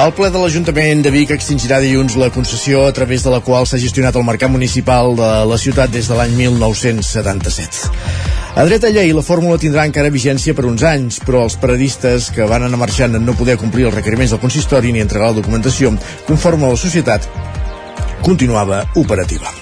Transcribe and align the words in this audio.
El 0.00 0.14
ple 0.16 0.30
de 0.32 0.40
l'Ajuntament 0.40 1.02
de 1.04 1.10
Vic 1.12 1.32
extingirà 1.34 1.76
dilluns 1.82 2.14
la 2.16 2.30
concessió 2.32 2.86
a 2.88 2.92
través 2.96 3.20
de 3.26 3.32
la 3.34 3.42
qual 3.44 3.66
s'ha 3.68 3.76
gestionat 3.82 4.16
el 4.16 4.24
mercat 4.24 4.48
municipal 4.48 5.12
de 5.18 5.28
la 5.50 5.58
ciutat 5.60 5.92
des 5.92 6.08
de 6.08 6.16
l'any 6.16 6.32
1977. 6.38 7.90
A 8.56 8.64
dreta 8.64 8.88
llei, 8.88 9.12
la 9.12 9.24
fórmula 9.26 9.60
tindrà 9.60 9.84
encara 9.84 10.08
vigència 10.14 10.56
per 10.56 10.64
uns 10.70 10.86
anys, 10.88 11.20
però 11.20 11.44
els 11.44 11.58
paradistes 11.60 12.30
que 12.32 12.48
van 12.48 12.64
anar 12.64 12.80
marxant 12.80 13.18
en 13.18 13.28
no 13.28 13.36
poder 13.36 13.58
complir 13.60 13.90
els 13.90 13.98
requeriments 13.98 14.32
del 14.32 14.40
consistori 14.40 14.94
ni 14.94 15.04
entregar 15.04 15.34
la 15.34 15.40
documentació 15.42 15.92
conforme 16.24 16.64
a 16.64 16.72
la 16.72 16.80
societat 16.80 17.28
continuava 18.24 18.86
operativa. 18.96 19.52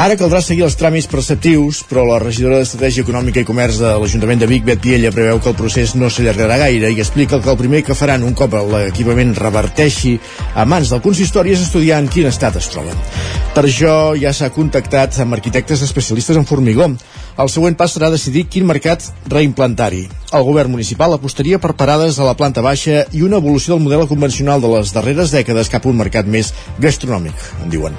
Ara 0.00 0.14
caldrà 0.16 0.38
seguir 0.40 0.62
els 0.64 0.78
tràmits 0.80 1.04
preceptius, 1.12 1.82
però 1.84 2.06
la 2.08 2.14
regidora 2.22 2.56
d'Estratègia 2.56 3.02
Econòmica 3.04 3.42
i 3.42 3.44
Comerç 3.44 3.82
de 3.82 3.90
l'Ajuntament 4.00 4.40
de 4.40 4.46
Vic, 4.48 4.62
Bet 4.64 4.80
Piella, 4.80 5.10
preveu 5.12 5.42
que 5.44 5.50
el 5.52 5.58
procés 5.58 5.92
no 5.92 6.08
s'allargarà 6.08 6.56
gaire 6.62 6.88
i 6.88 7.02
explica 7.04 7.36
que 7.44 7.50
el 7.52 7.58
primer 7.60 7.82
que 7.84 7.96
faran 7.98 8.24
un 8.24 8.32
cop 8.32 8.56
l'equipament 8.70 9.34
reverteixi 9.36 10.14
a 10.56 10.64
mans 10.64 10.88
del 10.88 11.02
consistori 11.04 11.52
és 11.52 11.66
estudiar 11.66 12.00
en 12.00 12.08
quin 12.08 12.30
estat 12.30 12.56
es 12.56 12.70
troben. 12.72 12.96
Per 13.52 13.66
això 13.66 14.14
ja 14.16 14.32
s'ha 14.32 14.48
contactat 14.56 15.20
amb 15.20 15.36
arquitectes 15.36 15.84
especialistes 15.84 16.40
en 16.40 16.48
formigó. 16.48 16.88
El 17.38 17.48
següent 17.48 17.76
pas 17.78 17.92
serà 17.94 18.10
decidir 18.10 18.46
quin 18.50 18.66
mercat 18.66 19.04
reimplantar-hi. 19.30 20.02
El 20.34 20.44
govern 20.46 20.70
municipal 20.70 21.14
apostaria 21.14 21.58
per 21.62 21.72
parades 21.78 22.18
a 22.18 22.26
la 22.26 22.34
planta 22.38 22.62
baixa 22.62 23.04
i 23.16 23.22
una 23.26 23.38
evolució 23.38 23.74
del 23.74 23.84
model 23.84 24.06
convencional 24.10 24.62
de 24.62 24.70
les 24.74 24.92
darreres 24.94 25.32
dècades 25.34 25.70
cap 25.72 25.86
a 25.86 25.90
un 25.90 25.98
mercat 25.98 26.26
més 26.26 26.52
gastronòmic, 26.82 27.34
en 27.64 27.72
diuen. 27.72 27.98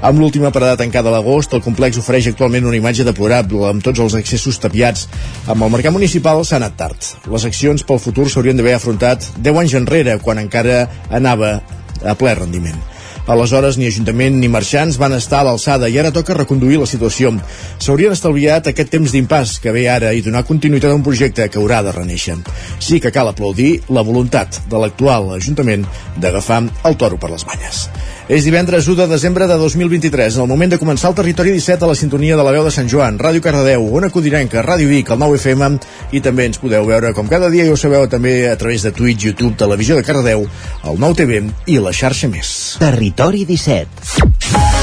Amb 0.00 0.20
l'última 0.20 0.52
parada 0.52 0.78
tancada 0.80 1.12
a 1.12 1.14
l'agost, 1.16 1.54
el 1.56 1.64
complex 1.64 2.00
ofereix 2.00 2.30
actualment 2.32 2.68
una 2.68 2.78
imatge 2.80 3.04
deplorable 3.04 3.66
amb 3.68 3.84
tots 3.84 4.00
els 4.00 4.16
accessos 4.18 4.60
tapiats. 4.60 5.08
Amb 5.46 5.66
el 5.66 5.74
mercat 5.76 5.94
municipal 5.96 6.44
s'ha 6.44 6.56
anat 6.60 6.78
tard. 6.80 7.10
Les 7.30 7.44
accions 7.48 7.84
pel 7.84 8.00
futur 8.02 8.28
s'haurien 8.28 8.56
d'haver 8.56 8.78
afrontat 8.78 9.28
10 9.36 9.64
anys 9.64 9.76
enrere, 9.80 10.18
quan 10.24 10.40
encara 10.40 10.86
anava 11.10 11.60
a 12.04 12.16
ple 12.16 12.34
rendiment. 12.34 12.89
Aleshores, 13.30 13.76
ni 13.78 13.86
Ajuntament 13.86 14.40
ni 14.40 14.48
marxants 14.50 14.96
van 14.98 15.12
estar 15.14 15.44
a 15.44 15.46
l'alçada 15.46 15.86
i 15.86 15.98
ara 16.00 16.10
toca 16.10 16.34
reconduir 16.34 16.80
la 16.80 16.88
situació. 16.90 17.30
S'haurien 17.78 18.10
estalviat 18.16 18.66
aquest 18.66 18.90
temps 18.90 19.14
d'impàs 19.14 19.52
que 19.62 19.70
ve 19.70 19.84
ara 19.86 20.10
i 20.10 20.24
donar 20.26 20.42
continuïtat 20.48 20.90
a 20.90 20.98
un 20.98 21.04
projecte 21.06 21.46
que 21.46 21.60
haurà 21.62 21.78
de 21.86 21.94
reneixer. 21.94 22.40
Sí 22.82 22.98
que 22.98 23.14
cal 23.14 23.30
aplaudir 23.30 23.84
la 23.88 24.02
voluntat 24.02 24.58
de 24.66 24.82
l'actual 24.82 25.30
Ajuntament 25.36 25.86
d'agafar 26.18 26.64
el 26.90 26.98
toro 26.98 27.22
per 27.22 27.30
les 27.30 27.46
banyes. 27.46 27.84
És 28.30 28.44
divendres 28.46 28.86
1 28.86 28.94
de 28.94 29.06
desembre 29.10 29.48
de 29.50 29.56
2023, 29.58 30.36
en 30.36 30.44
el 30.44 30.46
moment 30.46 30.70
de 30.70 30.78
començar 30.78 31.08
el 31.10 31.16
Territori 31.18 31.50
17 31.50 31.82
a 31.82 31.88
la 31.90 31.96
sintonia 31.98 32.36
de 32.38 32.44
la 32.46 32.52
veu 32.54 32.62
de 32.62 32.70
Sant 32.70 32.86
Joan, 32.86 33.18
Ràdio 33.18 33.42
Cardedeu, 33.42 33.88
Ona 33.98 34.06
Codirenca, 34.14 34.62
Ràdio 34.62 34.86
Vic, 34.86 35.10
el 35.10 35.18
9 35.18 35.40
FM, 35.40 35.70
i 36.14 36.22
també 36.22 36.46
ens 36.46 36.62
podeu 36.62 36.86
veure 36.86 37.10
com 37.16 37.26
cada 37.26 37.50
dia 37.50 37.66
i 37.66 37.74
ho 37.74 37.78
sabeu 37.80 38.06
també 38.06 38.36
a 38.46 38.54
través 38.54 38.86
de 38.86 38.94
Twitch, 38.94 39.26
YouTube, 39.26 39.58
Televisió 39.58 39.98
de 39.98 40.06
Cardedeu, 40.06 40.46
el 40.46 41.02
9 41.02 41.18
TV 41.24 41.42
i 41.66 41.82
la 41.82 41.90
xarxa 41.90 42.30
més. 42.30 42.54
Territori 42.78 43.42
17. 43.50 44.79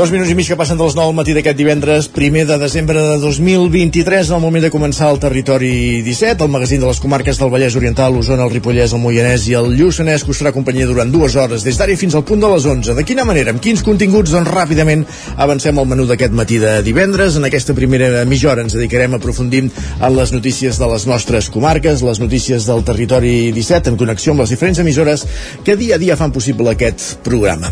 Dos 0.00 0.08
minuts 0.08 0.30
i 0.32 0.34
mig 0.34 0.48
que 0.48 0.56
passen 0.56 0.78
de 0.80 0.84
les 0.86 0.94
9 0.96 1.10
al 1.10 1.12
matí 1.12 1.34
d'aquest 1.36 1.58
divendres, 1.58 2.06
primer 2.08 2.46
de 2.48 2.56
desembre 2.56 3.02
de 3.04 3.18
2023, 3.20 4.30
en 4.30 4.38
el 4.38 4.40
moment 4.40 4.62
de 4.64 4.70
començar 4.72 5.10
el 5.12 5.18
Territori 5.20 6.00
17, 6.06 6.40
el 6.40 6.48
magazín 6.48 6.80
de 6.80 6.86
les 6.88 7.00
comarques 7.04 7.36
del 7.36 7.50
Vallès 7.52 7.76
Oriental, 7.76 8.14
l'Osona, 8.16 8.46
el 8.46 8.54
Ripollès, 8.54 8.94
el 8.96 9.02
Moianès 9.02 9.44
i 9.50 9.58
el 9.58 9.68
Lluçanès, 9.76 10.24
que 10.24 10.32
us 10.32 10.40
farà 10.40 10.54
companyia 10.56 10.86
durant 10.88 11.12
dues 11.12 11.36
hores, 11.36 11.66
des 11.68 11.76
d'ara 11.76 11.98
fins 12.00 12.16
al 12.16 12.24
punt 12.24 12.40
de 12.40 12.48
les 12.48 12.64
11. 12.64 12.94
De 12.96 13.04
quina 13.04 13.26
manera, 13.28 13.52
amb 13.52 13.60
quins 13.60 13.84
continguts? 13.84 14.32
Doncs 14.32 14.48
ràpidament 14.48 15.04
avancem 15.36 15.76
al 15.76 15.90
menú 15.92 16.08
d'aquest 16.08 16.32
matí 16.32 16.56
de 16.64 16.78
divendres. 16.80 17.36
En 17.36 17.44
aquesta 17.44 17.76
primera 17.76 18.24
mitja 18.24 18.54
hora 18.54 18.64
ens 18.64 18.78
dedicarem 18.78 19.12
a 19.12 19.20
aprofundir 19.20 19.66
en 19.66 20.16
les 20.16 20.32
notícies 20.32 20.80
de 20.80 20.88
les 20.94 21.06
nostres 21.12 21.50
comarques, 21.52 22.00
les 22.00 22.22
notícies 22.24 22.64
del 22.64 22.86
Territori 22.88 23.52
17, 23.52 23.92
en 23.92 24.00
connexió 24.00 24.32
amb 24.32 24.46
les 24.46 24.56
diferents 24.56 24.80
emissores 24.80 25.28
que 25.62 25.76
dia 25.76 26.00
a 26.00 26.02
dia 26.06 26.16
fan 26.16 26.32
possible 26.32 26.72
aquest 26.72 27.20
programa. 27.20 27.68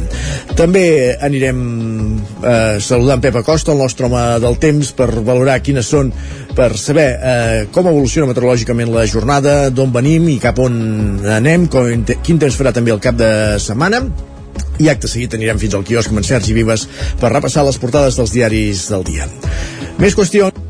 També 0.60 1.16
anirem 1.24 2.17
eh, 2.42 2.78
saludant 2.84 3.22
Pep 3.24 3.40
Acosta, 3.40 3.72
el 3.72 3.82
nostre 3.82 4.06
home 4.08 4.22
del 4.42 4.58
temps, 4.62 4.92
per 4.96 5.10
valorar 5.26 5.58
quines 5.64 5.88
són, 5.88 6.12
per 6.56 6.70
saber 6.80 7.08
eh, 7.16 7.66
com 7.74 7.90
evoluciona 7.90 8.30
meteorològicament 8.30 8.92
la 8.94 9.06
jornada, 9.10 9.58
d'on 9.70 9.92
venim 9.94 10.28
i 10.32 10.38
cap 10.42 10.60
on 10.62 10.78
anem, 11.38 11.68
com, 11.72 11.88
quin 12.24 12.40
temps 12.42 12.58
farà 12.58 12.74
també 12.76 12.94
el 12.94 13.02
cap 13.02 13.18
de 13.18 13.30
setmana 13.62 14.04
i 14.78 14.88
acte 14.90 15.10
seguit 15.10 15.34
anirem 15.34 15.58
fins 15.58 15.74
al 15.74 15.84
quiosc 15.86 16.12
amb 16.12 16.22
en 16.22 16.28
Sergi 16.28 16.54
Vives 16.54 16.86
per 17.18 17.32
repassar 17.34 17.66
les 17.66 17.80
portades 17.82 18.18
dels 18.18 18.34
diaris 18.34 18.86
del 18.92 19.04
dia. 19.06 19.26
Més 19.98 20.14
qüestions 20.14 20.67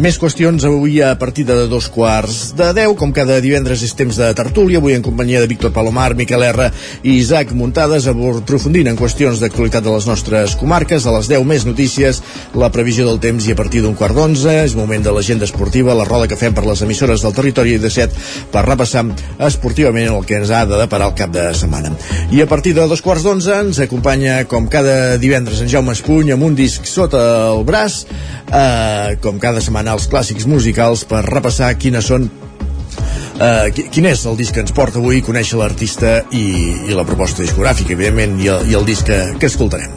més 0.00 0.16
qüestions 0.16 0.64
avui 0.64 1.02
a 1.04 1.10
partir 1.20 1.44
de 1.44 1.66
dos 1.68 1.88
quarts 1.92 2.54
de 2.56 2.70
deu, 2.72 2.94
com 2.96 3.10
cada 3.12 3.36
divendres 3.44 3.82
és 3.84 3.92
temps 3.96 4.16
de 4.16 4.28
tertúlia, 4.32 4.80
avui 4.80 4.94
en 4.96 5.04
companyia 5.04 5.42
de 5.42 5.48
Víctor 5.50 5.72
Palomar, 5.74 6.14
Miquel 6.16 6.44
R 6.46 6.70
i 7.02 7.18
Isaac 7.18 7.52
Muntades, 7.52 8.06
aprofundint 8.08 8.88
en 8.88 8.96
qüestions 8.96 9.42
d'actualitat 9.42 9.84
de 9.84 9.92
les 9.92 10.06
nostres 10.08 10.56
comarques, 10.56 11.04
a 11.04 11.12
les 11.12 11.28
10 11.28 11.44
més 11.44 11.66
notícies, 11.68 12.22
la 12.56 12.70
previsió 12.72 13.04
del 13.08 13.20
temps 13.20 13.44
i 13.44 13.52
a 13.52 13.58
partir 13.58 13.82
d'un 13.84 13.96
quart 13.98 14.16
d'onze, 14.16 14.54
és 14.64 14.76
moment 14.78 15.04
de 15.04 15.12
l'agenda 15.12 15.44
esportiva, 15.44 15.96
la 15.98 16.08
roda 16.08 16.30
que 16.30 16.40
fem 16.40 16.56
per 16.56 16.64
les 16.64 16.80
emissores 16.86 17.20
del 17.20 17.36
territori 17.36 17.76
de 17.82 17.92
set 17.92 18.16
per 18.52 18.64
repassar 18.64 19.04
esportivament 19.44 20.08
el 20.08 20.24
que 20.24 20.40
ens 20.40 20.54
ha 20.54 20.64
de 20.64 20.80
deparar 20.80 21.10
el 21.12 21.18
cap 21.18 21.36
de 21.36 21.50
setmana. 21.58 21.92
I 22.32 22.40
a 22.40 22.48
partir 22.48 22.72
de 22.78 22.88
dos 22.88 23.04
quarts 23.04 23.26
d'onze 23.28 23.60
ens 23.66 23.82
acompanya, 23.84 24.40
com 24.48 24.70
cada 24.72 25.18
divendres, 25.20 25.60
en 25.60 25.68
Jaume 25.68 25.92
Espuny 25.92 26.32
amb 26.32 26.48
un 26.48 26.56
disc 26.56 26.88
sota 26.88 27.20
el 27.52 27.66
braç, 27.68 28.06
eh, 28.48 29.18
com 29.20 29.36
cada 29.42 29.60
setmana 29.60 29.81
els 29.90 30.08
clàssics 30.10 30.46
musicals 30.46 31.06
per 31.08 31.24
repassar 31.26 31.74
quines 31.78 32.10
són 32.12 32.30
Uh, 33.42 33.72
quin 33.72 34.04
és 34.06 34.20
el 34.28 34.36
disc 34.38 34.54
que 34.54 34.60
ens 34.62 34.74
porta 34.76 35.00
avui 35.00 35.22
conèixer 35.24 35.56
l'artista 35.58 36.10
i, 36.36 36.42
i 36.86 36.94
la 36.94 37.02
proposta 37.08 37.40
discogràfica 37.42 37.94
evidentment 37.96 38.36
i 38.44 38.50
el, 38.52 38.68
i 38.70 38.76
el 38.78 38.84
disc 38.86 39.08
que, 39.08 39.16
que 39.40 39.48
escoltarem. 39.48 39.94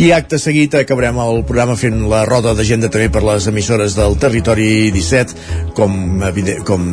I 0.00 0.12
acte 0.16 0.38
seguit 0.40 0.76
acabarem 0.78 1.18
el 1.20 1.42
programa 1.48 1.74
fent 1.76 1.98
la 2.08 2.22
roda 2.28 2.54
d'agenda 2.56 2.88
també 2.88 3.10
per 3.12 3.24
les 3.26 3.50
emissores 3.50 3.98
del 3.98 4.16
territori 4.22 4.70
17 4.94 5.74
com, 5.76 6.22
com 6.64 6.86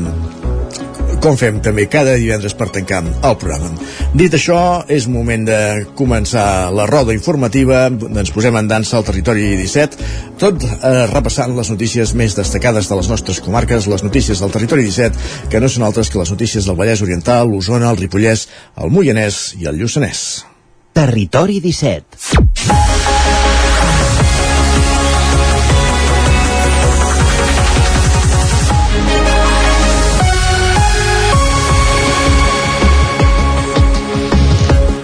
com 1.21 1.37
fem 1.39 1.59
també 1.63 1.87
cada 1.91 2.15
divendres 2.19 2.55
per 2.57 2.69
tancar 2.73 3.01
el 3.05 3.35
programa. 3.39 3.71
Dit 4.17 4.35
això, 4.37 4.59
és 4.91 5.07
moment 5.11 5.45
de 5.47 5.59
començar 5.97 6.69
la 6.73 6.87
roda 6.89 7.15
informativa, 7.15 7.85
ens 7.89 8.33
posem 8.35 8.57
en 8.59 8.69
dansa 8.69 8.97
al 8.99 9.05
territori 9.07 9.49
17, 9.59 10.09
tot 10.41 10.65
eh, 10.67 11.05
repassant 11.11 11.55
les 11.57 11.71
notícies 11.73 12.13
més 12.17 12.37
destacades 12.37 12.89
de 12.89 12.99
les 12.99 13.11
nostres 13.11 13.41
comarques, 13.43 13.89
les 13.91 14.05
notícies 14.05 14.41
del 14.43 14.53
territori 14.53 14.87
17, 14.89 15.47
que 15.51 15.61
no 15.63 15.71
són 15.71 15.87
altres 15.87 16.11
que 16.11 16.21
les 16.21 16.33
notícies 16.33 16.67
del 16.67 16.79
Vallès 16.79 17.03
Oriental, 17.05 17.49
l'Osona, 17.51 17.91
el 17.91 18.01
Ripollès, 18.01 18.47
el 18.77 18.93
Moianès 18.93 19.55
i 19.61 19.69
el 19.69 19.81
Lluçanès. 19.81 20.27
Territori 20.97 21.59
17. 21.61 22.86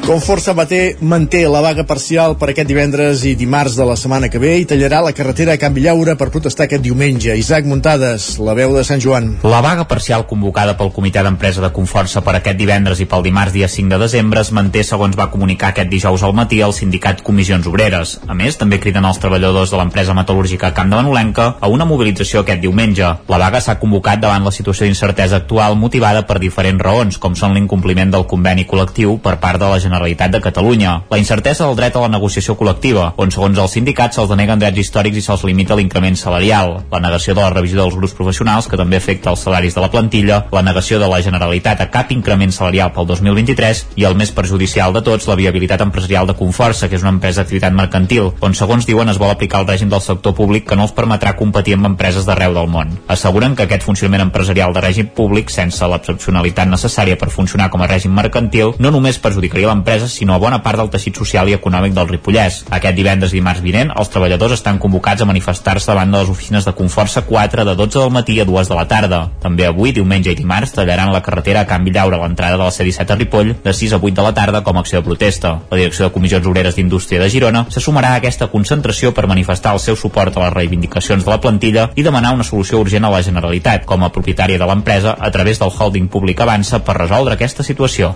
Confort 0.04 0.42
Sabater 0.44 0.98
manté 1.00 1.48
la 1.48 1.62
vaga 1.64 1.86
parcial 1.88 2.34
per 2.36 2.50
aquest 2.52 2.68
divendres 2.68 3.22
i 3.24 3.38
dimarts 3.40 3.78
de 3.80 3.86
la 3.88 3.96
setmana 3.96 4.28
que 4.28 4.40
ve 4.42 4.58
i 4.60 4.66
tallarà 4.68 4.98
la 5.00 5.14
carretera 5.16 5.54
a 5.56 5.60
Can 5.62 5.72
Villaura 5.72 6.18
per 6.20 6.28
protestar 6.28 6.66
aquest 6.66 6.82
diumenge. 6.84 7.32
Isaac 7.40 7.64
Muntades, 7.64 8.26
la 8.44 8.52
veu 8.58 8.76
de 8.76 8.84
Sant 8.84 9.00
Joan. 9.00 9.30
La 9.48 9.62
vaga 9.64 9.86
parcial 9.88 10.26
convocada 10.28 10.74
pel 10.76 10.92
Comitè 10.92 11.24
d'Empresa 11.24 11.64
de 11.64 11.70
Conforça 11.72 12.20
per 12.20 12.34
aquest 12.36 12.60
divendres 12.60 13.00
i 13.00 13.08
pel 13.08 13.24
dimarts 13.24 13.56
dia 13.56 13.70
5 13.72 13.94
de 13.94 14.02
desembre 14.02 14.44
es 14.44 14.52
manté 14.52 14.84
segons 14.84 15.16
va 15.16 15.30
comunicar 15.32 15.70
aquest 15.72 15.88
dijous 15.94 16.28
al 16.28 16.36
matí 16.36 16.60
el 16.60 16.76
sindicat 16.76 17.24
Comissions 17.24 17.72
Obreres. 17.72 18.18
A 18.28 18.36
més, 18.36 18.60
també 18.60 18.82
criden 18.84 19.08
els 19.08 19.24
treballadors 19.24 19.72
de 19.72 19.80
l'empresa 19.80 20.18
metal·lúrgica 20.20 20.74
Camp 20.76 20.92
de 20.92 21.00
Manolenca 21.00 21.48
a 21.62 21.72
una 21.72 21.88
mobilització 21.88 22.44
aquest 22.44 22.60
diumenge. 22.60 23.14
La 23.32 23.40
vaga 23.40 23.64
s'ha 23.64 23.80
convocat 23.80 24.20
davant 24.20 24.44
la 24.44 24.52
situació 24.52 24.84
d'incertesa 24.84 25.40
actual 25.40 25.80
motivada 25.80 26.28
per 26.28 26.44
diferents 26.44 26.84
raons, 26.84 27.24
com 27.24 27.40
són 27.40 27.56
l'incompliment 27.56 28.12
del 28.12 28.28
conveni 28.28 28.68
col·lectiu 28.68 29.16
per 29.24 29.40
part 29.40 29.64
de 29.64 29.72
la 29.72 29.80
Generalitat 29.80 29.93
de 29.94 30.42
Catalunya, 30.42 31.04
la 31.10 31.18
incertesa 31.18 31.66
del 31.66 31.76
dret 31.76 31.96
a 31.96 32.02
la 32.02 32.10
negociació 32.10 32.56
col·lectiva, 32.58 33.14
on 33.18 33.32
segons 33.32 33.58
els 33.60 33.72
sindicats 33.72 34.18
se'ls 34.18 34.30
deneguen 34.30 34.60
drets 34.60 34.80
històrics 34.80 35.18
i 35.18 35.22
se'ls 35.22 35.44
limita 35.46 35.76
l'increment 35.76 36.16
salarial, 36.18 36.84
la 36.92 37.00
negació 37.00 37.36
de 37.36 37.42
la 37.42 37.52
revisió 37.54 37.82
dels 37.82 37.96
grups 37.96 38.16
professionals, 38.18 38.68
que 38.68 38.80
també 38.80 38.98
afecta 38.98 39.30
els 39.30 39.44
salaris 39.46 39.76
de 39.76 39.82
la 39.82 39.92
plantilla, 39.94 40.46
la 40.52 40.64
negació 40.66 41.00
de 41.00 41.08
la 41.08 41.22
Generalitat 41.22 41.82
a 41.82 41.90
cap 41.94 42.12
increment 42.12 42.52
salarial 42.52 42.92
pel 42.94 43.08
2023 43.08 43.84
i 44.02 44.08
el 44.10 44.16
més 44.16 44.32
perjudicial 44.32 44.94
de 44.94 45.04
tots, 45.06 45.28
la 45.28 45.38
viabilitat 45.40 45.82
empresarial 45.86 46.28
de 46.28 46.38
Conforça, 46.40 46.90
que 46.90 46.98
és 46.98 47.06
una 47.06 47.14
empresa 47.14 47.44
d'activitat 47.44 47.74
mercantil, 47.74 48.32
on 48.42 48.58
segons 48.58 48.88
diuen 48.90 49.10
es 49.10 49.20
vol 49.22 49.32
aplicar 49.32 49.62
el 49.62 49.70
règim 49.70 49.92
del 49.92 50.02
sector 50.02 50.34
públic 50.34 50.68
que 50.70 50.76
no 50.76 50.88
els 50.88 50.96
permetrà 50.98 51.36
competir 51.38 51.78
amb 51.78 51.92
empreses 51.94 52.26
d'arreu 52.26 52.54
del 52.58 52.72
món. 52.72 52.98
Asseguren 53.08 53.56
que 53.56 53.68
aquest 53.68 53.86
funcionament 53.86 54.26
empresarial 54.28 54.74
de 54.74 54.82
règim 54.82 55.14
públic, 55.14 55.52
sense 55.54 55.86
l'excepcionalitat 55.88 56.70
necessària 56.72 57.20
per 57.20 57.30
funcionar 57.30 57.70
com 57.70 57.84
a 57.84 57.90
règim 57.90 58.14
mercantil, 58.16 58.74
no 58.80 58.92
només 58.92 59.20
perjudicaria 59.22 59.70
l'empresa, 59.70 59.83
sinó 60.14 60.34
a 60.34 60.38
bona 60.38 60.62
part 60.64 60.80
del 60.80 60.90
teixit 60.90 61.18
social 61.18 61.50
i 61.50 61.54
econòmic 61.54 61.94
del 61.94 62.08
Ripollès. 62.08 62.64
Aquest 62.70 62.96
divendres 62.96 63.34
i 63.34 63.40
dimarts 63.40 63.62
vinent, 63.62 63.92
els 63.96 64.10
treballadors 64.10 64.56
estan 64.56 64.80
convocats 64.80 65.22
a 65.22 65.26
manifestar-se 65.26 65.92
davant 65.92 66.12
de 66.12 66.22
les 66.22 66.30
oficines 66.30 66.66
de 66.66 66.74
Conforça 66.74 67.24
4 67.28 67.66
de 67.66 67.76
12 67.76 68.00
del 68.00 68.12
matí 68.12 68.40
a 68.40 68.46
2 68.46 68.70
de 68.70 68.76
la 68.76 68.88
tarda. 68.88 69.22
També 69.42 69.66
avui, 69.66 69.92
diumenge 69.92 70.32
i 70.32 70.36
dimarts, 70.36 70.74
tallaran 70.74 71.12
la 71.14 71.22
carretera 71.22 71.62
a 71.62 71.68
Can 71.68 71.84
Villaure 71.84 72.18
a 72.18 72.22
l'entrada 72.24 72.58
de 72.58 72.64
la 72.64 72.72
C-17 72.72 73.12
a 73.12 73.16
Ripoll 73.16 73.56
de 73.64 73.74
6 73.74 73.94
a 73.94 74.02
8 74.02 74.14
de 74.14 74.28
la 74.28 74.34
tarda 74.34 74.64
com 74.64 74.78
a 74.78 74.82
acció 74.82 75.02
de 75.02 75.08
protesta. 75.08 75.60
La 75.72 75.78
direcció 75.78 76.06
de 76.06 76.14
Comissions 76.14 76.48
Obreres 76.48 76.76
d'Indústria 76.76 77.22
de 77.22 77.30
Girona 77.30 77.66
se 77.70 77.84
sumarà 77.84 78.14
a 78.14 78.22
aquesta 78.22 78.48
concentració 78.48 79.14
per 79.14 79.28
manifestar 79.28 79.74
el 79.74 79.84
seu 79.84 79.96
suport 79.96 80.38
a 80.38 80.46
les 80.46 80.54
reivindicacions 80.54 81.26
de 81.26 81.32
la 81.32 81.42
plantilla 81.42 81.90
i 81.96 82.04
demanar 82.04 82.34
una 82.34 82.48
solució 82.48 82.80
urgent 82.80 83.06
a 83.06 83.12
la 83.14 83.24
Generalitat, 83.24 83.86
com 83.86 84.04
a 84.04 84.12
propietària 84.14 84.60
de 84.60 84.70
l'empresa, 84.70 85.18
a 85.20 85.32
través 85.32 85.60
del 85.60 85.74
holding 85.74 86.08
públic 86.08 86.42
Avança 86.42 86.84
per 86.84 86.98
resoldre 87.00 87.38
aquesta 87.38 87.64
situació. 87.64 88.14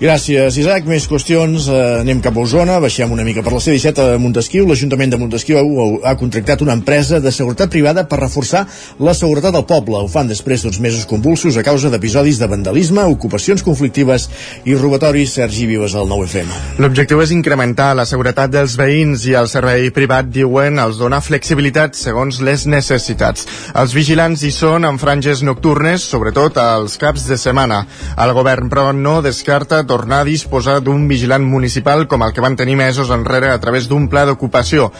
Gràcies, 0.00 0.56
Isaac. 0.56 0.86
Més 0.88 1.04
qüestions. 1.04 1.66
Eh, 1.68 1.80
anem 2.00 2.22
cap 2.24 2.32
a 2.32 2.40
Osona, 2.40 2.78
baixem 2.80 3.10
una 3.12 3.20
mica 3.20 3.42
per 3.44 3.52
la 3.52 3.58
C-17 3.60 4.00
a 4.00 4.18
Montesquieu. 4.18 4.64
L'Ajuntament 4.64 5.10
de 5.12 5.18
Montesquieu 5.20 5.60
ha, 6.08 6.14
contractat 6.16 6.62
una 6.64 6.72
empresa 6.72 7.18
de 7.20 7.28
seguretat 7.30 7.68
privada 7.68 8.06
per 8.08 8.16
reforçar 8.22 8.62
la 8.98 9.12
seguretat 9.12 9.52
del 9.52 9.66
poble. 9.68 9.98
Ho 10.00 10.08
fan 10.08 10.30
després 10.30 10.64
d'uns 10.64 10.80
mesos 10.80 11.04
convulsos 11.04 11.58
a 11.60 11.64
causa 11.66 11.90
d'episodis 11.92 12.40
de 12.40 12.48
vandalisme, 12.48 13.04
ocupacions 13.12 13.60
conflictives 13.62 14.30
i 14.64 14.74
robatoris. 14.74 15.34
Sergi 15.36 15.66
Vives, 15.68 15.92
al 15.92 16.08
9FM. 16.08 16.80
L'objectiu 16.80 17.20
és 17.20 17.36
incrementar 17.36 17.90
la 17.92 18.08
seguretat 18.08 18.56
dels 18.56 18.78
veïns 18.80 19.28
i 19.28 19.36
el 19.36 19.52
servei 19.52 19.90
privat, 19.92 20.32
diuen, 20.32 20.80
els 20.80 20.96
dona 20.96 21.20
flexibilitat 21.20 21.92
segons 22.00 22.40
les 22.40 22.64
necessitats. 22.64 23.44
Els 23.76 23.92
vigilants 23.92 24.48
hi 24.48 24.54
són 24.62 24.88
en 24.88 24.96
franges 24.96 25.44
nocturnes, 25.44 26.08
sobretot 26.08 26.56
als 26.56 26.96
caps 26.96 27.28
de 27.28 27.36
setmana. 27.36 27.84
El 28.16 28.32
govern, 28.32 28.72
però, 28.72 28.88
no 28.96 29.20
descarta 29.20 29.84
tornar 29.90 30.22
a 30.22 30.30
disposar 30.30 30.78
d'un 30.86 31.04
vigilant 31.10 31.42
municipal 31.42 32.06
com 32.06 32.22
el 32.22 32.32
que 32.32 32.46
van 32.46 32.56
tenir 32.56 32.78
mesos 32.78 33.10
enrere 33.10 33.50
a 33.50 33.60
través 33.60 33.90
d'un 33.90 34.08
pla 34.08 34.26
d'ocupació. 34.28 34.92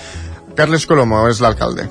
Carles 0.59 0.87
Colomo 0.91 1.27
és 1.31 1.41
l'alcalde. 1.41 1.89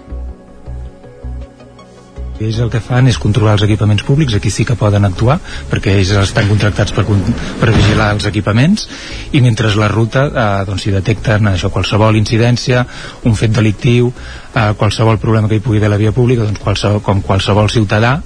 Ells 2.40 2.60
el 2.64 2.70
que 2.72 2.80
fan 2.80 3.10
és 3.12 3.18
controlar 3.20 3.58
els 3.58 3.66
equipaments 3.66 4.04
públics, 4.08 4.36
aquí 4.38 4.52
sí 4.54 4.64
que 4.68 4.78
poden 4.80 5.04
actuar, 5.08 5.38
perquè 5.72 5.98
ells 6.00 6.14
estan 6.22 6.48
contractats 6.48 6.96
per, 6.96 7.04
per 7.04 7.72
vigilar 7.76 8.14
els 8.16 8.30
equipaments, 8.30 8.88
i 9.36 9.44
mentre 9.44 9.74
la 9.76 9.92
ruta, 9.92 10.26
eh, 10.30 10.48
doncs 10.70 10.88
si 10.88 10.96
detecten 10.96 11.52
això, 11.52 11.72
qualsevol 11.76 12.16
incidència, 12.20 12.86
un 13.28 13.36
fet 13.36 13.56
delictiu, 13.56 14.14
eh, 14.54 14.72
qualsevol 14.80 15.20
problema 15.20 15.52
que 15.52 15.60
hi 15.60 15.66
pugui 15.66 15.84
haver 15.84 15.92
a 15.92 15.96
la 15.98 16.02
via 16.02 16.16
pública, 16.16 16.48
doncs 16.48 16.64
qualsevol, 16.64 17.04
com 17.04 17.24
qualsevol 17.28 17.72
ciutadà, 17.76 18.18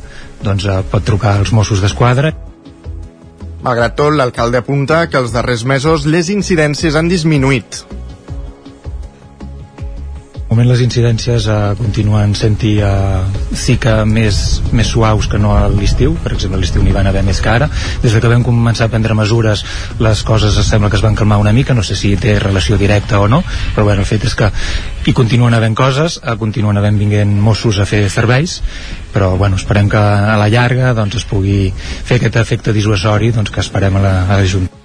doncs 0.46 0.70
eh, 0.70 0.82
pot 0.94 1.06
trucar 1.10 1.40
als 1.40 1.54
Mossos 1.58 1.82
d'Esquadra. 1.82 2.36
Malgrat 3.64 3.94
tot, 3.96 4.12
l'alcalde 4.20 4.60
apunta 4.60 5.06
que 5.08 5.16
els 5.24 5.32
darrers 5.32 5.62
mesos 5.64 6.04
les 6.04 6.28
incidències 6.34 6.98
han 7.00 7.08
disminuït 7.08 7.78
moment 10.54 10.70
les 10.70 10.84
incidències 10.86 11.48
eh, 11.50 11.60
continuen 11.80 12.36
sent-hi 12.38 12.74
eh, 12.86 13.22
sí 13.58 13.76
que 13.82 13.94
més, 14.06 14.40
més 14.76 14.92
suaus 14.94 15.28
que 15.30 15.40
no 15.42 15.56
a 15.58 15.66
l'estiu, 15.72 16.14
per 16.24 16.36
exemple 16.36 16.60
a 16.60 16.64
l'estiu 16.64 16.86
n'hi 16.86 16.94
van 16.96 17.10
haver 17.10 17.24
més 17.26 17.42
que 17.42 17.50
ara, 17.50 17.70
des 18.04 18.14
de 18.14 18.22
que 18.22 18.32
vam 18.32 18.46
començar 18.46 18.88
a 18.88 18.94
prendre 18.94 19.18
mesures 19.18 19.66
les 20.04 20.24
coses 20.28 20.58
es 20.60 20.70
sembla 20.70 20.92
que 20.94 21.00
es 21.00 21.06
van 21.06 21.18
calmar 21.18 21.42
una 21.42 21.56
mica, 21.56 21.74
no 21.74 21.84
sé 21.84 21.98
si 21.98 22.14
té 22.22 22.38
relació 22.40 22.78
directa 22.78 23.22
o 23.24 23.28
no, 23.28 23.42
però 23.74 23.88
bueno, 23.90 24.06
el 24.06 24.10
fet 24.10 24.30
és 24.30 24.38
que 24.38 24.52
hi 25.08 25.16
continuen 25.18 25.58
havent 25.58 25.76
coses, 25.76 26.20
eh, 26.22 26.38
continuen 26.40 26.78
havent 26.78 27.02
vinguent 27.02 27.34
Mossos 27.42 27.82
a 27.82 27.90
fer 27.90 28.06
serveis 28.14 28.62
però 29.14 29.36
bueno, 29.38 29.58
esperem 29.62 29.90
que 29.90 29.98
a 29.98 30.38
la 30.42 30.50
llarga 30.50 30.94
doncs, 30.98 31.22
es 31.22 31.28
pugui 31.30 31.68
fer 31.78 32.18
aquest 32.18 32.40
efecte 32.42 32.74
dissuasori 32.74 33.30
doncs, 33.32 33.54
que 33.54 33.62
esperem 33.62 34.02
a 34.02 34.08
la, 34.08 34.16
a 34.26 34.40
la 34.42 34.48
Junta. 34.50 34.83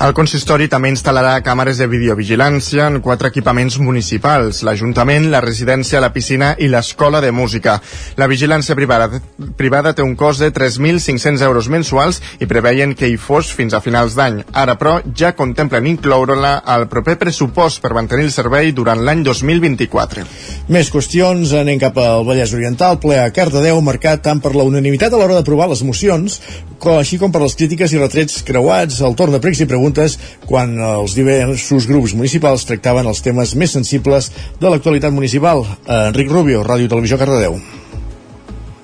El 0.00 0.14
consistori 0.16 0.66
també 0.72 0.88
instal·larà 0.90 1.34
càmeres 1.44 1.78
de 1.78 1.86
videovigilància 1.86 2.86
en 2.88 3.00
quatre 3.04 3.28
equipaments 3.28 3.76
municipals, 3.78 4.62
l'Ajuntament, 4.64 5.28
la 5.30 5.42
residència, 5.44 6.00
la 6.00 6.12
piscina 6.14 6.54
i 6.58 6.68
l'escola 6.72 7.20
de 7.20 7.30
música. 7.30 7.76
La 8.16 8.26
vigilància 8.26 8.74
privada, 8.74 9.20
privada 9.56 9.92
té 9.92 10.02
un 10.02 10.16
cost 10.16 10.40
de 10.42 10.48
3.500 10.54 11.44
euros 11.44 11.68
mensuals 11.68 12.22
i 12.40 12.48
preveien 12.48 12.96
que 12.98 13.10
hi 13.10 13.18
fos 13.20 13.52
fins 13.52 13.76
a 13.76 13.82
finals 13.84 14.16
d'any. 14.18 14.40
Ara, 14.64 14.78
però, 14.80 14.96
ja 15.14 15.34
contemplen 15.36 15.86
incloure-la 15.92 16.56
al 16.64 16.88
proper 16.88 17.18
pressupost 17.20 17.82
per 17.84 17.92
mantenir 17.94 18.26
el 18.30 18.34
servei 18.34 18.72
durant 18.72 19.04
l'any 19.04 19.22
2024. 19.28 20.26
Més 20.72 20.90
qüestions, 20.90 21.54
anem 21.60 21.78
cap 21.82 22.00
al 22.00 22.26
Vallès 22.26 22.56
Oriental, 22.56 22.98
ple 23.02 23.20
a 23.20 23.30
Cardedeu, 23.34 23.80
marcat 23.84 24.24
tant 24.24 24.40
per 24.42 24.56
la 24.56 24.66
unanimitat 24.66 25.12
a 25.12 25.20
l'hora 25.20 25.38
d'aprovar 25.38 25.68
les 25.70 25.84
mocions, 25.86 26.40
com, 26.82 26.98
així 26.98 27.20
com 27.20 27.30
per 27.30 27.44
les 27.44 27.54
crítiques 27.58 27.92
i 27.94 28.00
retrets 28.02 28.42
creuats 28.46 28.98
al 29.06 29.14
torn 29.18 29.36
de 29.36 29.42
pregs 29.42 29.62
i 29.62 29.68
preguntes 29.70 29.81
preguntes 29.82 30.18
quan 30.46 30.76
els 30.78 31.16
diversos 31.18 31.88
grups 31.90 32.14
municipals 32.14 32.66
tractaven 32.68 33.06
els 33.10 33.22
temes 33.22 33.56
més 33.58 33.74
sensibles 33.74 34.30
de 34.60 34.70
l'actualitat 34.70 35.12
municipal. 35.12 35.66
Enric 35.86 36.30
Rubio, 36.30 36.62
Ràdio 36.62 36.88
Televisió 36.88 37.18
Cardedeu. 37.18 37.58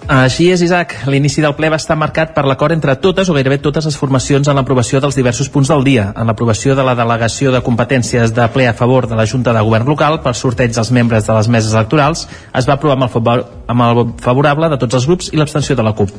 Així 0.08 0.46
és, 0.48 0.62
Isaac. 0.64 0.94
L'inici 1.06 1.42
del 1.44 1.52
ple 1.54 1.68
va 1.68 1.76
estar 1.76 1.94
marcat 1.94 2.32
per 2.34 2.46
l'acord 2.48 2.72
entre 2.72 2.94
totes 2.96 3.28
o 3.28 3.34
gairebé 3.36 3.58
totes 3.60 3.84
les 3.84 3.96
formacions 4.00 4.48
en 4.48 4.56
l'aprovació 4.56 5.02
dels 5.04 5.14
diversos 5.14 5.50
punts 5.52 5.68
del 5.68 5.84
dia, 5.84 6.08
en 6.16 6.26
l'aprovació 6.26 6.74
de 6.74 6.82
la 6.82 6.96
delegació 6.96 7.52
de 7.52 7.60
competències 7.60 8.32
de 8.32 8.48
ple 8.54 8.66
a 8.66 8.74
favor 8.74 9.06
de 9.06 9.14
la 9.14 9.26
Junta 9.28 9.52
de 9.52 9.62
Govern 9.62 9.86
Local 9.86 10.22
per 10.24 10.32
sorteig 10.34 10.72
dels 10.72 10.90
membres 10.90 11.28
de 11.28 11.36
les 11.36 11.52
meses 11.52 11.76
electorals, 11.76 12.24
es 12.56 12.66
va 12.66 12.78
aprovar 12.80 12.96
amb 12.96 13.04
el, 13.04 13.12
favor, 13.12 13.44
amb 13.68 13.90
el 13.90 14.06
favorable 14.24 14.72
de 14.72 14.80
tots 14.80 14.96
els 14.96 15.06
grups 15.06 15.28
i 15.30 15.36
l'abstenció 15.36 15.76
de 15.76 15.84
la 15.84 15.92
CUP. 15.92 16.16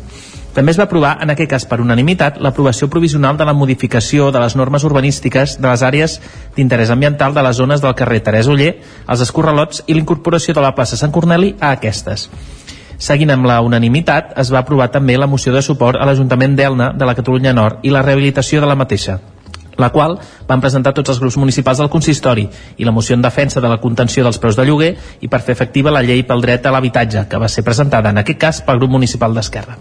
També 0.59 0.73
es 0.73 0.77
va 0.79 0.89
aprovar, 0.89 1.13
en 1.23 1.31
aquest 1.31 1.47
cas 1.53 1.63
per 1.71 1.77
unanimitat, 1.79 2.35
l'aprovació 2.44 2.89
provisional 2.92 3.37
de 3.39 3.45
la 3.47 3.54
modificació 3.56 4.25
de 4.35 4.42
les 4.44 4.57
normes 4.59 4.83
urbanístiques 4.83 5.54
de 5.56 5.69
les 5.69 5.83
àrees 5.87 6.18
d'interès 6.57 6.92
ambiental 6.92 7.31
de 7.37 7.45
les 7.45 7.56
zones 7.56 7.80
del 7.80 7.95
carrer 7.95 8.19
Teresa 8.25 8.51
Oller, 8.51 8.73
els 9.07 9.23
escorrelots 9.23 9.85
i 9.87 9.95
l'incorporació 9.95 10.57
de 10.57 10.66
la 10.66 10.73
plaça 10.75 10.99
Sant 10.99 11.16
Corneli 11.16 11.54
a 11.61 11.71
aquestes. 11.78 12.28
Seguint 12.99 13.31
amb 13.31 13.47
la 13.47 13.61
unanimitat, 13.63 14.33
es 14.44 14.51
va 14.51 14.59
aprovar 14.59 14.89
també 14.92 15.16
la 15.16 15.31
moció 15.31 15.56
de 15.56 15.63
suport 15.63 15.95
a 15.95 16.09
l'Ajuntament 16.09 16.59
d'Elna 16.59 16.92
de 16.92 17.07
la 17.07 17.16
Catalunya 17.16 17.56
Nord 17.56 17.87
i 17.87 17.95
la 17.95 18.04
rehabilitació 18.04 18.59
de 18.59 18.68
la 18.68 18.75
mateixa 18.83 19.21
la 19.80 19.94
qual 19.95 20.18
van 20.44 20.59
presentar 20.59 20.92
tots 20.92 21.13
els 21.13 21.21
grups 21.23 21.37
municipals 21.39 21.80
del 21.80 21.87
consistori 21.87 22.44
i 22.75 22.83
la 22.83 22.92
moció 22.92 23.16
en 23.16 23.23
defensa 23.23 23.63
de 23.63 23.71
la 23.71 23.80
contenció 23.80 24.28
dels 24.28 24.42
preus 24.44 24.59
de 24.59 24.68
lloguer 24.68 24.92
i 25.23 25.31
per 25.31 25.39
fer 25.39 25.56
efectiva 25.56 25.95
la 25.95 26.04
llei 26.04 26.25
pel 26.28 26.44
dret 26.44 26.68
a 26.68 26.75
l'habitatge, 26.75 27.30
que 27.31 27.39
va 27.39 27.47
ser 27.47 27.63
presentada 27.63 28.11
en 28.11 28.19
aquest 28.19 28.44
cas 28.44 28.61
pel 28.68 28.83
grup 28.83 28.92
municipal 28.99 29.31
d'Esquerra. 29.31 29.80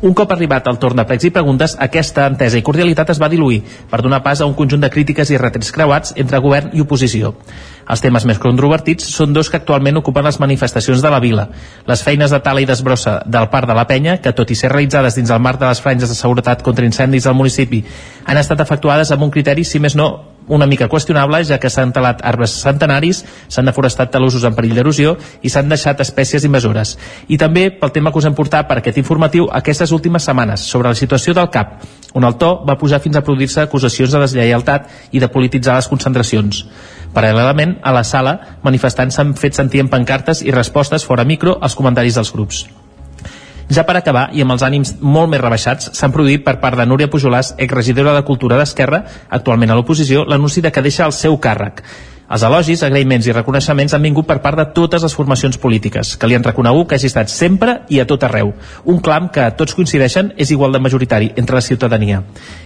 Un 0.00 0.14
cop 0.16 0.30
arribat 0.32 0.64
al 0.64 0.78
torn 0.80 0.96
de 0.96 1.04
pregs 1.04 1.26
i 1.28 1.30
preguntes, 1.34 1.74
aquesta 1.76 2.24
entesa 2.30 2.56
i 2.56 2.62
cordialitat 2.64 3.10
es 3.12 3.18
va 3.20 3.28
diluir 3.28 3.58
per 3.90 3.98
donar 4.00 4.22
pas 4.24 4.40
a 4.40 4.46
un 4.48 4.54
conjunt 4.56 4.80
de 4.80 4.88
crítiques 4.88 5.28
i 5.28 5.36
retrets 5.36 5.68
creuats 5.76 6.14
entre 6.16 6.40
govern 6.40 6.70
i 6.72 6.80
oposició. 6.80 7.34
Els 7.84 8.00
temes 8.00 8.24
més 8.24 8.40
controvertits 8.40 9.10
són 9.12 9.34
dos 9.36 9.50
que 9.52 9.60
actualment 9.60 10.00
ocupen 10.00 10.24
les 10.24 10.40
manifestacions 10.40 11.04
de 11.04 11.12
la 11.12 11.20
vila. 11.20 11.50
Les 11.84 12.00
feines 12.06 12.32
de 12.32 12.40
tala 12.40 12.64
i 12.64 12.70
desbrossa 12.70 13.18
del 13.26 13.50
Parc 13.52 13.68
de 13.68 13.76
la 13.76 13.84
Penya, 13.90 14.16
que 14.24 14.32
tot 14.32 14.48
i 14.48 14.56
ser 14.56 14.72
realitzades 14.72 15.20
dins 15.20 15.36
el 15.36 15.44
marc 15.44 15.60
de 15.60 15.68
les 15.68 15.84
franges 15.84 16.08
de 16.08 16.16
seguretat 16.16 16.64
contra 16.64 16.88
incendis 16.88 17.28
del 17.28 17.36
municipi, 17.36 17.84
han 18.24 18.40
estat 18.40 18.64
efectuades 18.64 19.12
amb 19.12 19.28
un 19.28 19.34
criteri, 19.36 19.68
si 19.68 19.84
més 19.84 19.98
no, 20.00 20.14
una 20.50 20.66
mica 20.66 20.88
qüestionable, 20.90 21.40
ja 21.46 21.58
que 21.62 21.70
s'han 21.70 21.94
talat 21.94 22.20
arbres 22.26 22.56
centenaris, 22.64 23.22
s'han 23.48 23.70
deforestat 23.70 24.10
talussos 24.12 24.44
en 24.44 24.56
perill 24.56 24.74
d'erosió 24.76 25.14
i 25.42 25.48
s'han 25.48 25.70
deixat 25.70 26.02
espècies 26.02 26.44
invasores. 26.44 26.96
I 27.28 27.38
també 27.38 27.68
pel 27.70 27.94
tema 27.94 28.12
que 28.12 28.18
us 28.18 28.26
hem 28.28 28.34
portat 28.34 28.68
per 28.68 28.80
aquest 28.80 28.98
informatiu 28.98 29.48
aquestes 29.52 29.94
últimes 29.96 30.26
setmanes 30.26 30.66
sobre 30.66 30.90
la 30.90 30.98
situació 30.98 31.34
del 31.38 31.50
CAP, 31.54 31.78
on 32.14 32.26
el 32.26 32.36
to 32.36 32.50
va 32.66 32.78
pujar 32.78 33.00
fins 33.00 33.16
a 33.16 33.24
produir-se 33.24 33.62
acusacions 33.62 34.12
de 34.12 34.24
deslleialtat 34.26 34.90
i 35.12 35.22
de 35.22 35.30
polititzar 35.30 35.78
les 35.78 35.88
concentracions. 35.88 36.64
Paral·lelament, 37.14 37.78
a 37.82 37.94
la 37.94 38.04
sala, 38.04 38.36
manifestants 38.62 39.18
s'han 39.18 39.34
fet 39.38 39.58
sentir 39.58 39.82
en 39.82 39.90
pancartes 39.90 40.42
i 40.42 40.54
respostes 40.54 41.06
fora 41.06 41.26
micro 41.26 41.58
als 41.60 41.78
comentaris 41.78 42.18
dels 42.18 42.34
grups. 42.34 42.64
Ja 43.70 43.84
per 43.86 43.94
acabar, 44.00 44.28
i 44.34 44.42
amb 44.42 44.50
els 44.56 44.64
ànims 44.66 44.96
molt 44.98 45.30
més 45.30 45.40
rebaixats, 45.40 45.92
s'han 45.94 46.10
produït 46.10 46.42
per 46.42 46.56
part 46.58 46.74
de 46.78 46.86
Núria 46.90 47.06
Pujolàs, 47.10 47.52
exregidora 47.56 48.16
de 48.16 48.24
Cultura 48.26 48.56
d'Esquerra, 48.58 49.04
actualment 49.30 49.70
a 49.70 49.76
l'oposició, 49.78 50.24
l'anunci 50.26 50.60
de 50.64 50.72
que 50.74 50.82
deixa 50.82 51.06
el 51.06 51.14
seu 51.14 51.38
càrrec. 51.38 51.84
Els 52.30 52.44
elogis, 52.46 52.82
agraïments 52.86 53.26
i 53.26 53.32
reconeixements 53.34 53.94
han 53.94 54.02
vingut 54.06 54.26
per 54.26 54.36
part 54.42 54.58
de 54.58 54.64
totes 54.74 55.02
les 55.06 55.14
formacions 55.14 55.58
polítiques, 55.58 56.12
que 56.18 56.30
li 56.30 56.34
han 56.38 56.46
reconegut 56.46 56.88
que 56.90 56.98
hagi 56.98 57.10
estat 57.10 57.30
sempre 57.30 57.80
i 57.90 57.98
a 57.98 58.06
tot 58.10 58.26
arreu. 58.26 58.52
Un 58.86 58.98
clam 59.02 59.28
que 59.34 59.48
tots 59.58 59.74
coincideixen 59.74 60.32
és 60.36 60.50
igual 60.54 60.74
de 60.74 60.82
majoritari 60.82 61.30
entre 61.36 61.58
la 61.58 61.66
ciutadania. 61.66 62.22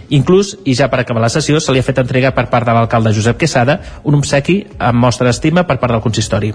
Inclús, 0.09 0.55
i 0.65 0.77
ja 0.77 0.89
per 0.89 1.01
acabar 1.01 1.25
la 1.25 1.33
sessió, 1.33 1.61
se 1.61 1.73
li 1.73 1.81
ha 1.81 1.85
fet 1.85 2.01
entrega 2.01 2.33
per 2.33 2.45
part 2.49 2.65
de 2.65 2.77
l'alcalde 2.77 3.13
Josep 3.13 3.41
Quesada 3.41 3.79
un 4.03 4.21
obsequi 4.21 4.63
amb 4.77 5.01
mostra 5.05 5.29
d'estima 5.29 5.65
per 5.65 5.77
part 5.81 5.97
del 5.97 6.05
consistori. 6.05 6.53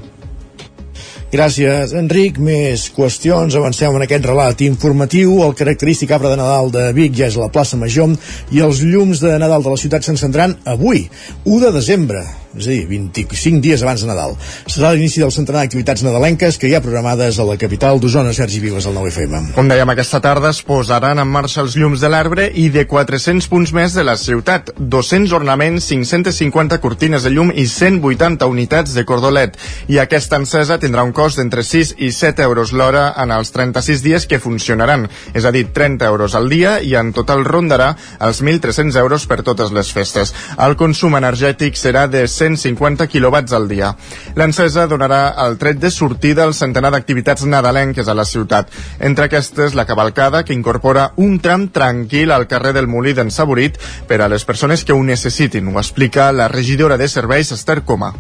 Gràcies, 1.31 1.93
Enric. 1.95 2.41
Més 2.43 2.89
qüestions. 2.91 3.55
Avancem 3.55 3.95
en 3.95 4.03
aquest 4.03 4.25
relat 4.27 4.65
informatiu. 4.67 5.37
El 5.45 5.55
característic 5.55 6.11
arbre 6.11 6.33
de 6.33 6.41
Nadal 6.41 6.73
de 6.75 6.89
Vic 6.97 7.15
ja 7.15 7.29
és 7.31 7.37
la 7.39 7.47
plaça 7.55 7.79
Major 7.79 8.17
i 8.51 8.59
els 8.67 8.81
llums 8.83 9.23
de 9.23 9.37
Nadal 9.39 9.63
de 9.63 9.71
la 9.71 9.79
ciutat 9.79 10.03
s'encendran 10.03 10.57
avui, 10.67 11.05
1 11.45 11.61
de 11.63 11.71
desembre 11.77 12.25
és 12.57 12.67
a 12.67 12.71
dir, 12.71 12.87
25 12.91 13.61
dies 13.63 13.83
abans 13.85 14.03
de 14.03 14.09
Nadal. 14.09 14.35
Serà 14.67 14.91
l'inici 14.91 15.23
del 15.23 15.31
centenar 15.31 15.61
d'activitats 15.63 16.03
nadalenques 16.03 16.57
que 16.59 16.67
hi 16.67 16.75
ha 16.75 16.83
programades 16.83 17.39
a 17.39 17.47
la 17.47 17.55
capital 17.61 18.01
d'Osona, 18.03 18.33
Sergi 18.35 18.59
Vives, 18.59 18.89
al 18.91 18.97
9FM. 18.99 19.53
Com 19.55 19.71
dèiem, 19.71 19.93
aquesta 19.93 20.19
tarda 20.25 20.51
es 20.51 20.59
posaran 20.67 21.23
en 21.23 21.31
marxa 21.31 21.63
els 21.63 21.77
llums 21.79 22.03
de 22.03 22.11
l'arbre 22.11 22.49
i 22.51 22.67
de 22.75 22.87
400 22.91 23.47
punts 23.51 23.73
més 23.77 23.95
de 23.95 24.03
la 24.07 24.17
ciutat, 24.19 24.73
200 24.79 25.35
ornaments, 25.37 25.87
550 25.93 26.81
cortines 26.83 27.23
de 27.23 27.31
llum 27.31 27.53
i 27.55 27.69
180 27.71 28.51
unitats 28.51 28.97
de 28.99 29.07
cordolet. 29.07 29.55
I 29.87 30.01
aquesta 30.03 30.41
encesa 30.41 30.81
tindrà 30.83 31.07
un 31.07 31.15
cost 31.15 31.39
d'entre 31.39 31.63
6 31.63 31.95
i 32.03 32.11
7 32.11 32.43
euros 32.49 32.75
l'hora 32.75 33.13
en 33.23 33.31
els 33.31 33.55
36 33.55 34.03
dies 34.03 34.27
que 34.27 34.43
funcionaran, 34.43 35.07
és 35.35 35.47
a 35.47 35.55
dir, 35.55 35.69
30 35.71 36.11
euros 36.11 36.35
al 36.35 36.51
dia 36.51 36.81
i 36.83 36.97
en 36.99 37.15
total 37.15 37.45
rondarà 37.47 37.93
els 38.19 38.43
1.300 38.43 38.99
euros 38.99 39.29
per 39.31 39.43
totes 39.47 39.71
les 39.71 39.95
festes. 39.95 40.35
El 40.59 40.75
consum 40.81 41.15
energètic 41.15 41.79
serà 41.79 42.09
de 42.11 42.27
150 42.41 43.07
quilowatts 43.11 43.55
al 43.57 43.69
dia. 43.71 43.93
L'encesa 44.39 44.87
donarà 44.91 45.23
el 45.47 45.59
tret 45.61 45.81
de 45.83 45.93
sortida 45.95 46.47
al 46.47 46.57
centenar 46.57 46.93
d'activitats 46.95 47.47
nadalenques 47.47 48.09
a 48.09 48.17
la 48.17 48.25
ciutat. 48.25 48.73
Entre 48.99 49.29
aquestes, 49.29 49.77
la 49.77 49.87
cavalcada, 49.87 50.45
que 50.45 50.57
incorpora 50.57 51.11
un 51.17 51.39
tram 51.45 51.69
tranquil 51.69 52.33
al 52.33 52.49
carrer 52.49 52.75
del 52.77 52.89
Molí 52.89 53.15
d'en 53.17 53.31
Saborit 53.31 53.79
per 54.09 54.23
a 54.23 54.29
les 54.33 54.45
persones 54.49 54.85
que 54.85 54.97
ho 54.97 55.03
necessitin. 55.05 55.69
Ho 55.69 55.79
explica 55.81 56.33
la 56.33 56.49
regidora 56.49 56.97
de 56.97 57.09
serveis, 57.09 57.53
Esther 57.53 57.83
Coma 57.85 58.15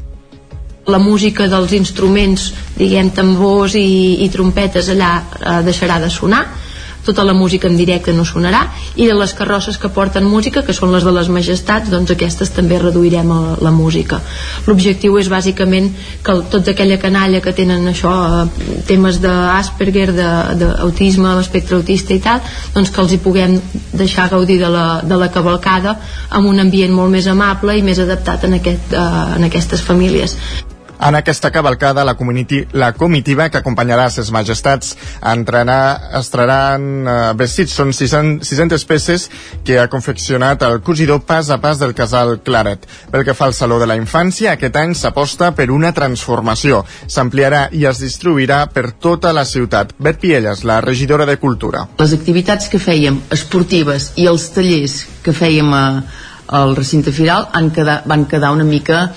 la 0.90 0.98
música 0.98 1.46
dels 1.46 1.70
instruments, 1.76 2.48
diguem, 2.74 3.12
tambors 3.14 3.76
i, 3.78 4.24
i 4.24 4.28
trompetes 4.32 4.88
allà 4.90 5.10
eh, 5.20 5.60
deixarà 5.62 6.00
de 6.02 6.08
sonar 6.10 6.40
tota 7.04 7.25
la 7.25 7.35
música 7.35 7.69
en 7.69 7.76
directe 7.76 8.12
no 8.12 8.25
sonarà 8.25 8.66
i 8.97 9.07
de 9.07 9.14
les 9.16 9.33
carrosses 9.37 9.78
que 9.80 9.90
porten 9.92 10.26
música 10.28 10.62
que 10.66 10.75
són 10.76 10.92
les 10.95 11.04
de 11.07 11.12
les 11.14 11.28
majestats 11.33 11.90
doncs 11.92 12.12
aquestes 12.14 12.52
també 12.54 12.78
reduirem 12.78 13.28
la, 13.30 13.57
la 13.61 13.73
música. 13.75 14.21
L'objectiu 14.66 15.19
és 15.21 15.30
bàsicament 15.33 15.90
que 16.25 16.37
tota 16.52 16.75
aquella 16.75 16.99
canalla 17.02 17.42
que 17.45 17.54
tenen 17.57 17.88
això 17.90 18.12
eh, 18.42 18.73
temes 18.88 19.21
d'Asperger 19.23 20.11
d'autisme, 20.12 21.37
l'espectre 21.37 21.78
autista 21.78 22.14
i 22.14 22.21
tal 22.25 22.42
doncs 22.75 22.90
que 22.90 23.04
els 23.04 23.14
hi 23.14 23.21
puguem 23.23 23.59
deixar 23.92 24.28
gaudir 24.33 24.61
de 24.61 24.71
la, 24.73 24.88
de 25.04 25.21
la 25.21 25.30
cavalcada 25.33 25.97
amb 26.30 26.50
un 26.50 26.61
ambient 26.66 26.92
molt 26.95 27.12
més 27.12 27.30
amable 27.30 27.78
i 27.78 27.87
més 27.87 27.99
adaptat 28.02 28.45
en, 28.49 28.59
aquest, 28.61 28.92
eh, 28.92 29.38
en 29.38 29.49
aquestes 29.49 29.85
famílies 29.87 30.37
en 31.00 31.14
aquesta 31.14 31.50
cavalcada, 31.50 32.04
la, 32.04 32.16
la 32.73 32.92
comitiva 32.92 33.49
que 33.49 33.59
acompanyarà 33.59 34.09
ses 34.11 34.30
majestats 34.30 34.97
entrenar, 35.33 36.12
estrenaran 36.21 36.87
eh, 37.07 37.16
vestits. 37.40 37.75
Són 37.76 37.95
600, 37.97 38.47
600 38.47 38.85
peces 38.88 39.28
que 39.64 39.78
ha 39.80 39.88
confeccionat 39.92 40.62
el 40.69 40.80
cosidor 40.85 41.23
pas 41.26 41.50
a 41.50 41.61
pas 41.62 41.80
del 41.80 41.95
casal 41.95 42.40
Claret. 42.45 42.87
Pel 43.11 43.25
que 43.25 43.35
fa 43.35 43.49
al 43.49 43.57
Saló 43.57 43.80
de 43.80 43.88
la 43.88 43.97
Infància, 44.00 44.54
aquest 44.54 44.76
any 44.76 44.95
s'aposta 44.95 45.52
per 45.57 45.71
una 45.73 45.95
transformació. 45.97 46.85
S'ampliarà 47.07 47.69
i 47.73 47.87
es 47.88 48.02
distribuirà 48.04 48.64
per 48.73 48.90
tota 48.92 49.33
la 49.37 49.47
ciutat. 49.49 49.95
Bet 49.99 50.21
Pielles, 50.21 50.64
la 50.64 50.80
regidora 50.85 51.26
de 51.26 51.38
Cultura. 51.40 51.87
Les 52.00 52.12
activitats 52.16 52.69
que 52.69 52.80
fèiem 52.83 53.23
esportives 53.33 54.12
i 54.21 54.28
els 54.30 54.50
tallers 54.54 55.00
que 55.25 55.33
fèiem 55.37 55.73
a, 55.75 55.85
al 56.61 56.76
recinte 56.76 57.12
firal 57.14 57.49
han 57.57 57.71
quedat, 57.75 58.07
van 58.11 58.26
quedar 58.28 58.52
una 58.52 58.66
mica 58.66 59.09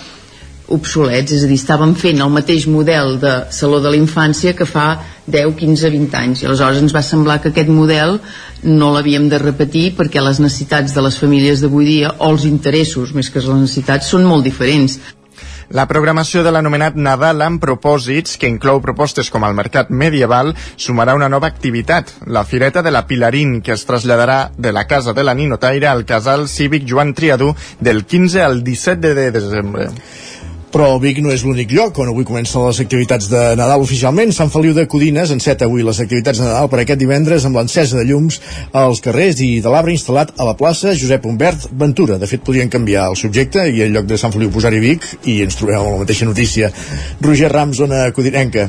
obsolets, 0.72 1.34
és 1.36 1.44
a 1.44 1.50
dir, 1.50 1.58
estàvem 1.60 1.96
fent 2.00 2.22
el 2.24 2.32
mateix 2.32 2.68
model 2.72 3.18
de 3.22 3.34
Saló 3.52 3.82
de 3.84 3.92
la 3.92 4.00
Infància 4.00 4.54
que 4.56 4.68
fa 4.70 4.88
10, 5.28 5.56
15, 5.60 5.90
20 5.96 6.20
anys 6.20 6.44
i 6.44 6.48
aleshores 6.48 6.80
ens 6.84 6.96
va 6.96 7.04
semblar 7.04 7.40
que 7.42 7.52
aquest 7.52 7.72
model 7.72 8.20
no 8.64 8.94
l'havíem 8.94 9.28
de 9.32 9.42
repetir 9.44 9.90
perquè 9.98 10.24
les 10.24 10.40
necessitats 10.40 10.96
de 10.96 11.04
les 11.04 11.20
famílies 11.20 11.64
d'avui 11.64 11.90
dia 11.90 12.16
o 12.18 12.32
els 12.32 12.48
interessos 12.48 13.12
més 13.14 13.30
que 13.30 13.44
les 13.44 13.66
necessitats 13.66 14.08
són 14.16 14.28
molt 14.30 14.48
diferents 14.48 15.00
la 15.74 15.88
programació 15.90 16.44
de 16.44 16.52
l'anomenat 16.54 16.98
Nadal 17.00 17.42
amb 17.42 17.62
propòsits, 17.64 18.36
que 18.38 18.50
inclou 18.52 18.82
propostes 18.84 19.32
com 19.34 19.46
el 19.48 19.56
mercat 19.58 19.90
medieval, 19.90 20.52
sumarà 20.78 21.16
una 21.18 21.30
nova 21.34 21.48
activitat, 21.48 22.12
la 22.28 22.44
Fireta 22.46 22.84
de 22.86 22.92
la 22.92 23.06
Pilarín, 23.08 23.62
que 23.62 23.74
es 23.74 23.86
traslladarà 23.90 24.52
de 24.58 24.74
la 24.76 24.86
Casa 24.86 25.14
de 25.14 25.24
la 25.24 25.34
Ninotaire 25.34 25.88
al 25.88 26.06
casal 26.06 26.48
cívic 26.48 26.86
Joan 26.90 27.16
Triadú 27.18 27.56
del 27.80 28.06
15 28.06 28.44
al 28.44 28.64
17 28.64 29.16
de 29.16 29.32
desembre. 29.32 29.90
Però 30.74 30.88
Vic 30.98 31.20
no 31.22 31.30
és 31.30 31.44
l'únic 31.46 31.70
lloc 31.70 32.00
on 32.02 32.10
avui 32.10 32.26
comencen 32.26 32.64
les 32.66 32.80
activitats 32.82 33.28
de 33.30 33.42
Nadal 33.60 33.84
oficialment. 33.84 34.32
Sant 34.34 34.50
Feliu 34.50 34.74
de 34.74 34.88
Codines 34.90 35.30
enceta 35.36 35.68
avui 35.70 35.86
les 35.86 36.00
activitats 36.02 36.42
de 36.42 36.48
Nadal 36.48 36.70
per 36.72 36.80
aquest 36.82 36.98
divendres 37.04 37.46
amb 37.46 37.60
l'encesa 37.60 38.00
de 38.00 38.08
llums 38.10 38.40
als 38.82 39.04
carrers 39.06 39.44
i 39.46 39.52
de 39.62 39.70
l'arbre 39.70 39.94
instal·lat 39.94 40.34
a 40.34 40.48
la 40.48 40.56
plaça 40.58 40.96
Josep 40.98 41.28
Humbert 41.30 41.68
Ventura. 41.84 42.18
De 42.18 42.30
fet, 42.32 42.42
podrien 42.42 42.74
canviar 42.74 43.06
el 43.12 43.20
subjecte 43.22 43.68
i 43.70 43.86
en 43.86 43.94
lloc 43.94 44.10
de 44.10 44.18
Sant 44.18 44.34
Feliu 44.34 44.50
posar-hi 44.50 44.82
Vic 44.82 45.06
i 45.30 45.44
ens 45.46 45.62
trobem 45.62 45.78
amb 45.78 45.92
la 45.92 46.02
mateixa 46.08 46.26
notícia. 46.26 46.74
Roger 47.22 47.54
Rams, 47.54 47.78
zona 47.84 48.08
codinenca. 48.18 48.66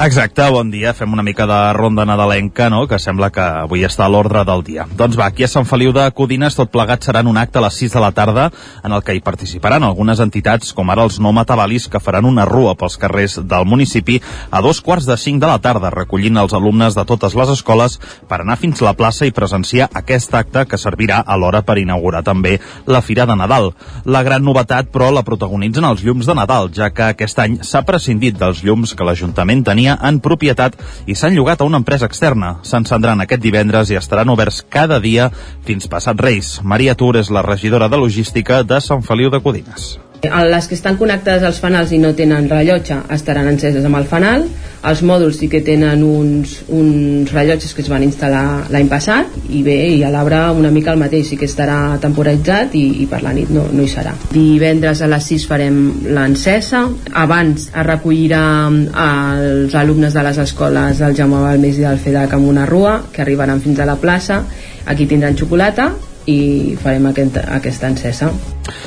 Exacte, 0.00 0.40
bon 0.48 0.70
dia. 0.72 0.94
Fem 0.96 1.12
una 1.12 1.22
mica 1.22 1.44
de 1.46 1.72
ronda 1.74 2.06
nadalenca, 2.08 2.70
no?, 2.70 2.86
que 2.88 2.98
sembla 2.98 3.28
que 3.30 3.42
avui 3.44 3.84
està 3.84 4.06
a 4.06 4.08
l'ordre 4.08 4.40
del 4.48 4.62
dia. 4.64 4.86
Doncs 4.96 5.18
va, 5.20 5.26
aquí 5.28 5.44
a 5.44 5.48
Sant 5.52 5.66
Feliu 5.68 5.92
de 5.92 6.06
Codines 6.16 6.56
tot 6.56 6.70
plegat 6.72 7.04
serà 7.04 7.20
un 7.28 7.36
acte 7.36 7.60
a 7.60 7.62
les 7.66 7.76
6 7.76 7.92
de 7.92 8.00
la 8.00 8.10
tarda 8.16 8.46
en 8.82 8.96
el 8.96 9.02
que 9.04 9.12
hi 9.12 9.20
participaran 9.20 9.84
algunes 9.84 10.22
entitats 10.24 10.72
com 10.72 10.88
ara 10.90 11.04
els 11.04 11.18
no 11.20 11.34
matabalis 11.36 11.90
que 11.92 12.00
faran 12.00 12.24
una 12.24 12.46
rua 12.48 12.72
pels 12.74 12.96
carrers 12.96 13.36
del 13.44 13.68
municipi 13.68 14.16
a 14.50 14.62
dos 14.64 14.80
quarts 14.80 15.06
de 15.06 15.18
cinc 15.20 15.42
de 15.44 15.50
la 15.50 15.60
tarda 15.60 15.92
recollint 15.92 16.40
els 16.40 16.56
alumnes 16.56 16.96
de 16.96 17.04
totes 17.04 17.36
les 17.36 17.52
escoles 17.52 17.98
per 18.28 18.40
anar 18.40 18.56
fins 18.56 18.80
a 18.80 18.88
la 18.88 18.96
plaça 18.96 19.28
i 19.28 19.36
presenciar 19.36 19.90
aquest 19.92 20.34
acte 20.34 20.64
que 20.66 20.80
servirà 20.80 21.20
alhora 21.20 21.60
per 21.62 21.76
inaugurar 21.78 22.24
també 22.24 22.56
la 22.86 23.02
Fira 23.02 23.28
de 23.28 23.36
Nadal. 23.36 23.74
La 24.06 24.24
gran 24.24 24.42
novetat, 24.42 24.88
però, 24.88 25.12
la 25.12 25.22
protagonitzen 25.22 25.84
els 25.84 26.02
llums 26.02 26.26
de 26.26 26.38
Nadal, 26.40 26.72
ja 26.72 26.90
que 26.90 27.12
aquest 27.12 27.44
any 27.44 27.60
s'ha 27.60 27.84
prescindit 27.84 28.40
dels 28.40 28.64
llums 28.64 28.96
que 28.96 29.04
l'Ajuntament 29.04 29.62
tenia 29.68 29.81
tenia 29.82 29.98
en 30.06 30.20
propietat 30.22 30.76
i 31.10 31.16
s'han 31.18 31.34
llogat 31.34 31.60
a 31.60 31.66
una 31.66 31.80
empresa 31.82 32.06
externa. 32.06 32.58
S'encendran 32.62 33.20
aquest 33.20 33.42
divendres 33.42 33.90
i 33.90 33.98
estaran 33.98 34.30
oberts 34.30 34.62
cada 34.68 35.00
dia 35.00 35.30
fins 35.66 35.90
passat 35.90 36.20
Reis. 36.20 36.60
Maria 36.62 36.94
Tur 36.94 37.16
és 37.16 37.30
la 37.30 37.42
regidora 37.42 37.88
de 37.88 37.98
logística 37.98 38.62
de 38.62 38.80
Sant 38.80 39.02
Feliu 39.02 39.30
de 39.30 39.42
Codines. 39.42 39.98
Les 40.22 40.68
que 40.70 40.76
estan 40.78 40.94
connectades 41.00 41.42
als 41.42 41.56
fanals 41.58 41.90
i 41.90 41.96
no 41.98 42.12
tenen 42.14 42.44
rellotge 42.46 42.94
estaran 43.10 43.48
enceses 43.50 43.82
amb 43.88 43.98
el 43.98 44.04
fanal. 44.06 44.44
Els 44.86 45.00
mòduls 45.02 45.40
sí 45.40 45.48
que 45.50 45.58
tenen 45.66 46.04
uns, 46.06 46.52
uns 46.70 47.32
rellotges 47.34 47.72
que 47.74 47.82
es 47.82 47.90
van 47.90 48.04
instal·lar 48.06 48.68
l'any 48.70 48.86
passat 48.90 49.34
i 49.50 49.64
bé, 49.66 49.74
i 49.96 50.04
a 50.06 50.12
l'arbre 50.14 50.44
una 50.54 50.70
mica 50.70 50.92
el 50.94 51.00
mateix, 51.00 51.32
sí 51.32 51.38
que 51.40 51.48
estarà 51.50 51.98
temporitzat 52.02 52.76
i, 52.78 52.84
i 53.02 53.08
per 53.10 53.18
la 53.26 53.32
nit 53.34 53.50
no, 53.50 53.64
no 53.74 53.82
hi 53.82 53.90
serà. 53.90 54.14
Divendres 54.30 55.02
a 55.02 55.10
les 55.10 55.26
6 55.32 55.48
farem 55.50 55.82
l'encesa. 56.06 56.84
Abans 57.24 57.66
es 57.72 57.88
recollirà 57.90 58.44
els 58.70 59.74
alumnes 59.74 60.14
de 60.14 60.22
les 60.22 60.38
escoles 60.46 61.02
del 61.02 61.18
Jaume 61.18 61.42
Balmés 61.48 61.82
i 61.82 61.88
del 61.88 61.98
FEDAC 61.98 62.38
amb 62.38 62.46
una 62.54 62.70
rua 62.70 63.00
que 63.10 63.26
arribaran 63.26 63.58
fins 63.66 63.82
a 63.82 63.90
la 63.90 63.98
plaça. 63.98 64.44
Aquí 64.86 65.10
tindran 65.10 65.34
xocolata 65.34 65.90
i 66.26 66.76
farem 66.80 67.06
aquest, 67.10 67.38
aquesta 67.42 67.88
encesa. 67.90 68.30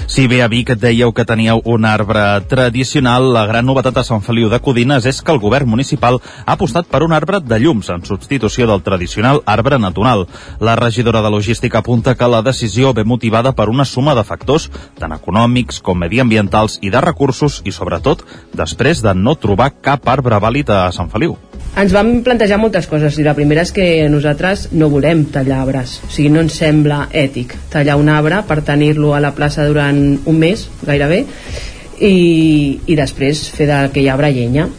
Si 0.08 0.28
bé 0.32 0.42
a 0.44 0.48
Vic 0.48 0.72
dèieu 0.80 1.12
que 1.14 1.26
teníeu 1.28 1.62
un 1.66 1.86
arbre 1.86 2.24
tradicional, 2.48 3.28
la 3.34 3.46
gran 3.50 3.66
novetat 3.66 3.98
a 3.98 4.04
Sant 4.08 4.22
Feliu 4.24 4.50
de 4.50 4.60
Codines 4.64 5.06
és 5.10 5.22
que 5.22 5.34
el 5.34 5.42
govern 5.44 5.68
municipal 5.70 6.22
ha 6.46 6.56
apostat 6.56 6.88
per 6.92 7.04
un 7.04 7.16
arbre 7.16 7.42
de 7.44 7.60
llums 7.60 7.90
en 7.90 8.06
substitució 8.06 8.68
del 8.70 8.84
tradicional 8.86 9.42
arbre 9.46 9.80
natural. 9.80 10.28
La 10.60 10.76
regidora 10.76 11.22
de 11.22 11.34
logística 11.34 11.80
apunta 11.80 12.16
que 12.16 12.30
la 12.30 12.44
decisió 12.46 12.94
ve 12.94 13.04
motivada 13.04 13.56
per 13.56 13.70
una 13.70 13.86
suma 13.86 14.16
de 14.16 14.24
factors, 14.24 14.70
tant 15.00 15.16
econòmics 15.16 15.82
com 15.82 16.00
mediambientals 16.00 16.80
i 16.82 16.94
de 16.94 17.02
recursos, 17.02 17.62
i 17.66 17.72
sobretot 17.72 18.24
després 18.54 19.04
de 19.04 19.16
no 19.16 19.36
trobar 19.36 19.74
cap 19.82 20.08
arbre 20.08 20.40
vàlid 20.40 20.70
a 20.70 20.92
Sant 20.96 21.12
Feliu. 21.12 21.36
Ens 21.76 21.92
vam 21.92 22.22
plantejar 22.24 22.56
moltes 22.56 22.86
coses 22.88 23.18
i 23.20 23.24
la 23.26 23.34
primera 23.36 23.66
és 23.66 23.74
que 23.76 23.86
nosaltres 24.08 24.70
no 24.80 24.88
volem 24.94 25.26
tallar 25.28 25.58
arbres, 25.66 25.98
o 26.08 26.08
sigui, 26.08 26.30
no 26.32 26.40
ens 26.46 26.56
sembla 26.56 27.02
ètic 27.12 27.52
tallar 27.74 27.98
un 28.00 28.08
arbre 28.08 28.38
per 28.48 28.62
tenir-lo 28.64 29.12
a 29.12 29.20
la 29.20 29.34
plaça 29.36 29.66
durant 29.68 30.00
un 30.16 30.40
mes, 30.40 30.64
gairebé, 30.88 31.26
i, 32.00 32.14
i 32.88 32.96
després 32.96 33.44
fer 33.58 33.68
d'aquell 33.68 34.08
arbre 34.14 34.32
llenya. 34.32 34.70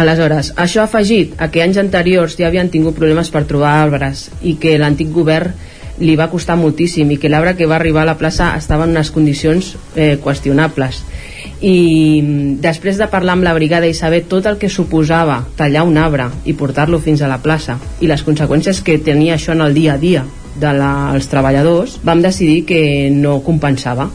Aleshores, 0.00 0.54
això 0.56 0.86
afegit 0.86 1.36
a 1.36 1.50
que 1.52 1.60
anys 1.60 1.82
anteriors 1.84 2.38
ja 2.40 2.48
havien 2.48 2.72
tingut 2.72 2.96
problemes 2.96 3.28
per 3.32 3.44
trobar 3.44 3.74
arbres 3.82 4.30
i 4.40 4.56
que 4.60 4.78
l'antic 4.80 5.12
govern 5.12 5.52
li 6.00 6.16
va 6.16 6.30
costar 6.32 6.56
moltíssim 6.56 7.12
i 7.12 7.20
que 7.20 7.28
l'arbre 7.28 7.58
que 7.60 7.68
va 7.68 7.76
arribar 7.76 8.06
a 8.06 8.12
la 8.14 8.16
plaça 8.16 8.54
estava 8.56 8.88
en 8.88 8.96
unes 8.96 9.12
condicions 9.12 9.74
eh, 9.94 10.16
qüestionables 10.24 11.04
i 11.60 12.20
mm, 12.22 12.58
després 12.64 12.98
de 13.00 13.08
parlar 13.12 13.36
amb 13.36 13.46
la 13.46 13.54
brigada 13.56 13.88
i 13.88 13.94
saber 13.96 14.24
tot 14.28 14.46
el 14.46 14.58
que 14.60 14.72
suposava 14.72 15.42
tallar 15.56 15.86
un 15.88 15.96
arbre 15.96 16.28
i 16.44 16.56
portar-lo 16.58 17.00
fins 17.00 17.22
a 17.22 17.30
la 17.30 17.40
plaça 17.42 17.78
i 18.00 18.10
les 18.10 18.24
conseqüències 18.26 18.82
que 18.84 18.98
tenia 18.98 19.36
això 19.36 19.56
en 19.56 19.64
el 19.64 19.74
dia 19.74 19.94
a 19.94 20.00
dia 20.02 20.26
dels 20.56 21.28
treballadors, 21.28 21.98
vam 22.04 22.22
decidir 22.24 22.64
que 22.64 23.10
no 23.12 23.42
compensava. 23.44 24.08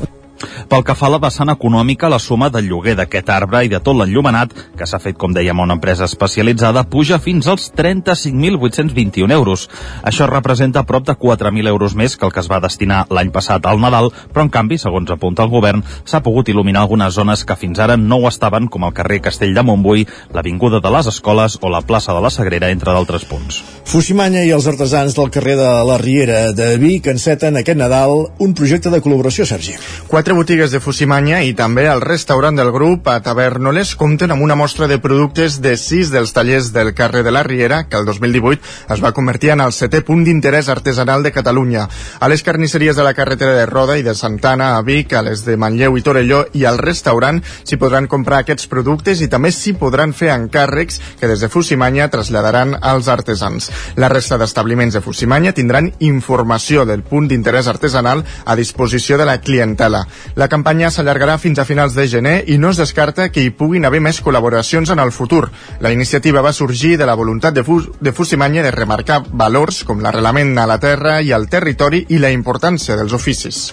Pel 0.70 0.84
que 0.88 0.96
fa 0.98 1.08
a 1.10 1.14
la 1.16 1.20
vessant 1.22 1.52
econòmica, 1.54 2.10
la 2.10 2.20
suma 2.20 2.50
del 2.50 2.70
lloguer 2.70 2.96
d'aquest 3.00 3.30
arbre 3.34 3.64
i 3.66 3.72
de 3.72 3.80
tot 3.84 3.98
l'enllumenat, 3.98 4.54
que 4.78 4.88
s'ha 4.88 5.00
fet, 5.04 5.18
com 5.18 5.34
dèiem, 5.36 5.60
una 5.60 5.78
empresa 5.78 6.08
especialitzada, 6.10 6.84
puja 6.90 7.20
fins 7.20 7.48
als 7.52 7.70
35.821 7.78 9.32
euros. 9.36 9.68
Això 10.04 10.28
representa 10.30 10.86
prop 10.88 11.06
de 11.08 11.16
4.000 11.18 11.68
euros 11.68 11.96
més 11.96 12.18
que 12.18 12.26
el 12.26 12.34
que 12.34 12.42
es 12.44 12.50
va 12.52 12.62
destinar 12.64 13.06
l'any 13.10 13.32
passat 13.32 13.66
al 13.66 13.82
Nadal, 13.82 14.12
però 14.34 14.46
en 14.46 14.54
canvi, 14.54 14.78
segons 14.82 15.12
apunta 15.12 15.46
el 15.46 15.52
govern, 15.54 15.84
s'ha 16.06 16.24
pogut 16.26 16.50
il·luminar 16.52 16.86
algunes 16.86 17.14
zones 17.16 17.46
que 17.46 17.58
fins 17.60 17.80
ara 17.80 17.98
no 17.98 18.22
ho 18.22 18.30
estaven, 18.30 18.68
com 18.72 18.86
el 18.88 18.96
carrer 18.98 19.22
Castell 19.28 19.54
de 19.56 19.64
Montbui, 19.66 20.06
l'Avinguda 20.34 20.82
de 20.82 20.94
les 20.94 21.10
Escoles 21.12 21.58
o 21.62 21.70
la 21.70 21.82
plaça 21.82 22.16
de 22.16 22.22
la 22.24 22.32
Sagrera, 22.34 22.72
entre 22.72 22.94
d'altres 22.94 23.26
punts. 23.30 23.62
Fusimanya 23.92 24.44
i 24.48 24.54
els 24.56 24.68
artesans 24.70 25.16
del 25.18 25.32
carrer 25.34 25.58
de 25.60 25.70
la 25.88 25.98
Riera 26.02 26.42
de 26.56 26.76
Vic 26.82 27.08
enceten 27.12 27.60
aquest 27.60 27.80
Nadal 27.80 28.28
un 28.40 28.54
projecte 28.58 28.92
de 28.94 29.02
col·laboració, 29.04 29.46
Sergi. 29.48 29.76
Quatre 30.08 30.31
botigues 30.34 30.72
de 30.72 30.80
Fusimanya 30.80 31.40
i 31.44 31.54
també 31.58 31.84
el 31.90 32.02
restaurant 32.04 32.56
del 32.56 32.70
grup 32.72 33.08
a 33.10 33.18
Tavernoles 33.24 33.96
compten 34.00 34.32
amb 34.34 34.44
una 34.46 34.56
mostra 34.56 34.88
de 34.88 35.00
productes 35.02 35.60
de 35.64 35.74
sis 35.80 36.12
dels 36.14 36.34
tallers 36.36 36.72
del 36.76 36.94
carrer 36.94 37.24
de 37.24 37.32
la 37.32 37.42
Riera, 37.44 37.86
que 37.90 37.98
el 37.98 38.06
2018 38.06 38.94
es 38.94 39.04
va 39.04 39.12
convertir 39.18 39.52
en 39.56 39.64
el 39.66 39.74
setè 39.76 40.04
punt 40.08 40.24
d'interès 40.24 40.70
artesanal 40.70 41.24
de 41.24 41.32
Catalunya. 41.32 41.88
A 42.20 42.30
les 42.32 42.44
carnisseries 42.44 42.96
de 42.96 43.06
la 43.08 43.14
carretera 43.14 43.56
de 43.58 43.66
Roda 43.66 43.98
i 43.98 44.04
de 44.04 44.14
Santana 44.16 44.76
a 44.78 44.82
Vic, 44.82 45.14
a 45.14 45.24
les 45.26 45.46
de 45.46 45.58
Manlleu 45.58 45.98
i 45.98 46.06
Torelló 46.06 46.44
i 46.54 46.66
al 46.70 46.78
restaurant 46.78 47.42
s'hi 47.64 47.80
podran 47.82 48.08
comprar 48.12 48.44
aquests 48.44 48.70
productes 48.72 49.22
i 49.22 49.30
també 49.32 49.52
s'hi 49.52 49.74
podran 49.80 50.14
fer 50.14 50.32
encàrrecs 50.36 51.02
que 51.20 51.32
des 51.32 51.42
de 51.42 51.50
Fusimanya 51.50 52.10
traslladaran 52.14 52.78
als 52.82 53.08
artesans. 53.08 53.72
La 53.96 54.10
resta 54.10 54.38
d'establiments 54.38 54.94
de 54.96 55.02
Fusimanya 55.02 55.56
tindran 55.58 55.92
informació 56.00 56.86
del 56.86 57.04
punt 57.04 57.28
d'interès 57.28 57.68
artesanal 57.68 58.26
a 58.46 58.56
disposició 58.56 59.18
de 59.18 59.26
la 59.26 59.40
clientela. 59.42 60.06
La 60.36 60.48
campanya 60.48 60.92
s'allargarà 60.92 61.38
fins 61.42 61.60
a 61.60 61.66
finals 61.66 61.96
de 61.98 62.08
gener 62.08 62.36
i 62.48 62.58
no 62.58 62.72
es 62.72 62.80
descarta 62.82 63.30
que 63.30 63.44
hi 63.44 63.54
puguin 63.56 63.86
haver 63.86 64.02
més 64.02 64.22
col·laboracions 64.24 64.92
en 64.94 65.02
el 65.04 65.12
futur. 65.12 65.50
La 65.80 65.92
iniciativa 65.92 66.42
va 66.42 66.54
sorgir 66.54 66.98
de 66.98 67.10
la 67.10 67.18
voluntat 67.20 67.54
de, 67.54 67.64
Fus 67.68 67.90
de 68.00 68.14
Fusimanya 68.14 68.64
de 68.64 68.72
remarcar 68.72 69.24
valors 69.28 69.84
com 69.84 70.00
l'arrelament 70.00 70.58
a 70.58 70.68
la 70.70 70.80
terra 70.80 71.20
i 71.22 71.34
al 71.36 71.50
territori 71.50 72.06
i 72.10 72.22
la 72.22 72.32
importància 72.32 72.96
dels 73.00 73.14
oficis. 73.14 73.68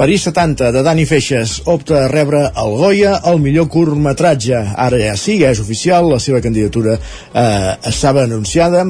París 0.00 0.22
70, 0.24 0.70
de 0.72 0.80
Dani 0.80 1.04
Feixes, 1.04 1.58
opta 1.68 2.06
a 2.06 2.08
rebre 2.08 2.46
el 2.48 2.76
Goya 2.78 3.18
al 3.20 3.36
millor 3.36 3.66
curtmetratge. 3.68 4.56
Ara 4.80 4.96
ja 4.96 5.12
sí, 5.20 5.34
ja 5.42 5.50
és 5.52 5.60
oficial, 5.60 6.08
la 6.08 6.16
seva 6.24 6.40
candidatura 6.40 6.94
eh, 6.96 7.74
estava 7.90 8.24
anunciada, 8.24 8.86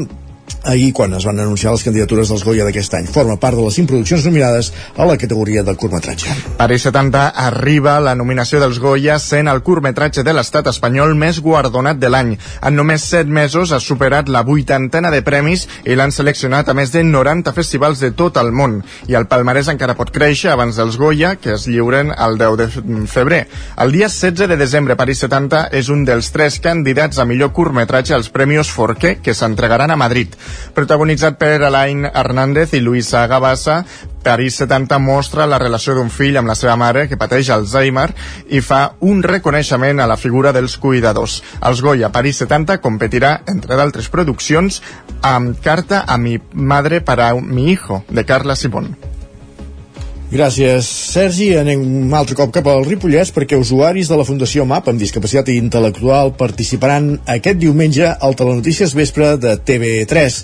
ahir 0.64 0.92
quan 0.92 1.14
es 1.14 1.24
van 1.24 1.40
anunciar 1.40 1.72
les 1.72 1.84
candidatures 1.84 2.28
dels 2.28 2.44
Goya 2.44 2.64
d'aquest 2.66 2.94
any. 2.98 3.06
Forma 3.10 3.36
part 3.40 3.56
de 3.56 3.64
les 3.64 3.74
cinc 3.74 3.88
produccions 3.90 4.24
nominades 4.26 4.72
a 4.96 5.06
la 5.08 5.16
categoria 5.16 5.62
del 5.62 5.76
curtmetratge. 5.76 6.34
París 6.58 6.84
70 6.88 7.26
arriba 7.46 7.98
la 8.00 8.14
nominació 8.14 8.60
dels 8.60 8.78
Goya 8.78 9.18
sent 9.18 9.48
el 9.48 9.62
curtmetratge 9.66 10.24
de 10.26 10.34
l'estat 10.36 10.68
espanyol 10.70 11.14
més 11.18 11.40
guardonat 11.40 12.00
de 12.00 12.10
l'any. 12.12 12.36
En 12.62 12.76
només 12.76 13.04
7 13.10 13.30
mesos 13.30 13.72
ha 13.72 13.80
superat 13.80 14.28
la 14.28 14.42
vuitantena 14.46 15.10
de 15.10 15.22
premis 15.26 15.66
i 15.84 15.96
l'han 15.96 16.12
seleccionat 16.12 16.68
a 16.68 16.76
més 16.76 16.92
de 16.92 17.02
90 17.04 17.54
festivals 17.56 18.00
de 18.00 18.12
tot 18.12 18.36
el 18.40 18.52
món. 18.52 18.80
I 19.08 19.16
el 19.18 19.28
palmarès 19.30 19.70
encara 19.72 19.96
pot 19.98 20.12
créixer 20.14 20.52
abans 20.52 20.76
dels 20.76 20.98
Goya, 21.00 21.36
que 21.36 21.54
es 21.56 21.66
lliuren 21.66 22.12
el 22.16 22.38
10 22.38 22.56
de 22.60 23.06
febrer. 23.10 23.46
El 23.80 23.92
dia 23.92 24.08
16 24.08 24.48
de 24.48 24.56
desembre, 24.56 24.96
París 24.96 25.24
70 25.24 25.68
és 25.76 25.88
un 25.88 26.04
dels 26.04 26.30
tres 26.34 26.60
candidats 26.60 27.18
a 27.18 27.26
millor 27.28 27.52
curtmetratge 27.56 28.14
als 28.14 28.30
Premis 28.32 28.70
Forqué, 28.70 29.18
que 29.22 29.34
s'entregaran 29.34 29.90
a 29.90 29.98
Madrid. 30.00 30.34
Protagonitzat 30.74 31.38
per 31.40 31.62
Alain 31.66 32.06
Hernández 32.06 32.74
i 32.74 32.80
Luisa 32.80 33.26
Gabassa, 33.26 33.84
París 34.22 34.58
70 34.60 34.98
mostra 35.00 35.46
la 35.48 35.58
relació 35.58 35.94
d'un 35.96 36.10
fill 36.12 36.36
amb 36.36 36.50
la 36.52 36.56
seva 36.58 36.76
mare 36.76 37.06
que 37.08 37.18
pateix 37.20 37.50
Alzheimer 37.54 38.08
i 38.52 38.60
fa 38.60 38.82
un 39.00 39.22
reconeixement 39.24 40.00
a 40.00 40.08
la 40.10 40.18
figura 40.20 40.52
dels 40.52 40.76
cuidadors. 40.76 41.40
Els 41.60 41.80
Goya 41.80 42.12
París 42.12 42.42
70 42.44 42.80
competirà, 42.84 43.38
entre 43.48 43.80
d'altres 43.80 44.10
produccions, 44.12 44.82
amb 45.22 45.56
Carta 45.64 46.04
a 46.06 46.18
mi 46.18 46.38
madre 46.52 47.00
para 47.00 47.32
mi 47.34 47.70
hijo, 47.72 48.04
de 48.08 48.24
Carla 48.24 48.56
Simón. 48.56 49.09
Gràcies, 50.30 50.86
Sergi. 50.86 51.48
Anem 51.58 51.80
un 51.82 52.12
altre 52.14 52.36
cop 52.38 52.52
cap 52.54 52.68
al 52.70 52.84
Ripollès 52.86 53.32
perquè 53.34 53.58
usuaris 53.58 54.10
de 54.10 54.18
la 54.18 54.26
Fundació 54.28 54.62
MAP 54.62 54.92
amb 54.92 55.02
discapacitat 55.02 55.50
intel·lectual 55.50 56.36
participaran 56.38 57.16
aquest 57.34 57.58
diumenge 57.58 58.12
al 58.12 58.38
Telenotícies 58.38 58.94
Vespre 58.94 59.32
de 59.42 59.56
TV3. 59.58 60.38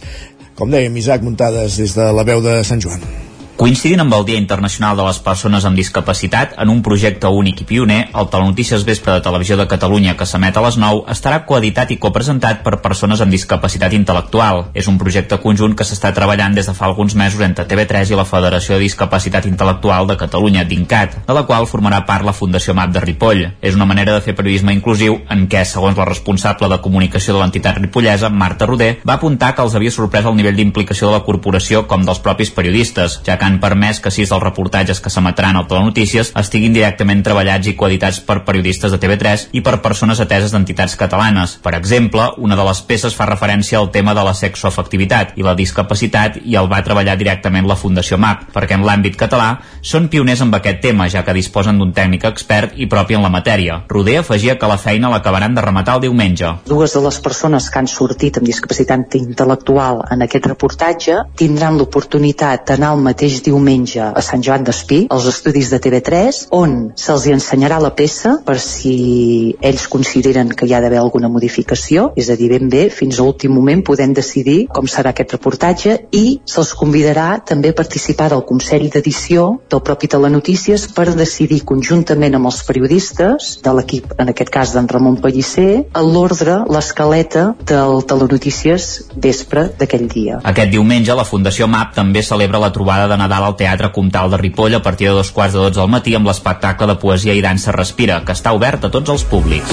Com 0.58 0.74
dèiem, 0.74 0.98
Isaac 0.98 1.22
Muntades 1.22 1.78
des 1.78 1.94
de 1.94 2.10
la 2.18 2.26
veu 2.26 2.42
de 2.42 2.58
Sant 2.66 2.82
Joan. 2.82 3.25
Coincidint 3.56 4.02
amb 4.02 4.12
el 4.12 4.26
Dia 4.28 4.36
Internacional 4.36 4.98
de 4.98 5.04
les 5.06 5.16
Persones 5.24 5.64
amb 5.64 5.78
Discapacitat, 5.80 6.50
en 6.60 6.68
un 6.68 6.82
projecte 6.84 7.30
únic 7.32 7.62
i 7.62 7.64
pioner, 7.64 8.10
el 8.12 8.26
Telenotícies 8.28 8.82
Vespre 8.84 9.14
de 9.14 9.22
Televisió 9.24 9.56
de 9.56 9.64
Catalunya, 9.64 10.12
que 10.12 10.26
s'emet 10.28 10.58
a 10.60 10.64
les 10.66 10.76
9, 10.76 11.06
estarà 11.14 11.38
coeditat 11.48 11.94
i 11.94 11.96
copresentat 11.96 12.60
per 12.66 12.82
persones 12.84 13.22
amb 13.24 13.32
discapacitat 13.32 13.96
intel·lectual. 13.96 14.66
És 14.76 14.90
un 14.92 14.98
projecte 15.00 15.38
conjunt 15.40 15.72
que 15.72 15.86
s'està 15.88 16.10
treballant 16.12 16.52
des 16.52 16.68
de 16.68 16.74
fa 16.76 16.84
alguns 16.84 17.16
mesos 17.16 17.40
entre 17.46 17.64
TV3 17.64 18.12
i 18.12 18.18
la 18.20 18.26
Federació 18.28 18.76
de 18.76 18.82
Discapacitat 18.84 19.48
Intel·lectual 19.48 20.10
de 20.12 20.18
Catalunya, 20.20 20.66
DINCAT, 20.68 21.16
de 21.24 21.38
la 21.38 21.46
qual 21.48 21.64
formarà 21.64 22.02
part 22.04 22.28
la 22.28 22.36
Fundació 22.36 22.76
MAP 22.76 22.92
de 22.92 23.04
Ripoll. 23.06 23.42
És 23.62 23.80
una 23.80 23.88
manera 23.88 24.18
de 24.18 24.20
fer 24.20 24.36
periodisme 24.36 24.76
inclusiu 24.76 25.22
en 25.32 25.48
què, 25.48 25.64
segons 25.64 25.96
la 25.96 26.04
responsable 26.04 26.68
de 26.68 26.80
comunicació 26.84 27.32
de 27.32 27.40
l'entitat 27.40 27.80
ripollesa, 27.80 28.28
Marta 28.28 28.68
Roder, 28.68 28.98
va 29.00 29.16
apuntar 29.16 29.54
que 29.56 29.64
els 29.64 29.80
havia 29.80 29.96
sorprès 29.96 30.28
el 30.28 30.36
nivell 30.36 30.60
d'implicació 30.60 31.08
de 31.08 31.16
la 31.16 31.24
corporació 31.24 31.86
com 31.88 32.04
dels 32.04 32.20
propis 32.20 32.52
periodistes, 32.52 33.22
ja 33.24 33.40
que 33.40 33.45
han 33.46 33.60
permès 33.62 34.00
que 34.02 34.12
sis 34.12 34.30
dels 34.30 34.42
reportatges 34.42 35.00
que 35.00 35.12
s'emetran 35.12 35.56
al 35.56 35.68
Telenotícies 35.70 36.32
estiguin 36.36 36.74
directament 36.76 37.22
treballats 37.26 37.70
i 37.70 37.76
coeditats 37.78 38.20
per 38.26 38.42
periodistes 38.46 38.92
de 38.92 39.00
TV3 39.02 39.48
i 39.56 39.62
per 39.64 39.78
persones 39.84 40.20
ateses 40.20 40.52
d'entitats 40.54 40.96
catalanes. 40.98 41.56
Per 41.62 41.74
exemple, 41.78 42.28
una 42.42 42.58
de 42.58 42.66
les 42.66 42.82
peces 42.88 43.14
fa 43.16 43.28
referència 43.30 43.78
al 43.78 43.90
tema 43.94 44.14
de 44.14 44.24
la 44.26 44.34
sexoafectivitat 44.34 45.36
i 45.36 45.46
la 45.46 45.56
discapacitat 45.58 46.40
i 46.44 46.58
el 46.58 46.70
va 46.70 46.82
treballar 46.84 47.16
directament 47.18 47.66
la 47.68 47.78
Fundació 47.78 48.18
MAP, 48.18 48.50
perquè 48.54 48.76
en 48.76 48.84
l'àmbit 48.86 49.16
català 49.18 49.48
són 49.80 50.10
pioners 50.12 50.42
amb 50.44 50.56
aquest 50.58 50.82
tema, 50.84 51.08
ja 51.12 51.24
que 51.24 51.34
disposen 51.36 51.78
d'un 51.78 51.92
tècnic 51.96 52.26
expert 52.28 52.76
i 52.76 52.88
propi 52.90 53.16
en 53.18 53.24
la 53.26 53.32
matèria. 53.32 53.82
Roder 53.88 54.18
afegia 54.20 54.58
que 54.58 54.70
la 54.70 54.78
feina 54.78 55.10
l'acabaran 55.12 55.54
de 55.54 55.64
rematar 55.64 55.96
el 55.96 56.06
diumenge. 56.06 56.52
Dues 56.66 56.96
de 56.96 57.02
les 57.04 57.20
persones 57.22 57.70
que 57.70 57.80
han 57.80 57.90
sortit 57.90 58.40
amb 58.40 58.50
discapacitat 58.50 59.16
intel·lectual 59.20 60.02
en 60.12 60.24
aquest 60.26 60.48
reportatge 60.50 61.22
tindran 61.38 61.78
l'oportunitat 61.78 62.66
d'anar 62.70 62.94
al 62.94 63.02
mateix 63.04 63.35
mateix 63.36 63.44
diumenge 63.44 64.00
a 64.00 64.22
Sant 64.22 64.42
Joan 64.42 64.64
d'Espí, 64.64 65.06
als 65.10 65.26
estudis 65.26 65.70
de 65.70 65.78
TV3, 65.78 66.48
on 66.52 66.92
se'ls 66.96 67.26
ensenyarà 67.28 67.78
la 67.80 67.92
peça 67.94 68.38
per 68.44 68.58
si 68.58 69.56
ells 69.60 69.86
consideren 69.88 70.48
que 70.48 70.66
hi 70.66 70.74
ha 70.74 70.80
d'haver 70.80 70.98
alguna 70.98 71.28
modificació, 71.28 72.12
és 72.16 72.30
a 72.30 72.36
dir, 72.36 72.48
ben 72.50 72.68
bé, 72.68 72.88
fins 72.90 73.18
a 73.18 73.24
l'últim 73.24 73.52
moment 73.52 73.82
podem 73.84 74.14
decidir 74.14 74.66
com 74.72 74.86
serà 74.86 75.12
aquest 75.12 75.32
reportatge 75.36 75.96
i 76.12 76.40
se'ls 76.44 76.72
convidarà 76.74 77.42
també 77.44 77.70
a 77.70 77.76
participar 77.76 78.30
del 78.30 78.44
Consell 78.46 78.88
d'Edició 78.90 79.60
del 79.70 79.82
propi 79.82 80.08
Telenotícies 80.08 80.88
per 80.94 81.12
decidir 81.14 81.62
conjuntament 81.64 82.36
amb 82.36 82.48
els 82.50 82.62
periodistes 82.66 83.58
de 83.62 83.74
l'equip, 83.76 84.14
en 84.18 84.32
aquest 84.32 84.50
cas 84.50 84.72
d'en 84.74 84.88
Ramon 84.88 85.20
Pellicer, 85.20 85.86
a 85.92 86.02
l'ordre, 86.02 86.62
l'escaleta 86.70 87.54
del 87.66 88.02
Telenotícies 88.06 89.10
vespre 89.16 89.68
d'aquell 89.78 90.08
dia. 90.08 90.40
Aquest 90.44 90.72
diumenge 90.72 91.14
la 91.16 91.26
Fundació 91.26 91.68
MAP 91.68 91.94
també 91.96 92.22
celebra 92.22 92.62
la 92.62 92.72
trobada 92.72 93.08
de 93.10 93.18
Nadal 93.26 93.50
al 93.50 93.56
Teatre 93.58 93.90
Comtal 93.90 94.30
de 94.30 94.38
Ripoll 94.38 94.78
a 94.78 94.82
partir 94.82 95.08
de 95.10 95.16
dos 95.18 95.32
quarts 95.34 95.56
de 95.56 95.58
dotze 95.58 95.80
del 95.80 95.90
matí 95.90 96.14
amb 96.14 96.28
l'espectacle 96.30 96.86
de 96.86 96.94
poesia 97.02 97.34
i 97.34 97.42
dansa 97.42 97.74
Respira, 97.74 98.20
que 98.22 98.36
està 98.36 98.54
obert 98.54 98.86
a 98.86 98.90
tots 98.94 99.10
els 99.10 99.26
públics. 99.26 99.72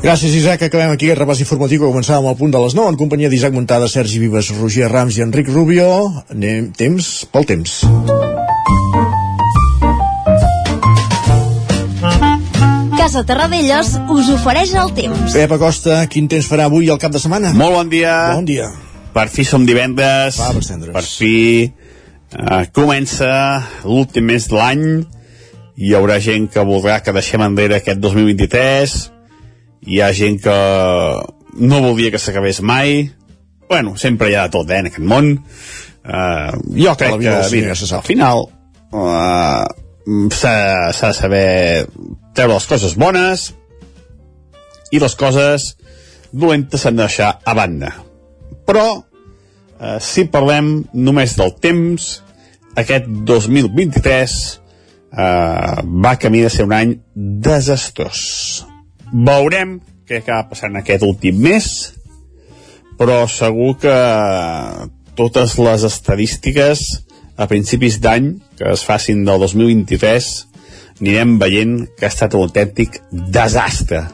Gràcies, 0.00 0.32
Isaac. 0.32 0.62
Acabem 0.64 0.94
aquí 0.94 1.10
el 1.10 1.18
repàs 1.18 1.42
informatiu 1.42 1.82
que 1.82 1.90
començàvem 1.90 2.30
al 2.30 2.38
punt 2.38 2.54
de 2.54 2.60
les 2.62 2.76
9 2.78 2.94
en 2.94 3.00
companyia 3.00 3.28
d'Isaac 3.28 3.52
Montada, 3.52 3.88
Sergi 3.90 4.22
Vives, 4.22 4.48
Roger 4.56 4.88
Rams 4.88 5.18
i 5.18 5.26
Enric 5.26 5.50
Rubio. 5.50 5.90
Anem 6.32 6.70
temps 6.72 7.10
pel 7.34 7.48
temps. 7.50 7.80
Casa 12.96 13.24
Terradellos 13.26 13.96
us 14.14 14.30
ofereix 14.38 14.72
el 14.78 14.94
temps. 14.96 15.34
Pep 15.34 15.58
Acosta, 15.58 16.04
quin 16.08 16.30
temps 16.30 16.48
farà 16.48 16.70
avui 16.70 16.88
al 16.88 17.02
cap 17.02 17.12
de 17.12 17.20
setmana? 17.20 17.52
Molt 17.58 17.76
bon 17.82 17.92
dia. 17.92 18.14
Bon 18.38 18.48
dia. 18.48 18.70
Per 19.14 19.26
fi 19.28 19.44
som 19.44 19.64
divendres. 19.66 20.38
Va, 20.38 20.52
per 20.94 21.04
fi 21.04 21.66
eh, 21.66 22.64
comença 22.74 23.30
l'últim 23.84 24.28
mes 24.30 24.46
de 24.50 24.56
l'any. 24.56 24.84
Hi 25.80 25.94
haurà 25.96 26.18
gent 26.22 26.50
que 26.52 26.64
voldrà 26.66 27.00
que 27.02 27.14
deixem 27.16 27.42
enrere 27.42 27.80
aquest 27.80 28.02
2023. 28.02 28.96
Hi 29.90 30.02
ha 30.04 30.10
gent 30.14 30.38
que 30.44 30.56
no 31.58 31.82
voldria 31.82 32.12
que 32.14 32.20
s'acabés 32.22 32.60
mai. 32.62 33.08
Bueno, 33.70 33.96
sempre 33.96 34.30
hi 34.30 34.36
ha 34.36 34.48
de 34.48 34.54
tot, 34.58 34.70
eh, 34.70 34.78
en 34.82 34.90
aquest 34.90 35.06
món. 35.06 35.32
Uh, 36.00 36.56
jo 36.74 36.94
crec 36.96 37.18
que, 37.20 37.34
mira, 37.52 37.74
al 37.76 38.02
final 38.06 38.46
s'ha 40.32 40.54
s'ha 40.96 41.10
de 41.10 41.14
saber 41.14 41.86
treure 42.34 42.54
les 42.54 42.66
coses 42.66 42.94
bones 42.96 43.50
i 44.90 44.98
les 44.98 45.14
coses 45.14 45.74
dolentes 46.32 46.80
s'han 46.80 46.96
de 46.96 47.04
deixar 47.04 47.34
a 47.44 47.54
banda. 47.54 47.92
Però, 48.70 49.02
eh, 49.82 49.96
si 49.98 50.28
parlem 50.30 50.84
només 50.94 51.32
del 51.34 51.56
temps, 51.58 52.04
aquest 52.78 53.08
2023 53.26 54.34
eh, 55.10 55.80
va 56.06 56.12
camí 56.22 56.44
de 56.44 56.50
ser 56.54 56.68
un 56.68 56.74
any 56.76 56.92
desastrós. 57.14 58.20
Veurem 59.10 59.80
què 60.06 60.20
acaba 60.20 60.52
passant 60.52 60.78
aquest 60.78 61.02
últim 61.02 61.40
mes, 61.42 61.66
però 63.00 63.24
segur 63.26 63.72
que 63.82 63.96
totes 65.18 65.56
les 65.58 65.86
estadístiques 65.88 66.84
a 67.34 67.48
principis 67.50 67.98
d'any 67.98 68.36
que 68.54 68.70
es 68.70 68.86
facin 68.86 69.24
del 69.26 69.42
2023 69.42 70.30
anirem 71.00 71.38
veient 71.42 71.74
que 71.98 72.06
ha 72.06 72.12
estat 72.12 72.38
un 72.38 72.46
autèntic 72.46 73.00
desastre 73.10 74.04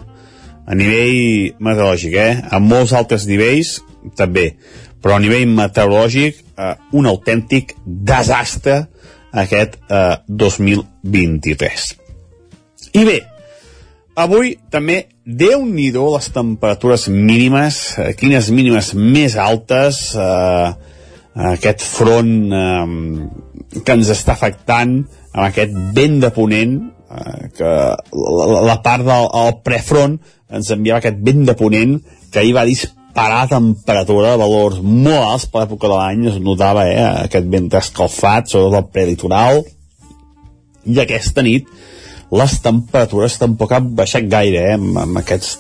a 0.67 0.75
nivell 0.75 1.53
meteorològic, 1.61 2.17
eh? 2.17 2.41
A 2.51 2.59
molts 2.59 2.97
altres 2.97 3.29
nivells, 3.29 3.77
també. 4.17 4.53
Però 5.03 5.17
a 5.17 5.23
nivell 5.23 5.47
meteorològic, 5.55 6.43
eh, 6.57 6.75
un 6.99 7.07
autèntic 7.07 7.75
desastre 7.85 8.87
aquest 9.37 9.79
eh, 9.91 10.17
2023. 10.29 11.87
I 12.97 13.05
bé, 13.05 13.17
avui 14.17 14.57
també 14.73 15.03
déu 15.27 15.65
nhi 15.67 15.91
les 15.93 16.29
temperatures 16.33 17.09
mínimes, 17.13 17.99
eh, 17.99 18.13
quines 18.19 18.51
mínimes 18.51 18.95
més 18.95 19.37
altes, 19.37 20.15
eh, 20.17 20.71
aquest 21.53 21.85
front 21.85 22.53
eh, 22.53 23.81
que 23.85 23.97
ens 23.97 24.11
està 24.13 24.37
afectant 24.37 25.03
amb 25.35 25.45
aquest 25.45 25.75
vent 25.97 26.21
de 26.23 26.31
ponent 26.33 26.77
eh, 27.13 27.49
que 27.57 27.73
la, 27.93 28.63
la 28.71 28.79
part 28.85 29.05
del 29.05 29.29
el 29.43 29.59
prefront 29.67 30.17
ens 30.49 30.71
enviava 30.73 31.03
aquest 31.03 31.21
vent 31.27 31.45
de 31.49 31.57
ponent 31.59 31.99
que 32.33 32.41
ahir 32.41 32.55
va 32.57 32.65
disparar 32.69 32.95
la 33.17 33.47
temperatura 33.49 34.35
de 34.35 34.41
valors 34.43 34.81
molt 34.85 35.23
alts 35.25 35.47
per 35.49 35.63
l'època 35.63 35.89
de 35.89 35.97
l'any 35.97 36.27
es 36.33 36.39
notava 36.45 36.85
eh, 36.91 37.05
aquest 37.25 37.47
vent 37.53 37.71
escalfat 37.81 38.51
sobretot 38.51 38.77
el 38.83 38.91
prelitoral. 38.93 39.63
I 40.87 41.01
aquesta 41.03 41.43
nit 41.43 41.71
les 42.37 42.59
temperatures 42.63 43.39
tampoc 43.39 43.73
han 43.73 43.95
baixat 43.97 44.29
gaire 44.31 44.67
eh, 44.73 44.75
amb, 44.77 44.99
amb, 45.05 45.23
aquests, 45.23 45.57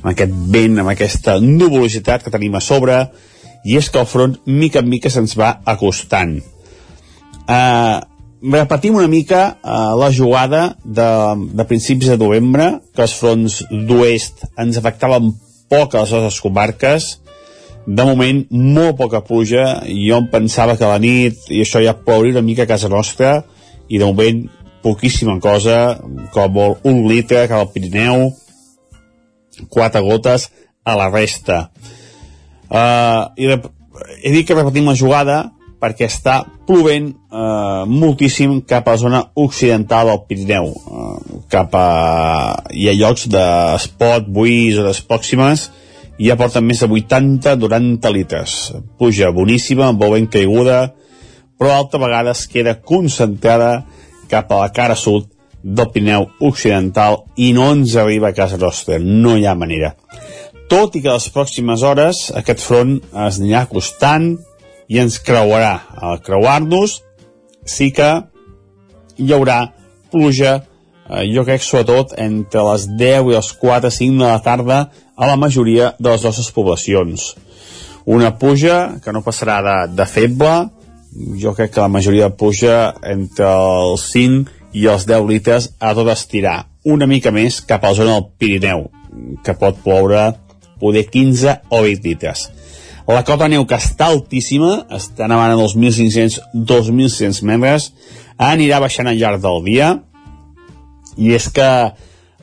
amb 0.00 0.12
aquest 0.12 0.38
vent, 0.54 0.78
amb 0.78 0.92
aquesta 0.92 1.38
nuvolositat 1.42 2.24
que 2.24 2.32
tenim 2.34 2.54
a 2.54 2.62
sobre 2.64 3.02
i 3.64 3.76
és 3.76 3.90
que 3.90 4.00
el 4.00 4.08
front 4.08 4.38
mica 4.46 4.80
en 4.80 4.88
mica 4.88 5.10
se'ns 5.12 5.36
va 5.36 5.56
acostant. 5.68 6.38
Eh, 7.50 7.98
repetim 8.40 8.96
una 8.96 9.08
mica 9.08 9.58
uh, 9.60 9.92
la 10.00 10.08
jugada 10.12 10.76
de, 10.84 11.08
de 11.52 11.64
principis 11.68 12.08
de 12.08 12.16
novembre, 12.16 12.80
que 12.94 13.04
els 13.04 13.14
fronts 13.18 13.60
d'oest 13.68 14.46
ens 14.56 14.78
afectaven 14.80 15.34
poc 15.70 15.94
a 15.94 16.04
les 16.04 16.12
nostres 16.16 16.40
comarques, 16.44 17.10
de 17.86 18.04
moment 18.06 18.42
molt 18.50 18.98
poca 18.98 19.22
pluja, 19.24 19.80
jo 19.88 20.18
em 20.20 20.28
pensava 20.30 20.76
que 20.76 20.84
a 20.86 20.92
la 20.92 21.00
nit, 21.02 21.38
i 21.48 21.62
això 21.64 21.80
ja 21.82 21.96
plouria 21.96 22.36
una 22.36 22.46
mica 22.46 22.66
a 22.66 22.70
casa 22.70 22.90
nostra, 22.92 23.40
i 23.88 23.98
de 23.98 24.06
moment 24.06 24.44
poquíssima 24.84 25.38
cosa, 25.42 25.98
com 26.34 26.52
molt 26.54 26.86
un 26.88 27.02
litre 27.08 27.46
cap 27.48 27.62
al 27.62 27.72
Pirineu, 27.72 28.30
quatre 29.68 30.02
gotes 30.04 30.48
a 30.84 30.96
la 30.96 31.10
resta. 31.12 31.64
Uh, 32.70 33.32
i 33.36 33.50
he 33.50 34.32
dit 34.32 34.46
que 34.46 34.56
repetim 34.56 34.86
la 34.86 34.96
jugada 34.96 35.40
perquè 35.80 36.08
està 36.10 36.42
plovent 36.68 37.08
eh, 37.10 37.82
moltíssim 37.88 38.60
cap 38.68 38.88
a 38.88 38.96
la 38.96 39.02
zona 39.02 39.20
occidental 39.40 40.12
del 40.12 40.22
Pirineu 40.28 40.70
eh, 40.70 41.40
cap 41.52 41.74
a 41.74 41.88
hi 42.70 42.90
ha 42.90 42.96
llocs 42.98 43.28
d'espot, 43.32 44.28
buis 44.28 44.78
o 44.78 44.86
d'espòximes 44.86 45.68
i 46.20 46.28
ja 46.28 46.36
porten 46.36 46.66
més 46.68 46.82
de 46.84 46.86
80-90 46.86 48.10
litres. 48.12 48.56
Puja 49.00 49.30
boníssima, 49.32 49.88
amb 49.88 50.04
vent 50.04 50.28
caiguda 50.28 50.90
però 51.60 51.76
altra 51.76 52.00
vegada 52.00 52.32
es 52.32 52.46
queda 52.48 52.78
concentrada 52.80 53.84
cap 54.30 54.52
a 54.52 54.62
la 54.62 54.70
cara 54.72 54.96
sud 54.96 55.26
del 55.60 55.90
Pirineu 55.92 56.30
occidental 56.48 57.18
i 57.36 57.50
no 57.52 57.66
ens 57.74 57.98
arriba 58.00 58.30
a 58.30 58.36
casa 58.36 58.56
nostra, 58.56 58.96
no 58.96 59.36
hi 59.36 59.44
ha 59.44 59.52
manera. 59.54 59.92
Tot 60.72 60.96
i 60.96 61.02
que 61.04 61.12
les 61.12 61.26
pròximes 61.34 61.84
hores 61.84 62.22
aquest 62.40 62.64
front 62.64 62.94
es 63.26 63.40
anirà 63.42 63.66
acostant 63.66 64.30
i 64.90 64.98
ens 64.98 65.20
creuarà. 65.22 65.76
Al 66.02 66.18
creuar-nos 66.26 66.98
sí 67.64 67.90
que 67.94 68.10
hi 69.20 69.30
haurà 69.36 69.60
pluja, 70.10 70.56
eh, 71.06 71.24
jo 71.30 71.44
crec 71.46 71.62
sobretot 71.62 72.16
entre 72.18 72.64
les 72.72 72.88
10 72.98 73.30
i 73.30 73.36
les 73.36 73.52
4 73.62 73.92
5 73.94 74.18
de 74.18 74.26
la 74.26 74.42
tarda 74.42 74.80
a 75.16 75.30
la 75.30 75.38
majoria 75.38 75.94
de 75.98 76.10
les 76.10 76.26
nostres 76.26 76.50
poblacions. 76.50 77.34
Una 78.04 78.34
pluja 78.38 79.00
que 79.04 79.12
no 79.12 79.22
passarà 79.22 79.60
de, 79.62 79.76
de 79.94 80.06
feble, 80.06 80.54
jo 81.38 81.54
crec 81.54 81.74
que 81.74 81.84
la 81.84 81.92
majoria 81.92 82.30
de 82.30 82.38
pluja 82.38 82.94
entre 83.06 83.46
els 83.46 84.10
5 84.10 84.58
i 84.74 84.86
els 84.90 85.06
10 85.06 85.26
litres 85.28 85.72
a 85.78 85.94
tot 85.94 86.10
estirar. 86.10 86.64
Una 86.84 87.06
mica 87.06 87.30
més 87.30 87.60
cap 87.60 87.84
a 87.84 87.92
la 87.92 87.98
zona 87.98 88.16
del 88.16 88.30
Pirineu, 88.40 88.88
que 89.44 89.54
pot 89.58 89.78
ploure 89.84 90.32
poder 90.80 91.04
15 91.12 91.60
o 91.68 91.82
20 91.84 92.08
litres 92.08 92.48
la 93.14 93.24
cota 93.26 93.48
neu 93.48 93.64
que 93.68 93.78
està 93.80 94.10
altíssima, 94.10 94.84
està 94.92 95.28
nevant 95.30 95.54
a 95.54 95.58
2.500-2.600 95.60 97.42
metres, 97.48 97.90
anirà 98.40 98.80
baixant 98.82 99.10
al 99.10 99.18
llarg 99.20 99.42
del 99.42 99.64
dia, 99.66 99.90
i 101.20 101.34
és 101.36 101.48
que 101.52 101.68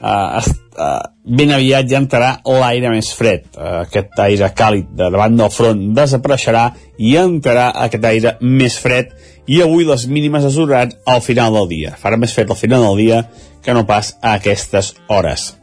eh, 0.02 0.42
eh, 0.78 1.02
ben 1.40 1.52
aviat 1.56 1.90
ja 1.90 2.02
entrarà 2.02 2.32
l'aire 2.46 2.92
més 2.94 3.10
fred. 3.16 3.48
Eh, 3.56 3.74
aquest 3.86 4.20
aire 4.24 4.52
càlid 4.58 4.94
de 4.98 5.10
davant 5.14 5.38
del 5.40 5.54
front 5.54 5.84
desapareixerà 5.98 6.70
i 6.98 7.16
entrarà 7.20 7.70
aquest 7.88 8.08
aire 8.12 8.38
més 8.42 8.78
fred 8.80 9.14
i 9.48 9.62
avui 9.64 9.88
les 9.88 10.08
mínimes 10.12 10.46
es 10.48 10.58
duraran 10.60 10.94
al 11.06 11.22
final 11.26 11.54
del 11.56 11.70
dia. 11.72 11.96
Farà 12.00 12.20
més 12.20 12.34
fred 12.36 12.50
al 12.52 12.60
final 12.60 12.84
del 12.90 13.04
dia 13.04 13.22
que 13.64 13.76
no 13.76 13.86
pas 13.88 14.16
a 14.22 14.38
aquestes 14.40 14.96
hores. 15.08 15.54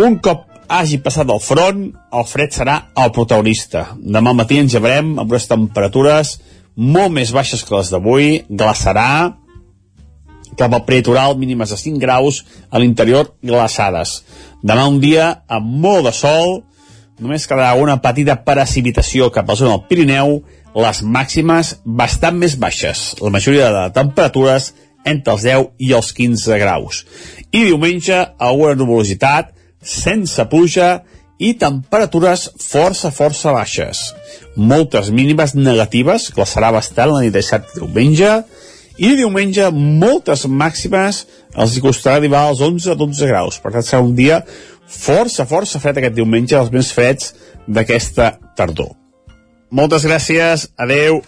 Un 0.00 0.18
cop 0.18 0.53
hagi 0.68 0.98
passat 1.04 1.30
el 1.30 1.40
front, 1.42 1.86
el 2.12 2.26
fred 2.28 2.52
serà 2.54 2.76
el 3.00 3.12
protagonista. 3.14 3.86
Demà 3.98 4.34
matí 4.36 4.58
ens 4.60 4.74
llevarem 4.74 5.14
amb 5.18 5.30
unes 5.30 5.48
temperatures 5.50 6.36
molt 6.74 7.14
més 7.14 7.30
baixes 7.34 7.62
que 7.62 7.76
les 7.76 7.90
d'avui, 7.92 8.28
glaçarà, 8.50 9.34
cap 10.58 10.74
al 10.74 10.84
prelitoral 10.86 11.36
mínimes 11.38 11.70
de 11.70 11.78
5 11.78 12.00
graus, 12.02 12.44
a 12.70 12.78
l'interior 12.78 13.34
glaçades. 13.42 14.22
Demà 14.62 14.86
un 14.90 15.00
dia 15.02 15.30
amb 15.48 15.70
molt 15.86 16.08
de 16.08 16.14
sol, 16.14 16.62
només 17.18 17.46
quedarà 17.46 17.74
una 17.78 18.00
petita 18.02 18.36
precipitació 18.46 19.30
cap 19.34 19.48
a 19.48 19.54
la 19.54 19.58
zona 19.58 19.76
del 19.76 19.86
Pirineu, 19.90 20.38
les 20.74 21.02
màximes 21.06 21.76
bastant 21.84 22.34
més 22.38 22.56
baixes, 22.58 23.12
la 23.22 23.30
majoria 23.30 23.70
de 23.70 23.84
temperatures 23.94 24.72
entre 25.06 25.36
els 25.36 25.44
10 25.46 25.68
i 25.78 25.92
els 25.94 26.10
15 26.16 26.58
graus. 26.58 27.04
I 27.52 27.68
diumenge, 27.68 28.16
alguna 28.38 28.74
nuvolositat, 28.74 29.53
sense 29.84 30.44
pluja 30.50 31.02
i 31.38 31.54
temperatures 31.58 32.48
força, 32.62 33.10
força 33.10 33.52
baixes. 33.52 34.00
Moltes 34.56 35.10
mínimes 35.10 35.54
negatives, 35.54 36.30
glaçarà 36.34 36.70
bastant 36.74 37.12
la 37.12 37.24
nit 37.24 37.34
de 37.34 37.42
dissabte 37.42 37.74
i 37.74 37.82
diumenge, 37.82 38.32
i 38.96 39.10
diumenge 39.18 39.70
moltes 39.74 40.44
màximes 40.46 41.24
els 41.58 41.74
hi 41.74 41.82
costarà 41.82 42.20
arribar 42.20 42.44
als 42.48 42.62
11-12 42.62 43.30
graus. 43.30 43.58
Per 43.58 43.74
tant, 43.74 43.86
serà 43.86 44.02
un 44.04 44.14
dia 44.14 44.42
força, 44.86 45.46
força 45.46 45.80
fred 45.82 45.98
aquest 45.98 46.14
diumenge, 46.14 46.56
els 46.58 46.70
més 46.74 46.92
freds 46.94 47.32
d'aquesta 47.66 48.34
tardor. 48.56 48.94
Moltes 49.74 50.06
gràcies, 50.06 50.68
adeu. 50.78 51.22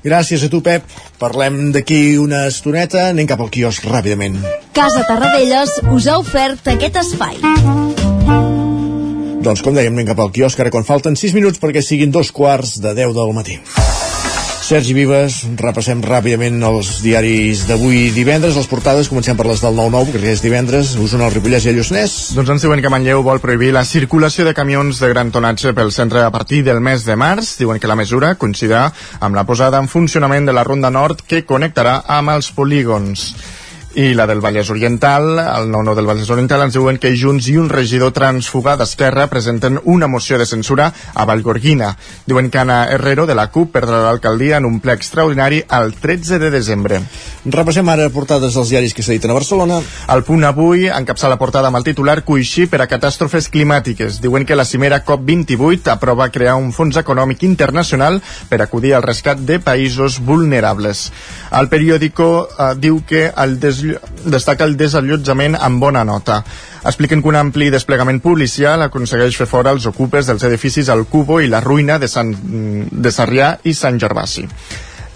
Gràcies 0.00 0.46
a 0.46 0.48
tu, 0.48 0.62
Pep. 0.64 0.86
Parlem 1.20 1.74
d'aquí 1.74 2.16
una 2.16 2.46
estoneta. 2.48 3.10
Anem 3.10 3.28
cap 3.28 3.42
al 3.44 3.52
quiosc 3.52 3.84
ràpidament. 3.84 4.40
Casa 4.72 5.04
Tarradellas 5.04 5.82
us 5.92 6.08
ha 6.08 6.16
ofert 6.22 6.72
aquest 6.72 7.02
espai. 7.04 7.36
Doncs 9.40 9.62
com 9.64 9.72
dèiem, 9.72 9.94
anem 9.94 10.04
cap 10.10 10.18
al 10.20 10.32
quiosc 10.36 10.58
ara 10.60 10.68
quan 10.72 10.84
falten 10.84 11.14
6 11.16 11.32
minuts 11.32 11.60
perquè 11.62 11.80
siguin 11.80 12.10
dos 12.12 12.28
quarts 12.28 12.74
de 12.84 12.92
10 12.92 13.14
del 13.16 13.30
matí. 13.32 13.54
Sergi 14.70 14.92
Vives, 14.94 15.38
repassem 15.58 16.02
ràpidament 16.04 16.60
els 16.68 16.90
diaris 17.02 17.62
d'avui 17.66 18.10
divendres, 18.14 18.54
les 18.54 18.68
portades, 18.70 19.08
comencem 19.10 19.38
per 19.38 19.46
les 19.48 19.62
del 19.64 19.74
9-9, 19.74 20.12
perquè 20.12 20.34
és 20.36 20.42
divendres, 20.44 20.92
Osona, 21.00 21.26
el 21.26 21.34
Ripollès 21.34 21.64
i 21.64 21.72
el 21.72 21.80
Lluçanès. 21.80 22.18
Doncs 22.36 22.52
ens 22.54 22.66
diuen 22.66 22.84
que 22.84 22.92
Manlleu 22.92 23.24
vol 23.26 23.40
prohibir 23.42 23.72
la 23.74 23.86
circulació 23.88 24.44
de 24.46 24.52
camions 24.54 25.00
de 25.00 25.10
gran 25.10 25.32
tonatge 25.32 25.72
pel 25.74 25.90
centre 25.90 26.20
a 26.22 26.30
partir 26.30 26.60
del 26.68 26.84
mes 26.84 27.08
de 27.08 27.16
març. 27.16 27.56
Diuen 27.58 27.80
que 27.80 27.90
la 27.90 27.98
mesura 27.98 28.36
coincidirà 28.36 28.90
amb 29.24 29.40
la 29.40 29.46
posada 29.48 29.80
en 29.80 29.88
funcionament 29.88 30.46
de 30.46 30.54
la 30.54 30.68
Ronda 30.68 30.92
Nord 30.92 31.24
que 31.26 31.42
connectarà 31.48 32.02
amb 32.20 32.36
els 32.36 32.52
polígons 32.52 33.30
i 34.00 34.14
la 34.14 34.24
del 34.26 34.40
Vallès 34.40 34.70
Oriental, 34.72 35.38
el 35.38 35.68
9-9 35.68 35.94
del 35.98 36.06
Vallès 36.08 36.30
Oriental 36.32 36.62
ens 36.64 36.72
diuen 36.72 36.96
que 36.96 37.10
Junts 37.20 37.50
i 37.52 37.56
un 37.60 37.68
regidor 37.68 38.14
transfuga 38.16 38.72
d'Esquerra 38.80 39.26
presenten 39.28 39.76
una 39.84 40.08
moció 40.08 40.38
de 40.40 40.46
censura 40.48 40.86
a 41.12 41.26
Vallgorguina. 41.28 41.90
Diuen 42.24 42.48
que 42.48 42.58
Anna 42.62 42.86
Herrero 42.88 43.26
de 43.28 43.36
la 43.36 43.48
CUP 43.52 43.74
perdrà 43.74 43.98
l'alcaldia 44.06 44.56
en 44.56 44.68
un 44.68 44.78
ple 44.80 44.94
extraordinari 44.96 45.60
el 45.76 45.92
13 46.00 46.38
de 46.40 46.50
desembre. 46.54 47.02
Repassem 47.44 47.90
ara 47.92 48.08
portades 48.14 48.56
dels 48.56 48.72
diaris 48.72 48.96
que 48.96 49.04
s'editen 49.04 49.34
a 49.34 49.36
Barcelona. 49.36 49.82
El 50.14 50.24
punt 50.24 50.48
avui 50.48 50.88
encapça 50.88 51.28
la 51.28 51.38
portada 51.40 51.68
amb 51.68 51.80
el 51.82 51.84
titular 51.90 52.22
Coixí 52.24 52.68
per 52.72 52.80
a 52.80 52.88
catàstrofes 52.88 53.50
climàtiques. 53.52 54.22
Diuen 54.24 54.48
que 54.48 54.56
la 54.56 54.64
cimera 54.64 55.02
COP28 55.04 55.92
aprova 55.92 56.30
crear 56.32 56.56
un 56.56 56.72
fons 56.72 56.96
econòmic 56.96 57.44
internacional 57.44 58.22
per 58.48 58.62
acudir 58.62 58.94
al 58.96 59.04
rescat 59.04 59.44
de 59.44 59.60
països 59.60 60.22
vulnerables. 60.24 61.10
El 61.52 61.68
periòdico 61.68 62.30
eh, 62.46 62.72
diu 62.80 63.02
que 63.04 63.28
el 63.36 63.58
des 63.60 63.84
destaca 64.24 64.66
el 64.68 64.76
desallotjament 64.76 65.56
amb 65.58 65.80
bona 65.80 66.04
nota. 66.04 66.42
Expliquen 66.84 67.22
que 67.22 67.28
un 67.28 67.38
ampli 67.40 67.70
desplegament 67.70 68.20
policial 68.24 68.82
aconsegueix 68.86 69.36
fer 69.36 69.48
fora 69.50 69.74
els 69.76 69.86
ocupes 69.90 70.28
dels 70.30 70.44
edificis 70.48 70.88
al 70.88 71.06
Cubo 71.06 71.40
i 71.40 71.48
la 71.48 71.60
ruïna 71.64 71.98
de, 71.98 72.08
Sant, 72.08 72.34
de 72.90 73.12
Sarrià 73.12 73.56
i 73.64 73.74
Sant 73.74 74.00
Gervasi. 74.00 74.46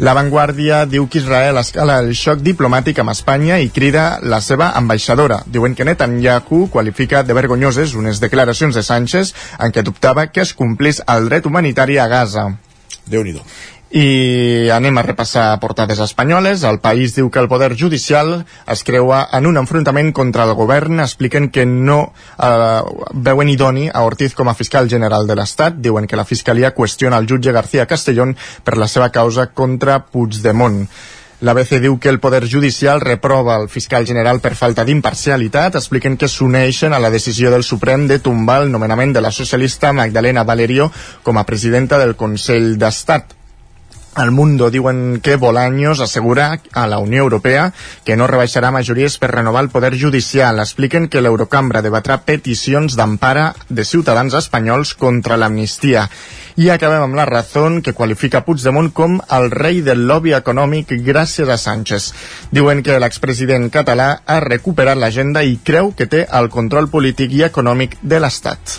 La 0.03 0.13
Vanguardia 0.13 0.81
diu 0.91 1.05
que 1.07 1.21
Israel 1.21 1.61
escala 1.61 2.01
el 2.03 2.09
xoc 2.19 2.41
diplomàtic 2.43 2.99
amb 2.99 3.13
Espanya 3.13 3.61
i 3.63 3.69
crida 3.71 4.19
la 4.27 4.41
seva 4.43 4.73
ambaixadora. 4.75 5.45
Diuen 5.47 5.77
que 5.79 5.87
Netanyahu 5.87 6.65
qualifica 6.73 7.23
de 7.23 7.37
vergonyoses 7.37 7.95
unes 7.95 8.19
declaracions 8.19 8.75
de 8.75 8.83
Sánchez 8.83 9.31
en 9.61 9.71
què 9.71 9.87
dubtava 9.87 10.27
que 10.33 10.43
es 10.43 10.53
complís 10.59 10.99
el 11.07 11.31
dret 11.31 11.47
humanitari 11.47 11.99
a 11.99 12.09
Gaza. 12.09 12.49
déu 13.07 13.23
nhi 13.23 13.39
i 13.95 14.67
anem 14.75 14.97
a 14.99 15.05
repassar 15.07 15.61
portades 15.63 16.01
espanyoles. 16.03 16.65
El 16.67 16.81
país 16.83 17.15
diu 17.15 17.29
que 17.31 17.39
el 17.39 17.47
poder 17.47 17.77
judicial 17.79 18.41
es 18.67 18.83
creua 18.83 19.21
en 19.39 19.47
un 19.47 19.57
enfrontament 19.61 20.11
contra 20.13 20.43
el 20.49 20.55
govern. 20.59 20.99
Expliquen 20.99 21.47
que 21.55 21.63
no 21.65 22.01
eh, 22.11 22.81
veuen 23.15 23.53
idoni 23.53 23.87
a 23.87 24.03
Ortiz 24.03 24.35
com 24.35 24.51
a 24.51 24.57
fiscal 24.59 24.91
general 24.91 25.29
de 25.31 25.37
l'Estat. 25.39 25.79
Diuen 25.79 26.09
que 26.11 26.19
la 26.19 26.27
fiscalia 26.27 26.73
qüestiona 26.75 27.21
el 27.23 27.29
jutge 27.31 27.55
García 27.55 27.87
Castellón 27.87 28.35
per 28.65 28.75
la 28.83 28.89
seva 28.91 29.13
causa 29.15 29.53
contra 29.55 30.01
Puigdemont. 30.11 30.89
L'ABC 31.47 31.79
diu 31.79 32.01
que 32.01 32.11
el 32.11 32.19
Poder 32.19 32.49
Judicial 32.51 33.01
reprova 33.01 33.61
el 33.61 33.69
fiscal 33.69 34.07
general 34.09 34.41
per 34.41 34.57
falta 34.59 34.83
d'imparcialitat. 34.83 35.79
Expliquen 35.79 36.19
que 36.19 36.27
s'uneixen 36.27 36.91
a 36.91 36.99
la 36.99 37.13
decisió 37.15 37.55
del 37.55 37.63
Suprem 37.63 38.09
de 38.11 38.19
tombar 38.19 38.65
el 38.65 38.75
nomenament 38.75 39.15
de 39.15 39.23
la 39.23 39.31
socialista 39.31 39.95
Magdalena 39.95 40.43
Valerio 40.43 40.91
com 41.23 41.39
a 41.39 41.47
presidenta 41.47 42.03
del 42.03 42.17
Consell 42.19 42.75
d'Estat. 42.75 43.44
Al 44.15 44.31
Mundo 44.31 44.71
diuen 44.71 45.21
que 45.21 45.35
Bolaños 45.35 45.99
assegura 45.99 46.61
a 46.73 46.87
la 46.87 46.99
Unió 46.99 47.23
Europea 47.23 47.73
que 48.05 48.15
no 48.15 48.29
rebaixarà 48.31 48.71
majories 48.71 49.17
per 49.19 49.33
renovar 49.33 49.65
el 49.65 49.71
poder 49.75 49.99
judicial. 49.99 50.61
Expliquen 50.63 51.09
que 51.11 51.23
l'Eurocambra 51.25 51.83
debatrà 51.83 52.21
peticions 52.23 52.95
d'empara 52.95 53.49
de 53.69 53.83
ciutadans 53.83 54.39
espanyols 54.39 54.95
contra 54.95 55.37
l'amnistia. 55.37 56.07
I 56.55 56.71
acabem 56.71 57.03
amb 57.03 57.19
la 57.19 57.27
Razón, 57.27 57.83
que 57.83 57.97
qualifica 57.99 58.45
Puigdemont 58.47 58.93
com 58.95 59.19
el 59.35 59.51
rei 59.51 59.83
del 59.83 60.07
lobby 60.07 60.37
econòmic 60.39 60.95
gràcies 61.03 61.51
a 61.51 61.59
Sánchez. 61.59 62.13
Diuen 62.55 62.87
que 62.87 63.01
l'expresident 63.03 63.67
català 63.75 64.21
ha 64.25 64.39
recuperat 64.47 65.01
l'agenda 65.01 65.43
i 65.43 65.59
creu 65.59 65.91
que 65.99 66.07
té 66.07 66.29
el 66.31 66.53
control 66.55 66.87
polític 66.87 67.35
i 67.35 67.49
econòmic 67.51 67.99
de 68.03 68.23
l'Estat. 68.23 68.79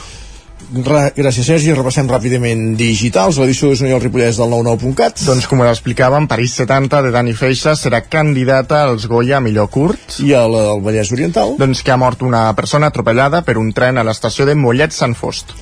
Gràcies, 0.75 1.45
Sergi. 1.45 1.73
Repassem 1.75 2.07
ràpidament 2.09 2.73
digitals. 2.79 3.37
L'edició 3.39 3.69
de 3.69 3.77
Sonio 3.79 3.99
Ripollès 4.01 4.39
del 4.41 4.49
99.cat. 4.49 5.21
Doncs 5.27 5.47
com 5.51 5.61
explicàvem, 5.65 6.27
París 6.31 6.55
70 6.57 7.03
de 7.05 7.11
Dani 7.13 7.35
Feixa 7.37 7.75
serà 7.77 8.01
candidata 8.01 8.83
als 8.89 9.05
Goya 9.11 9.39
millor 9.43 9.69
curt. 9.69 10.19
I 10.25 10.33
al, 10.33 10.55
al 10.57 10.81
Vallès 10.85 11.13
Oriental? 11.13 11.55
Doncs 11.61 11.83
que 11.85 11.93
ha 11.93 11.99
mort 12.01 12.25
una 12.25 12.47
persona 12.57 12.89
atropellada 12.89 13.43
per 13.45 13.59
un 13.61 13.71
tren 13.77 14.01
a 14.01 14.07
l'estació 14.07 14.49
de 14.49 14.57
Mollet 14.57 14.95
Sant 14.95 15.13
Fost. 15.15 15.53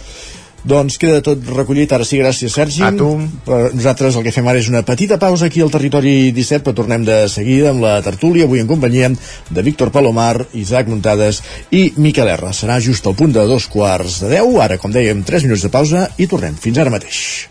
Doncs 0.63 0.95
queda 0.99 1.19
tot 1.23 1.43
recollit, 1.57 1.91
ara 1.91 2.05
sí, 2.07 2.21
gràcies 2.21 2.53
Sergi. 2.55 2.83
A 2.87 2.91
tu. 2.95 3.09
Per 3.43 3.59
nosaltres 3.75 4.15
el 4.15 4.23
que 4.23 4.31
fem 4.31 4.47
ara 4.47 4.61
és 4.61 4.69
una 4.71 4.83
petita 4.87 5.17
pausa 5.19 5.49
aquí 5.49 5.63
al 5.63 5.71
Territori 5.73 6.31
17, 6.31 6.63
però 6.63 6.77
tornem 6.77 7.03
de 7.07 7.17
seguida 7.31 7.73
amb 7.73 7.83
la 7.83 7.97
tertúlia, 8.05 8.47
avui 8.47 8.63
en 8.63 8.69
companyia 8.69 9.11
de 9.13 9.65
Víctor 9.65 9.91
Palomar, 9.91 10.45
Isaac 10.55 10.87
Muntades 10.87 11.41
i 11.71 11.89
Miquel 11.97 12.31
R. 12.37 12.53
Serà 12.55 12.79
just 12.79 13.07
al 13.07 13.17
punt 13.19 13.35
de 13.35 13.43
dos 13.49 13.67
quarts 13.67 14.21
de 14.23 14.31
deu, 14.37 14.55
ara 14.63 14.79
com 14.79 14.93
dèiem 14.93 15.25
3 15.27 15.49
minuts 15.49 15.67
de 15.67 15.73
pausa 15.73 16.07
i 16.17 16.29
tornem. 16.31 16.55
Fins 16.55 16.79
ara 16.79 16.93
mateix. 16.93 17.49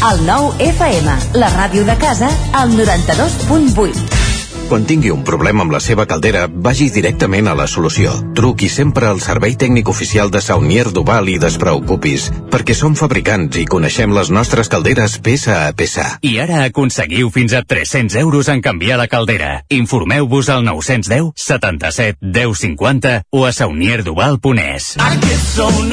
El 0.00 0.24
nou 0.24 0.54
FM, 0.64 1.18
la 1.36 1.52
ràdio 1.58 1.84
de 1.84 1.98
casa, 2.00 2.32
al 2.56 2.72
92.8. 2.72 4.29
Quan 4.70 4.84
tingui 4.86 5.10
un 5.10 5.24
problema 5.26 5.64
amb 5.64 5.72
la 5.74 5.80
seva 5.82 6.04
caldera, 6.06 6.44
vagi 6.46 6.84
directament 6.94 7.48
a 7.50 7.56
la 7.58 7.64
solució. 7.66 8.12
Truqui 8.38 8.68
sempre 8.70 9.08
al 9.08 9.18
servei 9.18 9.56
tècnic 9.58 9.88
oficial 9.90 10.30
de 10.30 10.38
Saunier 10.38 10.84
Duval 10.94 11.26
i 11.32 11.40
despreocupis, 11.42 12.28
perquè 12.52 12.76
som 12.78 12.94
fabricants 12.94 13.58
i 13.58 13.64
coneixem 13.66 14.14
les 14.14 14.30
nostres 14.30 14.70
calderes 14.70 15.16
peça 15.26 15.56
a 15.64 15.72
peça. 15.74 16.04
I 16.22 16.36
ara 16.44 16.60
aconseguiu 16.68 17.32
fins 17.34 17.56
a 17.58 17.64
300 17.66 18.14
euros 18.22 18.46
en 18.54 18.62
canviar 18.62 19.00
la 19.02 19.08
caldera. 19.10 19.64
Informeu-vos 19.74 20.52
al 20.54 20.62
910 20.62 21.32
77 21.34 22.22
10 22.22 22.62
50 22.62 23.16
o 23.34 23.44
a 23.46 23.52
saunierduval.es. 23.52 24.92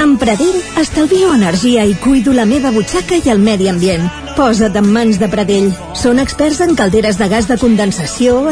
Amb 0.06 0.22
Pradell 0.22 0.62
estalvio 0.78 1.34
energia 1.34 1.82
i 1.82 1.98
cuido 1.98 2.30
la 2.30 2.46
meva 2.46 2.70
butxaca 2.70 3.18
i 3.18 3.34
el 3.34 3.42
medi 3.42 3.74
ambient. 3.74 4.06
Posa't 4.38 4.76
en 4.78 4.86
mans 4.94 5.18
de 5.18 5.26
Pradell. 5.34 5.72
Són 5.98 6.22
experts 6.22 6.60
en 6.62 6.76
calderes 6.78 7.18
de 7.18 7.26
gas 7.32 7.48
de 7.50 7.58
condensació, 7.58 8.52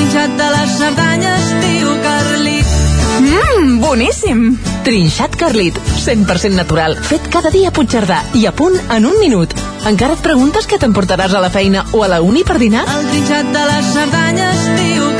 trinxat 0.00 0.32
de 0.32 0.46
les 0.54 0.70
Cerdanyes 0.80 1.48
diu 1.60 1.90
Carlit. 2.00 2.70
Mmm, 3.20 3.74
boníssim! 3.82 4.40
Trinxat 4.86 5.36
Carlit, 5.36 5.76
100% 6.00 6.56
natural, 6.56 6.96
fet 6.96 7.28
cada 7.28 7.52
dia 7.52 7.68
a 7.68 7.76
Puigcerdà 7.76 8.22
i 8.40 8.46
a 8.48 8.54
punt 8.56 8.80
en 8.96 9.10
un 9.10 9.20
minut. 9.20 9.52
Encara 9.90 10.16
et 10.16 10.24
preguntes 10.24 10.64
què 10.70 10.80
t'emportaràs 10.80 11.36
a 11.36 11.44
la 11.44 11.52
feina 11.52 11.84
o 11.92 12.04
a 12.06 12.08
la 12.14 12.24
uni 12.24 12.48
per 12.48 12.56
dinar? 12.62 12.86
El 12.88 13.08
trinxat 13.12 13.52
de 13.52 13.70
les 13.74 13.96
Cerdanyes 13.98 14.68
diu 14.80 15.02
Carlit. 15.04 15.19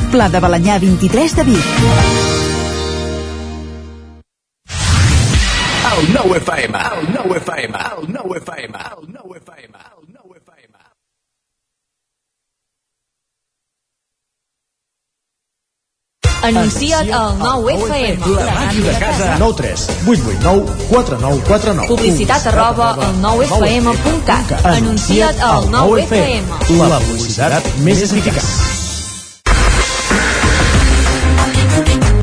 Pla 0.09 0.27
de 0.29 0.39
Balanyà 0.43 0.79
23 0.79 1.35
de 1.35 1.43
Vic. 1.43 1.65
El 5.91 6.07
nou 6.15 6.33
FM, 6.39 6.81
el 6.97 7.09
nou 7.13 7.35
FM, 7.37 7.81
el 7.95 8.07
nou 8.15 8.35
FM, 8.39 8.85
el 8.95 9.03
nou 9.13 9.35
FM, 9.37 9.75
el 9.77 10.05
nou 10.15 10.33
FM. 10.39 10.73
Anuncia't 16.43 17.11
al 17.13 17.37
9FM. 17.37 18.25
La 18.35 18.45
màquina 18.55 18.87
de 18.87 18.99
casa. 18.99 19.35
9 19.37 19.55
3 19.57 19.85
8 20.07 20.25
8 20.31 20.39
9 20.41 20.65
4 20.89 21.19
9 21.21 21.41
4 21.47 21.73
9 21.75 21.87
Publicitat 21.87 22.47
arroba 22.47 22.89
al 22.93 23.21
9FM.cat. 23.21 24.65
Anuncia't 24.65 25.39
al 25.39 25.69
9FM. 25.69 26.79
La 26.89 26.99
publicitat 27.05 27.73
més 27.85 28.01
eficaç. 28.09 28.80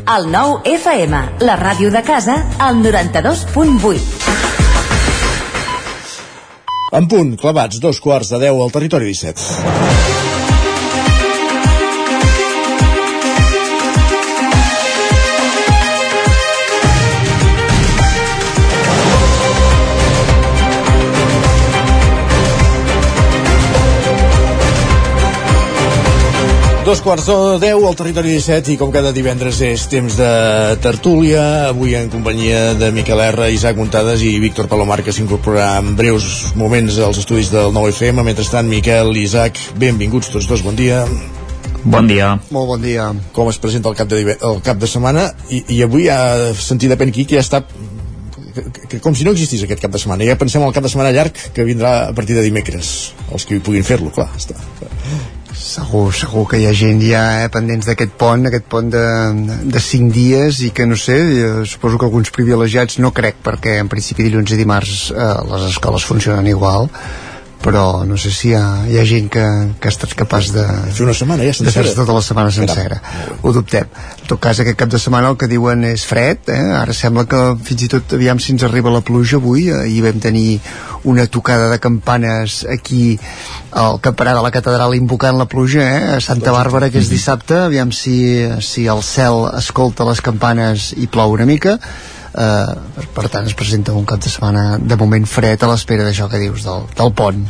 El 0.09 0.31
9 0.33 0.61
FM, 0.65 1.17
la 1.45 1.55
ràdio 1.59 1.91
de 1.93 1.99
casa, 2.01 2.39
al 2.57 2.79
92.8. 2.81 3.99
En 6.97 7.05
punt, 7.11 7.35
clavats, 7.37 7.77
dos 7.83 8.01
quarts 8.01 8.33
de 8.33 8.39
10 8.47 8.63
al 8.65 8.73
territori 8.73 9.11
17. 9.13 10.38
Dos 26.89 27.03
quarts 27.05 27.27
de 27.29 27.33
10 27.61 27.83
al 27.85 27.93
territori 27.93 28.31
17 28.33 28.71
i 28.73 28.75
com 28.81 28.89
cada 28.89 29.11
divendres 29.13 29.59
és 29.61 29.83
temps 29.91 30.15
de 30.17 30.29
tertúlia, 30.81 31.67
avui 31.67 31.93
en 31.93 32.07
companyia 32.09 32.73
de 32.79 32.89
Miquel 32.89 33.21
R, 33.27 33.51
Isaac 33.53 33.77
Montades 33.77 34.23
i 34.25 34.31
Víctor 34.41 34.65
Palomar 34.71 35.03
que 35.05 35.13
s'incorporarà 35.13 35.83
en 35.83 35.91
breus 35.99 36.47
moments 36.57 36.97
als 36.97 37.19
estudis 37.21 37.51
del 37.53 37.69
9FM. 37.77 38.25
Mentrestant, 38.25 38.65
Miquel 38.65 39.13
i 39.13 39.27
Isaac, 39.27 39.61
benvinguts 39.77 40.33
tots 40.33 40.49
dos, 40.49 40.65
bon 40.65 40.73
dia. 40.73 41.05
Bon 41.83 42.09
dia. 42.09 42.31
Molt 42.49 42.73
bon 42.73 42.81
dia. 42.81 43.11
Com 43.37 43.53
es 43.53 43.61
presenta 43.61 43.93
el 43.93 43.99
cap 43.99 44.09
de, 44.09 44.23
el 44.33 44.61
cap 44.65 44.81
de 44.81 44.89
setmana 44.89 45.29
i, 45.45 45.61
i 45.77 45.83
avui 45.85 46.09
ha 46.09 46.49
sentit 46.57 46.89
depèn 46.89 47.13
aquí 47.13 47.29
que 47.29 47.37
ja 47.37 47.45
està 47.45 47.61
que, 47.69 48.65
que, 48.65 48.97
com 48.97 49.13
si 49.13 49.29
no 49.29 49.37
existís 49.37 49.61
aquest 49.61 49.85
cap 49.85 49.93
de 49.93 50.01
setmana. 50.01 50.25
Ja 50.25 50.41
pensem 50.41 50.65
al 50.65 50.73
cap 50.73 50.81
de 50.81 50.89
setmana 50.89 51.13
llarg 51.13 51.37
que 51.53 51.69
vindrà 51.69 51.99
a 52.07 52.15
partir 52.17 52.33
de 52.33 52.49
dimecres. 52.49 53.11
Els 53.29 53.45
que 53.45 53.59
hi 53.59 53.61
puguin 53.61 53.85
fer-lo, 53.85 54.09
clar. 54.09 54.31
Està. 54.41 54.57
Segur, 55.55 56.11
segur 56.13 56.45
que 56.49 56.59
hi 56.61 56.67
ha 56.69 56.73
gent 56.77 57.01
ja 57.03 57.23
eh, 57.43 57.47
pendents 57.51 57.87
d'aquest 57.89 58.13
pont, 58.21 58.45
aquest 58.47 58.67
pont 58.69 58.91
de, 58.93 59.05
de 59.65 59.81
cinc 59.81 60.13
dies 60.13 60.61
i 60.65 60.69
que 60.75 60.85
no 60.85 60.97
sé, 60.99 61.17
eh, 61.17 61.65
suposo 61.65 61.97
que 61.97 62.05
alguns 62.07 62.31
privilegiats 62.35 62.99
no 63.03 63.11
crec 63.15 63.41
perquè 63.45 63.79
en 63.81 63.89
principi 63.91 64.27
dilluns 64.27 64.53
i 64.53 64.59
dimarts 64.59 65.09
eh, 65.11 65.33
les 65.49 65.65
escoles 65.71 66.05
funcionen 66.05 66.47
igual 66.51 66.89
però 67.63 68.05
no 68.07 68.17
sé 68.17 68.31
si 68.31 68.49
hi 68.49 68.53
ha, 68.55 68.63
hi 68.87 68.97
ha 68.99 69.05
gent 69.07 69.27
que, 69.33 69.43
que 69.79 69.89
ha 69.89 69.91
estat 69.91 70.13
capaç 70.17 70.51
de 70.55 70.63
fer 70.95 71.03
una 71.05 71.15
setmana 71.17 71.43
ja 71.43 71.51
de 71.51 71.65
fer 71.67 71.83
sencera. 71.83 71.95
tota 71.97 72.15
la 72.15 72.23
setmana 72.23 72.53
sencera. 72.55 72.99
Ho 73.41 73.53
dubtem, 73.55 73.89
en 74.21 74.29
tot 74.29 74.39
cas 74.41 74.61
aquest 74.63 74.79
cap 74.79 74.91
de 74.91 75.01
setmana 75.01 75.31
el 75.33 75.37
que 75.39 75.49
diuen 75.51 75.83
és 75.89 76.05
fred, 76.07 76.47
eh? 76.53 76.61
ara 76.79 76.95
sembla 76.95 77.25
que 77.29 77.41
fins 77.67 77.83
i 77.83 77.89
tot 77.91 78.15
aviam 78.15 78.39
si 78.39 78.53
ens 78.55 78.63
arriba 78.67 78.93
la 78.93 79.03
pluja 79.05 79.37
avui, 79.41 79.67
ahir 79.75 80.03
vam 80.07 80.21
tenir 80.23 80.61
una 81.03 81.25
tocada 81.27 81.69
de 81.71 81.79
campanes 81.79 82.65
aquí 82.69 83.19
al 83.71 83.99
campanar 84.03 84.35
de 84.35 84.43
la 84.43 84.51
catedral 84.51 84.95
invocant 84.95 85.37
la 85.37 85.47
pluja 85.51 85.83
eh? 85.83 86.03
a 86.15 86.21
Santa 86.23 86.53
Bàrbara 86.55 86.89
que 86.91 86.99
és 87.03 87.11
dissabte. 87.11 87.57
Aviam 87.67 87.91
si, 87.95 88.15
si 88.63 88.87
el 88.87 89.03
cel 89.03 89.49
escolta 89.59 90.07
les 90.07 90.23
campanes 90.23 90.93
i 90.95 91.07
plou 91.11 91.35
una 91.35 91.47
mica 91.49 91.77
eh, 92.35 92.75
per, 92.95 93.07
per 93.15 93.27
tant 93.29 93.47
es 93.49 93.55
presenta 93.57 93.93
un 93.93 94.05
cap 94.09 94.19
de 94.23 94.29
setmana 94.29 94.77
de 94.81 94.97
moment 94.99 95.25
fred 95.29 95.63
a 95.63 95.71
l'espera 95.71 96.05
d'això 96.07 96.29
que 96.29 96.39
dius 96.41 96.63
del, 96.67 96.85
del 96.97 97.13
pont. 97.13 97.45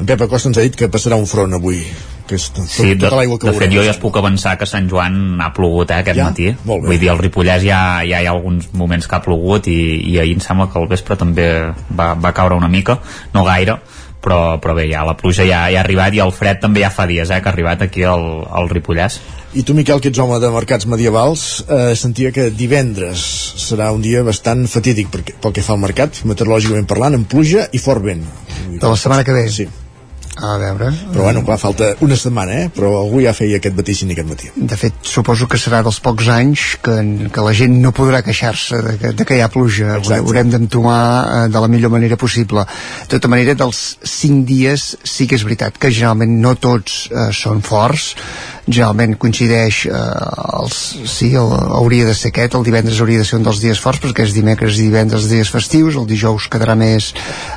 En 0.00 0.06
Pep 0.10 0.24
Acosta 0.26 0.50
ens 0.50 0.58
ha 0.58 0.64
dit 0.66 0.74
que 0.74 0.88
passarà 0.90 1.16
un 1.20 1.26
front 1.30 1.52
avui 1.54 1.84
que 2.24 2.38
és 2.38 2.46
tot, 2.56 2.64
Sí, 2.64 2.94
tota 2.96 3.18
l'aigua 3.18 3.36
que 3.38 3.50
de 3.50 3.52
fet 3.58 3.72
jo 3.74 3.82
ja 3.84 3.92
es 3.92 3.98
puc 4.00 4.16
avançar 4.16 4.54
que 4.56 4.64
a 4.64 4.70
Sant 4.70 4.86
Joan 4.88 5.40
ha 5.44 5.50
plogut 5.52 5.90
eh, 5.92 5.98
aquest 6.00 6.16
Ja? 6.16 6.30
matí. 6.30 6.46
Vull 6.64 6.96
dir, 6.98 7.10
al 7.12 7.18
Ripollès 7.20 7.62
ja, 7.66 8.00
ja 8.08 8.22
hi 8.22 8.26
ha 8.26 8.32
alguns 8.32 8.70
moments 8.72 9.06
que 9.06 9.18
ha 9.18 9.20
plogut 9.22 9.68
i, 9.68 9.76
i 10.08 10.16
ahir 10.22 10.32
em 10.38 10.40
sembla 10.40 10.70
que 10.72 10.80
al 10.80 10.88
vespre 10.88 11.18
també 11.20 11.46
va, 11.92 12.14
va 12.16 12.32
caure 12.32 12.56
una 12.56 12.68
mica 12.72 12.96
no 13.34 13.44
gaire, 13.44 13.76
però, 14.24 14.56
però 14.62 14.74
bé, 14.76 14.88
ja 14.90 15.04
la 15.06 15.16
pluja 15.18 15.44
ja, 15.44 15.66
ja 15.72 15.82
ha 15.82 15.84
arribat 15.84 16.16
i 16.16 16.22
el 16.24 16.32
fred 16.34 16.62
també 16.64 16.84
ja 16.84 16.90
fa 16.94 17.06
dies 17.10 17.30
eh, 17.30 17.40
que 17.40 17.50
ha 17.50 17.52
arribat 17.52 17.84
aquí 17.86 18.06
al, 18.08 18.24
al 18.48 18.70
Ripollès 18.72 19.20
I 19.54 19.62
tu, 19.62 19.76
Miquel, 19.76 20.00
que 20.02 20.10
ets 20.10 20.18
home 20.18 20.40
de 20.42 20.48
mercats 20.50 20.88
medievals, 20.90 21.62
eh, 21.68 21.92
sentia 21.94 22.32
que 22.34 22.48
divendres 22.50 23.22
serà 23.62 23.92
un 23.94 24.02
dia 24.02 24.24
bastant 24.26 24.66
fatídic 24.66 25.12
perquè, 25.12 25.36
pel 25.38 25.54
que 25.54 25.62
fa 25.62 25.76
al 25.76 25.82
mercat, 25.84 26.24
meteorològicament 26.26 26.90
parlant, 26.90 27.20
amb 27.20 27.30
pluja 27.30 27.68
i 27.70 27.78
fort 27.78 28.02
vent. 28.02 28.26
de 28.74 28.86
la 28.88 28.96
setmana 28.96 29.22
que 29.24 29.32
ve 29.32 29.48
Sí. 29.48 29.68
A 30.36 30.56
veure 30.58 30.90
Però 31.12 31.22
bueno, 31.22 31.44
clar, 31.46 31.58
falta 31.58 31.92
una 32.04 32.16
setmana, 32.18 32.56
eh? 32.64 32.70
Però 32.74 32.90
algú 32.98 33.20
ja 33.22 33.34
feia 33.36 33.60
aquest 33.60 33.76
vaticini 33.76 34.16
aquest 34.16 34.28
matí. 34.28 34.50
De 34.56 34.78
fet, 34.78 34.96
suposo 35.06 35.46
que 35.50 35.60
serà 35.60 35.82
dels 35.86 36.00
pocs 36.02 36.28
anys 36.32 36.64
que, 36.84 36.96
que 37.34 37.44
la 37.46 37.54
gent 37.56 37.76
no 37.82 37.92
podrà 37.94 38.22
queixar-se 38.26 38.80
de, 38.82 38.96
que, 39.00 39.12
de 39.14 39.26
que 39.28 39.38
hi 39.38 39.44
ha 39.44 39.50
pluja. 39.52 39.98
Exacte. 39.98 40.20
Haurem 40.24 40.50
d'entomar 40.52 41.02
eh, 41.04 41.44
de 41.54 41.64
la 41.64 41.70
millor 41.70 41.92
manera 41.94 42.18
possible. 42.20 42.66
De 43.04 43.12
tota 43.16 43.30
manera, 43.30 43.54
dels 43.58 43.84
cinc 44.02 44.46
dies 44.48 44.90
sí 45.04 45.28
que 45.30 45.38
és 45.38 45.46
veritat 45.46 45.78
que 45.78 45.92
generalment 45.94 46.38
no 46.42 46.56
tots 46.58 47.04
eh, 47.10 47.30
són 47.36 47.62
forts. 47.64 48.14
Generalment 48.64 49.16
coincideix 49.20 49.82
eh, 49.90 49.96
els, 50.60 50.78
sí, 51.10 51.30
el, 51.36 51.50
hauria 51.78 52.06
de 52.08 52.14
ser 52.16 52.30
aquest, 52.32 52.56
el 52.56 52.64
divendres 52.64 53.00
hauria 53.02 53.20
de 53.20 53.28
ser 53.28 53.38
un 53.40 53.44
dels 53.44 53.60
dies 53.60 53.80
forts 53.80 54.00
perquè 54.04 54.24
és 54.24 54.36
dimecres 54.36 54.78
i 54.78 54.88
divendres 54.88 55.28
dies 55.28 55.50
festius, 55.52 55.98
el 56.00 56.08
dijous 56.08 56.48
quedarà 56.52 56.76
més 56.78 57.10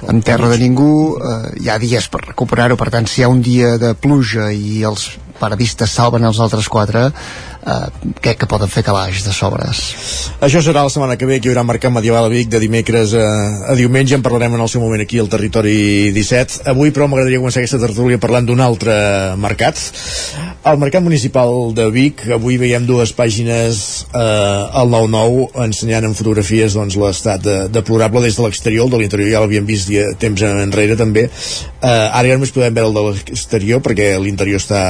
en 0.08 0.20
terra 0.26 0.52
de 0.52 0.60
ningú, 0.60 1.16
eh, 1.16 1.38
hi 1.64 1.72
ha 1.72 1.80
dies 1.80 2.10
per 2.12 2.26
recuperar-ho, 2.26 2.76
per 2.80 2.92
tant 2.92 3.08
si 3.08 3.22
hi 3.22 3.28
ha 3.28 3.32
un 3.32 3.42
dia 3.46 3.78
de 3.82 3.94
pluja 3.96 4.52
i 4.52 4.84
els 4.88 5.14
paradistes 5.40 5.94
salven 5.94 6.26
els 6.28 6.42
altres 6.44 6.68
quatre 6.68 7.12
eh, 7.68 8.12
crec 8.24 8.44
que 8.44 8.50
poden 8.50 8.72
fer 8.72 8.86
calaix 8.88 9.26
de 9.28 9.36
sobres 9.36 9.84
Això 10.38 10.62
serà 10.62 10.84
la 10.86 10.92
setmana 10.94 11.16
que 11.18 11.26
ve, 11.26 11.40
que 11.42 11.50
hi 11.50 11.52
haurà 11.52 11.64
Mercat 11.66 11.92
Medieval 11.94 12.28
a 12.28 12.30
Vic 12.30 12.50
de 12.54 12.60
dimecres 12.62 13.14
a, 13.18 13.26
a 13.72 13.76
diumenge, 13.78 14.14
en 14.14 14.22
parlarem 14.22 14.54
en 14.54 14.62
el 14.62 14.70
seu 14.70 14.84
moment 14.84 15.02
aquí 15.02 15.18
al 15.18 15.32
Territori 15.32 16.12
17. 16.14 16.62
Avui, 16.70 16.92
però, 16.94 17.08
m'agradaria 17.10 17.42
començar 17.42 17.64
aquesta 17.64 17.80
tertúlia 17.82 18.22
parlant 18.22 18.46
d'un 18.46 18.62
altre 18.62 18.94
mercat. 19.42 19.82
Al 20.68 20.78
Mercat 20.78 21.02
Municipal 21.02 21.74
de 21.74 21.88
Vic, 21.96 22.22
avui 22.36 22.60
veiem 22.62 22.86
dues 22.86 23.16
pàgines 23.18 23.80
eh, 24.12 24.78
al 24.82 24.94
9-9 24.94 25.48
ensenyant 25.66 26.06
en 26.06 26.14
fotografies 26.18 26.78
doncs, 26.78 27.00
l'estat 27.02 27.42
de, 27.42 27.58
deplorable 27.74 28.22
des 28.28 28.38
de 28.38 28.46
l'exterior, 28.46 28.86
el 28.86 28.94
de 28.94 29.02
l'interior 29.02 29.32
ja 29.32 29.42
l'havíem 29.42 29.66
vist 29.66 29.90
dia, 29.90 30.12
temps 30.22 30.46
enrere 30.46 31.00
també. 31.00 31.26
Eh, 31.26 31.90
ara 31.90 32.28
ja 32.30 32.38
només 32.38 32.54
podem 32.54 32.78
veure 32.78 32.94
el 32.94 33.00
de 33.00 33.08
l'exterior 33.10 33.82
perquè 33.82 34.14
l'interior 34.22 34.62
està 34.62 34.84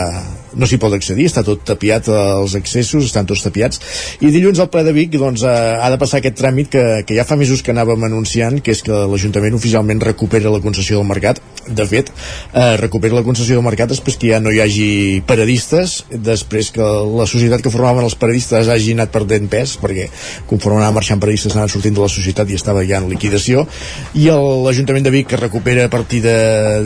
no 0.58 0.66
s'hi 0.68 0.80
pot 0.82 0.94
accedir, 0.98 1.28
està 1.30 1.44
tot 1.46 1.62
tapiat 1.68 2.08
els 2.10 2.56
accessos, 2.58 3.06
estan 3.06 3.28
tots 3.30 3.44
tapiats. 3.46 3.80
I 4.26 4.32
dilluns 4.34 4.60
al 4.60 4.70
ple 4.74 4.84
de 4.88 4.94
Vic 4.96 5.14
doncs, 5.20 5.44
eh, 5.46 5.52
ha 5.82 5.90
de 5.94 5.98
passar 6.02 6.20
aquest 6.22 6.38
tràmit 6.42 6.72
que, 6.74 6.84
que 7.08 7.16
ja 7.18 7.24
fa 7.28 7.38
mesos 7.38 7.62
que 7.64 7.72
anàvem 7.76 8.04
anunciant 8.08 8.60
que 8.64 8.72
és 8.74 8.82
que 8.82 8.92
l'Ajuntament 9.12 9.54
oficialment 9.58 10.02
recupera 10.02 10.50
la 10.54 10.62
concessió 10.64 10.98
del 11.00 11.08
mercat. 11.10 11.42
De 11.68 11.84
fet, 11.86 12.10
eh, 12.56 12.78
recupera 12.80 13.16
la 13.18 13.24
concessió 13.26 13.58
del 13.58 13.66
mercat 13.66 13.90
després 13.92 14.16
que 14.18 14.30
ja 14.32 14.40
no 14.40 14.52
hi 14.56 14.62
hagi 14.64 14.90
paradistes 15.28 15.98
després 16.10 16.72
que 16.72 16.82
la 17.18 17.26
societat 17.28 17.62
que 17.62 17.72
formaven 17.74 18.06
els 18.08 18.16
paradistes 18.16 18.70
hagi 18.72 18.94
anat 18.96 19.12
perdent 19.12 19.50
pes 19.52 19.76
perquè 19.82 20.08
conforme 20.48 20.80
anava 20.80 20.96
marxant 21.02 21.20
paradistes 21.20 21.54
anaven 21.58 21.74
sortint 21.74 21.96
de 21.98 22.02
la 22.06 22.10
societat 22.12 22.50
i 22.50 22.56
estava 22.56 22.86
ja 22.88 23.02
en 23.02 23.10
liquidació. 23.12 23.66
I 24.16 24.30
el- 24.34 24.64
l'Ajuntament 24.64 25.04
de 25.06 25.12
Vic 25.14 25.28
que 25.28 25.38
recupera 25.42 25.86
a 25.86 25.90
partir 25.92 26.22
de, 26.24 26.34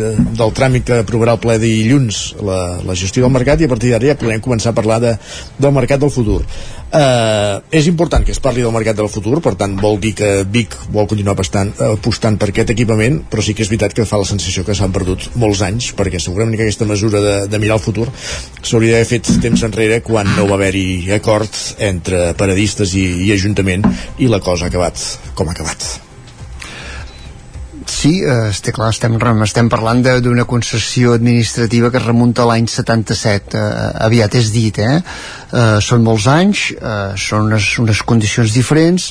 de, 0.01 0.09
del 0.37 0.51
tràmit 0.57 0.83
que 0.89 0.97
aprovarà 1.05 1.37
el 1.37 1.41
ple 1.45 1.59
dilluns 1.61 2.21
la, 2.41 2.59
la 2.85 2.95
gestió 2.97 3.23
del 3.27 3.33
mercat 3.37 3.60
i 3.61 3.67
a 3.67 3.71
partir 3.71 3.93
d'ara 3.93 4.11
ja 4.11 4.19
podrem 4.19 4.43
començar 4.43 4.71
a 4.71 4.77
parlar 4.77 4.99
de, 5.03 5.15
del 5.61 5.75
mercat 5.75 6.01
del 6.01 6.13
futur. 6.13 6.41
Eh, 6.91 7.55
és 7.79 7.87
important 7.87 8.25
que 8.27 8.33
es 8.35 8.41
parli 8.43 8.65
del 8.65 8.73
mercat 8.75 8.97
del 8.97 9.07
futur 9.07 9.39
per 9.43 9.53
tant 9.55 9.77
vol 9.79 9.95
dir 10.03 10.11
que 10.17 10.31
Vic 10.43 10.75
vol 10.91 11.07
continuar 11.07 11.37
apostant, 11.37 11.71
apostant 11.87 12.35
per 12.41 12.49
aquest 12.51 12.73
equipament 12.75 13.21
però 13.31 13.45
sí 13.45 13.55
que 13.55 13.63
és 13.63 13.71
veritat 13.71 13.95
que 13.95 14.07
fa 14.09 14.19
la 14.19 14.27
sensació 14.27 14.65
que 14.67 14.75
s'han 14.75 14.91
perdut 14.91 15.29
molts 15.39 15.63
anys 15.63 15.93
perquè 15.95 16.19
segurament 16.19 16.59
que 16.59 16.67
aquesta 16.67 16.89
mesura 16.89 17.23
de, 17.23 17.33
de 17.47 17.63
mirar 17.63 17.79
el 17.79 17.85
futur 17.87 18.09
s'hauria 18.11 18.97
d'haver 18.97 19.07
fet 19.13 19.33
temps 19.47 19.63
enrere 19.71 20.03
quan 20.03 20.35
no 20.35 20.49
va 20.51 20.59
haver-hi 20.59 21.15
acord 21.15 21.63
entre 21.79 22.31
paradistes 22.35 22.91
i, 22.99 23.07
i 23.23 23.31
Ajuntament 23.39 23.87
i 24.19 24.27
la 24.27 24.43
cosa 24.43 24.67
ha 24.67 24.73
acabat 24.75 25.31
com 25.31 25.47
ha 25.47 25.55
acabat 25.55 26.10
Sí, 27.91 28.21
eh, 28.23 28.47
està 28.53 28.71
clar, 28.71 28.89
estem, 28.93 29.17
estem 29.43 29.67
parlant 29.69 29.99
d'una 30.23 30.45
concessió 30.47 31.11
administrativa 31.17 31.89
que 31.91 31.99
es 31.99 32.05
remunta 32.05 32.45
a 32.45 32.47
l'any 32.47 32.69
77, 32.71 33.59
eh, 33.59 33.87
aviat 34.07 34.37
és 34.39 34.51
dit, 34.53 34.77
eh? 34.79 35.01
eh? 35.51 35.79
Són 35.83 36.05
molts 36.05 36.27
anys, 36.31 36.69
eh, 36.71 37.13
són 37.19 37.49
unes, 37.49 37.67
unes 37.83 38.01
condicions 38.07 38.55
diferents, 38.55 39.09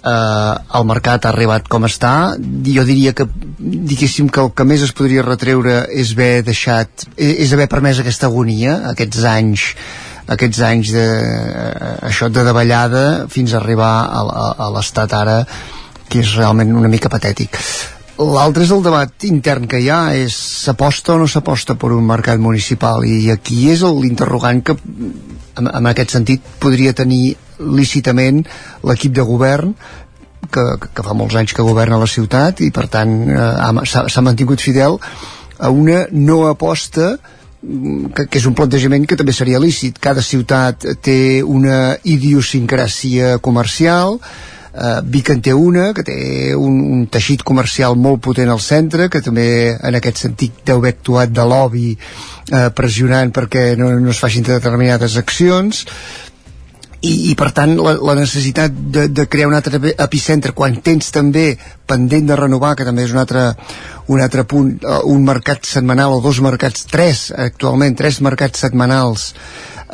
eh, 0.00 0.54
el 0.78 0.86
mercat 0.88 1.26
ha 1.26 1.32
arribat 1.34 1.68
com 1.68 1.84
està, 1.84 2.14
jo 2.38 2.84
diria 2.88 3.12
que 3.12 3.28
diguéssim 3.58 4.32
que 4.32 4.40
el 4.46 4.54
que 4.56 4.66
més 4.72 4.86
es 4.88 4.94
podria 4.96 5.26
retreure 5.26 5.82
és 5.92 6.14
haver 6.16 6.46
deixat, 6.48 7.04
és 7.18 7.52
haver 7.52 7.68
permès 7.68 8.00
aquesta 8.00 8.32
agonia, 8.32 8.78
aquests 8.94 9.28
anys 9.34 9.68
aquests 10.28 10.64
anys 10.64 10.94
de, 10.96 11.04
eh, 11.04 11.92
això 12.08 12.32
de 12.32 12.42
davallada 12.44 13.04
fins 13.32 13.52
a 13.52 13.60
arribar 13.60 13.92
a, 14.08 14.24
a, 14.24 14.48
a 14.64 14.72
l'estat 14.74 15.12
ara 15.16 15.38
que 16.08 16.24
és 16.24 16.34
realment 16.40 16.72
una 16.76 16.88
mica 16.92 17.12
patètic 17.12 17.56
L'altre 18.18 18.64
és 18.66 18.72
el 18.74 18.82
debat 18.82 19.24
intern 19.28 19.68
que 19.70 19.78
hi 19.78 19.88
ha, 19.94 20.00
és 20.18 20.34
s'aposta 20.64 21.14
o 21.14 21.20
no 21.20 21.28
s'aposta 21.30 21.76
per 21.78 21.92
un 21.94 22.06
mercat 22.06 22.40
municipal 22.42 23.06
i 23.06 23.30
aquí 23.30 23.68
és 23.70 23.84
l'interrogant 23.86 24.62
que 24.66 24.74
en, 24.74 25.68
en 25.70 25.86
aquest 25.86 26.16
sentit 26.16 26.42
podria 26.58 26.96
tenir 26.98 27.36
lícitament 27.58 28.42
l'equip 28.86 29.14
de 29.14 29.26
govern 29.26 29.74
que, 30.50 30.64
que 30.82 31.04
fa 31.04 31.14
molts 31.14 31.38
anys 31.38 31.54
que 31.54 31.66
governa 31.66 32.00
la 32.00 32.10
ciutat 32.10 32.62
i 32.66 32.72
per 32.74 32.88
tant 32.90 33.14
eh, 33.30 33.86
s'ha 33.86 34.24
mantingut 34.26 34.62
fidel 34.66 34.98
a 35.58 35.70
una 35.70 36.04
no 36.10 36.44
aposta 36.50 37.12
mm, 37.62 38.12
que, 38.14 38.26
que 38.26 38.38
és 38.40 38.46
un 38.50 38.56
plantejament 38.58 39.06
que 39.06 39.18
també 39.18 39.34
seria 39.34 39.62
lícit. 39.62 39.98
Cada 40.02 40.22
ciutat 40.22 40.86
té 41.02 41.42
una 41.42 41.96
idiosincràsia 42.02 43.36
comercial, 43.42 44.18
eh, 44.74 45.00
Vic 45.04 45.32
en 45.34 45.42
té 45.44 45.54
una, 45.54 45.90
que 45.96 46.04
té 46.06 46.18
un, 46.56 46.78
un 46.98 47.06
teixit 47.12 47.44
comercial 47.46 47.96
molt 47.96 48.22
potent 48.24 48.52
al 48.52 48.62
centre, 48.64 49.08
que 49.12 49.22
també 49.24 49.48
en 49.74 49.98
aquest 49.98 50.24
sentit 50.26 50.62
deu 50.68 50.82
haver 50.82 50.96
actuat 50.96 51.34
de 51.34 51.48
lobby 51.48 51.90
eh, 51.94 52.68
pressionant 52.74 53.34
perquè 53.34 53.74
no, 53.80 53.92
no 54.00 54.14
es 54.14 54.22
facin 54.22 54.46
determinades 54.46 55.18
accions, 55.20 55.84
i, 57.00 57.30
i 57.30 57.34
per 57.38 57.52
tant 57.54 57.76
la, 57.78 57.94
la 57.94 58.14
necessitat 58.18 58.74
de, 58.74 59.06
de 59.14 59.26
crear 59.30 59.48
un 59.50 59.54
altre 59.54 59.78
epicentre 59.94 60.54
quan 60.56 60.80
tens 60.82 61.12
també 61.14 61.52
pendent 61.86 62.26
de 62.26 62.38
renovar 62.38 62.74
que 62.78 62.86
també 62.88 63.04
és 63.06 63.14
un 63.14 63.22
altre, 63.22 63.52
un 64.10 64.22
altre 64.24 64.44
punt 64.50 64.72
eh, 64.82 65.00
un 65.06 65.22
mercat 65.26 65.66
setmanal 65.68 66.16
o 66.16 66.22
dos 66.24 66.42
mercats 66.42 66.88
tres 66.90 67.28
actualment, 67.30 67.94
tres 67.98 68.18
mercats 68.24 68.66
setmanals 68.66 69.30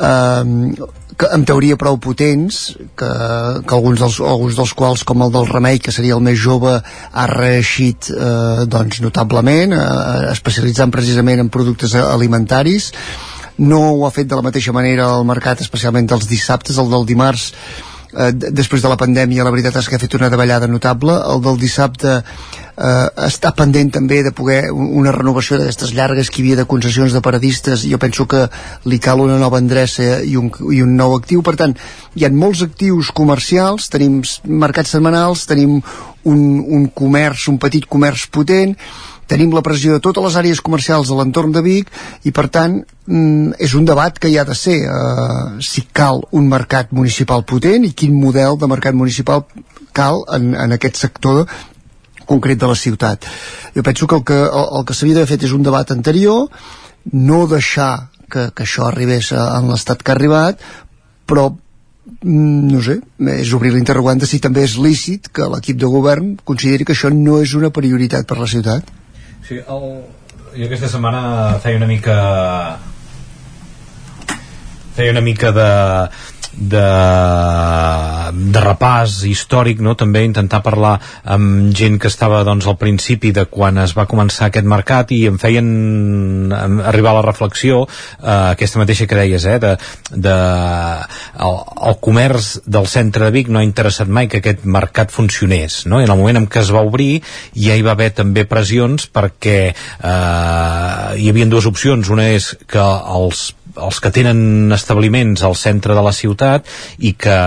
eh, 0.01 0.43
que, 1.17 1.29
en 1.35 1.45
teoria 1.47 1.77
prou 1.79 1.97
potents 2.01 2.75
que, 2.97 3.09
que 3.67 3.75
alguns, 3.77 4.01
dels, 4.01 4.19
alguns 4.19 4.57
dels 4.59 4.73
quals 4.77 5.05
com 5.07 5.23
el 5.25 5.33
del 5.33 5.47
Remei 5.49 5.79
que 5.79 5.93
seria 5.95 6.17
el 6.17 6.23
més 6.25 6.39
jove 6.41 6.75
ha 6.75 7.25
reeixit 7.31 8.11
eh, 8.11 8.65
doncs 8.71 9.01
notablement 9.03 9.75
eh, 9.77 9.81
especialitzant 10.33 10.93
precisament 10.93 11.45
en 11.45 11.51
productes 11.53 11.95
alimentaris. 12.01 12.91
No 13.57 13.81
ho 13.93 14.05
ha 14.05 14.13
fet 14.13 14.27
de 14.27 14.35
la 14.35 14.43
mateixa 14.43 14.75
manera 14.75 15.07
el 15.15 15.27
mercat 15.27 15.63
especialment 15.63 16.09
dels 16.11 16.27
dissabtes, 16.27 16.79
el 16.81 16.91
del 16.91 17.07
dimarts 17.07 17.53
eh, 18.15 18.31
després 18.33 18.83
de 18.83 18.91
la 18.91 18.97
pandèmia 18.99 19.45
la 19.45 19.53
veritat 19.53 19.77
és 19.79 19.89
que 19.89 19.97
ha 19.97 20.01
fet 20.01 20.15
una 20.17 20.29
davallada 20.33 20.67
notable. 20.67 21.15
El 21.33 21.41
del 21.45 21.59
dissabte 21.61 22.15
eh, 22.19 23.07
està 23.27 23.51
pendent 23.57 23.91
també 23.97 24.21
de 24.25 24.33
poder 24.35 24.71
una 24.71 25.13
renovació 25.15 25.59
d'aquestes 25.59 25.93
llargues 25.97 26.29
que 26.29 26.41
hi 26.41 26.45
havia 26.45 26.61
de 26.61 26.67
concessions 26.71 27.15
de 27.15 27.21
paradistes. 27.21 27.85
Jo 27.89 27.99
penso 28.01 28.27
que 28.27 28.45
li 28.85 28.99
cal 28.99 29.23
una 29.23 29.39
nova 29.41 29.61
endreça 29.61 30.21
i 30.23 30.35
un, 30.39 30.51
i 30.71 30.81
un 30.85 30.95
nou 30.97 31.15
actiu. 31.17 31.43
Per 31.45 31.55
tant 31.59 31.75
hi 32.15 32.25
ha 32.25 32.33
molts 32.33 32.63
actius 32.65 33.11
comercials. 33.15 33.89
Tenim 33.93 34.21
mercats 34.45 34.95
setmanals 34.95 35.45
tenim 35.49 35.81
un, 36.25 36.39
un 36.65 36.87
comerç, 36.93 37.49
un 37.51 37.59
petit 37.61 37.85
comerç 37.89 38.29
potent 38.33 38.75
tenim 39.27 39.53
la 39.53 39.63
pressió 39.65 39.95
de 39.95 40.03
totes 40.03 40.23
les 40.23 40.37
àrees 40.41 40.61
comercials 40.61 41.09
de 41.09 41.17
l'entorn 41.17 41.53
de 41.55 41.63
Vic 41.65 41.91
i 42.25 42.33
per 42.35 42.47
tant 42.53 42.79
mm, 42.81 43.55
és 43.59 43.75
un 43.77 43.85
debat 43.85 44.17
que 44.19 44.29
hi 44.29 44.37
ha 44.37 44.45
de 44.47 44.55
ser 44.57 44.77
eh, 44.85 45.45
si 45.65 45.85
cal 45.93 46.23
un 46.31 46.49
mercat 46.51 46.93
municipal 46.93 47.45
potent 47.45 47.87
i 47.87 47.93
quin 47.97 48.15
model 48.19 48.59
de 48.61 48.69
mercat 48.69 48.97
municipal 48.97 49.45
cal 49.95 50.23
en, 50.35 50.53
en 50.53 50.75
aquest 50.75 50.99
sector 51.01 51.45
concret 52.25 52.59
de 52.59 52.67
la 52.67 52.75
ciutat. 52.75 53.25
Jo 53.75 53.83
penso 53.83 54.07
que 54.07 54.15
el 54.15 54.23
que, 54.25 54.39
el, 54.45 54.65
el 54.79 54.85
que 54.85 54.97
s'havia 54.97 55.19
d'haver 55.19 55.31
fet 55.35 55.45
és 55.45 55.53
un 55.53 55.63
debat 55.65 55.91
anterior, 55.93 56.49
no 57.13 57.45
deixar 57.47 58.09
que, 58.29 58.49
que 58.51 58.65
això 58.65 58.89
arribés 58.89 59.31
a, 59.33 59.45
en 59.59 59.69
l'estat 59.69 60.01
que 60.01 60.11
ha 60.11 60.17
arribat, 60.17 60.61
però 61.29 61.47
mm, 61.53 62.73
no 62.73 62.81
sé, 62.85 62.99
és 63.37 63.53
obrir 63.57 63.73
l'interrogant 63.75 64.21
de 64.21 64.29
si 64.29 64.41
també 64.41 64.65
és 64.65 64.77
lícit 64.81 65.29
que 65.29 65.49
l'equip 65.53 65.79
de 65.81 65.89
govern 65.91 66.35
consideri 66.43 66.87
que 66.87 66.97
això 66.97 67.13
no 67.13 67.39
és 67.45 67.55
una 67.57 67.73
prioritat 67.73 68.27
per 68.29 68.41
la 68.41 68.49
ciutat. 68.49 68.89
Sí, 69.47 69.59
el... 69.61 69.83
jo 70.55 70.65
aquesta 70.65 70.87
setmana 70.89 71.21
feia 71.61 71.77
una 71.77 71.87
mica 71.89 72.15
feia 74.95 75.11
una 75.13 75.21
mica 75.21 75.51
de 75.53 75.67
de, 76.55 76.83
de 78.53 78.61
repàs 78.63 79.17
històric, 79.27 79.81
no? 79.83 79.95
també 79.99 80.23
intentar 80.25 80.61
parlar 80.65 80.95
amb 81.35 81.73
gent 81.75 81.99
que 82.01 82.09
estava 82.11 82.43
doncs, 82.47 82.67
al 82.67 82.77
principi 82.79 83.33
de 83.35 83.45
quan 83.51 83.77
es 83.83 83.95
va 83.97 84.07
començar 84.09 84.47
aquest 84.47 84.67
mercat 84.67 85.11
i 85.15 85.25
em 85.29 85.39
feien 85.41 85.67
arribar 86.85 87.13
a 87.13 87.17
la 87.19 87.25
reflexió 87.25 87.83
eh, 87.85 88.53
aquesta 88.55 88.81
mateixa 88.81 89.07
que 89.09 89.19
deies 89.19 89.47
eh, 89.49 89.57
de, 89.59 89.73
de, 90.11 90.35
el, 91.45 91.59
el 91.91 91.99
comerç 92.07 92.51
del 92.65 92.87
centre 92.91 93.27
de 93.27 93.35
Vic 93.35 93.51
no 93.51 93.59
ha 93.59 93.67
interessat 93.67 94.07
mai 94.07 94.29
que 94.31 94.41
aquest 94.41 94.65
mercat 94.65 95.11
funcionés 95.13 95.83
no? 95.91 95.99
i 95.99 96.07
en 96.07 96.13
el 96.13 96.19
moment 96.19 96.43
en 96.43 96.47
què 96.47 96.63
es 96.63 96.71
va 96.75 96.85
obrir 96.87 97.19
ja 97.53 97.75
hi 97.75 97.85
va 97.85 97.95
haver 97.97 98.11
també 98.15 98.45
pressions 98.49 99.09
perquè 99.11 99.59
eh, 99.71 101.19
hi 101.19 101.29
havia 101.31 101.51
dues 101.51 101.67
opcions 101.69 102.09
una 102.13 102.29
és 102.35 102.53
que 102.71 102.81
els 103.19 103.51
els 103.75 103.99
que 103.99 104.11
tenen 104.13 104.71
establiments 104.75 105.43
al 105.43 105.55
centre 105.59 105.95
de 105.95 106.03
la 106.03 106.13
ciutat 106.15 106.67
i 106.99 107.13
que, 107.19 107.37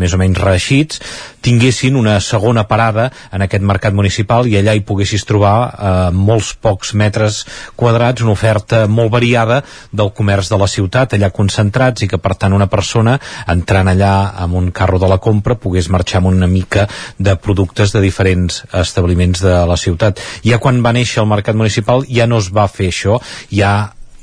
més 0.00 0.14
o 0.14 0.20
menys 0.20 0.40
reeixits, 0.40 1.00
tinguessin 1.44 1.96
una 2.00 2.16
segona 2.24 2.64
parada 2.64 3.10
en 3.32 3.44
aquest 3.44 3.64
mercat 3.66 3.92
municipal 3.92 4.48
i 4.48 4.56
allà 4.56 4.72
hi 4.74 4.84
poguessis 4.86 5.26
trobar 5.28 5.56
eh, 5.68 5.92
molts 6.16 6.54
pocs 6.56 6.94
metres 6.96 7.42
quadrats, 7.76 8.24
una 8.24 8.32
oferta 8.32 8.84
molt 8.88 9.12
variada 9.12 9.60
del 9.92 10.12
comerç 10.16 10.48
de 10.52 10.58
la 10.60 10.68
ciutat, 10.70 11.12
allà 11.14 11.30
concentrats 11.34 12.04
i 12.04 12.08
que 12.08 12.20
per 12.20 12.36
tant 12.40 12.56
una 12.56 12.70
persona 12.72 13.18
entrant 13.52 13.92
allà 13.92 14.14
amb 14.44 14.56
un 14.60 14.70
carro 14.72 15.00
de 15.02 15.10
la 15.10 15.20
compra 15.20 15.58
pogués 15.60 15.90
marxar 15.92 16.22
amb 16.22 16.32
una 16.32 16.48
mica 16.48 16.86
de 17.18 17.36
productes 17.36 17.92
de 17.92 18.00
diferents 18.04 18.62
establiments 18.72 19.44
de 19.44 19.58
la 19.68 19.76
ciutat. 19.76 20.22
Ja 20.46 20.60
quan 20.62 20.80
va 20.84 20.94
néixer 20.96 21.20
el 21.22 21.28
mercat 21.28 21.58
municipal 21.58 22.08
ja 22.08 22.26
no 22.30 22.40
es 22.40 22.48
va 22.54 22.68
fer 22.72 22.88
això, 22.88 23.20
ja 23.52 23.74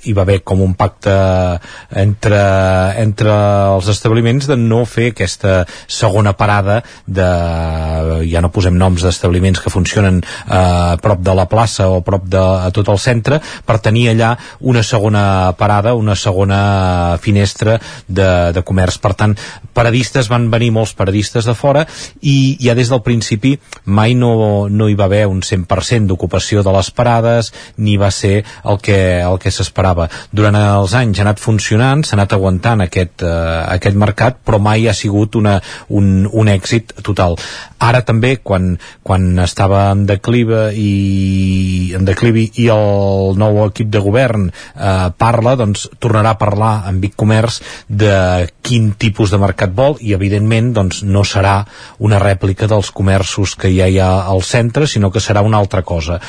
hi 0.06 0.14
va 0.18 0.24
haver 0.26 0.42
com 0.44 0.62
un 0.64 0.74
pacte 0.78 1.14
entre, 2.02 2.42
entre 3.02 3.34
els 3.76 3.90
establiments 3.92 4.48
de 4.50 4.58
no 4.58 4.84
fer 4.90 5.12
aquesta 5.12 5.62
segona 5.88 6.34
parada 6.38 6.82
de, 7.06 7.28
ja 8.32 8.42
no 8.42 8.52
posem 8.54 8.78
noms 8.78 9.04
d'establiments 9.06 9.62
que 9.62 9.74
funcionen 9.74 10.22
eh, 10.22 10.56
a 10.56 10.98
prop 11.02 11.22
de 11.22 11.36
la 11.38 11.48
plaça 11.52 11.90
o 11.90 12.00
a 12.00 12.06
prop 12.06 12.26
de 12.32 12.42
a 12.42 12.72
tot 12.74 12.90
el 12.92 13.00
centre 13.02 13.40
per 13.66 13.80
tenir 13.84 14.10
allà 14.12 14.34
una 14.60 14.84
segona 14.84 15.54
parada, 15.58 15.94
una 15.96 16.16
segona 16.16 17.18
finestra 17.22 17.78
de, 18.08 18.30
de 18.56 18.64
comerç. 18.66 18.98
Per 19.02 19.14
tant, 19.18 19.36
paradistes 19.74 20.30
van 20.32 20.50
venir 20.52 20.72
molts 20.76 20.94
paradistes 20.98 21.48
de 21.48 21.56
fora 21.58 21.86
i 22.22 22.58
ja 22.62 22.76
des 22.78 22.90
del 22.92 23.04
principi 23.06 23.56
mai 23.86 24.16
no, 24.18 24.68
no 24.70 24.90
hi 24.90 24.98
va 24.98 25.08
haver 25.10 25.26
un 25.30 25.42
100% 25.46 26.10
d'ocupació 26.10 26.64
de 26.66 26.74
les 26.76 26.92
parades 26.92 27.52
ni 27.78 27.98
va 27.98 28.12
ser 28.12 28.42
el 28.64 28.82
que, 28.82 29.00
el 29.22 29.40
que 29.42 29.54
s'esperava 29.54 29.91
esperava. 29.92 30.10
Durant 30.32 30.56
els 30.56 30.94
anys 30.96 31.20
ha 31.20 31.26
anat 31.26 31.40
funcionant, 31.40 32.04
s'ha 32.04 32.16
anat 32.16 32.34
aguantant 32.34 32.82
aquest, 32.82 33.22
eh, 33.24 33.66
aquest 33.76 33.96
mercat, 33.96 34.40
però 34.44 34.60
mai 34.60 34.88
ha 34.88 34.94
sigut 34.94 35.36
una, 35.36 35.60
un, 35.90 36.28
un 36.32 36.48
èxit 36.48 36.94
total. 37.04 37.38
Ara 37.80 38.02
també, 38.02 38.38
quan, 38.44 38.78
quan 39.04 39.40
estava 39.40 39.92
en 39.92 40.06
declive 40.06 40.72
i, 40.76 41.94
en 41.96 42.06
declivi 42.06 42.52
i 42.62 42.68
el 42.70 43.36
nou 43.38 43.64
equip 43.66 43.90
de 43.90 44.00
govern 44.00 44.50
eh, 44.52 45.10
parla, 45.18 45.56
doncs 45.56 45.90
tornarà 46.00 46.36
a 46.36 46.40
parlar 46.40 46.74
amb 46.88 47.02
Vic 47.02 47.16
Comerç 47.16 47.62
de 47.88 48.48
quin 48.62 48.94
tipus 48.94 49.32
de 49.32 49.42
mercat 49.42 49.74
vol 49.74 49.98
i 50.00 50.14
evidentment 50.14 50.72
doncs, 50.74 51.04
no 51.04 51.26
serà 51.26 51.64
una 52.00 52.22
rèplica 52.22 52.70
dels 52.70 52.92
comerços 52.92 53.56
que 53.58 53.72
ja 53.74 53.90
hi 53.90 54.00
ha 54.00 54.12
al 54.30 54.44
centre, 54.46 54.88
sinó 54.88 55.12
que 55.12 55.20
serà 55.20 55.42
una 55.42 55.58
altra 55.58 55.82
cosa 55.82 56.20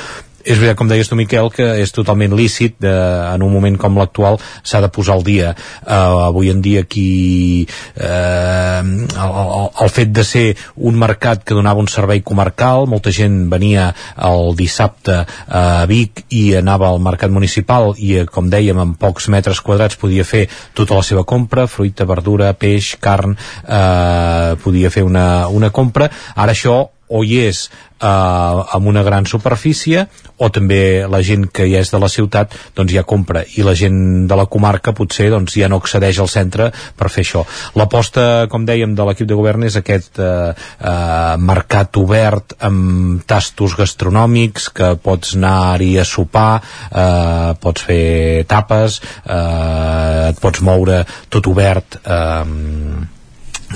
és 0.44 0.58
veritat, 0.58 0.76
com 0.78 0.90
deies 0.90 1.08
tu, 1.08 1.16
Miquel, 1.18 1.50
que 1.54 1.66
és 1.82 1.92
totalment 1.94 2.34
lícit 2.36 2.76
de, 2.82 2.92
en 3.32 3.44
un 3.44 3.52
moment 3.52 3.76
com 3.80 3.98
l'actual 3.98 4.38
s'ha 4.62 4.82
de 4.82 4.90
posar 4.92 5.16
al 5.16 5.24
dia. 5.26 5.52
Uh, 5.82 6.28
avui 6.28 6.50
en 6.52 6.62
dia 6.64 6.82
aquí 6.82 7.66
uh, 8.00 8.82
el, 8.82 9.34
el, 9.82 9.92
fet 9.92 10.12
de 10.14 10.24
ser 10.26 10.44
un 10.76 10.98
mercat 10.98 11.44
que 11.44 11.56
donava 11.56 11.82
un 11.82 11.90
servei 11.90 12.22
comarcal, 12.26 12.86
molta 12.90 13.12
gent 13.14 13.44
venia 13.52 13.90
el 14.16 14.54
dissabte 14.58 15.22
a 15.48 15.64
Vic 15.90 16.24
i 16.34 16.44
anava 16.58 16.88
al 16.90 17.02
mercat 17.02 17.32
municipal 17.32 17.92
i, 17.98 18.14
eh, 18.22 18.26
com 18.26 18.48
dèiem, 18.52 18.78
en 18.82 18.96
pocs 19.00 19.28
metres 19.32 19.60
quadrats 19.64 19.98
podia 20.00 20.24
fer 20.24 20.46
tota 20.76 20.98
la 20.98 21.04
seva 21.06 21.26
compra, 21.28 21.66
fruita, 21.70 22.06
verdura, 22.08 22.52
peix, 22.58 22.94
carn, 23.02 23.36
eh, 23.62 24.56
podia 24.62 24.90
fer 24.90 25.04
una, 25.06 25.48
una 25.48 25.70
compra. 25.70 26.10
Ara 26.34 26.56
això 26.56 26.80
o 27.08 27.22
hi 27.24 27.38
és 27.46 27.66
eh, 28.02 28.06
amb 28.06 28.86
una 28.88 29.02
gran 29.02 29.26
superfície 29.26 30.06
o 30.42 30.48
també 30.50 31.04
la 31.10 31.20
gent 31.22 31.46
que 31.54 31.66
ja 31.70 31.82
és 31.82 31.92
de 31.92 32.00
la 32.02 32.10
ciutat 32.12 32.54
doncs 32.76 32.92
ja 32.94 33.04
compra 33.08 33.44
i 33.56 33.64
la 33.66 33.74
gent 33.78 34.26
de 34.30 34.38
la 34.38 34.46
comarca 34.50 34.94
potser 34.96 35.28
doncs 35.32 35.56
ja 35.58 35.68
no 35.70 35.78
accedeix 35.82 36.18
al 36.22 36.30
centre 36.32 36.70
per 36.98 37.10
fer 37.12 37.24
això. 37.26 37.44
L'aposta, 37.78 38.46
com 38.50 38.66
dèiem, 38.68 38.96
de 38.96 39.06
l'equip 39.06 39.28
de 39.28 39.38
govern 39.38 39.66
és 39.68 39.78
aquest 39.78 40.18
eh, 40.22 40.52
eh, 40.52 41.36
mercat 41.38 42.00
obert 42.00 42.56
amb 42.60 43.22
tastos 43.28 43.76
gastronòmics 43.78 44.70
que 44.74 44.92
pots 45.02 45.36
anar-hi 45.38 45.94
a 46.00 46.06
sopar, 46.08 46.60
eh, 46.90 47.54
pots 47.62 47.88
fer 47.88 48.44
tapes, 48.50 49.00
eh, 49.24 50.30
et 50.32 50.42
pots 50.42 50.62
moure 50.64 51.02
tot 51.32 51.50
obert 51.52 52.00
eh, 52.02 53.20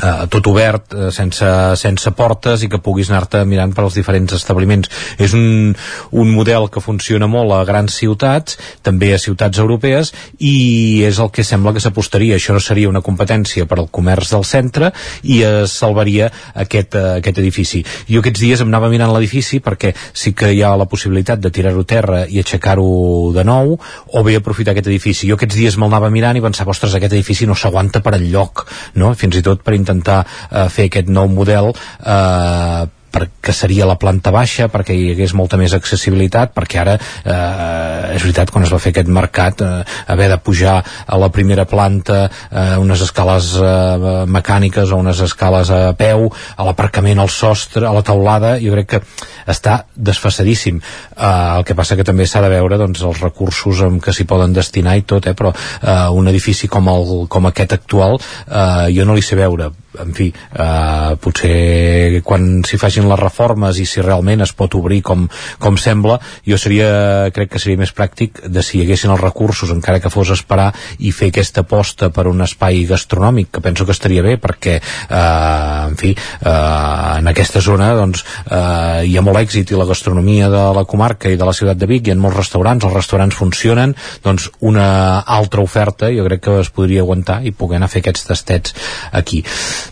eh, 0.02 0.26
tot 0.32 0.46
obert, 0.46 0.92
eh, 0.94 1.10
sense, 1.14 1.48
sense 1.76 2.12
portes 2.16 2.62
i 2.62 2.70
que 2.72 2.80
puguis 2.82 3.10
anar-te 3.10 3.44
mirant 3.48 3.74
per 3.74 3.84
als 3.84 3.96
diferents 3.98 4.32
establiments. 4.36 4.90
És 5.18 5.34
un, 5.36 5.74
un 6.12 6.32
model 6.34 6.68
que 6.72 6.82
funciona 6.84 7.28
molt 7.30 7.54
a 7.56 7.62
grans 7.68 7.96
ciutats, 7.96 8.58
també 8.82 9.12
a 9.14 9.20
ciutats 9.22 9.58
europees, 9.62 10.12
i 10.38 11.02
és 11.06 11.20
el 11.22 11.30
que 11.34 11.44
sembla 11.44 11.74
que 11.74 11.82
s'apostaria. 11.82 12.36
Això 12.36 12.56
no 12.56 12.62
seria 12.62 12.90
una 12.90 13.04
competència 13.04 13.66
per 13.66 13.80
al 13.80 13.90
comerç 13.90 14.32
del 14.34 14.44
centre 14.44 14.92
i 15.22 15.42
es 15.46 15.74
salvaria 15.76 16.30
aquest, 16.54 16.94
eh, 16.94 17.18
aquest 17.20 17.40
edifici. 17.42 17.84
Jo 18.10 18.22
aquests 18.22 18.42
dies 18.42 18.62
em 18.62 18.70
anava 18.72 18.90
mirant 18.92 19.12
l'edifici 19.14 19.60
perquè 19.64 19.94
sí 20.12 20.32
que 20.36 20.52
hi 20.52 20.62
ha 20.62 20.74
la 20.76 20.88
possibilitat 20.90 21.40
de 21.40 21.52
tirar-ho 21.54 21.84
terra 21.84 22.24
i 22.28 22.40
aixecar-ho 22.42 23.32
de 23.34 23.44
nou, 23.46 23.76
o 23.76 24.22
bé 24.26 24.36
aprofitar 24.36 24.74
aquest 24.74 24.90
edifici. 24.90 25.28
Jo 25.28 25.38
aquests 25.38 25.56
dies 25.58 25.76
me'l 25.76 25.90
anava 25.90 26.10
mirant 26.12 26.36
i 26.38 26.44
pensava, 26.44 26.74
ostres, 26.74 26.94
aquest 26.94 27.14
edifici 27.14 27.46
no 27.46 27.56
s'aguanta 27.58 28.02
per 28.04 28.16
enlloc, 28.18 28.66
no? 29.00 29.12
fins 29.14 29.38
i 29.38 29.44
tot 29.46 29.62
per 29.64 29.74
intentar 29.86 30.20
eh, 30.50 30.66
fer 30.68 30.90
aquest 30.90 31.08
nou 31.08 31.30
model 31.30 31.72
eh, 31.72 32.82
perquè 33.16 33.54
seria 33.56 33.86
la 33.88 33.96
planta 34.00 34.32
baixa, 34.34 34.68
perquè 34.72 34.94
hi 34.94 35.10
hagués 35.14 35.32
molta 35.38 35.56
més 35.60 35.72
accessibilitat, 35.76 36.52
perquè 36.56 36.80
ara 36.82 36.96
eh, 36.96 38.16
és 38.16 38.24
veritat, 38.24 38.52
quan 38.52 38.66
es 38.66 38.72
va 38.72 38.80
fer 38.82 38.92
aquest 38.92 39.08
mercat 39.12 39.62
eh, 39.64 39.70
haver 40.12 40.28
de 40.32 40.38
pujar 40.44 40.76
a 40.84 41.20
la 41.20 41.30
primera 41.32 41.64
planta 41.68 42.26
eh, 42.26 42.76
unes 42.82 43.04
escales 43.06 43.54
eh, 43.56 44.26
mecàniques 44.28 44.92
o 44.92 45.00
unes 45.00 45.22
escales 45.24 45.72
a 45.72 45.94
peu 45.96 46.28
a 46.28 46.68
l'aparcament 46.68 47.22
al 47.22 47.32
sostre, 47.32 47.86
a 47.86 47.94
la 47.96 48.04
taulada 48.04 48.56
jo 48.60 48.74
crec 48.76 48.90
que 48.92 49.02
està 49.48 49.78
desfasadíssim 49.96 50.82
eh, 50.82 51.32
el 51.56 51.64
que 51.64 51.78
passa 51.78 51.96
que 51.96 52.04
també 52.06 52.28
s'ha 52.28 52.44
de 52.44 52.52
veure 52.52 52.80
doncs, 52.82 53.04
els 53.06 53.22
recursos 53.24 53.80
amb 53.86 54.02
què 54.04 54.12
s'hi 54.12 54.28
poden 54.28 54.52
destinar 54.56 54.98
i 54.98 55.06
tot, 55.08 55.30
eh, 55.30 55.36
però 55.38 55.54
eh, 55.54 55.98
un 56.12 56.28
edifici 56.28 56.68
com, 56.68 56.92
el, 56.92 57.26
com 57.32 57.48
aquest 57.48 57.78
actual 57.80 58.20
eh, 58.20 58.92
jo 58.92 59.08
no 59.08 59.16
li 59.16 59.24
sé 59.24 59.38
veure 59.38 59.72
en 60.02 60.12
fi, 60.16 60.28
eh, 60.32 61.16
potser 61.22 62.22
quan 62.26 62.62
s'hi 62.66 62.78
facin 62.80 63.08
les 63.08 63.20
reformes 63.20 63.78
i 63.78 63.86
si 63.88 64.04
realment 64.04 64.44
es 64.44 64.52
pot 64.56 64.74
obrir 64.78 65.02
com, 65.06 65.26
com 65.62 65.78
sembla, 65.80 66.18
jo 66.46 66.58
seria, 66.60 67.30
crec 67.34 67.52
que 67.54 67.62
seria 67.62 67.80
més 67.80 67.94
pràctic 67.94 68.42
de 68.46 68.64
si 68.64 68.78
hi 68.78 68.86
haguessin 68.86 69.12
els 69.14 69.22
recursos, 69.22 69.72
encara 69.74 70.00
que 70.02 70.12
fos 70.12 70.32
esperar 70.34 70.72
i 70.98 71.12
fer 71.14 71.30
aquesta 71.32 71.64
aposta 71.66 72.10
per 72.14 72.26
un 72.30 72.42
espai 72.44 72.84
gastronòmic, 72.88 73.50
que 73.52 73.64
penso 73.64 73.86
que 73.86 73.94
estaria 73.96 74.24
bé 74.24 74.36
perquè, 74.42 74.78
eh, 74.80 75.86
en 75.86 75.96
fi, 76.00 76.12
eh, 76.12 77.18
en 77.18 77.32
aquesta 77.32 77.60
zona 77.60 77.92
doncs, 77.96 78.24
eh, 78.50 79.06
hi 79.06 79.16
ha 79.16 79.24
molt 79.24 79.40
èxit 79.40 79.72
i 79.72 79.78
la 79.78 79.88
gastronomia 79.88 80.50
de 80.52 80.64
la 80.76 80.84
comarca 80.84 81.30
i 81.30 81.36
de 81.36 81.44
la 81.44 81.54
ciutat 81.56 81.78
de 81.78 81.86
Vic, 81.86 82.06
hi 82.06 82.14
ha 82.14 82.18
molts 82.20 82.38
restaurants, 82.38 82.84
els 82.84 82.94
restaurants 82.94 83.36
funcionen, 83.36 83.94
doncs 84.24 84.50
una 84.60 85.20
altra 85.20 85.62
oferta 85.62 86.10
jo 86.12 86.24
crec 86.26 86.44
que 86.46 86.60
es 86.60 86.70
podria 86.70 87.04
aguantar 87.04 87.40
i 87.44 87.52
poder 87.52 87.80
anar 87.80 87.90
a 87.90 87.94
fer 87.94 88.02
aquests 88.04 88.26
tastets 88.30 88.74
aquí. 89.12 89.42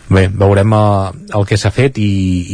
Bé, 0.09 0.27
veurem 0.29 0.73
uh, 0.75 1.09
el 1.37 1.45
que 1.49 1.57
s'ha 1.57 1.71
fet 1.73 1.97
i, 2.01 2.09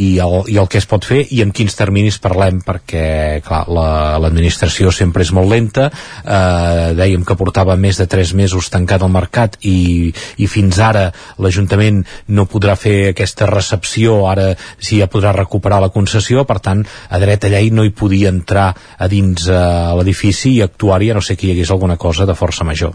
i, 0.06 0.08
el, 0.22 0.38
i 0.52 0.56
el 0.60 0.68
que 0.72 0.80
es 0.80 0.88
pot 0.88 1.04
fer 1.04 1.20
i 1.34 1.42
en 1.44 1.52
quins 1.54 1.76
terminis 1.76 2.18
parlem 2.22 2.62
perquè 2.64 3.40
clar, 3.44 3.64
l'administració 3.68 4.88
la, 4.88 4.96
sempre 4.96 5.24
és 5.26 5.32
molt 5.36 5.50
lenta. 5.50 5.88
Eh, 6.22 6.92
dèiem 6.96 7.24
que 7.26 7.36
portava 7.38 7.76
més 7.80 7.98
de 8.00 8.06
3 8.10 8.32
mesos 8.38 8.70
tancat 8.72 9.04
al 9.04 9.12
mercat 9.12 9.58
i, 9.68 10.12
i 10.38 10.48
fins 10.50 10.78
ara 10.82 11.08
l'Ajuntament 11.42 12.02
no 12.32 12.48
podrà 12.50 12.76
fer 12.78 13.12
aquesta 13.12 13.48
recepció 13.50 14.22
ara 14.30 14.52
sí 14.78 15.00
ja 15.00 15.10
podrà 15.12 15.34
recuperar 15.36 15.82
la 15.82 15.92
concessió 15.94 16.46
per 16.48 16.60
tant 16.64 16.84
a 16.84 17.22
dreta 17.22 17.52
llei 17.52 17.70
no 17.74 17.86
hi 17.86 17.94
podia 17.96 18.32
entrar 18.32 18.70
a 18.72 19.08
dins 19.12 19.48
uh, 19.48 19.94
l'edifici 19.98 20.56
i 20.56 20.62
actuar-hi 20.66 21.12
a 21.12 21.18
no 21.18 21.24
sé 21.24 21.36
que 21.36 21.48
hi 21.48 21.56
hagués 21.56 21.72
alguna 21.74 21.98
cosa 22.00 22.28
de 22.28 22.38
força 22.38 22.64
major 22.68 22.94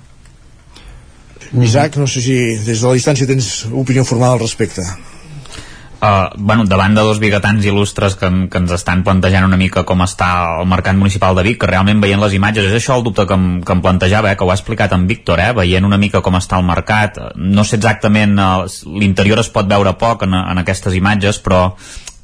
Isaac, 1.54 1.98
no 1.98 2.08
sé 2.08 2.22
si 2.22 2.36
des 2.66 2.82
de 2.82 2.88
la 2.88 2.96
distància 2.98 3.28
tens 3.28 3.68
opinió 3.72 4.04
formada 4.06 4.36
al 4.36 4.44
respecte. 4.44 4.84
Uh, 5.98 6.30
bueno, 6.38 6.64
davant 6.70 6.94
de 6.94 7.02
dos 7.02 7.18
biguetans 7.18 7.66
il·lustres 7.66 8.14
que, 8.20 8.28
que 8.54 8.60
ens 8.62 8.74
estan 8.76 9.00
plantejant 9.02 9.48
una 9.48 9.58
mica 9.58 9.82
com 9.82 10.04
està 10.06 10.28
el 10.60 10.68
mercat 10.70 10.94
municipal 10.94 11.34
de 11.34 11.42
Vic, 11.48 11.58
que 11.64 11.70
realment 11.72 12.04
veient 12.04 12.22
les 12.22 12.36
imatges, 12.38 12.68
és 12.70 12.76
això 12.78 13.00
el 13.00 13.06
dubte 13.08 13.26
que 13.26 13.34
em, 13.34 13.48
que 13.66 13.74
em 13.74 13.82
plantejava, 13.82 14.30
eh, 14.30 14.38
que 14.38 14.46
ho 14.46 14.52
ha 14.54 14.58
explicat 14.60 14.94
en 14.94 15.08
Víctor, 15.10 15.42
eh, 15.42 15.56
veient 15.58 15.88
una 15.88 15.98
mica 15.98 16.22
com 16.22 16.38
està 16.38 16.60
el 16.62 16.68
mercat, 16.70 17.18
no 17.42 17.66
sé 17.66 17.80
exactament, 17.82 18.38
uh, 18.38 18.92
l'interior 18.94 19.42
es 19.42 19.50
pot 19.50 19.66
veure 19.66 19.96
poc 19.98 20.28
en, 20.28 20.38
en 20.38 20.62
aquestes 20.62 20.94
imatges, 20.94 21.42
però 21.42 21.72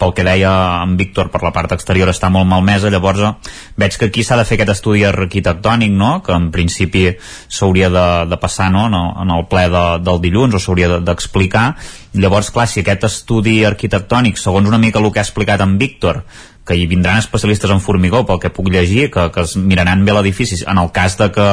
pel 0.04 0.14
que 0.14 0.26
deia 0.28 0.52
en 0.84 0.98
Víctor 1.00 1.30
per 1.32 1.40
la 1.46 1.54
part 1.56 1.72
exterior 1.72 2.12
està 2.12 2.28
molt 2.34 2.50
malmesa, 2.50 2.92
llavors 2.92 3.24
eh, 3.24 3.32
veig 3.80 3.96
que 3.98 4.10
aquí 4.12 4.24
s'ha 4.28 4.38
de 4.40 4.46
fer 4.48 4.60
aquest 4.60 4.74
estudi 4.76 5.06
arquitectònic 5.08 5.96
no? 5.96 6.14
que 6.26 6.36
en 6.36 6.50
principi 6.52 7.06
s'hauria 7.48 7.90
de, 7.94 8.08
de 8.32 8.40
passar 8.42 8.70
no? 8.74 8.88
en, 8.92 9.32
el, 9.32 9.46
ple 9.52 9.68
de, 9.72 9.84
del 10.04 10.20
dilluns 10.24 10.60
o 10.60 10.64
s'hauria 10.64 11.00
d'explicar 11.00 11.68
de, 11.74 12.24
llavors 12.26 12.52
clar, 12.52 12.68
si 12.68 12.84
aquest 12.84 13.08
estudi 13.08 13.62
arquitectònic 13.70 14.42
segons 14.42 14.68
una 14.68 14.82
mica 14.82 15.00
el 15.00 15.12
que 15.12 15.24
ha 15.24 15.28
explicat 15.28 15.64
en 15.64 15.78
Víctor 15.80 16.24
que 16.68 16.76
hi 16.80 16.86
vindran 16.88 17.20
especialistes 17.20 17.72
en 17.72 17.82
formigó 17.84 18.24
pel 18.28 18.40
que 18.40 18.52
puc 18.54 18.70
llegir, 18.72 19.10
que, 19.12 19.28
que 19.36 19.44
es 19.44 19.58
miraran 19.60 20.06
bé 20.08 20.16
l'edifici 20.16 20.62
en 20.64 20.80
el 20.80 20.94
cas 20.96 21.18
de 21.20 21.28
que 21.36 21.48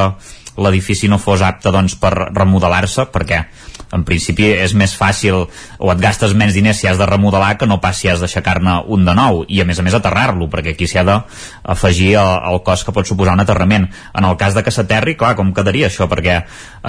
l'edifici 0.58 1.08
no 1.08 1.18
fos 1.18 1.42
apte 1.46 1.70
doncs, 1.72 1.94
per 2.00 2.12
remodelar-se 2.34 3.06
perquè 3.12 3.44
en 3.90 4.04
principi 4.06 4.46
és 4.52 4.74
més 4.78 4.92
fàcil 4.94 5.36
o 5.42 5.90
et 5.92 6.02
gastes 6.02 6.34
menys 6.38 6.54
diners 6.54 6.78
si 6.80 6.88
has 6.90 6.98
de 6.98 7.06
remodelar 7.08 7.56
que 7.58 7.66
no 7.66 7.80
pas 7.82 7.98
si 7.98 8.10
has 8.10 8.22
d'aixecar-ne 8.22 8.76
un 8.94 9.04
de 9.06 9.14
nou 9.16 9.42
i 9.48 9.60
a 9.60 9.66
més 9.66 9.80
a 9.80 9.86
més 9.86 9.96
aterrar-lo 9.96 10.46
perquè 10.52 10.74
aquí 10.74 10.86
s'hi 10.86 11.00
ha 11.00 11.06
d'afegir 11.08 12.12
el, 12.20 12.30
el 12.52 12.60
cost 12.66 12.86
que 12.86 12.94
pot 12.94 13.08
suposar 13.08 13.34
un 13.34 13.42
aterrament. 13.44 13.88
En 14.14 14.26
el 14.26 14.36
cas 14.38 14.54
de 14.54 14.62
que 14.66 14.74
s'aterri, 14.74 15.16
clar, 15.18 15.34
com 15.38 15.52
quedaria 15.56 15.88
això? 15.90 16.06
Perquè 16.10 16.40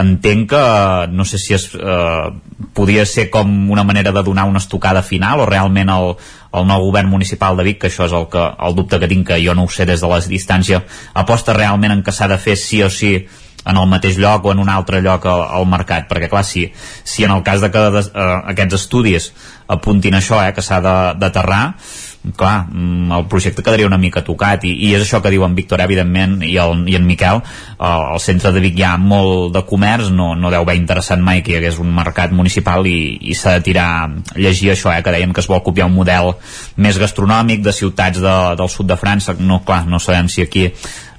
entenc 0.01 0.51
que 0.51 0.64
no 1.12 1.26
sé 1.26 1.39
si 1.41 1.55
es, 1.57 1.72
eh, 1.74 2.28
podia 2.78 3.05
ser 3.05 3.30
com 3.34 3.72
una 3.72 3.86
manera 3.88 4.14
de 4.14 4.24
donar 4.24 4.45
una 4.49 4.62
estocada 4.62 5.01
final 5.01 5.41
o 5.41 5.49
realment 5.49 5.89
el, 5.89 6.16
el 6.54 6.66
nou 6.68 6.88
govern 6.89 7.10
municipal 7.10 7.56
de 7.58 7.64
Vic, 7.64 7.80
que 7.82 7.88
això 7.91 8.08
és 8.10 8.16
el, 8.16 8.28
que, 8.32 8.41
el 8.68 8.76
dubte 8.76 8.99
que 8.99 9.08
tinc, 9.08 9.28
que 9.30 9.39
jo 9.43 9.56
no 9.56 9.68
ho 9.68 9.72
sé 9.72 9.86
des 9.88 10.02
de 10.04 10.10
la 10.12 10.20
distància, 10.26 10.82
aposta 11.14 11.56
realment 11.56 11.95
en 11.95 12.04
que 12.04 12.14
s'ha 12.16 12.28
de 12.32 12.39
fer 12.41 12.58
sí 12.60 12.82
o 12.84 12.89
sí 12.91 13.14
en 13.66 13.78
el 13.78 13.88
mateix 13.88 14.18
lloc 14.18 14.45
o 14.45 14.52
en 14.52 14.60
un 14.60 14.70
altre 14.74 15.02
lloc 15.06 15.26
al, 15.30 15.43
al 15.60 15.68
mercat, 15.70 16.08
perquè 16.10 16.30
clar, 16.32 16.43
si, 16.45 16.66
si 17.04 17.24
en 17.24 17.32
el 17.36 17.43
cas 17.45 17.62
de 17.62 17.70
que 17.72 17.84
de, 17.93 18.06
uh, 18.10 18.30
aquests 18.52 18.80
estudis 18.80 19.32
apuntin 19.72 20.18
això, 20.18 20.41
eh, 20.41 20.54
que 20.56 20.66
s'ha 20.66 20.82
d'aterrar 20.82 21.64
clar, 22.38 22.68
mm, 22.70 23.12
el 23.12 23.26
projecte 23.28 23.64
quedaria 23.64 23.88
una 23.88 23.98
mica 23.98 24.22
tocat 24.24 24.66
i, 24.70 24.72
i 24.88 24.94
és 24.94 25.02
això 25.02 25.22
que 25.22 25.32
diu 25.34 25.44
en 25.46 25.56
Víctor 25.58 25.82
evidentment 25.82 26.42
i, 26.46 26.54
el, 26.62 26.84
i 26.90 26.96
en 27.00 27.06
Miquel 27.08 27.42
al, 27.42 28.04
al 28.14 28.22
centre 28.22 28.52
de 28.54 28.62
Vic 28.62 28.78
hi 28.78 28.86
ha 28.86 28.94
molt 29.02 29.56
de 29.56 29.64
comerç 29.66 30.12
no, 30.14 30.32
no 30.38 30.52
deu 30.54 30.62
haver 30.62 30.78
interessant 30.78 31.24
mai 31.26 31.42
que 31.42 31.56
hi 31.56 31.58
hagués 31.58 31.80
un 31.82 31.90
mercat 31.96 32.34
municipal 32.36 32.86
i, 32.86 33.18
i 33.26 33.38
s'ha 33.38 33.58
de 33.58 33.66
tirar 33.72 33.90
llegir 34.36 34.72
això, 34.76 34.94
eh, 34.94 35.02
que 35.02 35.16
deien 35.16 35.34
que 35.34 35.42
es 35.42 35.50
vol 35.50 35.64
copiar 35.66 35.90
un 35.90 35.98
model 35.98 36.36
més 36.78 37.00
gastronòmic 37.02 37.66
de 37.66 37.74
ciutats 37.74 38.22
de, 38.22 38.36
del 38.60 38.70
sud 38.70 38.92
de 38.92 39.00
França, 39.02 39.36
no, 39.40 39.64
clar, 39.66 39.88
no 39.90 40.00
sabem 40.00 40.30
si 40.30 40.46
aquí 40.46 40.68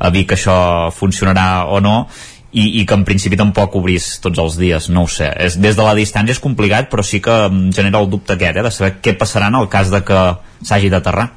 a 0.03 0.11
Vic 0.11 0.35
això 0.35 0.91
funcionarà 0.95 1.67
o 1.67 1.81
no 1.83 2.07
i, 2.53 2.81
i 2.81 2.87
que 2.87 2.97
en 2.99 3.05
principi 3.09 3.39
tampoc 3.41 3.77
obrís 3.81 4.19
tots 4.23 4.41
els 4.43 4.57
dies, 4.61 4.89
no 4.93 5.07
ho 5.07 5.11
sé. 5.11 5.31
És, 5.41 5.57
des 5.61 5.77
de 5.79 5.85
la 5.87 5.95
distància 5.99 6.37
és 6.37 6.43
complicat, 6.43 6.91
però 6.93 7.05
sí 7.05 7.23
que 7.25 7.37
genera 7.73 8.03
el 8.03 8.11
dubte 8.13 8.37
aquest, 8.37 8.61
eh, 8.61 8.67
de 8.67 8.75
saber 8.75 8.97
què 9.05 9.17
passarà 9.19 9.49
en 9.53 9.61
el 9.63 9.71
cas 9.73 9.93
de 9.93 10.03
que 10.05 10.25
s'hagi 10.61 10.93
d'aterrar. 10.93 11.31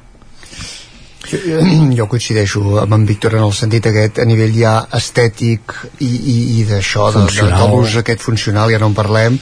Jo 1.26 2.04
coincideixo 2.06 2.60
amb 2.78 2.94
en 2.94 3.06
Víctor 3.06 3.34
en 3.34 3.46
el 3.48 3.54
sentit 3.56 3.88
aquest 3.90 4.20
a 4.22 4.26
nivell 4.28 4.52
ja 4.54 4.76
estètic 4.94 5.74
i, 5.98 6.06
i, 6.06 6.36
i 6.60 6.66
d'això, 6.68 7.08
de, 7.16 7.24
de, 7.32 7.48
de 7.50 7.70
l'ús 7.72 7.96
aquest 7.98 8.22
funcional, 8.22 8.70
ja 8.70 8.78
no 8.78 8.92
en 8.92 8.94
parlem, 8.94 9.40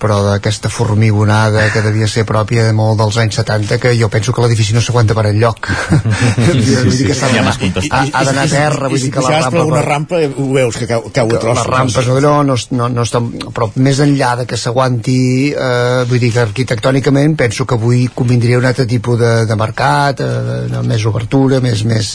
però 0.00 0.20
d'aquesta 0.24 0.70
formigonada 0.72 1.66
que 1.74 1.82
devia 1.84 2.08
ser 2.08 2.24
pròpia 2.28 2.64
de 2.66 2.72
molt 2.76 2.98
dels 3.00 3.18
anys 3.20 3.40
70 3.42 3.78
que 3.82 3.92
jo 3.98 4.08
penso 4.12 4.32
que 4.32 4.44
l'edifici 4.44 4.74
no 4.76 4.82
s'aguanta 4.84 5.16
per 5.16 5.28
enlloc. 5.30 5.70
Sí, 6.50 6.62
sí, 6.62 6.96
dir 6.96 7.06
que 7.08 7.14
sí, 7.14 7.26
ja 7.32 7.42
ha, 7.44 8.00
ha 8.12 8.22
d'anar 8.24 8.44
a 8.44 8.50
terra 8.50 8.88
vull 8.90 9.00
dir 9.00 9.10
que 9.12 9.22
la 9.22 9.28
per 9.30 9.40
rampa 9.42 9.60
alguna 9.60 9.82
rampa 9.84 10.18
ho 10.28 10.46
veus 10.54 10.76
que 10.78 10.86
cau, 10.88 11.04
cau 11.14 11.28
a 11.28 11.40
trossos. 11.42 11.66
les 11.66 11.70
rampes 11.70 12.08
no, 12.08 12.18
no, 12.20 12.32
no, 12.44 12.56
no, 12.78 12.88
no 12.94 13.04
estan, 13.06 13.28
però 13.54 13.68
més 13.76 14.00
enllà 14.02 14.32
de 14.40 14.46
que 14.50 14.58
s'aguanti 14.60 15.20
eh, 15.52 16.02
vull 16.10 16.22
dir 16.22 16.32
que 16.34 16.42
arquitectònicament 16.42 17.36
penso 17.40 17.66
que 17.68 17.78
avui 17.78 18.06
convindria 18.14 18.58
un 18.58 18.68
altre 18.70 18.86
tipus 18.90 19.18
de, 19.20 19.32
de 19.48 19.58
mercat 19.60 20.22
eh, 20.24 20.82
més 20.86 21.06
obertura 21.10 21.60
més, 21.64 21.84
més, 21.88 22.12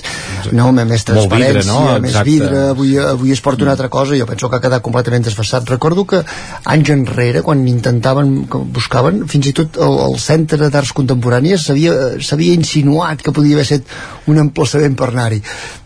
no, 0.52 0.72
més, 0.72 0.88
Molt 0.90 1.34
vidre, 1.36 1.62
transparència 1.62 1.72
no? 1.72 2.00
més 2.04 2.20
vidre. 2.28 2.64
Avui, 2.74 2.96
avui 3.02 3.36
es 3.36 3.44
porta 3.46 3.66
una 3.66 3.76
altra 3.76 3.90
cosa 3.94 4.18
jo 4.18 4.28
penso 4.30 4.50
que 4.50 4.60
ha 4.60 4.64
quedat 4.64 4.84
completament 4.86 5.26
desfassat 5.28 5.70
recordo 5.70 6.06
que 6.10 6.24
anys 6.72 6.94
enrere 6.96 7.44
quan 7.46 7.64
intentaven 7.76 8.34
que 8.52 8.62
buscaven 8.78 9.24
fins 9.32 9.52
i 9.52 9.54
tot 9.58 9.80
el, 9.82 9.98
el 10.08 10.18
centre 10.22 10.70
d'arts 10.74 10.94
contemporànies 10.98 11.68
s'havia 11.68 12.54
insinuat 12.56 13.24
que 13.26 13.34
podia 13.36 13.58
haver 13.58 13.68
estat 13.68 14.32
un 14.32 14.42
emplaçament 14.42 14.96
per 14.98 15.12
anar-hi. 15.12 15.42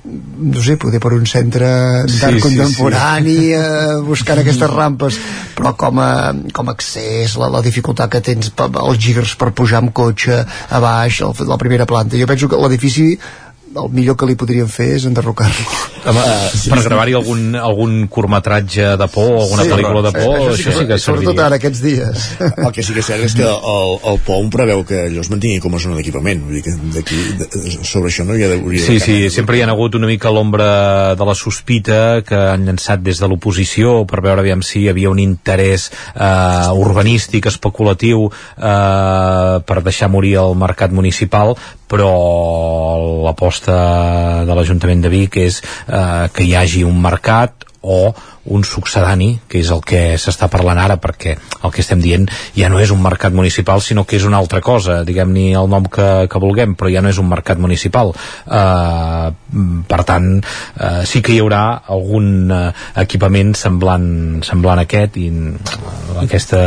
No 0.09 0.61
sé, 0.63 0.77
poder 0.79 1.01
per 1.03 1.11
un 1.17 1.25
centre 1.29 1.67
d'art 2.05 2.37
Sí, 2.37 2.39
sí, 2.39 2.43
contemporani 2.45 3.37
eh, 3.57 3.99
buscant 4.05 4.41
aquestes 4.41 4.71
rampes 4.71 5.19
però 5.57 5.75
com 5.77 5.99
a, 6.01 6.11
com 6.55 6.71
a 6.71 6.77
accés 6.77 7.35
la, 7.39 7.49
la 7.51 7.61
dificultat 7.65 8.11
que 8.13 8.23
tens 8.23 8.53
els 8.55 9.01
girs 9.03 9.35
per 9.39 9.51
pujar 9.57 9.83
amb 9.83 9.93
cotxe 9.95 10.39
a 10.39 10.81
baix 10.83 11.21
el, 11.25 11.35
la 11.49 11.59
primera 11.61 11.87
planta, 11.89 12.17
jo 12.19 12.29
penso 12.29 12.49
que 12.49 12.59
l'edifici 12.63 13.11
el 13.69 13.89
millor 13.93 14.15
que 14.17 14.25
li 14.25 14.35
podrien 14.39 14.67
fer 14.67 14.95
és 14.97 15.05
enderrocar-lo. 15.05 15.65
Home, 16.09 16.21
per 16.71 16.79
gravar-hi 16.85 17.13
algun, 17.17 17.41
algun 17.59 18.07
curtmetratge 18.07 18.95
de 18.97 19.07
por 19.11 19.27
o 19.35 19.41
alguna 19.43 19.65
Sí, 19.65 19.69
pel·lícula 19.69 20.01
de 20.05 20.11
por, 20.15 20.37
això 20.39 20.53
això 20.53 20.55
sí 20.57 20.63
sí 20.63 20.79
que- 20.79 20.87
que 20.87 20.97
sobretot 20.99 21.39
ara 21.43 21.55
aquests 21.59 21.81
dies. 21.83 22.23
El 22.65 22.71
que 22.73 22.81
sí 22.83 22.93
que 22.95 22.99
és 23.03 23.05
cert 23.05 23.23
és 23.27 23.35
que 23.35 23.43
el, 23.45 23.91
el 24.11 24.19
POM 24.25 24.49
preveu 24.49 24.83
que 24.87 25.03
allò 25.09 25.21
es 25.21 25.29
mantingui 25.29 25.59
com 25.59 25.75
a 25.75 25.79
zona 25.83 25.97
d'equipament. 25.99 26.41
Vull 26.47 26.55
dir 26.57 26.63
que 26.65 26.73
d'aquí 26.95 27.19
de, 27.37 27.49
sobre 27.83 28.09
això 28.09 28.25
no 28.25 28.35
hi 28.37 28.43
ha 28.47 28.49
d'hauria 28.55 28.81
Sí, 28.85 28.97
de 28.97 28.99
sí, 29.05 29.17
sempre 29.29 29.57
hi 29.59 29.61
ha 29.61 29.69
hagut 29.69 29.95
una 29.99 30.07
mica 30.09 30.31
l'ombra 30.33 31.15
de 31.19 31.25
la 31.29 31.35
sospita 31.35 32.21
que 32.25 32.35
han 32.35 32.65
llançat 32.65 33.03
des 33.05 33.19
de 33.19 33.27
l'oposició 33.27 34.05
per 34.09 34.21
veure 34.25 34.41
aviam 34.41 34.63
si 34.63 34.85
hi 34.85 34.89
havia 34.89 35.09
un 35.11 35.19
interès 35.19 35.91
eh, 36.15 36.71
urbanístic, 36.73 37.45
especulatiu 37.51 38.29
eh, 38.57 39.59
per 39.65 39.81
deixar 39.83 40.09
morir 40.09 40.37
el 40.41 40.55
mercat 40.55 40.91
municipal 40.95 41.55
però 41.89 42.13
l'aposta 43.25 43.77
de 44.45 44.55
l'Ajuntament 44.57 45.01
de 45.03 45.11
Vic 45.13 45.39
és 45.41 45.61
eh, 45.61 46.29
que 46.33 46.45
hi 46.45 46.53
hagi 46.55 46.85
un 46.87 46.99
mercat 47.01 47.65
o 47.81 48.11
un 48.49 48.63
succedani, 48.65 49.29
que 49.47 49.61
és 49.61 49.69
el 49.73 49.81
que 49.85 50.17
s'està 50.19 50.49
parlant 50.51 50.79
ara, 50.81 50.97
perquè 51.01 51.35
el 51.37 51.73
que 51.73 51.83
estem 51.83 52.01
dient 52.01 52.27
ja 52.57 52.69
no 52.71 52.81
és 52.81 52.91
un 52.93 53.01
mercat 53.03 53.35
municipal, 53.35 53.81
sinó 53.81 54.05
que 54.05 54.17
és 54.17 54.25
una 54.27 54.39
altra 54.41 54.61
cosa, 54.65 55.03
diguem-ni 55.05 55.53
el 55.57 55.69
nom 55.71 55.85
que, 55.85 56.27
que 56.29 56.41
vulguem, 56.41 56.75
però 56.79 56.91
ja 56.91 57.03
no 57.05 57.11
és 57.13 57.19
un 57.21 57.29
mercat 57.29 57.61
municipal. 57.61 58.13
Uh, 58.45 59.29
per 59.89 60.01
tant, 60.07 60.29
uh, 60.41 61.01
sí 61.09 61.21
que 61.25 61.35
hi 61.35 61.41
haurà 61.43 61.63
algun 61.93 62.49
uh, 62.51 62.61
equipament 63.01 63.53
semblant, 63.57 64.09
semblant 64.45 64.81
a 64.81 64.87
aquest 64.87 65.19
i 65.21 65.27
uh, 65.29 66.19
aquesta, 66.23 66.63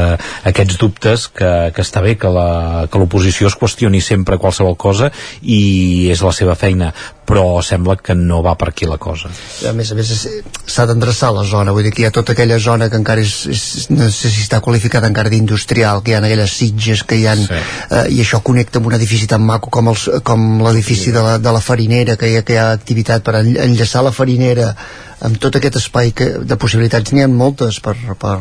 aquests 0.49 0.78
dubtes 0.80 1.28
que, 1.35 1.53
que 1.74 1.85
està 1.85 2.03
bé 2.05 2.16
que 2.20 2.30
l'oposició 2.33 3.51
es 3.51 3.59
qüestioni 3.59 4.03
sempre 4.05 4.39
qualsevol 4.43 4.78
cosa 4.78 5.11
i 5.43 6.09
és 6.12 6.22
la 6.24 6.33
seva 6.37 6.57
feina, 6.59 6.93
però 7.27 7.62
sembla 7.62 7.95
que 7.97 8.14
no 8.18 8.41
va 8.43 8.57
per 8.59 8.68
aquí 8.73 8.85
la 8.85 8.97
cosa. 8.99 9.29
a 9.68 9.73
més 9.73 9.93
a 9.93 9.95
més 9.95 10.11
és- 10.11 10.43
s'ha 10.66 10.87
d'endreçar 10.87 11.31
la 11.33 11.45
zona 11.45 11.70
vull 11.73 11.85
dir 11.87 11.93
que 11.95 12.03
hi 12.03 12.07
ha 12.07 12.11
tota 12.11 12.33
aquella 12.33 12.59
zona 12.59 12.89
que 12.91 12.97
encara 12.99 13.20
és, 13.23 13.47
és 13.47 13.87
no 13.91 14.09
sé 14.11 14.29
si 14.31 14.43
està 14.43 14.61
qualificada 14.61 15.07
encara 15.07 15.31
d'industrial 15.31 16.03
que 16.03 16.11
hi 16.11 16.14
ha 16.14 16.18
aquelles 16.18 16.51
sitges 16.51 17.05
que 17.05 17.16
hi 17.20 17.27
ha 17.27 17.37
Sí. 17.37 17.47
eh, 17.55 18.07
i 18.11 18.20
això 18.20 18.43
connecta 18.43 18.79
amb 18.79 18.87
un 18.91 18.95
edifici 18.99 19.27
tan 19.31 19.43
maco 19.47 19.70
com, 19.70 19.89
els, 19.89 20.09
com 20.25 20.61
l'edifici 20.62 21.12
de, 21.12 21.23
la, 21.23 21.39
de 21.39 21.53
la 21.53 21.61
farinera 21.61 22.16
que 22.16 22.29
hi, 22.29 22.37
ha, 22.37 22.43
que 22.43 22.53
hi 22.55 22.57
ha 22.59 22.73
activitat 22.73 23.23
per 23.23 23.37
en- 23.41 23.57
enllaçar 23.57 24.03
la 24.05 24.12
farinera 24.12 24.75
amb 25.23 25.39
tot 25.39 25.55
aquest 25.57 25.77
espai 25.79 26.11
que, 26.12 26.27
de 26.43 26.57
possibilitats 26.57 27.12
n'hi 27.12 27.23
ha 27.23 27.29
moltes 27.29 27.79
per, 27.81 27.95
per, 28.18 28.39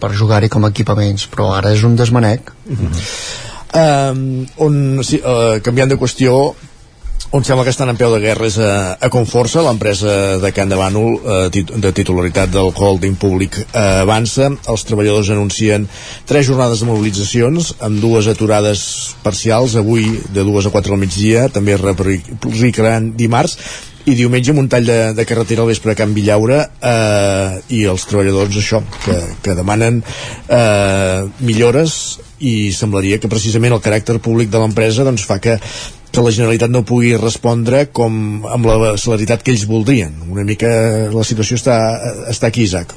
per 0.00 0.10
jugar-hi 0.16 0.48
com 0.48 0.64
a 0.64 0.68
equipaments 0.72 1.28
però 1.28 1.52
ara 1.54 1.72
és 1.76 1.84
un 1.84 1.94
desmanec 1.96 2.50
um, 3.76 4.46
on, 4.56 5.02
sí, 5.04 5.20
uh, 5.22 5.58
canviant 5.62 5.90
de 5.92 5.98
qüestió 6.00 6.54
on 7.36 7.44
sembla 7.44 7.64
que 7.64 7.72
estan 7.74 7.90
en 7.92 7.98
peu 8.00 8.08
de 8.14 8.20
guerra 8.22 8.46
és 8.48 8.54
a, 8.64 8.96
a 8.96 9.08
Conforça, 9.12 9.60
l'empresa 9.60 10.38
de 10.40 10.50
Can 10.56 10.70
de 10.72 10.76
Bànol 10.80 11.18
eh, 11.18 11.40
tit 11.52 11.68
de 11.68 11.90
titularitat 11.92 12.48
del 12.48 12.70
holding 12.72 13.18
públic 13.20 13.58
eh, 13.60 13.82
avança. 14.00 14.48
Els 14.72 14.84
treballadors 14.88 15.28
anuncien 15.34 15.84
tres 16.24 16.46
jornades 16.48 16.80
de 16.80 16.88
mobilitzacions 16.88 17.74
amb 17.84 18.00
dues 18.00 18.30
aturades 18.32 18.86
parcials 19.24 19.76
avui 19.76 20.08
de 20.32 20.46
dues 20.48 20.64
a 20.64 20.72
quatre 20.72 20.96
al 20.96 21.02
migdia, 21.02 21.50
també 21.52 21.76
es 21.76 21.84
replicaran 21.84 23.12
dimarts 23.20 23.58
i 24.06 24.14
diumenge 24.14 24.54
amb 24.54 24.62
un 24.62 24.70
tall 24.72 24.88
de, 24.88 24.98
de 25.18 25.28
carretera 25.28 25.66
al 25.66 25.68
vespre 25.68 25.92
a 25.92 25.98
Can 25.98 26.14
Villaure 26.16 26.62
eh, 26.62 27.58
i 27.76 27.82
els 27.90 28.06
treballadors 28.08 28.56
això, 28.62 28.80
que, 29.04 29.18
que 29.44 29.58
demanen 29.58 30.00
eh, 30.00 31.20
millores 31.44 32.16
i 32.40 32.72
semblaria 32.72 33.20
que 33.20 33.28
precisament 33.28 33.76
el 33.76 33.84
caràcter 33.84 34.20
públic 34.24 34.48
de 34.52 34.62
l'empresa 34.62 35.04
doncs, 35.04 35.26
fa 35.28 35.40
que 35.42 35.58
que 36.16 36.24
la 36.24 36.32
Generalitat 36.32 36.72
no 36.72 36.84
pugui 36.88 37.12
respondre 37.20 37.84
com 37.92 38.46
amb 38.48 38.68
la 38.70 38.94
celeritat 39.00 39.44
que 39.44 39.52
ells 39.52 39.66
voldrien. 39.68 40.16
Una 40.32 40.46
mica 40.48 40.70
la 41.12 41.26
situació 41.28 41.60
està, 41.60 41.76
està 42.32 42.48
aquí, 42.48 42.64
Isaac. 42.64 42.96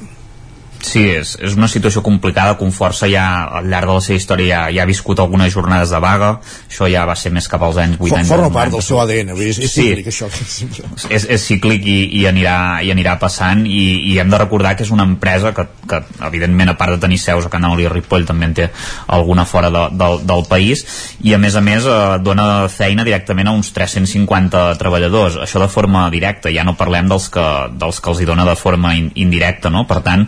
Sí, 0.80 1.02
és, 1.12 1.34
és 1.42 1.54
una 1.58 1.68
situació 1.68 2.02
complicada, 2.02 2.56
Conforça 2.60 3.08
ja 3.10 3.24
al 3.60 3.68
llarg 3.70 3.90
de 3.90 3.96
la 3.98 4.04
seva 4.04 4.16
història 4.16 4.48
ja, 4.50 4.60
ja 4.74 4.82
ha 4.84 4.88
viscut 4.88 5.20
algunes 5.20 5.52
jornades 5.52 5.92
de 5.92 6.00
vaga, 6.02 6.30
això 6.68 6.88
ja 6.90 7.04
va 7.08 7.16
ser 7.18 7.32
més 7.34 7.48
cap 7.50 7.62
als 7.66 7.78
anys 7.82 7.98
80. 8.00 8.28
Forma 8.30 8.50
part 8.54 8.72
del 8.74 8.82
seu 8.84 9.00
ADN, 9.02 9.34
vull 9.34 9.44
dir, 9.44 9.52
és, 9.52 9.60
és 9.66 9.74
Sí. 9.74 9.86
cíclic 9.90 10.08
això. 10.10 10.28
és, 11.16 11.26
és 11.36 11.44
cíclic 11.44 11.84
i, 11.84 11.98
i, 12.20 12.24
anirà, 12.30 12.56
i 12.86 12.90
anirà 12.94 13.16
passant 13.20 13.66
i, 13.68 13.82
i 14.12 14.16
hem 14.22 14.32
de 14.32 14.40
recordar 14.40 14.74
que 14.76 14.86
és 14.86 14.92
una 14.94 15.06
empresa 15.08 15.52
que, 15.56 15.66
que 15.88 16.02
evidentment 16.26 16.72
a 16.72 16.76
part 16.80 16.96
de 16.96 17.00
tenir 17.04 17.20
seus 17.20 17.46
a 17.46 17.52
Canal 17.52 17.78
i 17.80 17.88
Ripoll 17.90 18.26
també 18.28 18.48
en 18.48 18.56
té 18.56 18.68
alguna 19.12 19.44
fora 19.44 19.70
de, 19.70 19.84
del, 20.00 20.20
del 20.26 20.44
país 20.48 20.84
i 21.20 21.34
a 21.36 21.40
més 21.42 21.56
a 21.56 21.64
més 21.64 21.86
eh, 21.86 21.98
dona 22.24 22.68
feina 22.72 23.04
directament 23.06 23.50
a 23.50 23.54
uns 23.56 23.72
350 23.76 24.64
treballadors 24.80 25.38
això 25.44 25.62
de 25.62 25.68
forma 25.72 26.06
directa, 26.12 26.52
ja 26.52 26.64
no 26.66 26.76
parlem 26.78 27.08
dels 27.10 27.28
que, 27.32 27.46
dels 27.80 28.00
que 28.00 28.12
els 28.12 28.22
hi 28.22 28.28
dona 28.28 28.48
de 28.48 28.56
forma 28.58 28.94
in, 28.98 29.10
indirecta 29.20 29.70
no? 29.70 29.84
per 29.90 30.00
tant, 30.06 30.26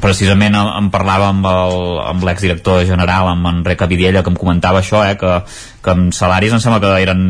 precisament 0.00 0.56
eh, 0.56 0.64
em 0.78 0.88
parlava 0.92 1.30
amb 1.32 2.24
l'exdirector 2.26 2.84
general 2.88 3.30
amb 3.30 3.50
Enric 3.52 3.84
Vidella 3.90 4.24
que 4.24 4.32
em 4.32 4.38
comentava 4.40 4.80
això 4.80 5.02
eh, 5.04 5.16
que, 5.20 5.34
que 5.80 5.94
amb 5.94 6.12
salaris 6.12 6.52
em 6.52 6.60
sembla 6.60 6.80
que 6.82 6.90
eren 7.00 7.22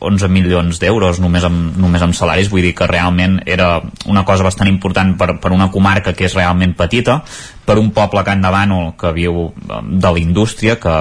11 0.00 0.30
milions 0.32 0.80
d'euros 0.80 1.20
només, 1.20 1.44
amb, 1.44 1.76
només 1.76 2.04
amb 2.04 2.16
salaris, 2.16 2.48
vull 2.48 2.64
dir 2.64 2.74
que 2.76 2.88
realment 2.88 3.38
era 3.44 3.82
una 4.08 4.24
cosa 4.24 4.46
bastant 4.46 4.70
important 4.70 5.14
per, 5.20 5.34
per 5.42 5.52
una 5.52 5.68
comarca 5.74 6.14
que 6.16 6.28
és 6.28 6.36
realment 6.38 6.72
petita 6.78 7.20
per 7.68 7.76
un 7.76 7.90
poble 7.92 8.22
Can 8.24 8.40
Bànol 8.40 8.94
que 8.96 9.12
viu 9.12 9.42
eh, 9.50 9.80
de 9.84 10.12
la 10.14 10.22
indústria 10.22 10.78
que, 10.80 10.94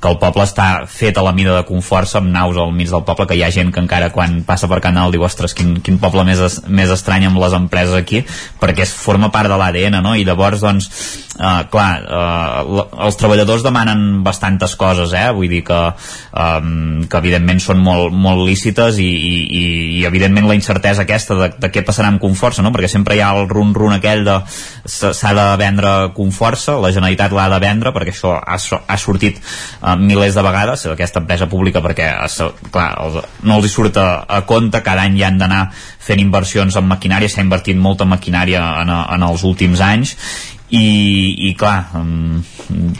que 0.00 0.08
el 0.08 0.16
poble 0.22 0.46
està 0.48 0.68
fet 0.88 1.20
a 1.20 1.24
la 1.26 1.34
mida 1.36 1.58
de 1.58 1.66
Conforça 1.68 2.22
amb 2.22 2.32
naus 2.32 2.56
al 2.56 2.72
mig 2.72 2.88
del 2.88 3.04
poble 3.04 3.28
que 3.28 3.36
hi 3.36 3.44
ha 3.44 3.52
gent 3.52 3.72
que 3.74 3.82
encara 3.84 4.08
quan 4.14 4.40
passa 4.48 4.70
per 4.70 4.80
Canal 4.84 5.12
diu 5.12 5.26
ostres 5.26 5.52
quin, 5.56 5.76
quin 5.84 6.00
poble 6.00 6.24
més, 6.24 6.40
es, 6.40 6.62
més 6.64 6.92
estrany 6.94 7.28
amb 7.28 7.42
les 7.44 7.56
empreses 7.60 7.96
aquí 7.98 8.24
perquè 8.62 8.86
es 8.88 8.96
forma 8.96 9.28
part 9.34 9.52
de 9.52 9.60
l'ADN 9.60 10.00
no? 10.00 10.16
i 10.16 10.24
llavors 10.24 10.64
doncs 10.64 10.88
eh, 11.38 11.62
clar 11.70 11.90
la- 12.04 12.86
els 13.06 13.16
treballadors 13.20 13.64
demanen 13.64 14.22
bastantes 14.24 14.76
coses 14.76 15.12
eh? 15.16 15.26
vull 15.34 15.48
dir 15.50 15.62
que, 15.66 15.80
eh, 16.32 16.60
que 17.10 17.20
evidentment 17.20 17.60
són 17.62 17.80
molt, 17.82 18.12
molt 18.12 18.44
lícites 18.46 18.98
i, 19.02 19.08
i, 19.08 19.34
i, 19.58 20.04
evidentment 20.06 20.48
la 20.48 20.56
incertesa 20.58 21.04
aquesta 21.04 21.36
de, 21.38 21.50
de 21.58 21.70
què 21.72 21.84
passarà 21.86 22.10
amb 22.12 22.22
Conforça 22.22 22.62
no? 22.62 22.72
perquè 22.74 22.90
sempre 22.90 23.16
hi 23.16 23.22
ha 23.24 23.32
el 23.36 23.48
run-run 23.50 23.96
aquell 23.96 24.24
de 24.26 24.38
s'ha 24.86 25.34
de 25.36 25.46
vendre 25.60 25.94
Conforça 26.16 26.78
la 26.80 26.92
Generalitat 26.94 27.34
l'ha 27.34 27.48
de 27.52 27.60
vendre 27.62 27.92
perquè 27.94 28.14
això 28.14 28.36
ha, 28.38 28.58
ha 28.58 28.98
sortit 29.00 29.40
eh, 29.40 29.96
milers 29.98 30.36
de 30.38 30.46
vegades 30.46 30.86
aquesta 30.94 31.22
empresa 31.24 31.48
pública 31.50 31.82
perquè 31.84 32.10
eh, 32.14 32.50
clar, 32.70 32.90
els, 33.04 33.20
no 33.42 33.58
els 33.58 33.68
hi 33.68 33.74
surt 33.74 33.98
a, 34.00 34.08
a 34.28 34.42
compte 34.48 34.82
cada 34.84 35.06
any 35.08 35.18
hi 35.18 35.26
han 35.26 35.38
d'anar 35.40 35.66
fent 36.04 36.20
inversions 36.20 36.76
en 36.76 36.88
maquinària 36.88 37.30
s'ha 37.32 37.44
invertit 37.44 37.78
molta 37.80 38.04
maquinària 38.08 38.60
en, 38.82 38.90
en 38.92 39.24
els 39.26 39.44
últims 39.48 39.80
anys 39.84 40.16
i, 40.72 41.50
i 41.50 41.54
clar 41.58 41.90
um, 41.98 42.40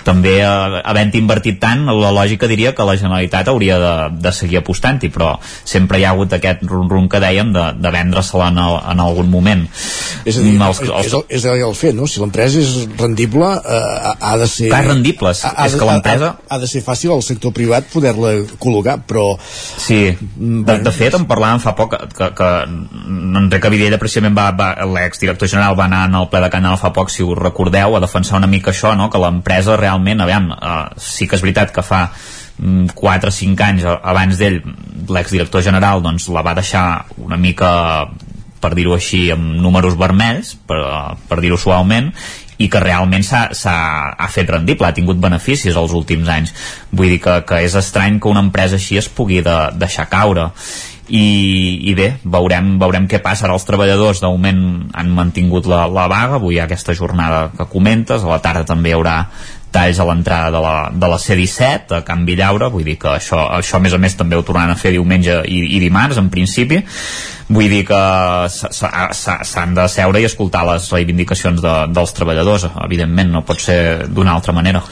també 0.05 0.35
uh, 0.45 0.81
havent 0.85 1.15
invertit 1.17 1.57
tant 1.63 1.87
la 1.89 2.11
lògica 2.13 2.49
diria 2.51 2.75
que 2.77 2.85
la 2.85 2.97
Generalitat 3.01 3.49
hauria 3.49 3.79
de, 3.81 3.93
de 4.21 4.33
seguir 4.37 4.61
apostant-hi 4.61 5.09
però 5.15 5.31
sempre 5.43 5.99
hi 5.99 6.05
ha 6.05 6.13
hagut 6.13 6.37
aquest 6.37 6.63
rum-rum 6.69 7.09
que 7.09 7.23
dèiem 7.23 7.55
de, 7.55 7.65
de 7.81 7.93
vendre-se-la 7.95 8.51
en, 8.53 8.61
el- 8.61 8.81
en 8.93 9.01
algun 9.01 9.31
moment. 9.33 9.65
És 10.25 10.39
a 10.39 10.45
dir, 10.45 10.55
els, 10.61 10.81
els, 10.85 11.07
és, 11.07 11.15
el, 11.17 11.25
és 11.39 11.47
el 11.49 11.75
fet, 11.77 11.97
no? 11.97 12.07
Si 12.09 12.21
l'empresa 12.21 12.61
és 12.61 12.75
rendible, 12.99 13.49
eh, 13.61 14.13
ha 14.21 14.35
de 14.41 14.49
ser... 14.49 14.69
Clar, 14.73 14.83
rendible, 14.91 15.33
és, 15.35 15.43
ha, 15.45 15.67
és 15.67 15.77
que 15.81 15.89
l'empresa... 15.89 16.31
Ha, 16.35 16.55
ha, 16.55 16.61
de 16.63 16.69
ser 16.71 16.85
fàcil 16.85 17.13
al 17.17 17.25
sector 17.27 17.53
privat 17.57 17.89
poder-la 17.93 18.35
col·locar, 18.61 18.99
però... 19.09 19.27
Sí, 19.41 20.01
de, 20.15 20.79
de 20.85 20.95
fet 20.95 21.17
en 21.19 21.27
parlàvem 21.31 21.61
fa 21.65 21.75
poc 21.77 21.97
que, 21.97 22.09
que, 22.17 22.31
que 22.39 22.51
Enric 23.41 23.69
Avidella 23.69 23.99
precisament 24.01 24.37
va, 24.37 24.51
va 24.57 24.71
l'exdirector 24.95 25.51
general 25.51 25.77
va 25.79 25.89
anar 25.89 26.05
en 26.09 26.17
el 26.21 26.29
ple 26.33 26.45
de 26.45 26.53
Canal 26.53 26.79
fa 26.81 26.93
poc, 26.97 27.13
si 27.13 27.25
us 27.27 27.37
recordeu, 27.55 27.95
a 27.95 28.03
defensar 28.03 28.43
una 28.43 28.51
mica 28.51 28.75
això, 28.75 28.97
no? 28.99 29.07
que 29.11 29.23
l'empresa 29.23 29.79
realment, 29.79 30.21
aviam, 30.21 30.51
eh, 30.53 30.77
sí 30.99 31.31
que 31.31 31.39
és 31.39 31.47
veritat 31.47 31.71
que 31.73 31.87
fa 31.87 32.09
4 32.59 33.31
o 33.31 33.35
5 33.35 33.65
anys 33.67 33.87
abans 33.87 34.39
d'ell 34.39 34.61
l'exdirector 35.11 35.63
general 35.63 36.03
doncs 36.03 36.29
la 36.31 36.43
va 36.47 36.55
deixar 36.55 37.05
una 37.19 37.37
mica 37.37 38.07
per 38.63 38.71
dir-ho 38.79 38.95
així 38.95 39.27
amb 39.35 39.59
números 39.61 39.99
vermells 39.99 40.55
per, 40.67 40.79
per 41.29 41.41
dir-ho 41.43 41.59
suaument 41.59 42.13
i 42.63 42.69
que 42.71 42.81
realment 42.81 43.25
s'ha 43.27 43.49
ha 44.15 44.29
fet 44.31 44.51
rendible, 44.51 44.87
ha 44.87 44.95
tingut 44.95 45.19
beneficis 45.19 45.75
els 45.75 45.93
últims 45.93 46.29
anys. 46.31 46.53
Vull 46.93 47.11
dir 47.11 47.21
que, 47.25 47.41
que 47.49 47.59
és 47.67 47.75
estrany 47.75 48.21
que 48.23 48.31
una 48.31 48.45
empresa 48.47 48.79
així 48.79 49.01
es 49.01 49.11
pugui 49.11 49.41
de, 49.43 49.57
deixar 49.75 50.07
caure. 50.13 50.53
I, 51.09 51.25
i 51.91 51.95
bé, 51.99 52.15
veurem, 52.25 52.79
veurem 52.81 53.09
què 53.11 53.21
passa. 53.25 53.45
Ara 53.45 53.57
els 53.59 53.67
treballadors 53.69 54.23
de 54.23 54.31
moment 54.31 54.63
han 54.97 55.11
mantingut 55.13 55.69
la, 55.69 55.85
la 55.91 56.07
vaga. 56.09 56.39
Avui 56.41 56.57
hi 56.57 56.63
ha 56.63 56.69
aquesta 56.69 56.97
jornada 56.97 57.51
que 57.57 57.69
comentes. 57.69 58.25
A 58.25 58.33
la 58.33 58.41
tarda 58.45 58.65
també 58.69 58.93
hi 58.93 58.97
haurà 58.97 59.19
talls 59.75 59.99
a 59.99 60.07
l'entrada 60.07 60.53
de, 60.55 60.61
la, 60.63 60.75
de 60.95 61.11
la 61.11 61.19
C-17 61.19 61.99
a 61.99 62.03
Can 62.07 62.23
Villaura, 62.29 62.71
vull 62.71 62.87
dir 62.87 62.95
que 63.03 63.11
això, 63.17 63.41
això 63.59 63.81
a 63.81 63.83
més 63.83 63.97
a 63.97 63.99
més 63.99 64.15
també 64.15 64.39
ho 64.39 64.45
tornaran 64.47 64.77
a 64.77 64.79
fer 64.79 64.95
diumenge 64.95 65.41
i, 65.51 65.65
i 65.75 65.81
dimarts 65.83 66.21
en 66.23 66.31
principi 66.31 66.79
vull 67.49 67.69
dir 67.69 67.83
que 67.89 68.01
s'han 68.49 69.75
de 69.77 69.87
seure 69.93 70.21
i 70.21 70.29
escoltar 70.29 70.65
les 70.69 70.87
reivindicacions 70.93 71.61
de, 71.63 71.75
dels 71.93 72.15
treballadors 72.17 72.67
evidentment, 72.87 73.33
no 73.35 73.45
pot 73.47 73.61
ser 73.61 73.79
d'una 74.09 74.35
altra 74.37 74.55
manera 74.57 74.83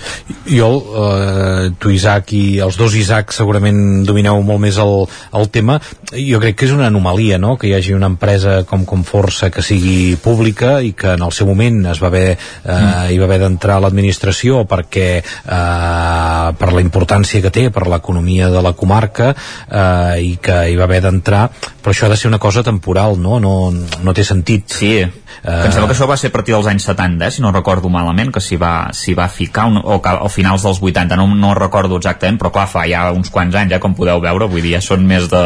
jo, 0.46 0.70
eh, 1.04 1.70
tu 1.80 1.92
Isaac 1.94 2.34
i 2.36 2.44
els 2.64 2.76
dos 2.80 2.96
Isaac 2.98 3.32
segurament 3.32 4.02
domineu 4.08 4.42
molt 4.44 4.60
més 4.62 4.78
el, 4.82 5.06
el 5.38 5.48
tema 5.54 5.78
jo 6.12 6.40
crec 6.42 6.58
que 6.58 6.68
és 6.68 6.74
una 6.76 6.90
anomalia 6.92 7.38
no? 7.40 7.56
que 7.56 7.70
hi 7.70 7.74
hagi 7.78 7.96
una 7.96 8.10
empresa 8.12 8.62
com 8.68 8.84
Conforça 8.88 9.48
que 9.52 9.64
sigui 9.64 10.16
pública 10.20 10.80
i 10.84 10.92
que 10.98 11.14
en 11.16 11.24
el 11.24 11.32
seu 11.32 11.48
moment 11.48 11.86
es 11.92 12.02
va 12.02 12.10
haver, 12.10 12.36
eh, 12.36 12.72
mm. 12.72 13.12
hi 13.14 13.18
va 13.20 13.28
haver 13.28 13.40
d'entrar 13.46 13.78
a 13.78 13.86
l'administració 13.86 14.64
perquè 14.68 15.08
eh, 15.22 16.48
per 16.58 16.72
la 16.72 16.84
importància 16.84 17.40
que 17.44 17.54
té 17.54 17.68
per 17.72 17.86
l'economia 17.88 18.50
de 18.52 18.62
la 18.64 18.74
comarca 18.76 19.32
eh, 19.32 20.20
i 20.20 20.36
que 20.42 20.62
hi 20.68 20.76
va 20.76 20.88
haver 20.88 21.02
d'entrar 21.06 21.46
però 21.82 21.90
això 21.90 22.06
ha 22.06 22.12
de 22.12 22.16
ser 22.16 22.28
una 22.30 22.38
cosa 22.38 22.62
temporal, 22.62 23.16
no? 23.20 23.40
No, 23.42 23.52
no 23.74 24.14
té 24.14 24.24
sentit. 24.24 24.70
Sí, 24.70 24.92
uh... 25.02 25.10
que 25.42 25.66
em 25.66 25.72
sembla 25.74 25.88
que 25.90 25.96
això 25.96 26.06
va 26.08 26.16
ser 26.20 26.30
a 26.30 26.34
partir 26.34 26.54
dels 26.54 26.68
anys 26.70 26.86
70, 26.86 27.26
eh, 27.26 27.34
si 27.34 27.42
no 27.42 27.50
recordo 27.52 27.90
malament, 27.90 28.30
que 28.32 28.40
s'hi 28.40 28.58
va, 28.60 28.74
va 29.18 29.26
ficar, 29.28 29.66
un, 29.72 29.80
o, 29.82 29.98
o 29.98 30.30
finals 30.30 30.62
dels 30.68 30.78
80, 30.78 31.18
no, 31.18 31.26
no 31.34 31.56
recordo 31.58 31.98
exactament, 31.98 32.38
però 32.38 32.52
clar, 32.54 32.68
fa 32.70 32.86
ja 32.90 33.08
uns 33.10 33.32
quants 33.34 33.58
anys, 33.58 33.74
ja, 33.74 33.82
com 33.82 33.98
podeu 33.98 34.22
veure, 34.22 34.46
vull 34.46 34.62
dir, 34.62 34.76
ja 34.78 34.84
són 34.84 35.04
més 35.08 35.28
de... 35.32 35.42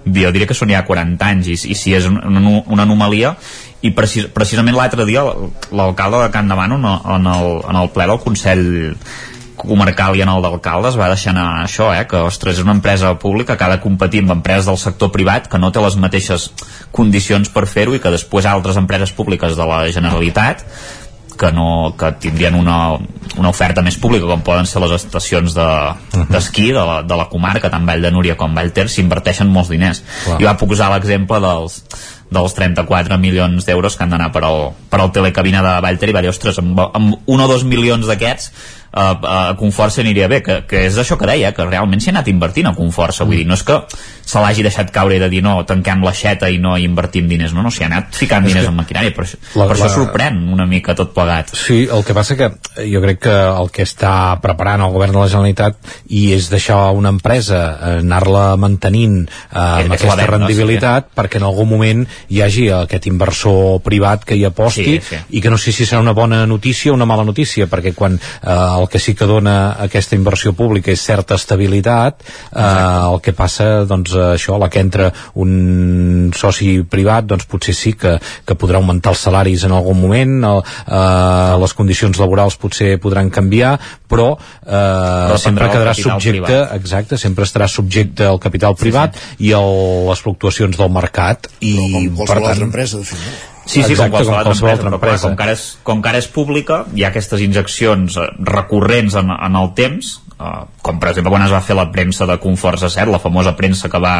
Jo 0.00 0.30
diria 0.32 0.48
que 0.48 0.56
són 0.56 0.70
ja 0.72 0.84
40 0.84 1.26
anys, 1.26 1.48
i, 1.48 1.56
i 1.72 1.76
si 1.76 1.96
és 1.96 2.06
una, 2.08 2.28
una 2.28 2.86
anomalia, 2.86 3.34
i 3.80 3.94
precis, 3.96 4.28
precisament 4.32 4.76
l'altre 4.76 5.06
dia 5.08 5.24
l'alcalde 5.72 6.26
de 6.26 6.30
Can 6.32 6.50
Davant 6.52 6.76
en 6.76 6.84
el, 7.32 7.46
en 7.64 7.78
el 7.80 7.92
ple 7.94 8.06
del 8.10 8.20
Consell 8.20 8.64
comarcal 9.60 10.16
i 10.16 10.24
en 10.24 10.30
el 10.32 10.42
d'alcaldes 10.44 10.96
va 10.98 11.10
deixar 11.12 11.34
anar 11.34 11.64
això, 11.64 11.90
eh? 11.94 12.06
que 12.08 12.22
ostres, 12.24 12.58
és 12.58 12.64
una 12.64 12.76
empresa 12.78 13.12
pública 13.20 13.56
que 13.56 13.66
ha 13.66 13.74
de 13.74 13.80
competir 13.82 14.24
amb 14.24 14.36
empreses 14.38 14.70
del 14.70 14.80
sector 14.80 15.12
privat 15.14 15.50
que 15.50 15.60
no 15.60 15.72
té 15.72 15.82
les 15.84 15.98
mateixes 16.00 16.50
condicions 16.96 17.52
per 17.52 17.66
fer-ho 17.70 17.94
i 17.96 18.00
que 18.02 18.12
després 18.14 18.48
altres 18.48 18.80
empreses 18.80 19.12
públiques 19.16 19.56
de 19.56 19.68
la 19.68 19.84
Generalitat 19.92 20.64
que, 21.40 21.50
no, 21.56 21.94
que 21.96 22.12
tindrien 22.20 22.54
una, 22.58 22.98
una 23.40 23.48
oferta 23.48 23.80
més 23.80 23.96
pública 23.96 24.28
com 24.28 24.42
poden 24.44 24.68
ser 24.68 24.82
les 24.84 24.92
estacions 24.98 25.54
d'esquí 25.56 26.66
de, 26.68 26.76
de, 26.76 26.84
la, 26.84 27.00
de 27.06 27.16
la 27.16 27.28
comarca 27.32 27.70
tant 27.72 27.86
Vall 27.88 28.04
de 28.04 28.12
Núria 28.12 28.36
com 28.40 28.56
Vall 28.56 28.74
Ter 28.76 28.90
s'inverteixen 28.92 29.48
molts 29.48 29.72
diners 29.72 30.02
Clar. 30.24 30.40
i 30.42 30.48
va 30.48 30.58
posar 30.60 30.90
l'exemple 30.92 31.40
dels 31.44 31.80
dels 32.30 32.54
34 32.54 33.16
milions 33.18 33.66
d'euros 33.66 33.96
que 33.96 34.04
han 34.04 34.12
d'anar 34.14 34.28
per, 34.30 34.44
al, 34.46 34.68
per 34.90 35.00
al 35.02 35.10
telecabina 35.10 35.64
de 35.66 35.72
Vallter 35.82 36.12
i 36.12 36.14
va 36.14 36.22
dir, 36.22 36.30
ostres, 36.30 36.60
amb, 36.62 36.78
amb 36.78 37.16
un 37.26 37.42
o 37.42 37.48
dos 37.50 37.64
milions 37.66 38.06
d'aquests 38.06 38.52
a, 38.92 39.10
a 39.50 39.56
Conforça 39.58 40.00
aniria 40.02 40.28
bé, 40.30 40.40
que, 40.42 40.60
que 40.68 40.84
és 40.88 40.98
això 40.98 41.18
que 41.18 41.28
deia, 41.28 41.52
que 41.54 41.66
realment 41.66 42.02
s'hi 42.02 42.10
ha 42.10 42.16
anat 42.16 42.30
invertint 42.32 42.70
a 42.70 42.74
Conforça, 42.76 43.26
vull 43.28 43.40
dir, 43.40 43.46
no 43.48 43.58
és 43.58 43.64
que 43.66 43.78
se 44.30 44.42
l'hagi 44.42 44.62
deixat 44.62 44.90
caure 44.94 45.16
i 45.16 45.20
de 45.22 45.28
dir 45.30 45.42
no, 45.42 45.56
tanquem 45.66 46.04
l'aixeta 46.06 46.50
i 46.50 46.58
no 46.62 46.76
invertim 46.78 47.28
diners, 47.30 47.54
no, 47.56 47.64
no, 47.66 47.72
s'hi 47.74 47.84
ha 47.84 47.90
anat 47.90 48.14
ficant 48.14 48.46
diners 48.46 48.68
en 48.70 48.76
maquinària, 48.78 49.14
per, 49.14 49.26
la, 49.26 49.66
per 49.66 49.74
la... 49.74 49.76
això 49.76 49.90
sorprèn 49.94 50.38
una 50.54 50.66
mica 50.70 50.94
tot 50.98 51.14
plegat. 51.14 51.54
Sí, 51.58 51.82
el 51.90 52.04
que 52.06 52.16
passa 52.16 52.36
que 52.38 52.50
jo 52.86 53.02
crec 53.02 53.22
que 53.26 53.34
el 53.34 53.70
que 53.74 53.86
està 53.86 54.12
preparant 54.42 54.84
el 54.86 54.94
govern 54.94 55.16
de 55.16 55.22
la 55.22 55.30
Generalitat 55.30 55.78
i 56.14 56.30
és 56.36 56.50
deixar 56.52 56.78
una 56.96 57.12
empresa 57.14 57.60
eh, 57.60 57.96
anar-la 58.04 58.44
mantenint 58.60 59.22
eh, 59.24 59.58
amb 59.58 59.96
aquesta 59.96 60.16
venda, 60.16 60.28
rendibilitat 60.34 61.10
sí. 61.10 61.16
perquè 61.18 61.40
en 61.40 61.48
algun 61.48 61.70
moment 61.70 62.04
hi 62.30 62.42
hagi 62.44 62.68
aquest 62.74 63.10
inversor 63.10 63.80
privat 63.86 64.24
que 64.26 64.38
hi 64.38 64.46
aposti 64.48 64.86
sí, 64.86 64.98
sí. 65.10 65.20
i 65.36 65.42
que 65.42 65.52
no 65.52 65.58
sé 65.60 65.74
si 65.74 65.86
serà 65.88 66.02
una 66.02 66.14
bona 66.16 66.44
notícia 66.46 66.92
o 66.92 66.98
una 66.98 67.08
mala 67.08 67.26
notícia, 67.26 67.66
perquè 67.70 67.94
quan 67.96 68.18
eh, 68.18 68.79
el 68.80 68.88
que 68.88 69.00
sí 69.02 69.14
que 69.14 69.28
dona 69.28 69.76
aquesta 69.84 70.16
inversió 70.18 70.52
pública 70.56 70.92
és 70.92 71.02
certa 71.04 71.36
estabilitat 71.38 72.24
eh, 72.24 72.62
el 72.62 73.20
que 73.24 73.34
passa 73.36 73.84
doncs 73.88 74.14
això, 74.32 74.58
la 74.60 74.70
que 74.72 74.82
entra 74.82 75.10
un 75.40 76.30
soci 76.36 76.80
privat 76.90 77.28
doncs 77.30 77.46
potser 77.50 77.74
sí 77.76 77.94
que, 77.98 78.16
que 78.18 78.56
podrà 78.58 78.80
augmentar 78.80 79.14
els 79.14 79.24
salaris 79.26 79.66
en 79.68 79.74
algun 79.76 80.00
moment 80.00 80.36
el, 80.50 80.62
eh, 80.86 81.54
les 81.64 81.76
condicions 81.76 82.20
laborals 82.22 82.58
potser 82.60 82.96
podran 83.02 83.30
canviar 83.30 83.76
però, 84.10 84.32
eh, 84.34 84.70
però 84.70 85.38
sempre 85.38 85.70
quedarà 85.70 85.94
subjecte 85.94 86.42
privat. 86.42 86.74
exacte, 86.80 87.20
sempre 87.20 87.46
estarà 87.46 87.68
subjecte 87.70 88.26
al 88.26 88.40
capital 88.42 88.76
privat 88.78 89.14
sí, 89.16 89.28
sí. 89.36 89.46
i 89.50 89.54
a 89.54 89.62
les 90.10 90.24
fluctuacions 90.24 90.80
del 90.80 90.92
mercat 90.92 91.50
i 91.60 91.76
com 91.78 92.26
per 92.26 92.40
tant, 92.42 92.66
empresa 92.70 93.00
de 93.00 93.08
fet, 93.08 93.22
no? 93.24 93.59
Sí, 93.70 93.84
sí, 93.84 93.94
Exacte, 93.94 94.10
com 94.10 94.16
qualsevol, 94.16 94.40
com 94.40 94.50
qualsevol 94.50 94.72
altra 94.72 94.90
empresa, 94.90 94.98
empresa. 94.98 95.20
Però, 95.20 95.28
com, 95.28 95.36
que 95.38 95.46
ara 95.46 95.54
és, 95.54 95.66
com 95.86 96.02
que 96.02 96.10
ara 96.10 96.22
és 96.24 96.28
pública, 96.34 96.80
hi 96.96 97.04
ha 97.04 97.12
aquestes 97.12 97.44
injeccions 97.44 98.18
eh, 98.18 98.26
recurrents 98.50 99.18
en, 99.20 99.30
en 99.36 99.58
el 99.60 99.70
temps, 99.78 100.16
Uh, 100.40 100.64
com 100.80 100.96
per 100.96 101.10
exemple 101.10 101.28
quan 101.34 101.42
es 101.44 101.52
va 101.52 101.60
fer 101.60 101.74
la 101.76 101.90
premsa 101.92 102.24
de 102.24 102.38
Conforça 102.40 102.88
7, 102.88 103.10
la 103.12 103.20
famosa 103.20 103.52
premsa 103.58 103.90
que 103.92 104.00
va 104.00 104.14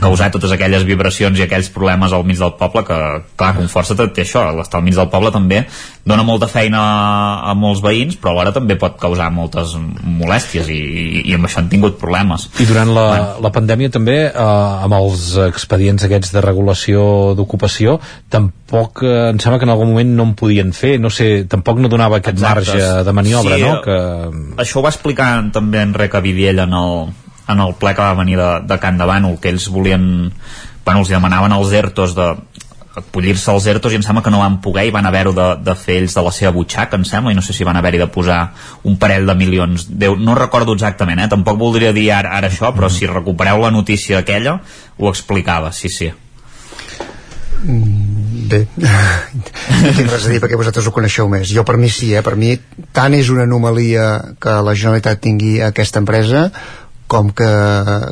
causar 0.00 0.32
totes 0.34 0.50
aquelles 0.56 0.82
vibracions 0.88 1.38
i 1.38 1.44
aquells 1.46 1.70
problemes 1.70 2.10
al 2.10 2.26
mig 2.26 2.40
del 2.40 2.56
poble, 2.58 2.82
que 2.88 2.98
clar, 3.38 3.52
Conforça 3.54 3.94
té 3.94 4.24
això, 4.24 4.48
l'estar 4.56 4.80
al 4.80 4.86
mig 4.88 4.98
del 4.98 5.06
poble 5.12 5.30
també 5.30 5.62
dona 6.04 6.24
molta 6.24 6.48
feina 6.48 6.80
a, 6.80 7.50
a 7.50 7.54
molts 7.58 7.82
veïns 7.84 8.16
però 8.20 8.32
alhora 8.32 8.54
també 8.56 8.76
pot 8.80 8.96
causar 9.00 9.28
moltes 9.34 9.74
molèsties 9.76 10.70
i, 10.72 10.78
i, 10.78 11.22
i 11.30 11.34
amb 11.36 11.46
això 11.46 11.60
han 11.60 11.68
tingut 11.72 11.98
problemes 12.00 12.48
i 12.62 12.66
durant 12.68 12.92
la, 12.94 13.04
bueno. 13.10 13.34
la 13.44 13.52
pandèmia 13.54 13.92
també 13.92 14.16
eh, 14.30 14.34
amb 14.40 14.96
els 14.96 15.26
expedients 15.44 16.06
aquests 16.06 16.32
de 16.34 16.44
regulació 16.44 17.02
d'ocupació 17.38 17.98
tampoc 18.32 19.04
eh, 19.04 19.30
em 19.34 19.42
sembla 19.42 19.60
que 19.60 19.68
en 19.68 19.74
algun 19.74 19.92
moment 19.92 20.14
no 20.16 20.28
en 20.30 20.34
podien 20.40 20.72
fer 20.76 20.96
no 21.02 21.12
sé, 21.12 21.44
tampoc 21.50 21.82
no 21.82 21.92
donava 21.92 22.20
aquest 22.20 22.40
Exactes. 22.40 22.72
marge 22.72 23.04
de 23.04 23.16
maniobra 23.20 23.60
sí, 23.60 23.66
no? 23.66 23.76
que... 23.84 23.98
això 24.64 24.80
ho 24.80 24.86
va 24.86 24.94
explicar 24.94 25.34
també 25.60 25.84
Enric 25.84 26.16
Avidiell 26.18 26.64
en 26.66 26.74
el, 26.76 27.12
en 27.52 27.62
el 27.62 27.76
ple 27.78 27.94
que 27.94 28.02
va 28.02 28.18
venir 28.18 28.40
de, 28.40 28.50
de 28.66 28.80
Can 28.82 28.98
de 28.98 29.06
Bànol, 29.08 29.38
que 29.40 29.52
ells 29.52 29.68
volien 29.70 30.04
bueno, 30.84 31.02
els 31.04 31.12
demanaven 31.12 31.54
els 31.54 31.72
ERTOs 31.76 32.16
de 32.16 32.32
acollir-se 33.00 33.50
als 33.52 33.66
ERTOs 33.70 33.94
i 33.94 33.98
em 34.00 34.02
sembla 34.02 34.22
que 34.26 34.32
no 34.34 34.40
van 34.42 34.58
poder 34.62 34.86
i 34.88 34.94
van 34.94 35.06
haver-ho 35.06 35.32
de, 35.36 35.46
de 35.62 35.74
fer 35.78 36.00
ells 36.00 36.16
de 36.16 36.24
la 36.26 36.32
seva 36.34 36.50
butxaca 36.56 36.98
em 36.98 37.04
sembla, 37.06 37.32
i 37.32 37.38
no 37.38 37.44
sé 37.46 37.54
si 37.54 37.66
van 37.66 37.78
haver-hi 37.78 38.00
de 38.02 38.08
posar 38.10 38.40
un 38.88 38.96
parell 38.98 39.28
de 39.28 39.36
milions, 39.38 39.86
Déu, 39.90 40.16
no 40.18 40.34
recordo 40.38 40.74
exactament 40.74 41.22
eh? 41.22 41.28
tampoc 41.30 41.58
voldria 41.60 41.94
dir 41.96 42.08
ara, 42.16 42.34
ara 42.38 42.50
això 42.50 42.72
però 42.74 42.90
si 42.90 43.06
recupereu 43.06 43.62
la 43.62 43.70
notícia 43.70 44.18
aquella 44.18 44.58
ho 44.98 45.10
explicava, 45.12 45.70
sí, 45.72 45.88
sí 45.88 46.10
mm, 47.62 48.09
bé 48.50 48.60
no 48.76 49.94
tinc 49.96 50.10
res 50.10 50.26
a 50.26 50.32
dir 50.32 50.42
perquè 50.42 50.58
vosaltres 50.58 50.88
ho 50.88 50.94
coneixeu 50.94 51.30
més 51.32 51.50
jo 51.54 51.64
per 51.66 51.78
mi 51.80 51.90
sí, 51.92 52.12
eh? 52.14 52.24
per 52.26 52.36
mi 52.40 52.56
tant 52.96 53.16
és 53.16 53.30
una 53.32 53.46
anomalia 53.48 54.36
que 54.42 54.60
la 54.66 54.76
Generalitat 54.76 55.22
tingui 55.24 55.58
aquesta 55.64 56.02
empresa 56.02 56.48
com 57.10 57.32
que, 57.34 57.50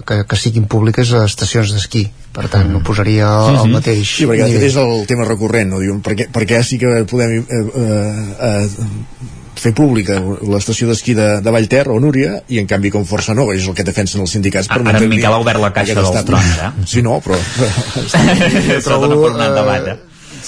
que, 0.07 0.22
que 0.26 0.36
siguin 0.36 0.66
públiques 0.70 1.12
les 1.14 1.30
estacions 1.30 1.70
d'esquí 1.74 2.09
per 2.34 2.49
tant 2.51 2.70
no 2.72 2.82
posaria 2.86 3.28
el, 3.47 3.61
el 3.62 3.74
mateix 3.76 4.03
sí, 4.07 4.26
perquè 4.26 4.49
aquest 4.49 4.66
és 4.72 4.78
el 4.82 5.05
tema 5.11 5.26
recurrent 5.28 5.70
no? 5.70 5.82
Diuen, 5.82 6.01
perquè, 6.05 6.28
perquè 6.34 6.62
sí 6.66 6.80
que 6.82 7.05
podem 7.11 7.39
eh, 7.39 7.61
eh, 7.82 8.49
eh, 8.49 9.36
fer 9.59 9.72
pública 9.74 10.18
l'estació 10.47 10.91
d'esquí 10.91 11.14
de, 11.18 11.28
de 11.43 11.55
Vallter 11.55 11.84
o 11.95 11.99
Núria 12.03 12.41
i 12.51 12.61
en 12.62 12.68
canvi 12.70 12.93
com 12.95 13.07
força 13.09 13.34
no, 13.39 13.49
és 13.55 13.66
el 13.70 13.78
que 13.78 13.86
defensen 13.86 14.22
els 14.24 14.34
sindicats 14.34 14.70
per 14.70 14.82
ara 14.82 14.99
en 14.99 15.11
Miquel 15.11 15.34
ha 15.34 15.41
obert 15.43 15.62
la 15.62 15.72
caixa 15.74 15.99
dels 15.99 16.26
trons 16.28 16.61
eh? 16.66 16.70
sí 16.91 17.03
no, 17.07 17.18
però 17.24 17.39
això 17.39 19.01
dona 19.03 19.18
per 19.18 19.32
un 19.34 19.59
debat 19.62 19.91
eh? 19.95 19.99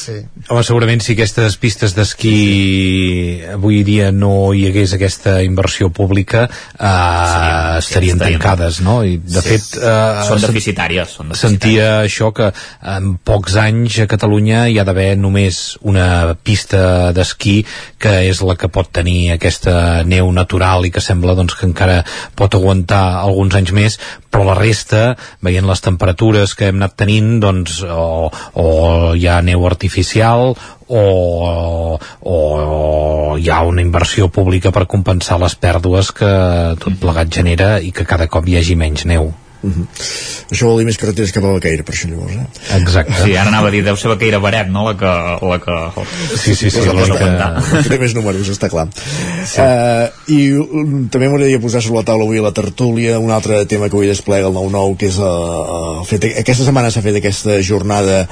Sí. 0.00 0.14
Home, 0.48 0.62
segurament 0.64 1.02
si 1.04 1.12
aquestes 1.12 1.58
pistes 1.60 1.92
d'esquí 1.96 3.42
avui 3.52 3.82
dia 3.84 4.08
no 4.14 4.52
hi 4.56 4.62
hagués 4.70 4.94
aquesta 4.96 5.34
inversió 5.44 5.90
pública 5.92 6.46
eh, 6.48 7.78
estarien 7.80 8.18
tancades, 8.20 8.80
no? 8.84 9.00
I 9.04 9.18
de 9.20 9.42
Sí. 9.42 9.48
fet... 9.48 9.66
Eh, 9.82 10.24
Són 10.28 10.40
deficitàries, 10.40 11.12
són 11.18 11.28
deficitàries. 11.28 11.42
Sentia 11.44 11.88
això 12.06 12.30
que 12.36 12.48
en 12.94 13.12
pocs 13.24 13.56
anys 13.60 13.98
a 14.04 14.08
Catalunya 14.10 14.64
hi 14.70 14.78
ha 14.80 14.86
d'haver 14.88 15.10
només 15.20 15.76
una 15.82 16.34
pista 16.42 17.12
d'esquí 17.16 17.58
que 18.00 18.14
és 18.30 18.40
la 18.46 18.56
que 18.56 18.70
pot 18.72 18.88
tenir 18.92 19.32
aquesta 19.34 20.02
neu 20.08 20.32
natural 20.32 20.86
i 20.88 20.90
que 20.94 21.04
sembla 21.04 21.36
doncs, 21.36 21.54
que 21.58 21.68
encara 21.68 22.00
pot 22.38 22.54
aguantar 22.56 23.20
alguns 23.20 23.54
anys 23.58 23.72
més, 23.76 23.98
però 24.30 24.46
la 24.46 24.54
resta, 24.56 25.16
veient 25.44 25.66
les 25.68 25.80
temperatures 25.84 26.54
que 26.56 26.70
hem 26.70 26.80
anat 26.80 26.96
tenint, 26.96 27.36
doncs, 27.42 27.82
o, 27.84 28.30
o 28.54 28.68
hi 29.18 29.26
ha 29.28 29.40
neu 29.44 29.66
artificial 29.66 29.89
o, 30.90 31.98
o, 31.98 31.98
o 32.22 33.38
hi 33.38 33.50
ha 33.50 33.60
una 33.62 33.82
inversió 33.82 34.28
pública 34.28 34.72
per 34.74 34.86
compensar 34.90 35.38
les 35.42 35.54
pèrdues 35.54 36.10
que 36.12 36.32
tot 36.82 36.98
plegat 37.00 37.30
genera 37.30 37.78
i 37.80 37.92
que 37.92 38.04
cada 38.08 38.26
cop 38.28 38.48
hi 38.48 38.58
hagi 38.60 38.76
menys 38.76 39.06
neu. 39.06 39.32
Mhm. 39.60 39.82
Això 40.50 40.70
vol 40.70 40.78
dir 40.80 40.86
més 40.88 40.96
carreteres 40.96 41.34
cap 41.36 41.44
a 41.44 41.50
Baqueira, 41.52 41.84
per 41.84 41.92
això 41.92 42.08
llavors, 42.08 42.32
eh? 42.32 42.76
Exacte. 42.78 43.12
Sí, 43.22 43.34
ara 43.36 43.50
anava 43.52 43.68
a 43.68 43.70
dir, 43.74 43.82
deu 43.84 43.96
ser 44.00 44.08
Baqueira 44.08 44.38
Baret, 44.40 44.70
no? 44.72 44.86
La 44.86 44.94
que... 44.96 45.10
La 45.50 45.58
que 45.60 45.76
Sí, 46.40 46.54
sí, 46.54 46.70
sí, 46.72 46.80
la 46.86 46.94
la 46.94 47.18
que... 47.18 47.28
que- 47.82 47.82
té 47.90 47.98
més 48.00 48.14
números, 48.16 48.48
està 48.48 48.70
clar. 48.72 48.86
Sí. 49.44 49.60
Uh, 49.60 50.08
I 50.32 50.38
um, 50.64 50.94
també 51.12 51.28
m'agradaria 51.28 51.60
posar 51.60 51.82
sobre 51.84 52.00
la 52.00 52.06
taula 52.08 52.24
avui 52.24 52.40
a 52.40 52.46
la 52.48 52.54
tertúlia 52.56 53.18
un 53.20 53.30
altre 53.36 53.60
tema 53.68 53.90
que 53.92 54.00
avui 54.00 54.08
desplega 54.08 54.48
el 54.48 54.56
9-9, 54.56 54.96
que 54.96 55.12
és 55.12 55.20
uh, 55.20 56.00
el 56.00 56.08
fet, 56.08 56.24
aquesta 56.40 56.64
setmana 56.64 56.90
s'ha 56.90 57.04
fet 57.04 57.20
aquesta 57.20 57.60
jornada 57.60 58.24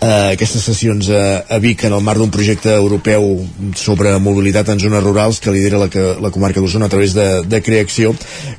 eh, 0.00 0.32
aquestes 0.34 0.64
sessions 0.64 1.10
a, 1.12 1.44
a 1.48 1.58
Vic 1.62 1.84
en 1.84 1.94
el 1.96 2.04
marc 2.04 2.20
d'un 2.20 2.32
projecte 2.32 2.72
europeu 2.72 3.26
sobre 3.76 4.16
mobilitat 4.22 4.72
en 4.72 4.80
zones 4.80 5.04
rurals 5.04 5.40
que 5.40 5.52
lidera 5.52 5.80
la, 5.82 5.88
que, 5.92 6.16
la 6.20 6.32
comarca 6.32 6.60
d'Osona 6.60 6.88
a 6.88 6.92
través 6.92 7.14
de, 7.14 7.42
de 7.44 7.60
Creacció 7.62 8.14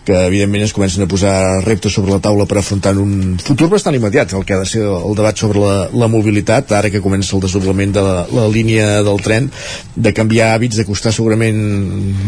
que 0.05 0.17
evidentment 0.27 0.65
es 0.65 0.73
comencen 0.73 1.03
a 1.03 1.09
posar 1.09 1.35
reptes 1.65 1.93
sobre 1.97 2.13
la 2.13 2.21
taula 2.23 2.45
per 2.45 2.59
afrontar 2.61 2.93
un 3.01 3.37
futur 3.41 3.69
bastant 3.73 3.97
immediat 3.97 4.35
el 4.37 4.45
que 4.45 4.55
ha 4.55 4.61
de 4.61 4.69
ser 4.69 4.85
el 4.85 5.17
debat 5.17 5.37
sobre 5.37 5.61
la, 5.63 5.75
la 5.93 6.09
mobilitat 6.11 6.71
ara 6.77 6.93
que 6.93 7.03
comença 7.03 7.35
el 7.35 7.43
desdoblament 7.43 7.95
de 7.97 8.05
la, 8.05 8.15
la 8.31 8.47
línia 8.51 9.01
del 9.05 9.21
tren 9.25 9.49
de 9.95 10.13
canviar 10.15 10.51
hàbits, 10.55 10.77
d'acostar 10.79 11.13
segurament 11.15 11.57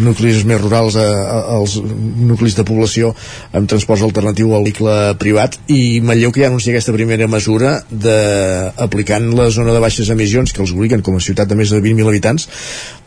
nuclis 0.03 0.43
més 0.47 0.61
rurals 0.61 0.97
a, 0.99 1.05
a, 1.05 1.39
als 1.59 1.77
nuclis 1.79 2.57
de 2.57 2.65
població 2.67 3.13
amb 3.53 3.69
transports 3.69 4.03
alternatiu 4.05 4.53
al 4.55 4.65
vehicle 4.65 4.95
privat. 5.21 5.57
I 5.71 6.01
Manlleu 6.05 6.33
que 6.33 6.43
ja 6.43 6.49
anuncia 6.49 6.73
aquesta 6.73 6.95
primera 6.95 7.27
mesura 7.31 7.75
d'aplicant 9.03 9.35
la 9.35 9.49
zona 9.51 9.73
de 9.73 9.81
baixes 9.83 10.09
emissions 10.09 10.53
que 10.53 10.61
els 10.63 10.71
obliguen 10.71 11.03
com 11.03 11.17
a 11.17 11.21
ciutat 11.21 11.47
de 11.47 11.55
més 11.55 11.69
de 11.69 11.81
20.000 11.81 12.07
habitants 12.07 12.47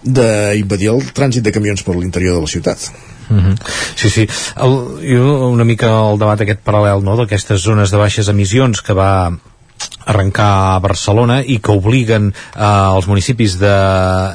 d'impedir 0.05 0.93
el 0.93 1.03
trànsit 1.17 1.43
de 1.43 1.53
camions 1.53 1.83
per 1.83 1.97
l'interior 1.97 2.37
de 2.37 2.45
la 2.45 2.55
ciutat 2.57 2.91
Mm 3.29 3.39
-hmm. 3.39 3.57
Sí, 3.97 4.09
sí. 4.09 4.29
El, 4.57 4.73
jo 5.03 5.49
una 5.51 5.65
mica 5.65 5.89
el 6.13 6.19
debat 6.19 6.41
aquest 6.41 6.61
paral·lel 6.65 7.03
no, 7.03 7.17
d'aquestes 7.17 7.61
zones 7.61 7.91
de 7.91 7.97
baixes 7.97 8.29
emissions 8.29 8.81
que 8.81 8.93
va 8.93 9.33
arrencar 10.07 10.49
a 10.77 10.79
Barcelona 10.81 11.41
i 11.43 11.59
que 11.63 11.75
obliguen 11.75 12.31
eh, 12.31 12.63
els 12.65 13.09
municipis 13.11 13.59
de, 13.61 13.75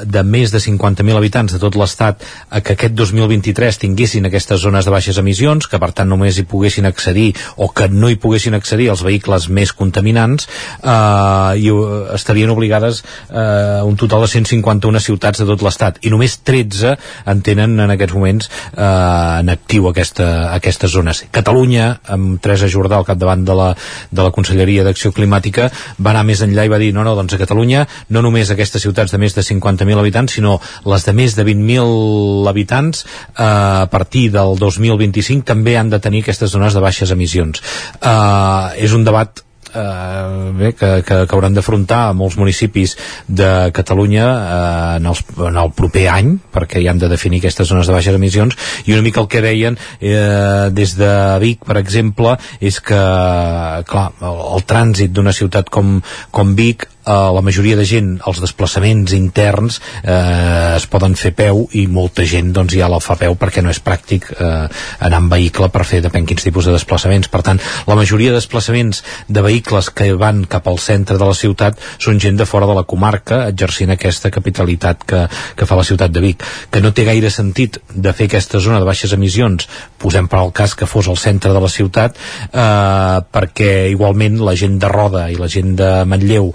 de 0.04 0.22
més 0.22 0.52
de 0.52 0.60
50.000 0.62 1.18
habitants 1.18 1.56
de 1.56 1.60
tot 1.62 1.76
l'estat 1.80 2.22
a 2.50 2.60
que 2.60 2.76
aquest 2.76 2.94
2023 2.98 3.80
tinguessin 3.82 4.28
aquestes 4.28 4.60
zones 4.62 4.86
de 4.86 4.94
baixes 4.94 5.18
emissions, 5.18 5.66
que 5.66 5.80
per 5.82 5.92
tant 5.96 6.10
només 6.12 6.38
hi 6.38 6.46
poguessin 6.48 6.86
accedir 6.88 7.32
o 7.56 7.70
que 7.72 7.88
no 7.88 8.10
hi 8.12 8.20
poguessin 8.20 8.54
accedir 8.58 8.90
els 8.92 9.04
vehicles 9.04 9.48
més 9.48 9.72
contaminants 9.72 10.48
eh, 10.48 11.60
i 11.62 11.72
eh, 11.72 12.02
estarien 12.14 12.52
obligades 12.52 13.02
eh, 13.30 13.80
un 13.82 13.96
total 13.96 14.26
de 14.26 14.32
151 14.34 15.02
ciutats 15.02 15.42
de 15.42 15.48
tot 15.48 15.64
l'estat 15.64 16.00
i 16.06 16.12
només 16.12 16.38
13 16.44 16.96
en 17.32 17.42
tenen 17.44 17.78
en 17.80 17.94
aquests 17.94 18.16
moments 18.16 18.50
eh, 18.50 19.40
en 19.40 19.52
actiu 19.52 19.88
aquesta, 19.90 20.28
aquestes 20.52 20.92
zones. 20.92 21.24
Catalunya, 21.32 21.88
amb 22.12 22.40
Teresa 22.42 22.68
Jordà 22.70 22.98
al 22.98 23.08
capdavant 23.08 23.44
de 23.46 23.56
la, 23.56 23.70
de 24.10 24.22
la 24.22 24.32
Conselleria 24.34 24.84
d'Acció 24.86 25.12
Climàtica, 25.16 25.61
va 25.70 26.14
anar 26.14 26.24
més 26.28 26.42
enllà 26.44 26.66
i 26.66 26.72
va 26.72 26.80
dir, 26.82 26.92
no, 26.96 27.04
no, 27.06 27.14
doncs 27.18 27.36
a 27.36 27.40
Catalunya 27.42 27.84
no 28.14 28.22
només 28.24 28.50
aquestes 28.50 28.82
ciutats 28.84 29.12
de 29.12 29.20
més 29.22 29.36
de 29.36 29.44
50.000 29.46 30.02
habitants, 30.02 30.38
sinó 30.38 30.58
les 30.88 31.06
de 31.06 31.16
més 31.16 31.36
de 31.38 31.46
20.000 31.46 32.50
habitants 32.50 33.04
eh, 33.04 33.44
a 33.44 33.88
partir 33.92 34.28
del 34.34 34.56
2025 34.60 35.46
també 35.48 35.76
han 35.78 35.92
de 35.92 36.00
tenir 36.02 36.22
aquestes 36.22 36.52
zones 36.52 36.74
de 36.74 36.84
baixes 36.84 37.14
emissions. 37.14 37.62
Eh, 38.00 38.84
és 38.86 38.94
un 38.96 39.04
debat 39.06 39.44
eh, 39.74 40.52
bé, 40.58 40.72
que, 40.74 40.90
que, 41.06 41.18
que 41.26 41.36
hauran 41.36 41.56
d'afrontar 41.56 42.12
molts 42.16 42.38
municipis 42.40 42.96
de 43.28 43.70
Catalunya 43.74 44.26
eh, 44.26 44.96
en, 45.00 45.08
els, 45.10 45.24
en 45.38 45.58
el 45.62 45.72
proper 45.76 46.06
any 46.12 46.34
perquè 46.52 46.82
hi 46.82 46.88
han 46.90 47.02
de 47.02 47.10
definir 47.12 47.42
aquestes 47.42 47.68
zones 47.68 47.88
de 47.88 47.96
baixes 47.96 48.16
emissions. 48.18 48.56
I 48.86 48.96
una 48.96 49.06
mica 49.06 49.22
el 49.22 49.30
que 49.32 49.42
deien 49.44 49.78
eh, 50.00 50.70
des 50.72 50.96
de 50.98 51.12
Vic, 51.42 51.64
per 51.66 51.78
exemple 51.80 52.36
és 52.60 52.80
que, 52.80 53.02
clar, 53.88 54.08
el, 54.20 54.42
el 54.56 54.66
trànsit 54.68 55.14
d'una 55.14 55.34
ciutat 55.36 55.70
com, 55.72 55.98
com 56.30 56.56
Vic 56.58 56.88
eh, 57.06 57.30
la 57.36 57.42
majoria 57.44 57.76
de 57.76 57.86
gent, 57.88 58.14
els 58.26 58.40
desplaçaments 58.42 59.14
interns 59.16 59.80
eh, 60.02 60.76
es 60.76 60.86
poden 60.90 61.16
fer 61.18 61.32
a 61.34 61.38
peu 61.42 61.64
i 61.78 61.86
molta 61.90 62.26
gent 62.28 62.52
doncs 62.54 62.76
ja 62.78 62.90
la 62.90 63.00
fa 63.02 63.16
a 63.16 63.20
peu 63.22 63.36
perquè 63.38 63.62
no 63.64 63.72
és 63.72 63.82
pràctic 63.82 64.28
eh, 64.36 64.68
anar 65.06 65.22
en 65.22 65.30
vehicle 65.32 65.68
per 65.72 65.84
fer 65.88 66.02
depèn 66.04 66.26
quins 66.28 66.44
tipus 66.44 66.68
de 66.68 66.74
desplaçaments. 66.76 67.30
Per 67.32 67.42
tant, 67.46 67.60
la 67.86 67.98
majoria 67.98 68.32
de 68.32 68.40
desplaçaments 68.40 69.02
de 69.28 69.44
vehicles 69.44 69.90
que 69.90 70.12
van 70.18 70.44
cap 70.50 70.68
al 70.68 70.80
centre 70.82 71.18
de 71.18 71.28
la 71.28 71.36
ciutat 71.36 71.80
són 71.98 72.20
gent 72.22 72.38
de 72.38 72.46
fora 72.48 72.68
de 72.68 72.76
la 72.78 72.86
comarca 72.88 73.46
exercint 73.48 73.92
aquesta 73.92 74.30
capitalitat 74.34 75.06
que, 75.08 75.24
que 75.56 75.68
fa 75.68 75.78
la 75.78 75.86
ciutat 75.86 76.12
de 76.12 76.22
Vic, 76.22 76.44
que 76.70 76.82
no 76.82 76.92
té 76.94 77.06
gaire 77.08 77.30
sentit 77.30 77.78
de 77.92 78.12
fer 78.16 78.28
aquesta 78.28 78.60
zona 78.62 78.80
de 78.80 78.88
baixes 78.88 79.12
emissions 79.16 79.68
posem 80.02 80.28
per 80.30 80.40
al 80.40 80.52
cas 80.54 80.74
que 80.78 80.88
fos 80.88 81.08
al 81.08 81.18
centre 81.20 81.52
de 81.54 81.60
la 81.62 81.70
ciutat 81.70 82.16
eh, 82.16 83.18
perquè 83.34 83.72
igualment 83.92 84.40
la 84.44 84.54
gent 84.58 84.78
de 84.82 84.90
Roda 84.92 85.28
i 85.32 85.38
la 85.38 85.50
gent 85.50 85.74
de 85.78 85.90
Manlleu 86.08 86.50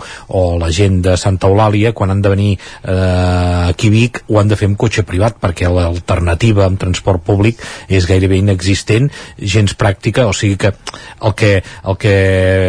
la 0.62 0.70
gent 0.74 1.02
de 1.06 1.16
Santa 1.20 1.50
Eulàlia 1.50 1.94
quan 1.98 2.12
han 2.14 2.22
de 2.22 2.32
venir 2.34 2.52
eh, 2.58 3.68
aquí 3.68 3.92
a 3.92 3.94
Vic 3.94 4.24
ho 4.28 4.40
han 4.42 4.52
de 4.52 4.58
fer 4.60 4.70
amb 4.70 4.80
cotxe 4.80 5.06
privat 5.08 5.40
perquè 5.42 5.70
l'alternativa 5.72 6.66
amb 6.66 6.80
transport 6.82 7.24
públic 7.28 7.62
és 7.88 8.08
gairebé 8.10 8.40
inexistent, 8.42 9.10
gens 9.38 9.76
pràctica 9.78 10.28
o 10.28 10.34
sigui 10.34 10.58
que 10.62 10.74
el 11.22 11.36
que, 11.38 11.52
el 11.62 11.98
que 12.02 12.16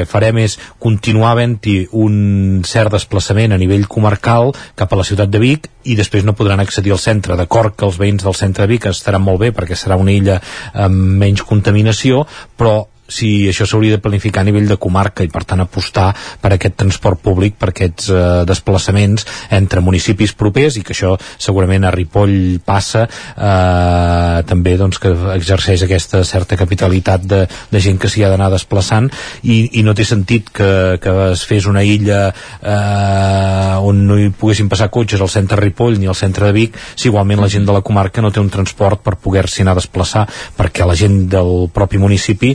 farem 0.08 0.42
és 0.44 0.58
continuar 0.78 1.34
havent-hi 1.34 1.78
un 1.92 2.62
cert 2.66 2.92
desplaçament 2.94 3.52
a 3.52 3.60
nivell 3.60 3.86
comarcal 3.90 4.54
cap 4.78 4.92
a 4.92 5.00
la 5.00 5.06
ciutat 5.06 5.32
de 5.32 5.42
Vic 5.42 5.68
i 5.88 5.96
després 5.96 6.26
no 6.26 6.36
podran 6.36 6.60
accedir 6.60 6.92
al 6.92 7.00
centre. 7.00 7.36
D'acord 7.38 7.76
que 7.76 7.86
els 7.88 7.98
veïns 8.00 8.24
del 8.24 8.36
centre 8.36 8.66
de 8.66 8.72
Vic 8.74 8.88
estaran 8.90 9.24
molt 9.24 9.40
bé 9.40 9.52
perquè 9.56 9.76
serà 9.78 9.96
una 10.00 10.12
illa 10.12 10.38
amb 10.74 11.18
menys 11.22 11.44
contaminació 11.48 12.24
però 12.58 12.80
si 13.08 13.48
això 13.48 13.66
s'hauria 13.66 13.96
de 13.96 14.02
planificar 14.04 14.42
a 14.44 14.48
nivell 14.48 14.68
de 14.68 14.76
comarca 14.76 15.24
i 15.24 15.30
per 15.32 15.42
tant 15.48 15.64
apostar 15.64 16.10
per 16.42 16.52
aquest 16.54 16.76
transport 16.78 17.22
públic, 17.24 17.56
per 17.58 17.70
aquests 17.72 18.10
eh, 18.12 18.20
desplaçaments 18.48 19.26
entre 19.56 19.82
municipis 19.84 20.34
propers 20.36 20.76
i 20.76 20.84
que 20.84 20.92
això 20.92 21.14
segurament 21.40 21.88
a 21.88 21.92
Ripoll 21.94 22.60
passa 22.64 23.06
eh, 23.08 24.44
també 24.48 24.76
doncs, 24.78 25.00
que 25.00 25.14
exerceix 25.34 25.86
aquesta 25.86 26.22
certa 26.28 26.58
capitalitat 26.60 27.24
de, 27.24 27.40
de 27.72 27.82
gent 27.82 27.98
que 27.98 28.10
s'hi 28.12 28.24
ha 28.24 28.32
d'anar 28.32 28.50
desplaçant. 28.52 29.08
I, 29.42 29.80
i 29.80 29.84
no 29.86 29.94
té 29.96 30.04
sentit 30.04 30.52
que, 30.52 30.98
que 31.00 31.14
es 31.32 31.44
fes 31.48 31.66
una 31.70 31.82
illa 31.86 32.28
eh, 32.28 33.88
on 33.88 34.04
no 34.08 34.18
hi 34.20 34.28
poguessin 34.36 34.68
passar 34.68 34.90
cotxes 34.92 35.22
al 35.24 35.32
centre 35.32 35.56
de 35.56 35.64
Ripoll 35.64 35.98
ni 35.98 36.08
al 36.10 36.18
centre 36.18 36.48
de 36.48 36.56
Vic 36.56 36.76
si 36.94 37.08
igualment 37.08 37.40
la 37.40 37.48
gent 37.48 37.64
de 37.66 37.74
la 37.74 37.82
comarca 37.84 38.22
no 38.24 38.30
té 38.34 38.42
un 38.42 38.50
transport 38.52 39.02
per 39.04 39.16
poder-s'hi 39.22 39.64
anar 39.64 39.76
a 39.76 39.80
desplaçar 39.80 40.26
perquè 40.58 40.86
la 40.86 40.96
gent 40.98 41.22
del 41.32 41.68
propi 41.74 42.00
municipi 42.00 42.52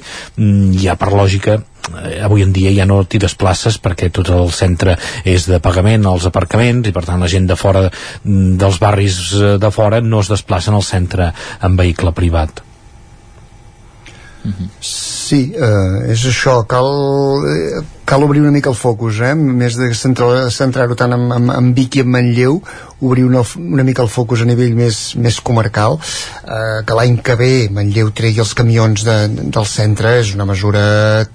ja 0.81 0.95
per 0.99 1.11
lògica 1.13 1.57
eh, 1.59 2.19
avui 2.25 2.43
en 2.45 2.53
dia 2.55 2.73
ja 2.75 2.87
no 2.89 3.01
t'hi 3.03 3.21
desplaces 3.21 3.79
perquè 3.83 4.09
tot 4.13 4.29
el 4.33 4.51
centre 4.55 4.97
és 5.23 5.47
de 5.49 5.59
pagament 5.63 6.05
als 6.09 6.27
aparcaments 6.29 6.89
i 6.89 6.95
per 6.95 7.05
tant 7.07 7.23
la 7.23 7.31
gent 7.31 7.47
de 7.49 7.57
fora 7.59 7.87
mm, 7.89 8.53
dels 8.61 8.79
barris 8.83 9.23
eh, 9.39 9.55
de 9.61 9.71
fora 9.71 10.01
no 10.01 10.21
es 10.23 10.31
desplacen 10.31 10.77
al 10.77 10.85
centre 10.87 11.31
en 11.61 11.79
vehicle 11.79 12.13
privat. 12.13 12.63
Sí, 14.83 15.53
eh, 15.55 16.11
és 16.11 16.23
això, 16.27 16.57
cal, 16.67 16.89
eh, 17.47 17.79
cal 18.05 18.23
obrir 18.23 18.41
una 18.41 18.51
mica 18.51 18.69
el 18.69 18.75
focus, 18.75 19.19
eh? 19.23 19.33
més 19.35 19.77
de 19.79 19.91
centrar-ho 19.95 20.49
centrar 20.51 20.89
tant 20.99 21.13
en, 21.15 21.29
en, 21.31 21.49
en 21.53 21.69
Vic 21.77 21.95
i 21.95 22.03
en 22.03 22.09
Manlleu, 22.11 22.57
obrir 23.03 23.23
una, 23.27 23.41
una 23.59 23.83
mica 23.83 24.03
el 24.03 24.09
focus 24.11 24.41
a 24.43 24.47
nivell 24.47 24.75
més, 24.75 24.99
més 25.19 25.39
comarcal, 25.43 25.97
eh, 26.43 26.83
que 26.87 26.95
l'any 26.99 27.17
que 27.23 27.35
ve 27.39 27.49
Manlleu 27.71 28.11
tregui 28.15 28.39
els 28.43 28.53
camions 28.55 29.03
de, 29.07 29.17
del 29.55 29.67
centre 29.67 30.17
és 30.21 30.33
una 30.35 30.45
mesura 30.47 30.83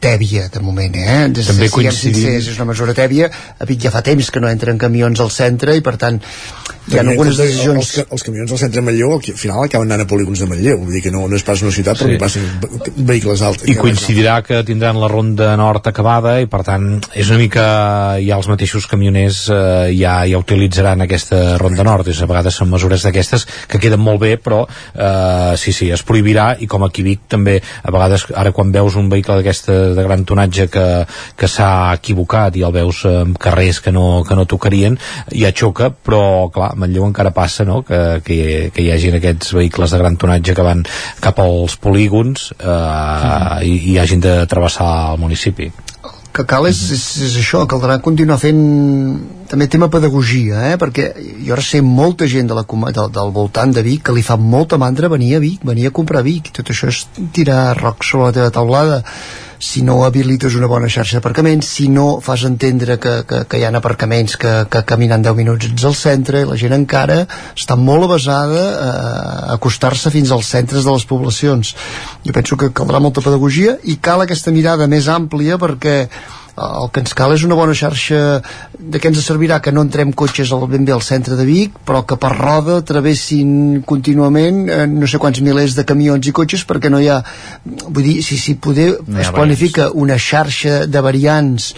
tèbia 0.01 0.49
de 0.53 0.61
moment, 0.65 0.97
eh? 0.97 1.19
Des, 1.33 1.49
També 1.51 1.69
coincidim. 1.73 2.21
sincers, 2.23 2.49
és 2.55 2.61
una 2.61 2.69
mesura 2.73 2.95
tèbia, 2.97 3.29
a 3.59 3.69
Vic 3.69 3.85
ja 3.85 3.93
fa 3.93 4.05
temps 4.07 4.31
que 4.33 4.41
no 4.41 4.49
entren 4.49 4.79
camions 4.81 5.21
al 5.25 5.31
centre 5.35 5.77
i 5.77 5.85
per 5.85 5.97
tant 6.01 6.21
hi 6.89 6.97
ha 6.97 7.03
algunes 7.05 7.37
compte 7.37 7.43
decisions 7.45 7.77
Els, 7.99 8.07
els 8.17 8.23
camions 8.25 8.49
del 8.49 8.61
centre 8.63 8.81
de 8.81 8.85
Manlleu 8.87 9.13
al 9.19 9.21
final 9.37 9.65
acaben 9.67 9.91
anant 9.93 10.07
a 10.07 10.09
polígons 10.09 10.41
de 10.41 10.47
Manlleu, 10.49 10.79
vull 10.87 10.95
dir 10.97 11.03
que 11.05 11.13
no, 11.13 11.27
no 11.29 11.37
és 11.37 11.45
pas 11.45 11.61
una 11.65 11.73
ciutat 11.75 11.99
Sí. 12.01 12.05
però 12.07 12.15
hi 12.15 12.21
passen 12.23 12.47
ve- 12.63 12.93
vehicles 13.11 13.43
alts. 13.45 13.67
i 13.69 13.75
coincidirà 13.77 14.39
que 14.47 14.63
tindran 14.65 14.97
la 15.01 15.09
ronda 15.13 15.51
nord 15.61 15.85
acabada 15.93 16.39
i 16.41 16.47
per 16.49 16.58
per 16.59 16.67
tant 16.67 16.87
és 17.15 17.29
una 17.31 17.39
mica 17.39 17.65
ja 18.19 18.37
els 18.39 18.49
mateixos 18.51 18.89
camioners 18.91 19.45
eh, 19.55 19.93
ja, 19.95 20.15
ja 20.27 20.41
utilitzaran 20.41 21.05
aquesta 21.05 21.57
ronda 21.61 21.87
nord 21.87 22.11
és, 22.11 22.19
a 22.19 22.29
vegades 22.31 22.59
són 22.59 22.71
mesures 22.73 23.05
d'aquestes 23.07 23.47
que 23.71 23.81
queden 23.83 24.03
molt 24.03 24.23
bé 24.25 24.35
però 24.43 24.65
eh, 24.67 25.55
sí, 25.61 25.73
sí, 25.77 25.91
es 25.95 26.03
prohibirà 26.07 26.51
i 26.59 26.67
com 26.71 26.83
aquí 26.87 27.05
Vic 27.07 27.29
també 27.31 27.59
a 27.61 27.95
vegades 27.95 28.27
ara 28.35 28.53
quan 28.57 28.73
veus 28.75 28.99
un 28.99 29.11
vehicle 29.13 29.39
d'aquesta 29.39 29.79
de 29.95 30.07
gran 30.07 30.25
tonatge 30.27 30.69
que, 30.73 30.87
que 31.39 31.51
s'ha 31.51 31.95
equivocat 31.95 32.59
i 32.59 32.67
el 32.67 32.75
veus 32.75 33.05
en 33.09 33.37
carrers 33.39 33.81
que 33.85 33.95
no, 33.95 34.25
que 34.27 34.39
no 34.39 34.49
tocarien 34.51 34.99
ja 35.31 35.55
xoca 35.55 35.93
però 35.93 36.49
clar, 36.55 36.73
a 36.75 36.81
Manlleu 36.81 37.07
encara 37.07 37.35
passa 37.37 37.67
no? 37.69 37.85
que, 37.87 38.21
que, 38.27 38.39
que 38.75 38.85
hi 38.85 38.91
hagin 38.95 39.19
aquests 39.21 39.55
vehicles 39.55 39.95
de 39.95 40.03
gran 40.03 40.19
tonatge 40.19 40.57
que 40.59 40.67
van 40.67 40.83
cap 41.23 41.39
als 41.45 41.79
polígons 41.79 42.51
eh, 42.59 42.67
mm. 42.67 43.61
i, 43.63 43.77
i 43.95 44.01
hagin 44.03 44.25
de 44.25 44.41
travessar 44.51 44.91
el 45.13 45.23
municipi 45.23 45.71
que 46.33 46.45
cal 46.47 46.69
és, 46.69 46.79
és, 46.95 47.05
és 47.27 47.37
això, 47.41 47.65
caldrà 47.71 47.99
continuar 48.05 48.39
fent 48.39 48.61
també 49.49 49.67
tema 49.71 49.89
pedagogia, 49.91 50.61
eh? 50.71 50.77
perquè 50.81 51.09
jo 51.47 51.55
ara 51.57 51.65
sé 51.65 51.81
molta 51.83 52.29
gent 52.31 52.51
de 52.51 52.59
la, 52.59 52.65
del, 52.69 53.11
del 53.15 53.35
voltant 53.35 53.73
de 53.75 53.83
Vic 53.87 54.05
que 54.07 54.15
li 54.15 54.25
fa 54.27 54.37
molta 54.37 54.79
mandra 54.79 55.11
venir 55.11 55.35
a 55.37 55.43
Vic, 55.43 55.65
venir 55.67 55.89
a 55.89 55.95
comprar 55.95 56.23
Vic, 56.27 56.53
tot 56.55 56.71
això 56.71 56.91
és 56.93 57.05
tirar 57.35 57.79
rocs 57.81 58.13
sobre 58.13 58.29
la 58.29 58.37
teva 58.37 58.55
taulada 58.55 59.03
si 59.59 59.83
no 59.83 60.05
habilites 60.07 60.55
una 60.55 60.69
bona 60.71 60.89
xarxa 60.89 61.19
d'aparcaments, 61.19 61.67
si 61.67 61.89
no 61.89 62.21
fas 62.25 62.45
entendre 62.47 62.99
que, 63.03 63.15
que, 63.29 63.43
que 63.51 63.59
hi 63.59 63.67
ha 63.67 63.73
aparcaments 63.75 64.39
que, 64.41 64.53
que 64.71 64.85
caminant 64.87 65.25
10 65.25 65.37
minuts 65.39 65.85
al 65.85 65.97
centre, 65.99 66.43
i 66.43 66.49
la 66.49 66.59
gent 66.61 66.77
encara 66.77 67.21
està 67.57 67.77
molt 67.77 68.07
avasada 68.09 68.65
a 68.79 69.55
acostar-se 69.59 70.13
fins 70.15 70.33
als 70.33 70.51
centres 70.55 70.87
de 70.87 70.95
les 70.95 71.07
poblacions. 71.09 71.75
Jo 72.25 72.35
penso 72.35 72.57
que 72.57 72.73
caldrà 72.75 73.03
molta 73.03 73.25
pedagogia 73.25 73.79
i 73.85 73.99
cal 74.03 74.25
aquesta 74.25 74.55
mirada 74.55 74.89
més 74.91 75.11
àmplia 75.11 75.59
perquè 75.59 75.99
el 76.59 76.91
que 76.93 77.03
ens 77.05 77.15
cal 77.17 77.35
és 77.35 77.45
una 77.47 77.57
bona 77.59 77.75
xarxa 77.77 78.41
de 78.79 79.01
què 79.01 79.11
ens 79.11 79.21
servirà 79.25 79.61
que 79.63 79.73
no 79.75 79.85
entrem 79.87 80.13
cotxes 80.17 80.51
al 80.55 80.67
ben 80.71 80.87
bé 80.89 80.95
al 80.95 81.05
centre 81.05 81.37
de 81.39 81.47
Vic 81.49 81.79
però 81.87 82.05
que 82.09 82.19
per 82.21 82.33
roda 82.35 82.81
travessin 82.87 83.83
contínuament 83.87 84.65
eh, 84.69 84.83
no 84.91 85.07
sé 85.11 85.21
quants 85.23 85.41
milers 85.45 85.77
de 85.79 85.87
camions 85.89 86.27
i 86.27 86.35
cotxes 86.35 86.67
perquè 86.69 86.91
no 86.93 87.01
hi 87.03 87.09
ha 87.13 87.21
vull 87.65 88.05
dir, 88.05 88.19
si, 88.27 88.39
si 88.41 88.57
poder 88.57 88.91
no 89.07 89.23
es 89.23 89.33
planifica 89.35 89.89
variants. 89.89 90.03
una 90.03 90.19
xarxa 90.19 90.77
de 90.87 91.05
variants 91.05 91.73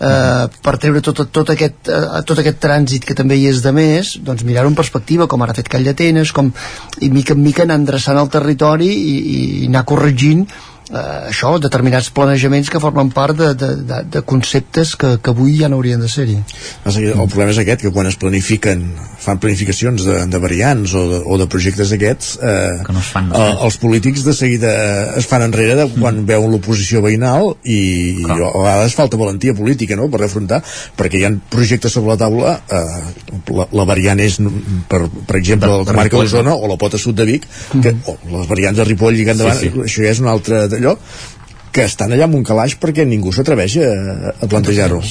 eh, 0.00 0.44
per 0.62 0.76
treure 0.82 1.02
tot, 1.04 1.24
tot, 1.30 1.54
aquest, 1.54 1.88
eh, 1.88 2.22
tot 2.28 2.42
aquest 2.42 2.62
trànsit 2.62 3.08
que 3.08 3.16
també 3.16 3.40
hi 3.40 3.48
és 3.50 3.62
de 3.64 3.72
més 3.76 4.16
doncs 4.22 4.44
mirar-ho 4.48 4.72
en 4.72 4.78
perspectiva 4.78 5.28
com 5.30 5.42
ara 5.42 5.56
ha 5.56 5.60
fet 5.60 5.72
Call 5.72 5.86
d'Atenes 5.86 6.32
com, 6.36 6.52
i 7.00 7.10
mica 7.12 7.36
en 7.36 7.44
mica 7.44 7.64
anar 7.64 7.80
endreçant 7.82 8.20
el 8.20 8.32
territori 8.32 8.90
i, 8.92 9.18
i 9.36 9.68
anar 9.70 9.86
corregint 9.88 10.46
eh, 10.90 11.30
això, 11.30 11.56
determinats 11.62 12.10
planejaments 12.14 12.70
que 12.70 12.80
formen 12.82 13.10
part 13.14 13.36
de, 13.38 13.52
de, 13.58 13.70
de, 13.88 14.00
de 14.16 14.22
conceptes 14.22 14.94
que, 14.98 15.16
que 15.22 15.34
avui 15.34 15.56
ja 15.60 15.70
no 15.70 15.80
haurien 15.80 16.02
de 16.02 16.10
ser-hi. 16.10 16.38
El 16.86 17.28
problema 17.30 17.52
és 17.54 17.60
aquest, 17.62 17.82
que 17.86 17.92
quan 17.94 18.08
es 18.10 18.18
planifiquen, 18.20 18.84
fan 19.22 19.40
planificacions 19.42 20.04
de, 20.06 20.18
de 20.30 20.40
variants 20.42 20.94
o 20.94 21.04
de, 21.10 21.20
o 21.24 21.38
de 21.40 21.48
projectes 21.50 21.90
d'aquests, 21.92 22.36
eh, 22.38 22.84
que 22.86 22.94
no 22.94 23.02
es 23.02 23.10
fan 23.14 23.32
eh, 23.34 23.48
els 23.66 23.78
polítics 23.82 24.24
de 24.26 24.34
seguida 24.36 24.72
es 25.18 25.26
fan 25.28 25.44
enrere 25.46 25.76
de 25.80 25.88
quan 25.96 26.20
mm. 26.20 26.26
veuen 26.28 26.52
l'oposició 26.54 27.02
veïnal 27.04 27.54
i, 27.64 27.80
i 28.22 28.28
a 28.30 28.36
vegades 28.36 28.96
falta 28.98 29.18
valentia 29.20 29.56
política 29.56 29.98
no?, 29.98 30.08
per 30.12 30.22
afrontar, 30.26 30.62
perquè 30.96 31.20
hi 31.20 31.26
ha 31.26 31.32
projectes 31.50 31.96
sobre 31.96 32.14
la 32.14 32.20
taula, 32.20 32.54
eh, 32.70 33.40
la, 33.56 33.68
la 33.74 33.88
variant 33.88 34.20
és, 34.22 34.38
per, 34.90 35.02
per 35.26 35.40
exemple, 35.40 35.70
de, 35.72 35.82
la 35.82 35.90
comarca 35.90 36.22
d'Osona 36.22 36.54
o 36.54 36.70
la 36.70 36.78
pota 36.80 37.00
sud 37.00 37.18
de 37.18 37.26
Vic, 37.28 37.48
que, 37.74 37.92
mm. 37.92 38.06
o 38.06 38.36
les 38.36 38.50
variants 38.50 38.78
de 38.78 38.86
Ripoll 38.86 39.18
i 39.18 39.26
endavant, 39.32 39.58
sí, 39.58 39.72
sí. 39.72 39.84
això 39.88 40.06
ja 40.06 40.14
és 40.14 40.22
una 40.22 40.32
altra 40.36 40.64
d'allò 40.76 40.96
que 41.72 41.84
estan 41.84 42.12
allà 42.12 42.28
amb 42.28 42.38
un 42.38 42.46
calaix 42.46 42.78
perquè 42.80 43.04
ningú 43.04 43.34
s'atreveix 43.34 43.80
a, 43.82 43.90
a 44.40 44.48
plantejar-ho 44.48 45.02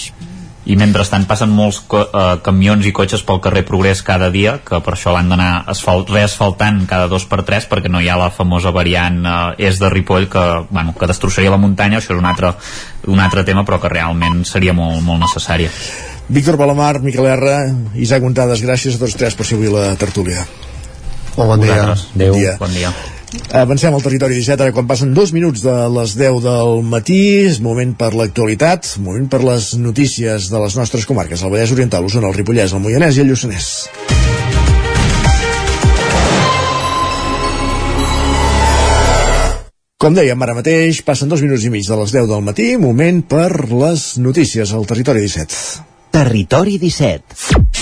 i 0.66 0.76
mentrestant 0.80 1.28
passen 1.30 1.52
molts 1.54 1.80
uh, 1.94 2.38
camions 2.46 2.86
i 2.90 2.94
cotxes 2.96 3.22
pel 3.26 3.40
carrer 3.44 3.62
Progrés 3.68 4.02
cada 4.06 4.32
dia, 4.34 4.58
que 4.66 4.80
per 4.82 4.96
això 4.96 5.14
l'han 5.14 5.30
d'anar 5.30 5.50
asfalt, 5.72 6.10
reasfaltant 6.14 6.84
cada 6.90 7.10
dos 7.12 7.28
per 7.30 7.44
tres 7.46 7.70
perquè 7.70 7.92
no 7.92 8.02
hi 8.02 8.10
ha 8.10 8.18
la 8.18 8.32
famosa 8.34 8.74
variant 8.76 9.22
uh, 9.22 9.38
és 9.62 9.80
de 9.82 9.92
Ripoll 9.94 10.28
que, 10.32 10.46
bueno, 10.72 10.96
que 10.98 11.10
destrossaria 11.10 11.54
la 11.54 11.62
muntanya, 11.62 12.02
això 12.02 12.16
és 12.16 12.22
un 12.22 12.30
altre, 12.30 12.56
un 13.14 13.22
altre 13.22 13.46
tema 13.46 13.66
però 13.66 13.80
que 13.82 13.94
realment 13.94 14.42
seria 14.50 14.74
molt, 14.74 15.04
molt 15.06 15.22
necessària. 15.28 15.70
Víctor 16.28 16.58
Balamar, 16.58 16.98
Miquel 17.06 17.28
R, 17.30 17.58
Isaac 18.02 18.26
Montades, 18.26 18.66
gràcies 18.66 18.98
a 18.98 19.04
tots 19.06 19.14
tres 19.20 19.38
per 19.38 19.46
ser 19.46 19.60
avui 19.60 19.70
la 19.70 19.92
tertúlia. 20.02 20.48
Molt 21.36 21.52
bon 21.52 21.68
dia. 21.68 21.84
Adéu, 21.94 22.34
bon 22.34 22.42
dia. 22.42 22.58
Bon 22.64 22.74
dia. 22.74 22.96
Avancem 23.56 23.94
al 23.96 24.04
territori 24.04 24.36
17, 24.38 24.64
ara 24.66 24.74
quan 24.76 24.88
passen 24.90 25.14
dos 25.16 25.32
minuts 25.36 25.64
de 25.64 25.76
les 25.96 26.16
10 26.20 26.42
del 26.44 26.82
matí, 26.84 27.22
és 27.48 27.62
moment 27.64 27.94
per 27.98 28.12
l'actualitat, 28.18 28.96
moment 29.04 29.30
per 29.32 29.44
les 29.46 29.74
notícies 29.80 30.50
de 30.52 30.62
les 30.64 30.76
nostres 30.76 31.08
comarques, 31.08 31.44
el 31.44 31.54
Vallès 31.54 31.72
Oriental, 31.76 32.06
Osona, 32.10 32.32
el 32.32 32.38
Ripollès, 32.38 32.74
el 32.74 32.84
Moianès 32.84 33.18
i 33.18 33.24
el 33.24 33.32
Lluçanès. 33.32 33.72
Com 39.96 40.14
dèiem 40.14 40.42
ara 40.44 40.54
mateix, 40.54 41.00
passen 41.08 41.32
dos 41.32 41.42
minuts 41.42 41.64
i 41.66 41.72
mig 41.74 41.88
de 41.88 41.96
les 41.98 42.12
10 42.14 42.28
del 42.30 42.44
matí, 42.46 42.68
moment 42.78 43.24
per 43.26 43.50
les 43.72 44.18
notícies 44.22 44.76
al 44.76 44.84
Territori 44.86 45.24
17. 45.24 45.64
Territori 46.14 46.78
17. 46.78 47.75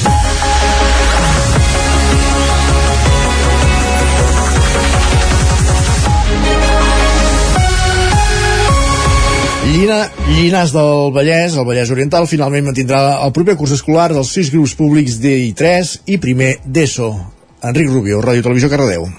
Llina, 9.83 10.05
Llinars 10.31 10.71
del 10.71 11.09
Vallès, 11.11 11.57
el 11.59 11.65
Vallès 11.67 11.89
Oriental, 11.91 12.23
finalment 12.31 12.69
mantindrà 12.69 13.01
el 13.25 13.33
proper 13.35 13.57
curs 13.59 13.73
escolar 13.75 14.05
dels 14.13 14.31
sis 14.31 14.47
grups 14.53 14.77
públics 14.79 15.17
d'I3 15.19 15.91
i 16.15 16.21
primer 16.23 16.53
d'ESO. 16.63 17.11
Enric 17.67 17.91
Rubio, 17.91 18.23
Ràdio 18.23 18.47
Televisió 18.47 18.71
Cardedeu 18.71 19.09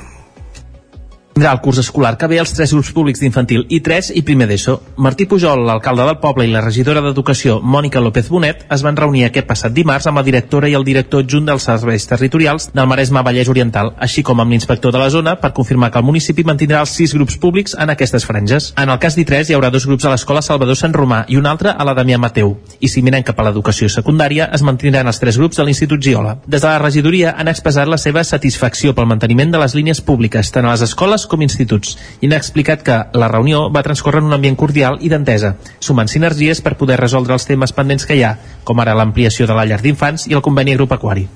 tindrà 1.35 1.53
el 1.53 1.61
curs 1.61 1.81
escolar 1.83 2.17
que 2.17 2.29
ve 2.31 2.39
als 2.39 2.53
tres 2.55 2.73
grups 2.73 2.93
públics 2.95 3.19
d'infantil 3.21 3.65
i 3.69 3.81
3 3.83 4.13
i 4.15 4.23
primer 4.23 4.47
d'ESO. 4.47 4.77
Martí 5.03 5.27
Pujol, 5.27 5.65
l'alcalde 5.67 6.05
del 6.07 6.21
poble 6.23 6.47
i 6.47 6.53
la 6.53 6.61
regidora 6.63 7.03
d'Educació, 7.03 7.59
Mònica 7.61 8.01
López 8.01 8.29
Bonet, 8.31 8.63
es 8.71 8.85
van 8.87 8.97
reunir 8.97 9.25
aquest 9.27 9.49
passat 9.49 9.75
dimarts 9.75 10.07
amb 10.07 10.21
la 10.21 10.23
directora 10.23 10.71
i 10.71 10.77
el 10.79 10.87
director 10.87 11.25
adjunt 11.25 11.49
dels 11.49 11.67
serveis 11.67 12.07
territorials 12.07 12.69
del 12.73 12.87
Maresme 12.87 13.25
Vallès 13.27 13.51
Oriental, 13.51 13.91
així 13.99 14.23
com 14.23 14.41
amb 14.41 14.55
l'inspector 14.55 14.95
de 14.95 15.01
la 15.03 15.11
zona 15.11 15.35
per 15.41 15.51
confirmar 15.57 15.91
que 15.91 15.99
el 15.99 16.07
municipi 16.07 16.45
mantindrà 16.47 16.85
els 16.85 16.95
sis 16.95 17.17
grups 17.19 17.37
públics 17.43 17.75
en 17.75 17.91
aquestes 17.91 18.27
franges. 18.31 18.71
En 18.79 18.95
el 18.95 19.03
cas 19.03 19.19
d'I3 19.19 19.51
hi 19.51 19.59
haurà 19.59 19.73
dos 19.75 19.89
grups 19.91 20.07
a 20.07 20.15
l'escola 20.15 20.43
Salvador 20.43 20.79
Sant 20.79 20.95
Romà 20.95 21.25
i 21.27 21.41
un 21.41 21.51
altre 21.51 21.75
a 21.75 21.85
la 21.85 21.97
Damià 21.99 22.21
Mateu. 22.23 22.55
I 22.79 22.89
si 22.89 23.03
mirem 23.03 23.27
cap 23.27 23.43
a 23.43 23.49
l'educació 23.49 23.91
secundària, 23.91 24.53
es 24.55 24.63
mantindran 24.63 25.11
els 25.11 25.19
tres 25.19 25.41
grups 25.41 25.59
de 25.59 25.67
l'Institut 25.67 25.99
Giola. 25.99 26.39
Des 26.47 26.63
de 26.63 26.71
la 26.71 26.79
regidoria 26.79 27.35
han 27.35 27.51
expressat 27.51 27.91
la 27.91 27.99
seva 27.99 28.23
satisfacció 28.23 28.95
pel 28.95 29.11
manteniment 29.11 29.51
de 29.51 29.59
les 29.59 29.75
línies 29.75 30.01
públiques, 30.01 30.55
tant 30.55 30.69
a 30.69 30.77
les 30.77 30.87
escoles 30.87 31.24
com 31.31 31.43
instituts 31.45 31.97
i 32.21 32.31
n'ha 32.31 32.41
explicat 32.41 32.83
que 32.87 32.99
la 33.19 33.29
reunió 33.33 33.69
va 33.75 33.85
transcorrer 33.87 34.23
en 34.23 34.31
un 34.31 34.37
ambient 34.39 34.59
cordial 34.61 34.99
i 35.01 35.11
d'entesa, 35.13 35.55
sumant 35.81 36.11
sinergies 36.11 36.63
per 36.65 36.77
poder 36.81 37.01
resoldre 37.01 37.37
els 37.37 37.47
temes 37.49 37.73
pendents 37.77 38.07
que 38.07 38.19
hi 38.19 38.25
ha, 38.25 38.37
com 38.65 38.81
ara 38.81 38.97
l'ampliació 38.99 39.47
de 39.51 39.57
la 39.57 39.67
llar 39.69 39.81
d'infants 39.83 40.29
i 40.31 40.37
el 40.37 40.45
conveni 40.45 40.75
agropecuari. 40.77 41.29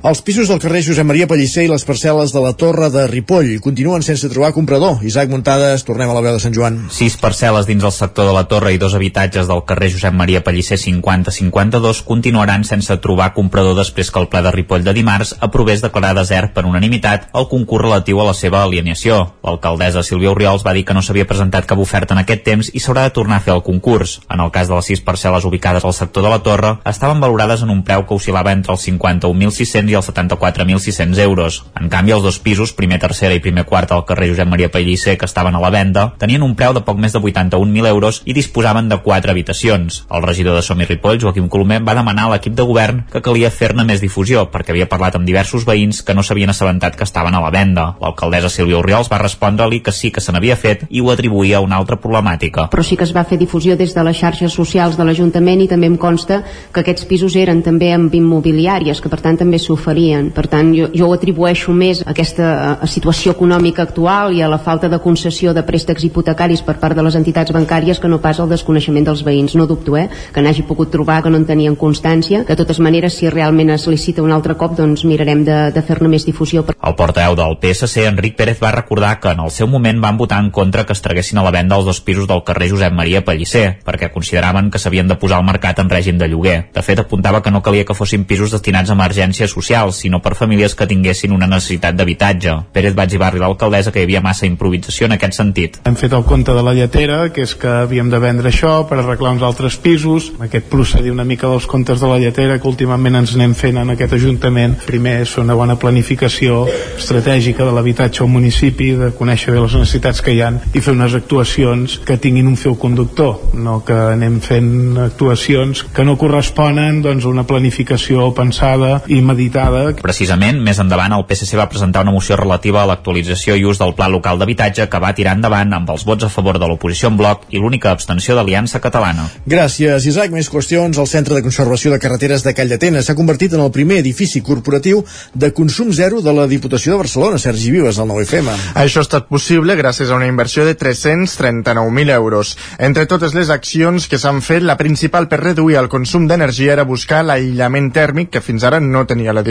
Els 0.00 0.22
pisos 0.24 0.48
del 0.48 0.56
carrer 0.56 0.80
Josep 0.80 1.04
Maria 1.04 1.26
Pellicer 1.28 1.66
i 1.66 1.68
les 1.68 1.82
parcel·les 1.84 2.32
de 2.32 2.40
la 2.40 2.54
Torre 2.56 2.86
de 2.88 3.02
Ripoll 3.04 3.58
continuen 3.60 4.00
sense 4.00 4.30
trobar 4.32 4.54
comprador. 4.56 5.02
Isaac 5.04 5.28
Muntades, 5.28 5.82
tornem 5.84 6.08
a 6.08 6.14
la 6.16 6.22
veu 6.24 6.38
de 6.38 6.40
Sant 6.40 6.54
Joan. 6.56 6.78
Sis 6.88 7.18
parcel·les 7.20 7.66
dins 7.68 7.84
el 7.84 7.92
sector 7.92 8.24
de 8.24 8.32
la 8.32 8.46
Torre 8.48 8.72
i 8.72 8.80
dos 8.80 8.96
habitatges 8.96 9.44
del 9.50 9.60
carrer 9.68 9.90
Josep 9.92 10.16
Maria 10.16 10.40
Pellicer 10.40 10.78
50-52 10.80 12.00
continuaran 12.08 12.64
sense 12.64 12.96
trobar 13.04 13.34
comprador 13.36 13.76
després 13.76 14.08
que 14.08 14.22
el 14.22 14.30
ple 14.32 14.40
de 14.46 14.54
Ripoll 14.54 14.86
de 14.86 14.94
dimarts 14.96 15.34
aprovés 15.44 15.84
declarar 15.84 16.14
desert 16.16 16.56
per 16.56 16.64
unanimitat 16.64 17.28
el 17.36 17.50
concurs 17.52 17.84
relatiu 17.84 18.24
a 18.24 18.30
la 18.30 18.34
seva 18.40 18.64
alienació. 18.64 19.20
L'alcaldessa 19.44 20.00
Sílvia 20.00 20.32
Oriols 20.32 20.64
va 20.64 20.72
dir 20.72 20.86
que 20.88 20.96
no 20.96 21.04
s'havia 21.04 21.28
presentat 21.28 21.68
cap 21.68 21.84
oferta 21.84 22.16
en 22.16 22.22
aquest 22.24 22.46
temps 22.48 22.72
i 22.72 22.80
s'haurà 22.80 23.04
de 23.04 23.16
tornar 23.20 23.42
a 23.42 23.44
fer 23.44 23.52
el 23.52 23.66
concurs. 23.68 24.16
En 24.32 24.40
el 24.40 24.48
cas 24.56 24.72
de 24.72 24.80
les 24.80 24.90
sis 24.94 25.04
parcel·les 25.04 25.44
ubicades 25.44 25.84
al 25.84 25.92
sector 25.92 26.24
de 26.24 26.32
la 26.32 26.40
Torre, 26.40 26.78
estaven 26.88 27.20
valorades 27.20 27.68
en 27.68 27.76
un 27.76 27.84
preu 27.84 28.08
que 28.08 28.16
oscil·lava 28.16 28.56
entre 28.56 28.72
els 28.72 28.88
51.600 28.88 29.89
i 29.90 29.96
els 29.98 30.08
74.600 30.08 31.18
euros. 31.24 31.60
En 31.80 31.90
canvi, 31.92 32.14
els 32.14 32.24
dos 32.24 32.38
pisos, 32.38 32.72
primer, 32.76 33.00
tercera 33.02 33.34
i 33.34 33.42
primer 33.42 33.66
quart 33.68 33.92
al 33.92 34.04
carrer 34.08 34.30
Josep 34.30 34.48
Maria 34.48 34.70
Pellicer, 34.70 35.16
que 35.18 35.28
estaven 35.28 35.54
a 35.54 35.62
la 35.62 35.70
venda, 35.74 36.06
tenien 36.18 36.42
un 36.46 36.54
preu 36.56 36.74
de 36.76 36.84
poc 36.86 36.98
més 36.98 37.12
de 37.12 37.20
81.000 37.20 37.90
euros 37.90 38.22
i 38.24 38.36
disposaven 38.36 38.88
de 38.88 39.00
quatre 39.04 39.34
habitacions. 39.34 40.04
El 40.10 40.22
regidor 40.22 40.56
de 40.56 40.62
Som 40.62 40.80
i 40.80 40.88
Ripoll, 40.88 41.20
Joaquim 41.20 41.48
Colomer, 41.48 41.80
va 41.86 41.96
demanar 41.98 42.28
a 42.28 42.34
l'equip 42.34 42.54
de 42.56 42.66
govern 42.66 43.04
que 43.10 43.22
calia 43.24 43.50
fer-ne 43.50 43.84
més 43.84 44.02
difusió, 44.02 44.46
perquè 44.52 44.74
havia 44.74 44.88
parlat 44.88 45.18
amb 45.18 45.26
diversos 45.28 45.66
veïns 45.68 46.02
que 46.06 46.14
no 46.14 46.22
s'havien 46.22 46.52
assabentat 46.52 46.96
que 46.96 47.06
estaven 47.08 47.34
a 47.34 47.42
la 47.42 47.50
venda. 47.54 47.94
L'alcaldessa 48.00 48.52
Sílvia 48.52 48.78
Oriols 48.78 49.10
va 49.10 49.20
respondre-li 49.22 49.80
que 49.84 49.92
sí 49.92 50.10
que 50.10 50.22
se 50.22 50.32
n'havia 50.32 50.56
fet 50.56 50.86
i 50.90 51.00
ho 51.00 51.10
atribuïa 51.10 51.58
a 51.58 51.64
una 51.64 51.78
altra 51.80 51.98
problemàtica. 52.00 52.68
Però 52.72 52.84
sí 52.86 52.96
que 52.96 53.06
es 53.08 53.14
va 53.16 53.24
fer 53.24 53.38
difusió 53.40 53.76
des 53.76 53.94
de 53.94 54.04
les 54.06 54.18
xarxes 54.18 54.54
socials 54.54 54.98
de 54.98 55.06
l'Ajuntament 55.06 55.64
i 55.64 55.68
també 55.70 55.90
em 55.90 55.96
consta 56.00 56.42
que 56.72 56.84
aquests 56.84 57.06
pisos 57.10 57.36
eren 57.36 57.62
també 57.66 57.92
amb 57.94 58.14
immobiliàries, 58.14 59.00
que 59.00 59.10
per 59.12 59.20
tant 59.24 59.38
també 59.40 59.58
s'ho 59.58 59.76
oferien. 59.80 60.30
Per 60.36 60.46
tant, 60.52 60.70
jo, 60.76 60.90
jo 60.94 61.08
ho 61.08 61.16
atribueixo 61.16 61.72
més 61.72 62.04
a 62.04 62.10
aquesta 62.12 62.50
a 62.80 62.88
situació 62.90 63.34
econòmica 63.34 63.82
actual 63.86 64.34
i 64.36 64.42
a 64.44 64.48
la 64.50 64.60
falta 64.60 64.88
de 64.92 65.00
concessió 65.02 65.54
de 65.56 65.64
préstecs 65.66 66.04
hipotecaris 66.06 66.62
per 66.66 66.76
part 66.82 66.96
de 66.96 67.04
les 67.06 67.16
entitats 67.16 67.52
bancàries 67.56 68.00
que 68.00 68.08
no 68.08 68.20
pas 68.22 68.40
al 68.40 68.50
desconeixement 68.50 69.08
dels 69.08 69.24
veïns. 69.26 69.56
No 69.56 69.66
dubto, 69.70 69.96
eh, 69.96 70.08
que 70.32 70.42
n'hagi 70.44 70.66
pogut 70.68 70.92
trobar 70.92 71.22
que 71.22 71.30
no 71.32 71.40
en 71.40 71.46
tenien 71.48 71.76
constància. 71.76 72.44
De 72.44 72.56
totes 72.56 72.80
maneres, 72.80 73.16
si 73.16 73.30
realment 73.30 73.70
es 73.70 73.86
licita 73.88 74.22
un 74.22 74.32
altre 74.32 74.56
cop, 74.60 74.76
doncs 74.76 75.04
mirarem 75.08 75.44
de, 75.44 75.58
de 75.74 75.82
fer-ne 75.82 76.08
més 76.12 76.26
difusió. 76.28 76.64
El 76.70 76.96
portaveu 76.98 77.36
del 77.38 77.56
PSC, 77.62 78.06
Enric 78.08 78.36
Pérez, 78.36 78.60
va 78.62 78.74
recordar 78.74 79.18
que 79.20 79.32
en 79.32 79.40
el 79.44 79.50
seu 79.54 79.68
moment 79.70 80.00
van 80.00 80.18
votar 80.20 80.40
en 80.42 80.50
contra 80.50 80.84
que 80.86 80.92
es 80.92 81.02
traguessin 81.02 81.38
a 81.38 81.44
la 81.46 81.54
venda 81.54 81.76
els 81.76 81.88
dos 81.88 82.00
pisos 82.04 82.28
del 82.28 82.44
carrer 82.44 82.70
Josep 82.70 82.92
Maria 82.92 83.24
Pellicer, 83.24 83.80
perquè 83.84 84.10
consideraven 84.12 84.70
que 84.70 84.78
s'havien 84.78 85.08
de 85.08 85.16
posar 85.20 85.38
al 85.40 85.46
mercat 85.48 85.78
en 85.80 85.90
règim 85.90 86.18
de 86.18 86.28
lloguer. 86.28 86.58
De 86.74 86.82
fet, 86.82 86.98
apuntava 87.00 87.42
que 87.42 87.50
no 87.50 87.62
calia 87.62 87.86
que 87.86 87.96
fossin 87.96 88.24
pisos 88.24 88.52
destinats 88.54 88.90
a 88.90 88.96
emergències 88.98 89.50
socials, 89.50 89.69
sinó 89.94 90.20
per 90.22 90.34
famílies 90.34 90.74
que 90.74 90.86
tinguessin 90.90 91.32
una 91.32 91.46
necessitat 91.46 91.94
d'habitatge. 91.94 92.56
Pérez 92.74 92.96
va 92.96 93.06
exhibar-li 93.06 93.38
a 93.38 93.46
l'alcaldessa 93.46 93.92
que 93.92 94.02
hi 94.02 94.08
havia 94.08 94.22
massa 94.24 94.48
improvisació 94.48 95.06
en 95.06 95.14
aquest 95.16 95.38
sentit. 95.38 95.78
Hem 95.86 95.96
fet 95.96 96.12
el 96.16 96.24
compte 96.26 96.54
de 96.56 96.64
la 96.66 96.74
lletera, 96.74 97.20
que 97.32 97.44
és 97.46 97.54
que 97.54 97.70
havíem 97.84 98.10
de 98.10 98.18
vendre 98.18 98.50
això 98.50 98.72
per 98.88 98.98
arreglar 98.98 99.34
uns 99.36 99.44
altres 99.46 99.76
pisos. 99.80 100.32
Aquest 100.42 100.66
procedir 100.72 101.14
una 101.14 101.24
mica 101.24 101.48
dels 101.48 101.68
comptes 101.70 102.00
de 102.02 102.10
la 102.10 102.18
lletera 102.18 102.58
que 102.58 102.68
últimament 102.68 103.20
ens 103.22 103.36
anem 103.38 103.54
fent 103.54 103.78
en 103.80 103.94
aquest 103.94 104.16
Ajuntament. 104.18 104.74
Primer 104.86 105.20
és 105.22 105.36
una 105.38 105.54
bona 105.54 105.76
planificació 105.80 106.64
estratègica 106.98 107.64
de 107.64 107.72
l'habitatge 107.76 108.24
al 108.24 108.32
municipi, 108.32 108.90
de 108.98 109.12
conèixer 109.16 109.54
bé 109.54 109.62
les 109.62 109.76
necessitats 109.78 110.20
que 110.24 110.34
hi 110.34 110.42
han 110.44 110.58
i 110.74 110.82
fer 110.82 110.96
unes 110.96 111.14
actuacions 111.14 112.00
que 112.06 112.18
tinguin 112.18 112.50
un 112.50 112.58
fil 112.60 112.76
conductor, 112.80 113.38
no 113.54 113.80
que 113.86 113.96
anem 114.16 114.40
fent 114.44 114.98
actuacions 115.06 115.84
que 115.94 116.04
no 116.04 116.16
corresponen 116.20 117.00
doncs, 117.04 117.24
a 117.24 117.32
una 117.32 117.46
planificació 117.46 118.30
pensada 118.34 119.00
i 119.08 119.20
meditada. 119.22 119.59
Precisament, 120.00 120.60
més 120.64 120.78
endavant, 120.82 121.12
el 121.16 121.26
PSC 121.28 121.58
va 121.58 121.68
presentar 121.70 122.02
una 122.06 122.14
moció 122.14 122.36
relativa 122.38 122.82
a 122.82 122.88
l'actualització 122.88 123.56
i 123.58 123.64
ús 123.68 123.80
del 123.80 123.94
Pla 123.98 124.08
Local 124.12 124.40
d'Habitatge 124.40 124.88
que 124.90 125.00
va 125.02 125.12
tirar 125.16 125.36
endavant 125.36 125.74
amb 125.76 125.90
els 125.92 126.04
vots 126.08 126.24
a 126.24 126.30
favor 126.32 126.58
de 126.58 126.68
l'oposició 126.70 127.10
en 127.10 127.18
bloc 127.20 127.44
i 127.50 127.60
l'única 127.60 127.90
abstenció 127.92 128.36
d'Aliança 128.38 128.80
Catalana. 128.80 129.28
Gràcies, 129.46 130.06
Isaac. 130.06 130.32
Més 130.34 130.50
qüestions. 130.50 130.98
El 130.98 131.08
Centre 131.10 131.36
de 131.36 131.42
Conservació 131.44 131.92
de 131.92 131.98
Carreteres 132.02 132.44
de 132.46 132.54
Call 132.56 132.72
d'Atenes 132.72 133.06
s'ha 133.06 133.16
convertit 133.18 133.54
en 133.56 133.64
el 133.64 133.72
primer 133.74 134.00
edifici 134.00 134.40
corporatiu 134.46 135.04
de 135.34 135.52
consum 135.52 135.92
zero 135.92 136.22
de 136.24 136.32
la 136.32 136.46
Diputació 136.50 136.94
de 136.94 137.02
Barcelona. 137.02 137.38
Sergi 137.38 137.70
Vives, 137.74 137.98
al 137.98 138.08
9FM. 138.08 138.56
Això 138.80 139.02
ha 139.02 139.08
estat 139.08 139.28
possible 139.28 139.76
gràcies 139.78 140.10
a 140.10 140.16
una 140.16 140.28
inversió 140.30 140.64
de 140.64 140.76
339.000 140.78 142.14
euros. 142.14 142.56
Entre 142.78 143.06
totes 143.10 143.34
les 143.34 143.50
accions 143.50 144.08
que 144.08 144.18
s'han 144.18 144.40
fet, 144.42 144.62
la 144.62 144.78
principal 144.80 145.28
per 145.28 145.42
reduir 145.42 145.78
el 145.80 145.90
consum 145.92 146.26
d'energia 146.30 146.72
era 146.72 146.88
buscar 146.88 147.22
l'aïllament 147.26 147.90
tèrmic 147.92 148.30
que 148.30 148.44
fins 148.44 148.64
ara 148.64 148.80
no 148.80 149.06
tenia 149.06 149.34
l'edifici. 149.34 149.49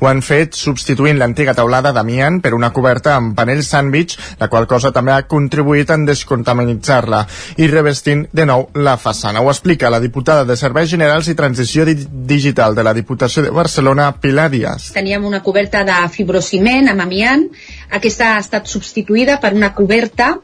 Ho 0.00 0.08
han 0.08 0.22
fet 0.22 0.56
substituint 0.58 1.18
l'antiga 1.18 1.54
taulada 1.54 1.92
d'amiant 1.92 2.40
per 2.42 2.54
una 2.56 2.72
coberta 2.72 3.16
amb 3.16 3.36
panells 3.36 3.70
sandwich, 3.72 4.16
la 4.40 4.48
qual 4.48 4.66
cosa 4.70 4.92
també 4.92 5.12
ha 5.14 5.26
contribuït 5.28 5.90
en 5.94 6.06
descontaminitzar-la 6.08 7.24
i 7.62 7.68
revestint 7.70 8.26
de 8.32 8.46
nou 8.48 8.68
la 8.74 8.96
façana. 8.96 9.40
Ho 9.42 9.50
explica 9.50 9.90
la 9.90 10.00
diputada 10.00 10.44
de 10.48 10.56
Serveis 10.56 10.90
Generals 10.90 11.28
i 11.28 11.36
Transició 11.38 11.86
Di 11.88 11.96
Digital 12.32 12.74
de 12.74 12.84
la 12.86 12.94
Diputació 12.94 13.42
de 13.42 13.50
Barcelona, 13.50 14.12
Pilar 14.20 14.50
Díaz. 14.50 14.92
Teníem 14.96 15.24
una 15.24 15.42
coberta 15.42 15.84
de 15.84 15.98
fibrociment 16.12 16.88
amb 16.92 17.04
amiant. 17.04 17.48
Aquesta 17.90 18.34
ha 18.34 18.40
estat 18.42 18.68
substituïda 18.70 19.38
per 19.40 19.52
una 19.54 19.72
coberta 19.74 20.34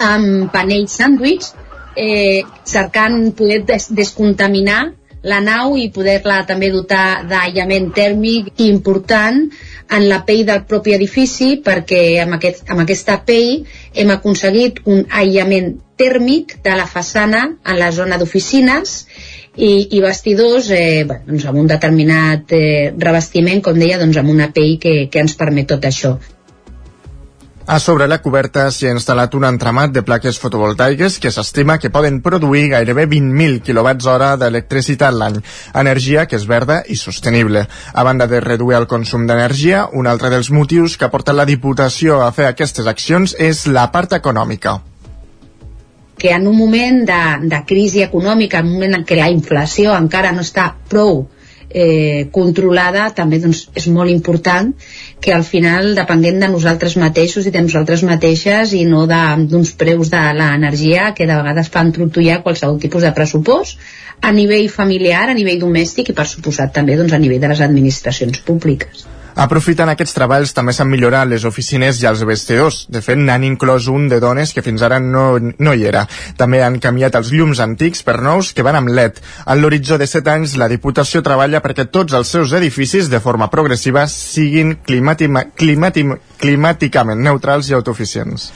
amb 0.00 0.48
panells 0.52 0.96
sàndwich, 0.96 1.50
eh, 1.96 2.42
cercant 2.64 3.32
poder 3.36 3.64
des 3.68 3.90
descontaminar 3.94 4.92
la 5.22 5.40
nau 5.44 5.76
i 5.76 5.90
poder-la 5.92 6.40
també 6.48 6.70
dotar 6.72 7.24
d'aïllament 7.28 7.90
tèrmic 7.96 8.62
important 8.64 9.42
en 9.90 10.06
la 10.08 10.22
pell 10.24 10.46
del 10.48 10.64
propi 10.70 10.94
edifici 10.96 11.56
perquè 11.64 12.22
amb, 12.22 12.38
aquest, 12.38 12.64
amb 12.70 12.84
aquesta 12.84 13.18
pell 13.26 13.66
hem 13.92 14.14
aconseguit 14.14 14.80
un 14.86 15.04
aïllament 15.10 15.74
tèrmic 16.00 16.56
de 16.64 16.76
la 16.78 16.88
façana 16.88 17.44
en 17.50 17.78
la 17.78 17.90
zona 17.92 18.16
d'oficines 18.16 18.96
i, 19.56 19.72
i 19.96 20.00
vestidors 20.00 20.70
eh, 20.72 21.04
bueno, 21.04 21.26
doncs 21.28 21.48
amb 21.50 21.60
un 21.60 21.68
determinat 21.68 22.52
eh, 22.56 22.92
revestiment, 22.96 23.60
com 23.64 23.78
deia, 23.78 23.98
doncs 24.00 24.20
amb 24.22 24.32
una 24.32 24.48
pell 24.54 24.78
que, 24.80 24.94
que 25.12 25.20
ens 25.20 25.36
permet 25.36 25.68
tot 25.74 25.84
això. 25.84 26.14
A 27.70 27.78
sobre 27.78 28.08
la 28.10 28.16
coberta 28.18 28.64
s'hi 28.74 28.88
ha 28.88 28.92
instal·lat 28.96 29.34
un 29.38 29.44
entramat 29.46 29.92
de 29.94 30.00
plaques 30.02 30.40
fotovoltaiques 30.42 31.20
que 31.22 31.30
s'estima 31.30 31.76
que 31.78 31.92
poden 31.94 32.16
produir 32.24 32.64
gairebé 32.72 33.04
20.000 33.12 33.60
kWh 33.68 34.32
d'electricitat 34.40 35.14
l'any, 35.14 35.36
energia 35.84 36.24
que 36.26 36.34
és 36.40 36.48
verda 36.50 36.80
i 36.90 36.98
sostenible. 36.98 37.62
A 37.94 38.02
banda 38.02 38.26
de 38.26 38.42
reduir 38.42 38.74
el 38.80 38.88
consum 38.90 39.28
d'energia, 39.30 39.84
un 39.92 40.10
altre 40.10 40.32
dels 40.34 40.50
motius 40.50 40.98
que 40.98 41.06
ha 41.06 41.14
portat 41.14 41.38
la 41.38 41.46
Diputació 41.46 42.18
a 42.26 42.32
fer 42.34 42.50
aquestes 42.50 42.90
accions 42.90 43.38
és 43.38 43.68
la 43.70 43.86
part 43.94 44.18
econòmica 44.18 44.80
que 46.20 46.34
en 46.34 46.50
un 46.50 46.58
moment 46.58 47.04
de, 47.08 47.22
de 47.48 47.62
crisi 47.64 48.02
econòmica, 48.02 48.58
en 48.58 48.66
un 48.66 48.74
moment 48.74 48.98
en 48.98 49.06
què 49.08 49.16
la 49.16 49.30
inflació 49.30 49.94
encara 49.96 50.34
no 50.34 50.42
està 50.42 50.72
prou 50.90 51.22
eh, 51.70 52.28
controlada, 52.32 53.08
també 53.14 53.38
doncs, 53.42 53.68
és 53.78 53.86
molt 53.92 54.10
important 54.10 54.72
que 55.20 55.32
al 55.36 55.44
final 55.44 55.94
depenguem 55.94 56.40
de 56.42 56.48
nosaltres 56.50 56.96
mateixos 57.00 57.46
i 57.46 57.54
de 57.54 57.62
nosaltres 57.62 58.02
mateixes 58.06 58.74
i 58.74 58.84
no 58.88 59.06
d'uns 59.06 59.72
preus 59.80 60.10
de 60.10 60.22
l'energia 60.40 61.12
que 61.14 61.28
de 61.30 61.38
vegades 61.38 61.70
fan 61.70 61.92
trontollar 61.92 62.42
qualsevol 62.42 62.80
tipus 62.82 63.06
de 63.06 63.14
pressupost 63.16 63.78
a 64.20 64.32
nivell 64.32 64.68
familiar, 64.68 65.28
a 65.28 65.36
nivell 65.36 65.62
domèstic 65.62 66.10
i 66.10 66.16
per 66.16 66.26
suposat 66.28 66.74
també 66.76 66.98
doncs, 66.98 67.14
a 67.16 67.22
nivell 67.22 67.40
de 67.40 67.54
les 67.54 67.64
administracions 67.64 68.42
públiques. 68.44 69.06
Aprofitant 69.40 69.88
aquests 69.88 70.12
treballs 70.12 70.50
també 70.52 70.74
s'han 70.76 70.90
millorat 70.92 71.24
les 71.30 71.46
oficines 71.48 71.96
i 72.02 72.06
els 72.10 72.20
vestidors. 72.28 72.82
De 72.92 73.00
fet, 73.00 73.16
n'han 73.16 73.46
inclòs 73.48 73.86
un 73.88 74.04
de 74.12 74.18
dones 74.20 74.52
que 74.52 74.60
fins 74.66 74.84
ara 74.84 74.98
no, 75.00 75.40
no 75.40 75.72
hi 75.72 75.86
era. 75.88 76.02
També 76.36 76.60
han 76.60 76.76
canviat 76.82 77.16
els 77.16 77.30
llums 77.32 77.62
antics 77.64 78.04
per 78.04 78.18
nous 78.20 78.52
que 78.52 78.66
van 78.66 78.76
amb 78.76 78.92
LED. 78.92 79.22
En 79.46 79.62
l'horitzó 79.62 79.96
de 79.96 80.04
7 80.10 80.28
anys, 80.34 80.58
la 80.60 80.68
Diputació 80.68 81.24
treballa 81.24 81.64
perquè 81.64 81.88
tots 81.88 82.12
els 82.20 82.34
seus 82.36 82.52
edificis, 82.60 83.08
de 83.08 83.22
forma 83.24 83.48
progressiva, 83.48 84.04
siguin 84.12 84.76
climàticament 84.84 87.24
neutrals 87.24 87.72
i 87.72 87.80
autoeficients. 87.80 88.50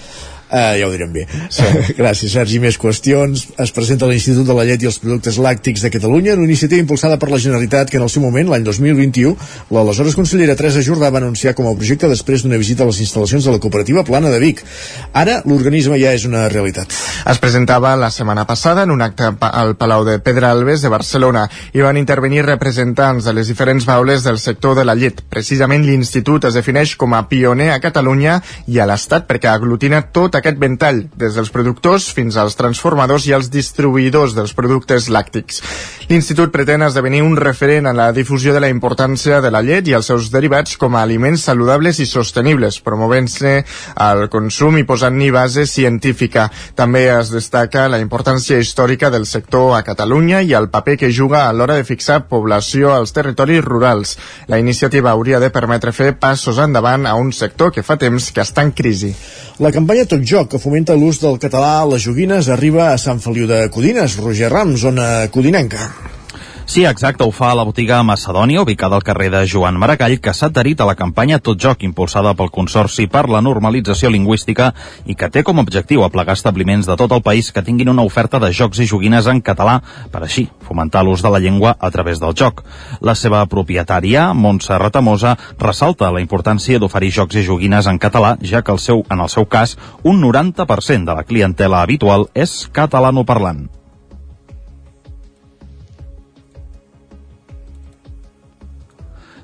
Uh, 0.54 0.76
ja 0.78 0.86
ho 0.86 0.92
direm 0.92 1.10
bé. 1.10 1.24
Sí. 1.50 1.66
Gràcies, 1.98 2.30
Sergi. 2.30 2.60
Més 2.62 2.76
qüestions. 2.78 3.40
Es 3.58 3.72
presenta 3.74 4.06
l'Institut 4.06 4.46
de 4.46 4.54
la 4.54 4.62
Llet 4.68 4.84
i 4.84 4.86
els 4.86 5.00
Productes 5.02 5.40
Làctics 5.42 5.82
de 5.82 5.90
Catalunya, 5.90 6.36
una 6.38 6.46
iniciativa 6.46 6.78
impulsada 6.78 7.16
per 7.18 7.32
la 7.32 7.40
Generalitat 7.42 7.90
que 7.90 7.98
en 7.98 8.04
el 8.06 8.12
seu 8.12 8.22
moment, 8.22 8.52
l'any 8.52 8.62
2021, 8.62 9.34
l'aleshores 9.74 10.14
consellera 10.14 10.54
Teresa 10.54 10.84
Jordà 10.86 11.10
va 11.10 11.18
anunciar 11.18 11.56
com 11.58 11.66
a 11.66 11.72
projecte 11.74 12.06
després 12.06 12.44
d'una 12.44 12.60
visita 12.60 12.84
a 12.84 12.86
les 12.86 13.00
instal·lacions 13.02 13.48
de 13.48 13.54
la 13.56 13.58
cooperativa 13.58 14.04
Plana 14.06 14.30
de 14.30 14.38
Vic. 14.38 14.62
Ara, 15.10 15.40
l'organisme 15.42 15.98
ja 15.98 16.12
és 16.14 16.28
una 16.28 16.44
realitat. 16.52 16.94
Es 17.26 17.42
presentava 17.42 17.96
la 17.98 18.12
setmana 18.14 18.46
passada 18.46 18.86
en 18.86 18.94
un 18.94 19.02
acte 19.02 19.32
al 19.50 19.74
Palau 19.80 20.06
de 20.06 20.20
Pedralbes 20.22 20.86
de 20.86 20.92
Barcelona 20.94 21.48
i 21.74 21.82
van 21.82 21.98
intervenir 21.98 22.46
representants 22.46 23.26
de 23.26 23.34
les 23.34 23.50
diferents 23.50 23.90
baules 23.90 24.22
del 24.22 24.38
sector 24.38 24.78
de 24.78 24.86
la 24.86 24.94
llet. 24.94 25.24
Precisament 25.34 25.82
l'Institut 25.82 26.46
es 26.46 26.54
defineix 26.54 26.94
com 26.94 27.18
a 27.18 27.24
pioner 27.26 27.72
a 27.74 27.82
Catalunya 27.82 28.38
i 28.70 28.78
a 28.78 28.86
l'Estat 28.86 29.26
perquè 29.26 29.50
aglutina 29.50 30.04
tot 30.14 30.38
aquest 30.44 30.60
ventall, 30.60 31.06
des 31.16 31.32
dels 31.38 31.48
productors 31.48 32.10
fins 32.12 32.36
als 32.36 32.58
transformadors 32.58 33.24
i 33.24 33.32
als 33.32 33.48
distribuïdors 33.48 34.34
dels 34.36 34.52
productes 34.52 35.08
làctics. 35.08 35.62
L'Institut 36.10 36.52
pretén 36.52 36.84
esdevenir 36.84 37.22
un 37.24 37.38
referent 37.40 37.88
en 37.88 37.96
la 37.96 38.10
difusió 38.12 38.52
de 38.52 38.60
la 38.60 38.68
importància 38.68 39.40
de 39.40 39.50
la 39.50 39.62
llet 39.64 39.88
i 39.88 39.94
els 39.96 40.10
seus 40.10 40.28
derivats 40.28 40.76
com 40.76 40.98
a 40.98 41.02
aliments 41.02 41.46
saludables 41.48 42.02
i 42.04 42.06
sostenibles, 42.06 42.82
promovent-se 42.84 43.54
el 44.04 44.26
consum 44.28 44.76
i 44.76 44.84
posant-hi 44.84 45.30
base 45.32 45.64
científica. 45.70 46.50
També 46.76 47.06
es 47.08 47.32
destaca 47.32 47.86
la 47.88 48.02
importància 48.04 48.60
històrica 48.60 49.08
del 49.14 49.24
sector 49.24 49.72
a 49.78 49.82
Catalunya 49.86 50.42
i 50.44 50.52
el 50.52 50.68
paper 50.68 50.98
que 51.00 51.12
juga 51.12 51.46
a 51.48 51.56
l'hora 51.56 51.78
de 51.80 51.88
fixar 51.88 52.26
població 52.28 52.92
als 52.92 53.16
territoris 53.16 53.64
rurals. 53.64 54.18
La 54.46 54.60
iniciativa 54.60 55.14
hauria 55.16 55.40
de 55.40 55.48
permetre 55.54 55.96
fer 55.96 56.12
passos 56.20 56.60
endavant 56.60 57.08
a 57.08 57.16
un 57.16 57.32
sector 57.32 57.72
que 57.72 57.86
fa 57.86 57.96
temps 57.96 58.28
que 58.28 58.44
està 58.44 58.60
en 58.60 58.76
crisi. 58.76 59.14
La 59.62 59.70
campanya 59.70 60.02
Tot 60.10 60.22
Joc, 60.26 60.48
que 60.50 60.58
fomenta 60.58 60.96
l'ús 60.98 61.20
del 61.22 61.36
català 61.38 61.76
a 61.78 61.86
les 61.86 62.02
joguines, 62.02 62.48
arriba 62.50 62.88
a 62.88 62.98
Sant 62.98 63.20
Feliu 63.22 63.46
de 63.46 63.60
Codines, 63.70 64.16
Roger 64.18 64.50
Ram, 64.50 64.72
zona 64.74 65.28
codinenca. 65.30 65.92
Sí, 66.66 66.82
exacte, 66.86 67.22
ho 67.24 67.30
fa 67.30 67.50
la 67.54 67.62
botiga 67.62 68.02
Macedònia, 68.02 68.62
ubicada 68.62 68.96
al 68.96 69.02
carrer 69.04 69.28
de 69.30 69.42
Joan 69.46 69.76
Maragall, 69.76 70.16
que 70.18 70.32
s'ha 70.32 70.48
adherit 70.48 70.80
a 70.80 70.86
la 70.88 70.94
campanya 70.96 71.38
Tot 71.38 71.60
Joc, 71.60 71.84
impulsada 71.84 72.32
pel 72.34 72.48
Consorci 72.50 73.04
per 73.06 73.28
la 73.28 73.42
Normalització 73.44 74.08
Lingüística 74.10 74.70
i 75.04 75.14
que 75.14 75.28
té 75.28 75.42
com 75.44 75.60
a 75.60 75.64
objectiu 75.66 76.02
aplegar 76.02 76.34
establiments 76.34 76.88
de 76.88 76.96
tot 76.96 77.12
el 77.12 77.22
país 77.22 77.52
que 77.52 77.62
tinguin 77.62 77.92
una 77.92 78.02
oferta 78.08 78.40
de 78.40 78.50
jocs 78.50 78.80
i 78.80 78.88
joguines 78.88 79.28
en 79.28 79.44
català, 79.44 79.76
per 80.10 80.24
així 80.24 80.48
fomentar 80.64 81.04
l'ús 81.04 81.22
de 81.22 81.30
la 81.30 81.38
llengua 81.38 81.76
a 81.78 81.92
través 81.92 82.18
del 82.18 82.34
joc. 82.34 82.64
La 83.04 83.14
seva 83.14 83.44
propietària, 83.44 84.32
Montse 84.32 84.80
Ratamosa, 84.80 85.36
ressalta 85.60 86.10
la 86.10 86.24
importància 86.24 86.80
d'oferir 86.80 87.12
jocs 87.20 87.36
i 87.36 87.44
joguines 87.44 87.86
en 87.86 88.00
català, 88.00 88.38
ja 88.40 88.64
que 88.64 88.72
el 88.72 88.80
seu, 88.80 89.04
en 89.10 89.20
el 89.20 89.28
seu 89.28 89.44
cas, 89.44 89.76
un 90.02 90.24
90% 90.24 91.04
de 91.04 91.20
la 91.20 91.28
clientela 91.28 91.84
habitual 91.84 92.30
és 92.34 92.62
catalanoparlant. 92.72 93.66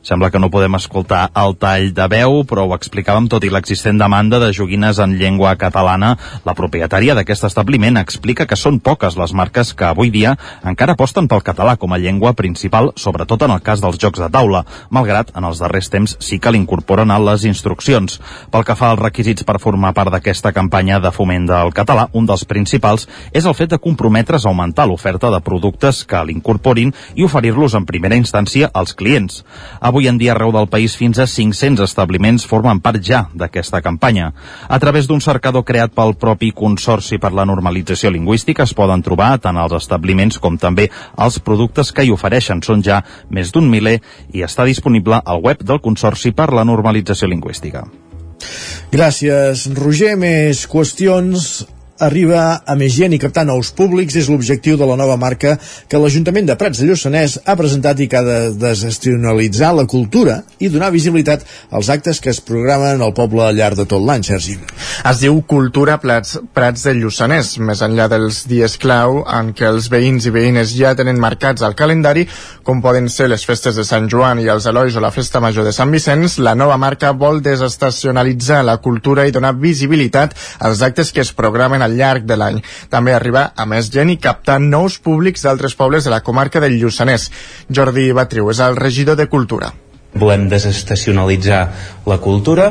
Sembla 0.03 0.31
que 0.33 0.41
no 0.41 0.49
podem 0.49 0.79
escoltar 0.79 1.27
el 1.37 1.59
tall 1.61 1.91
de 1.93 2.07
veu, 2.09 2.39
però 2.49 2.65
ho 2.65 2.73
explicàvem 2.73 3.27
tot 3.29 3.45
i 3.45 3.51
l'existent 3.53 3.99
demanda 4.01 4.39
de 4.41 4.49
joguines 4.57 4.97
en 4.99 5.19
llengua 5.21 5.53
catalana. 5.61 6.15
La 6.49 6.55
propietària 6.57 7.13
d'aquest 7.15 7.45
establiment 7.51 8.01
explica 8.01 8.47
que 8.49 8.57
són 8.57 8.79
poques 8.81 9.19
les 9.21 9.35
marques 9.37 9.75
que 9.77 9.85
avui 9.91 10.09
dia 10.15 10.33
encara 10.65 10.95
aposten 10.97 11.29
pel 11.29 11.45
català 11.45 11.77
com 11.77 11.93
a 11.93 11.99
llengua 12.01 12.33
principal, 12.33 12.95
sobretot 12.97 13.45
en 13.45 13.53
el 13.53 13.61
cas 13.61 13.83
dels 13.85 13.99
jocs 14.01 14.23
de 14.23 14.31
taula, 14.33 14.65
malgrat 14.89 15.35
en 15.37 15.45
els 15.45 15.61
darrers 15.61 15.93
temps 15.93 16.17
sí 16.19 16.41
que 16.41 16.53
l'incorporen 16.55 17.13
a 17.13 17.21
les 17.21 17.45
instruccions. 17.45 18.17
Pel 18.51 18.65
que 18.65 18.79
fa 18.81 18.95
als 18.95 19.05
requisits 19.05 19.45
per 19.45 19.61
formar 19.61 19.93
part 19.93 20.15
d'aquesta 20.15 20.55
campanya 20.57 21.01
de 21.01 21.13
foment 21.13 21.45
del 21.51 21.75
català, 21.77 22.09
un 22.17 22.25
dels 22.25 22.47
principals 22.49 23.05
és 23.37 23.45
el 23.45 23.59
fet 23.59 23.77
de 23.77 23.83
comprometre's 23.83 24.47
a 24.47 24.49
augmentar 24.49 24.89
l'oferta 24.89 25.29
de 25.29 25.45
productes 25.45 26.07
que 26.09 26.25
l'incorporin 26.25 26.97
i 27.15 27.29
oferir-los 27.29 27.77
en 27.77 27.85
primera 27.85 28.17
instància 28.17 28.73
als 28.73 28.97
clients. 28.97 29.45
Avui 29.91 30.07
en 30.07 30.21
dia 30.21 30.37
arreu 30.37 30.53
del 30.55 30.69
país 30.71 30.93
fins 30.95 31.19
a 31.19 31.25
500 31.27 31.83
establiments 31.83 32.45
formen 32.47 32.79
part 32.79 33.03
ja 33.03 33.25
d'aquesta 33.35 33.81
campanya. 33.83 34.29
A 34.71 34.79
través 34.79 35.09
d'un 35.11 35.19
cercador 35.19 35.65
creat 35.67 35.91
pel 35.97 36.15
propi 36.15 36.53
Consorci 36.55 37.19
per 37.19 37.33
la 37.35 37.43
Normalització 37.49 38.13
Lingüística 38.15 38.63
es 38.63 38.75
poden 38.79 39.03
trobar 39.03 39.33
tant 39.43 39.59
els 39.59 39.75
establiments 39.81 40.39
com 40.39 40.61
també 40.63 40.87
els 41.19 41.41
productes 41.43 41.91
que 41.91 42.05
hi 42.07 42.15
ofereixen. 42.15 42.63
Són 42.63 42.87
ja 42.87 43.01
més 43.35 43.51
d'un 43.51 43.67
miler 43.67 43.97
i 44.31 44.47
està 44.47 44.63
disponible 44.69 45.19
al 45.19 45.43
web 45.43 45.67
del 45.67 45.83
Consorci 45.83 46.31
per 46.31 46.53
la 46.55 46.63
Normalització 46.63 47.27
Lingüística. 47.27 47.83
Gràcies, 48.95 49.67
Roger. 49.75 50.15
Més 50.23 50.69
qüestions 50.71 51.65
arriba 52.01 52.63
a 52.67 52.75
més 52.79 52.95
gent 52.97 53.13
i 53.15 53.21
captar 53.21 53.45
nous 53.49 53.71
públics 53.77 54.17
és 54.17 54.29
l'objectiu 54.33 54.79
de 54.81 54.87
la 54.89 54.97
nova 54.97 55.17
marca 55.21 55.57
que 55.89 56.01
l'Ajuntament 56.01 56.49
de 56.49 56.57
Prats 56.59 56.81
de 56.81 56.89
Lluçanès 56.89 57.37
ha 57.45 57.57
presentat 57.59 58.01
i 58.01 58.09
que 58.09 58.19
ha 58.19 58.25
de 58.27 58.39
desestionalitzar 58.57 59.73
la 59.77 59.87
cultura 59.91 60.41
i 60.59 60.71
donar 60.73 60.91
visibilitat 60.95 61.45
als 61.71 61.91
actes 61.93 62.21
que 62.21 62.33
es 62.33 62.41
programen 62.41 63.03
al 63.05 63.15
poble 63.15 63.45
al 63.45 63.57
llarg 63.57 63.77
de 63.79 63.87
tot 63.91 64.03
l'any, 64.03 64.25
Sergi. 64.25 64.57
Es 65.11 65.21
diu 65.23 65.41
Cultura 65.51 65.99
Prats, 66.01 66.39
Prats 66.57 66.87
de 66.89 66.95
Lluçanès, 66.97 67.53
més 67.61 67.85
enllà 67.85 68.09
dels 68.13 68.43
dies 68.51 68.77
clau 68.81 69.21
en 69.27 69.53
què 69.57 69.69
els 69.69 69.91
veïns 69.93 70.27
i 70.27 70.35
veïnes 70.35 70.73
ja 70.77 70.95
tenen 70.97 71.21
marcats 71.21 71.63
al 71.67 71.77
calendari, 71.77 72.27
com 72.65 72.83
poden 72.83 73.09
ser 73.13 73.29
les 73.29 73.45
festes 73.47 73.77
de 73.77 73.85
Sant 73.85 74.09
Joan 74.11 74.41
i 74.41 74.49
els 74.49 74.67
Elois 74.71 74.97
o 74.97 75.05
la 75.05 75.13
Festa 75.15 75.41
Major 75.45 75.67
de 75.67 75.75
Sant 75.77 75.93
Vicenç, 75.93 76.39
la 76.41 76.57
nova 76.57 76.79
marca 76.81 77.13
vol 77.13 77.43
desestacionalitzar 77.45 78.63
la 78.65 78.79
cultura 78.81 79.27
i 79.27 79.35
donar 79.35 79.53
visibilitat 79.61 80.37
als 80.59 80.83
actes 80.87 81.13
que 81.13 81.25
es 81.25 81.33
programen 81.37 81.83
al 81.83 81.90
al 81.91 81.99
llarg 81.99 82.27
de 82.31 82.39
l'any. 82.39 82.63
També 82.89 83.15
arribar 83.15 83.51
a 83.57 83.67
més 83.67 83.91
gent 83.93 84.15
i 84.15 84.19
captar 84.23 84.61
nous 84.63 84.97
públics 85.03 85.45
d'altres 85.45 85.77
pobles 85.77 86.07
de 86.07 86.15
la 86.15 86.23
comarca 86.25 86.63
del 86.63 86.79
Lluçanès. 86.81 87.31
Jordi 87.69 88.11
Batriu 88.17 88.51
és 88.55 88.63
el 88.65 88.79
regidor 88.81 89.19
de 89.21 89.29
Cultura 89.31 89.75
volem 90.11 90.49
desestacionalitzar 90.51 91.61
la 92.11 92.17
cultura 92.19 92.65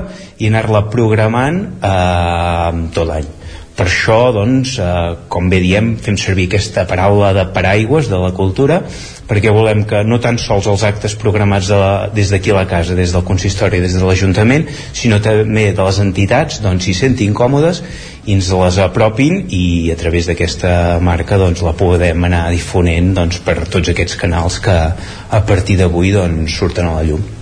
i 0.44 0.50
anar-la 0.50 0.82
programant 0.92 1.62
eh, 1.80 2.88
tot 2.92 3.08
l'any 3.08 3.30
per 3.80 3.88
això, 3.88 4.34
doncs, 4.36 4.74
eh, 4.84 5.16
com 5.32 5.48
bé 5.48 5.62
diem, 5.64 5.94
fem 6.04 6.18
servir 6.20 6.50
aquesta 6.50 6.84
paraula 6.90 7.32
de 7.38 7.46
paraigües 7.56 8.10
de 8.12 8.20
la 8.20 8.34
cultura, 8.36 8.82
perquè 9.30 9.54
volem 9.56 9.86
que 9.88 10.02
no 10.04 10.20
tan 10.20 10.36
sols 10.42 10.68
els 10.68 10.84
actes 10.84 11.16
programats 11.16 11.70
de 11.72 11.80
la, 11.80 11.94
des 12.12 12.34
d'aquí 12.34 12.52
a 12.52 12.58
la 12.58 12.66
casa, 12.68 12.98
des 12.98 13.14
del 13.16 13.24
consistori, 13.24 13.80
des 13.80 13.96
de 13.96 14.04
l'Ajuntament, 14.04 14.68
sinó 14.92 15.22
també 15.24 15.70
de 15.72 15.88
les 15.88 16.02
entitats, 16.04 16.60
doncs, 16.66 16.90
s'hi 16.90 16.98
sentin 16.98 17.34
còmodes 17.34 17.82
i 18.26 18.36
ens 18.36 18.52
les 18.52 18.84
apropin 18.84 19.46
i 19.48 19.64
a 19.94 19.98
través 20.02 20.28
d'aquesta 20.28 21.00
marca 21.00 21.40
doncs, 21.40 21.64
la 21.64 21.78
podem 21.80 22.28
anar 22.28 22.50
difonent 22.52 23.14
doncs, 23.16 23.40
per 23.48 23.62
tots 23.64 23.96
aquests 23.96 24.20
canals 24.20 24.60
que 24.60 24.80
a 25.40 25.46
partir 25.48 25.80
d'avui 25.80 26.12
doncs, 26.20 26.60
surten 26.60 26.92
a 26.92 26.98
la 27.00 27.08
llum. 27.08 27.39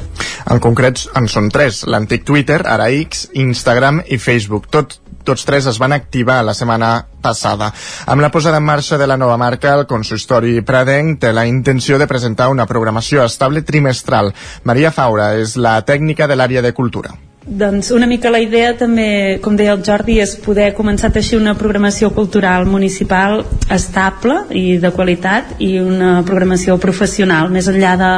En 0.47 0.61
concret 0.63 1.01
en 1.19 1.27
són 1.27 1.49
tres, 1.51 1.81
l'antic 1.89 2.23
Twitter, 2.23 2.61
ara 2.63 2.87
X, 3.03 3.27
Instagram 3.35 3.99
i 4.07 4.19
Facebook. 4.21 4.69
Tot 4.71 4.99
tots 5.27 5.43
tres 5.43 5.65
es 5.67 5.75
van 5.75 5.91
activar 5.91 6.39
la 6.47 6.53
setmana 6.55 6.91
passada. 7.21 7.73
Amb 8.07 8.23
la 8.23 8.31
posada 8.31 8.61
en 8.61 8.63
marxa 8.63 8.97
de 8.97 9.07
la 9.11 9.17
nova 9.19 9.35
marca, 9.35 9.73
el 9.75 9.83
consistori 9.85 10.61
Pradenc 10.63 11.19
té 11.19 11.33
la 11.35 11.43
intenció 11.45 11.97
de 11.99 12.07
presentar 12.07 12.47
una 12.47 12.65
programació 12.65 13.25
estable 13.25 13.65
trimestral. 13.67 14.31
Maria 14.63 14.91
Faura 14.95 15.33
és 15.35 15.57
la 15.59 15.81
tècnica 15.83 16.29
de 16.31 16.37
l'àrea 16.39 16.63
de 16.63 16.71
cultura. 16.71 17.11
Doncs 17.47 17.91
una 17.95 18.07
mica 18.07 18.31
la 18.31 18.39
idea 18.43 18.73
també, 18.75 19.39
com 19.43 19.55
deia 19.55 19.73
el 19.75 19.83
Jordi, 19.83 20.17
és 20.19 20.35
poder 20.43 20.73
començar 20.75 21.07
a 21.07 21.15
teixir 21.15 21.39
una 21.39 21.55
programació 21.59 22.09
cultural 22.15 22.67
municipal 22.67 23.41
estable 23.71 24.41
i 24.51 24.77
de 24.83 24.91
qualitat 24.95 25.55
i 25.63 25.77
una 25.79 26.21
programació 26.27 26.75
professional, 26.79 27.51
més 27.51 27.67
enllà 27.71 27.95
de 27.99 28.13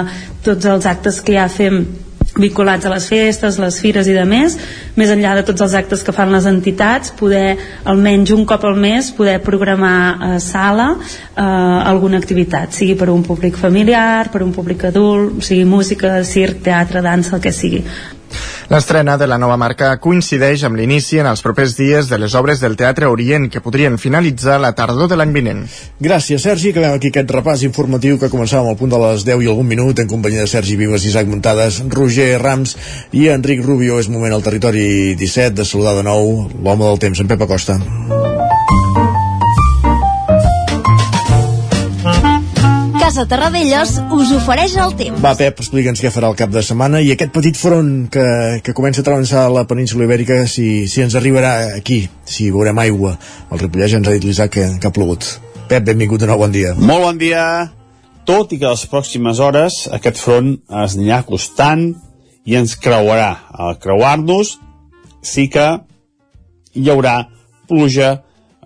tots 0.45 0.69
els 0.73 0.89
actes 0.89 1.21
que 1.25 1.37
ja 1.37 1.49
fem 1.49 1.81
vinculats 2.37 2.85
a 2.85 2.91
les 2.93 3.07
festes, 3.09 3.57
les 3.61 3.79
fires 3.81 4.07
i 4.07 4.13
de 4.15 4.25
més, 4.27 4.57
més 4.99 5.09
enllà 5.13 5.33
de 5.39 5.45
tots 5.47 5.63
els 5.65 5.75
actes 5.79 6.03
que 6.05 6.15
fan 6.15 6.31
les 6.33 6.45
entitats, 6.49 7.13
poder 7.19 7.57
almenys 7.89 8.35
un 8.35 8.45
cop 8.49 8.67
al 8.67 8.77
mes 8.79 9.11
poder 9.15 9.39
programar 9.45 9.97
a 10.19 10.31
sala 10.43 10.91
eh, 10.99 11.41
alguna 11.41 12.21
activitat, 12.21 12.75
sigui 12.75 12.95
per 12.99 13.09
un 13.13 13.25
públic 13.25 13.57
familiar, 13.57 14.29
per 14.31 14.43
un 14.45 14.53
públic 14.55 14.85
adult, 14.91 15.41
sigui 15.43 15.65
música, 15.65 16.19
circ, 16.23 16.63
teatre, 16.65 17.03
dansa, 17.05 17.37
el 17.37 17.43
que 17.43 17.55
sigui. 17.55 17.83
L'estrena 18.69 19.15
de 19.17 19.25
la 19.25 19.39
nova 19.41 19.55
marca 19.57 19.87
coincideix 19.97 20.61
amb 20.67 20.77
l'inici 20.77 21.17
en 21.17 21.25
els 21.25 21.41
propers 21.41 21.71
dies 21.73 22.05
de 22.11 22.19
les 22.21 22.35
obres 22.37 22.59
del 22.61 22.75
Teatre 22.77 23.07
Orient 23.09 23.47
que 23.49 23.63
podrien 23.65 23.97
finalitzar 23.97 24.59
la 24.61 24.75
tardor 24.77 25.09
de 25.09 25.17
l'any 25.17 25.33
vinent. 25.33 25.63
Gràcies, 25.97 26.45
Sergi. 26.45 26.69
Acabem 26.69 26.93
aquí 26.99 27.09
aquest 27.09 27.33
repàs 27.33 27.65
informatiu 27.65 28.21
que 28.21 28.29
començàvem 28.29 28.69
al 28.69 28.77
punt 28.77 28.93
de 28.93 29.01
les 29.01 29.25
10 29.25 29.41
i 29.41 29.49
algun 29.49 29.65
minut 29.73 29.97
en 29.97 30.13
companyia 30.13 30.45
de 30.45 30.53
Sergi 30.53 30.77
Vives, 30.77 31.09
Isaac 31.09 31.33
Muntades, 31.33 31.81
Roger 31.89 32.35
Rams 32.37 32.77
i 33.09 33.25
Enric 33.33 33.65
Rubio. 33.65 33.97
És 33.97 34.13
moment 34.13 34.37
al 34.37 34.45
territori 34.45 35.15
17 35.17 35.63
de 35.63 35.65
saludar 35.65 35.97
de 35.97 36.05
nou 36.05 36.35
l'home 36.53 36.85
del 36.85 37.01
temps, 37.07 37.25
en 37.25 37.33
Pep 37.33 37.49
Acosta. 37.49 37.81
Casa 43.09 43.23
Terradellos 43.25 43.95
us 44.13 44.29
ofereix 44.37 44.75
el 44.77 44.91
temps. 44.93 45.17
Va, 45.23 45.31
Pep, 45.33 45.63
explica'ns 45.63 45.97
què 45.97 46.11
farà 46.13 46.27
el 46.29 46.35
cap 46.37 46.51
de 46.53 46.61
setmana 46.61 46.99
i 47.01 47.07
aquest 47.09 47.31
petit 47.33 47.57
front 47.57 48.03
que, 48.13 48.25
que 48.61 48.75
comença 48.77 49.01
a 49.01 49.05
travessar 49.07 49.47
la 49.49 49.63
península 49.65 50.05
ibèrica, 50.05 50.43
si, 50.45 50.85
si 50.85 51.01
ens 51.01 51.15
arribarà 51.17 51.71
aquí, 51.73 52.03
si 52.29 52.51
veurem 52.53 52.77
aigua. 52.83 53.15
El 53.49 53.63
Ripollès 53.63 53.95
ens 53.97 54.05
ha 54.05 54.13
dit 54.13 54.27
l'Isaac 54.29 54.53
que, 54.53 54.67
que 54.77 54.91
ha 54.91 54.93
plogut. 54.93 55.25
Pep, 55.71 55.87
benvingut 55.87 56.21
de 56.21 56.29
nou, 56.29 56.37
bon 56.43 56.53
dia. 56.53 56.75
Molt 56.77 57.07
bon 57.07 57.17
dia. 57.17 57.47
Tot 58.29 58.53
i 58.53 58.61
que 58.61 58.69
les 58.69 58.85
pròximes 58.93 59.41
hores 59.41 59.79
aquest 59.97 60.21
front 60.21 60.53
es 60.83 60.99
anirà 60.99 61.23
acostant 61.23 61.87
i 62.45 62.61
ens 62.61 62.77
creuarà. 62.77 63.31
Al 63.49 63.79
creuar-nos 63.81 64.59
sí 65.25 65.47
que 65.49 65.65
hi 66.77 66.93
haurà 66.93 67.23
pluja, 67.65 68.19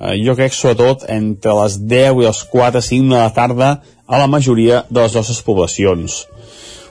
eh, 0.04 0.20
jo 0.24 0.36
crec 0.36 0.54
sobretot 0.56 1.08
entre 1.12 1.56
les 1.62 1.80
10 1.80 2.22
i 2.22 2.28
les 2.28 2.44
4, 2.52 2.82
5 2.84 3.10
de 3.10 3.18
la 3.18 3.34
tarda 3.34 3.72
a 4.06 4.20
la 4.20 4.28
majoria 4.28 4.84
de 4.90 5.02
les 5.02 5.16
nostres 5.16 5.42
poblacions. 5.42 6.26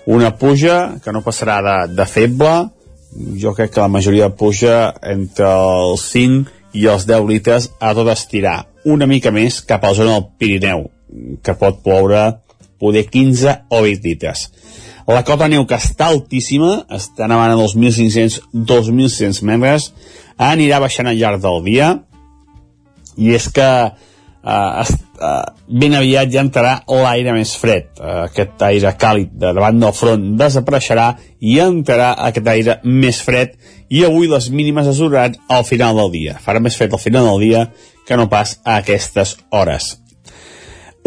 Una 0.06 0.32
puja 0.38 0.98
que 1.04 1.12
no 1.14 1.22
passarà 1.22 1.60
de, 1.62 1.76
de 1.94 2.06
feble, 2.10 2.54
jo 3.38 3.52
crec 3.54 3.74
que 3.74 3.84
la 3.84 3.92
majoria 3.92 4.32
puja 4.34 4.94
entre 5.02 5.46
els 5.46 6.08
5 6.10 6.60
i 6.74 6.88
els 6.88 7.06
10 7.06 7.28
litres 7.28 7.70
ha 7.78 7.92
de 7.94 8.06
estirar 8.10 8.56
una 8.84 9.06
mica 9.06 9.30
més 9.30 9.60
cap 9.62 9.84
a 9.84 9.92
la 9.92 9.98
zona 9.98 10.14
del 10.16 10.30
Pirineu, 10.38 10.88
que 11.44 11.54
pot 11.58 11.82
ploure 11.84 12.22
poder 12.82 13.04
15 13.06 13.68
o 13.70 13.82
20 13.84 14.08
litres. 14.08 14.48
La 15.06 15.22
cota 15.26 15.48
neu 15.50 15.66
que 15.66 15.78
està 15.78 16.08
altíssima, 16.10 16.84
està 16.90 17.28
nevant 17.30 17.52
a 17.52 17.58
2.500-2.600 17.58 19.42
metres, 19.46 19.90
anirà 20.38 20.80
baixant 20.82 21.10
al 21.10 21.18
llarg 21.18 21.42
del 21.42 21.62
dia, 21.66 21.92
i 23.16 23.34
és 23.36 23.48
que 23.52 23.68
eh, 24.44 24.84
eh, 25.22 25.44
ben 25.68 25.94
aviat 25.98 26.32
ja 26.32 26.42
entrarà 26.44 26.74
l'aire 26.88 27.34
més 27.36 27.54
fred. 27.58 27.90
Eh, 27.98 28.18
aquest 28.26 28.62
aire 28.68 28.94
càlid 28.98 29.32
de 29.38 29.52
davant 29.56 29.80
del 29.80 29.94
front 29.96 30.26
desapareixerà 30.40 31.12
i 31.40 31.58
entrarà 31.62 32.12
aquest 32.28 32.52
aire 32.54 32.78
més 32.84 33.22
fred 33.22 33.56
i 33.92 34.04
avui 34.06 34.30
les 34.30 34.50
mínimes 34.50 34.88
es 34.88 35.00
duraran 35.02 35.36
al 35.48 35.64
final 35.68 35.96
del 36.00 36.12
dia. 36.14 36.38
Farà 36.42 36.62
més 36.62 36.76
fred 36.78 36.92
al 36.92 37.02
final 37.02 37.28
del 37.32 37.48
dia 37.48 37.66
que 38.06 38.18
no 38.18 38.28
pas 38.28 38.58
a 38.64 38.78
aquestes 38.82 39.36
hores. 39.50 39.96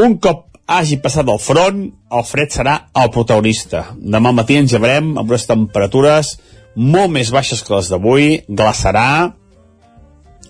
Un 0.01 0.17
cop 0.19 0.45
hagi 0.65 0.97
passat 0.97 1.27
el 1.29 1.39
front, 1.39 1.81
el 2.11 2.23
fred 2.25 2.51
serà 2.51 2.75
el 2.97 3.11
protagonista. 3.13 3.85
Demà 3.95 4.33
matí 4.33 4.57
ens 4.57 4.73
llevarem 4.73 5.13
amb 5.13 5.29
unes 5.29 5.45
temperatures 5.47 6.35
molt 6.75 7.13
més 7.13 7.31
baixes 7.31 7.61
que 7.63 7.75
les 7.75 7.89
d'avui, 7.91 8.25
glaçarà, 8.49 9.35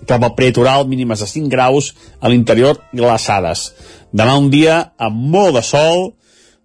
cap 0.06 0.22
al 0.22 0.34
prelitoral 0.36 0.86
mínimes 0.88 1.22
de 1.22 1.28
5 1.30 1.48
graus, 1.48 1.94
a 2.20 2.28
l'interior 2.28 2.80
glaçades. 2.92 3.70
Demà 4.12 4.36
un 4.38 4.50
dia 4.50 4.92
amb 4.98 5.16
molt 5.32 5.56
de 5.56 5.64
sol, 5.66 6.12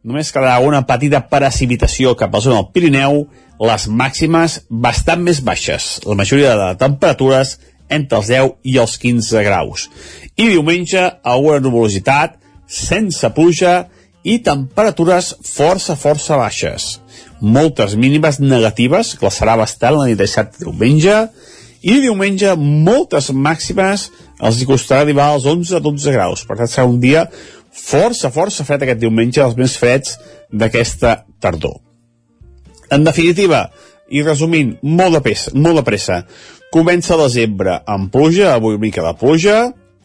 només 0.03 0.31
quedarà 0.33 0.59
una 0.65 0.83
petita 0.89 1.23
precipitació 1.29 2.15
cap 2.17 2.33
a 2.33 2.39
la 2.39 2.45
zona 2.45 2.61
del 2.61 2.71
Pirineu, 2.73 3.25
les 3.61 3.87
màximes 3.87 4.61
bastant 4.69 5.21
més 5.21 5.41
baixes, 5.45 5.99
la 6.05 6.17
majoria 6.17 6.55
de 6.57 6.69
temperatures 6.81 7.59
entre 7.91 8.17
els 8.17 8.29
10 8.31 8.53
i 8.71 8.77
els 8.81 8.97
15 8.97 9.43
graus. 9.45 9.87
I 10.35 10.47
diumenge, 10.53 11.03
alguna 11.23 11.59
nuvolositat, 11.61 12.39
sense 12.65 13.29
pluja 13.35 13.85
i 14.23 14.39
temperatures 14.45 15.33
força, 15.45 15.97
força 15.99 16.37
baixes. 16.39 16.97
Moltes 17.41 17.97
mínimes 17.99 18.39
negatives, 18.39 19.15
glaçarà 19.19 19.57
bastant 19.59 19.97
la 19.97 20.07
nit 20.09 20.17
de 20.17 20.25
dissabte 20.25 20.63
diumenge, 20.63 21.25
i 21.81 21.97
diumenge 22.03 22.53
moltes 22.59 23.31
màximes 23.33 24.09
els 24.41 24.59
hi 24.61 24.67
costarà 24.69 25.05
arribar 25.05 25.31
als 25.31 25.47
11-12 25.49 26.13
graus. 26.13 26.45
Per 26.45 26.57
tant, 26.59 26.69
serà 26.69 26.85
un 26.89 26.99
dia 27.01 27.25
força, 27.71 28.31
força 28.33 28.65
fred 28.67 28.83
aquest 28.85 29.01
diumenge, 29.01 29.41
els 29.41 29.57
més 29.57 29.77
freds 29.79 30.17
d'aquesta 30.51 31.21
tardor. 31.41 31.79
En 32.91 33.05
definitiva, 33.07 33.69
i 34.11 34.23
resumint, 34.25 34.75
molt 34.83 35.15
de, 35.15 35.21
pressa, 35.23 35.53
molt 35.55 35.79
de 35.79 35.85
pressa, 35.87 36.21
comença 36.73 37.17
desembre 37.19 37.79
amb 37.87 38.11
pluja, 38.11 38.53
avui 38.55 38.75
una 38.75 38.85
mica 38.85 39.05
de 39.05 39.13
pluja, 39.19 39.57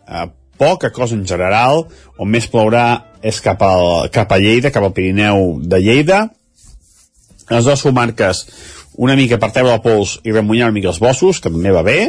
eh, 0.07 0.27
poca 0.57 0.93
cosa 0.94 1.16
en 1.19 1.27
general, 1.27 1.85
on 2.16 2.31
més 2.31 2.47
plourà 2.48 2.86
és 3.27 3.40
cap, 3.43 3.62
al, 3.66 4.09
cap 4.15 4.32
a 4.32 4.39
Lleida, 4.40 4.73
cap 4.73 4.86
al 4.86 4.94
Pirineu 4.97 5.59
de 5.61 5.82
Lleida. 5.82 6.23
Les 7.51 7.66
dues 7.66 7.82
comarques 7.82 8.44
una 8.97 9.16
mica 9.16 9.39
per 9.40 9.52
treure 9.55 9.74
el 9.77 9.82
pols 9.85 10.18
i 10.24 10.32
remunyar 10.32 10.70
una 10.70 10.77
mica 10.77 10.93
els 10.93 11.01
bossos, 11.02 11.40
que 11.40 11.52
també 11.52 11.73
va 11.74 11.85
bé, 11.86 12.01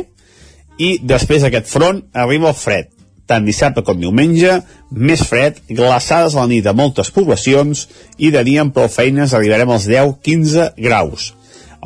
i 0.77 0.97
després 1.01 1.43
d'aquest 1.43 1.69
front 1.71 2.03
arriba 2.13 2.51
el 2.51 2.57
fred, 2.57 2.91
tant 3.27 3.45
dissabte 3.45 3.83
com 3.83 3.99
diumenge, 3.99 4.61
més 4.91 5.23
fred, 5.27 5.59
glaçades 5.67 6.35
a 6.35 6.45
la 6.45 6.51
nit 6.51 6.67
a 6.67 6.75
moltes 6.77 7.11
poblacions 7.11 7.87
i 8.17 8.31
de 8.31 8.43
dia 8.47 8.63
amb 8.63 8.73
prou 8.75 8.87
feines 8.91 9.33
arribarem 9.35 9.73
als 9.73 9.87
10-15 9.89 10.71
graus. 10.79 11.33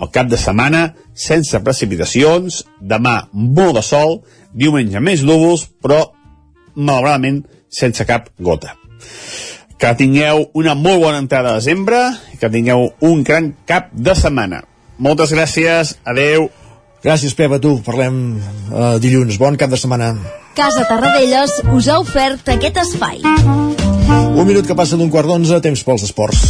El 0.01 0.11
cap 0.13 0.29
de 0.31 0.37
setmana, 0.39 0.93
sense 1.13 1.59
precipitacions, 1.65 2.61
demà 2.79 3.25
molt 3.33 3.79
de 3.79 3.83
sol, 3.85 4.21
diumenge 4.53 5.01
més 5.03 5.25
núvols, 5.27 5.65
però 5.81 6.05
malauradament 6.75 7.43
sense 7.71 8.05
cap 8.07 8.29
gota. 8.39 8.75
Que 9.81 9.95
tingueu 9.97 10.45
una 10.53 10.75
molt 10.77 11.01
bona 11.01 11.19
entrada 11.23 11.55
de 11.55 11.63
desembre 11.63 12.01
que 12.39 12.51
tingueu 12.53 12.91
un 13.01 13.23
gran 13.25 13.51
cap 13.65 13.89
de 13.91 14.15
setmana. 14.15 14.61
Moltes 15.01 15.31
gràcies, 15.33 15.95
adeu. 16.05 16.51
Gràcies, 17.01 17.33
Pep, 17.33 17.55
a 17.55 17.57
tu. 17.57 17.79
Parlem 17.81 18.19
uh, 18.37 18.99
dilluns. 19.01 19.39
Bon 19.41 19.57
cap 19.57 19.71
de 19.73 19.79
setmana. 19.81 20.11
Casa 20.53 20.83
Tarradellas 20.85 21.55
us 21.73 21.89
ha 21.89 21.97
ofert 22.03 22.51
aquest 22.53 22.77
espai. 22.83 23.23
Un 23.25 24.45
minut 24.45 24.67
que 24.67 24.77
passa 24.77 24.99
d'un 25.01 25.09
quart 25.09 25.31
d'onze, 25.31 25.57
temps 25.65 25.81
pels 25.87 26.05
esports. 26.05 26.45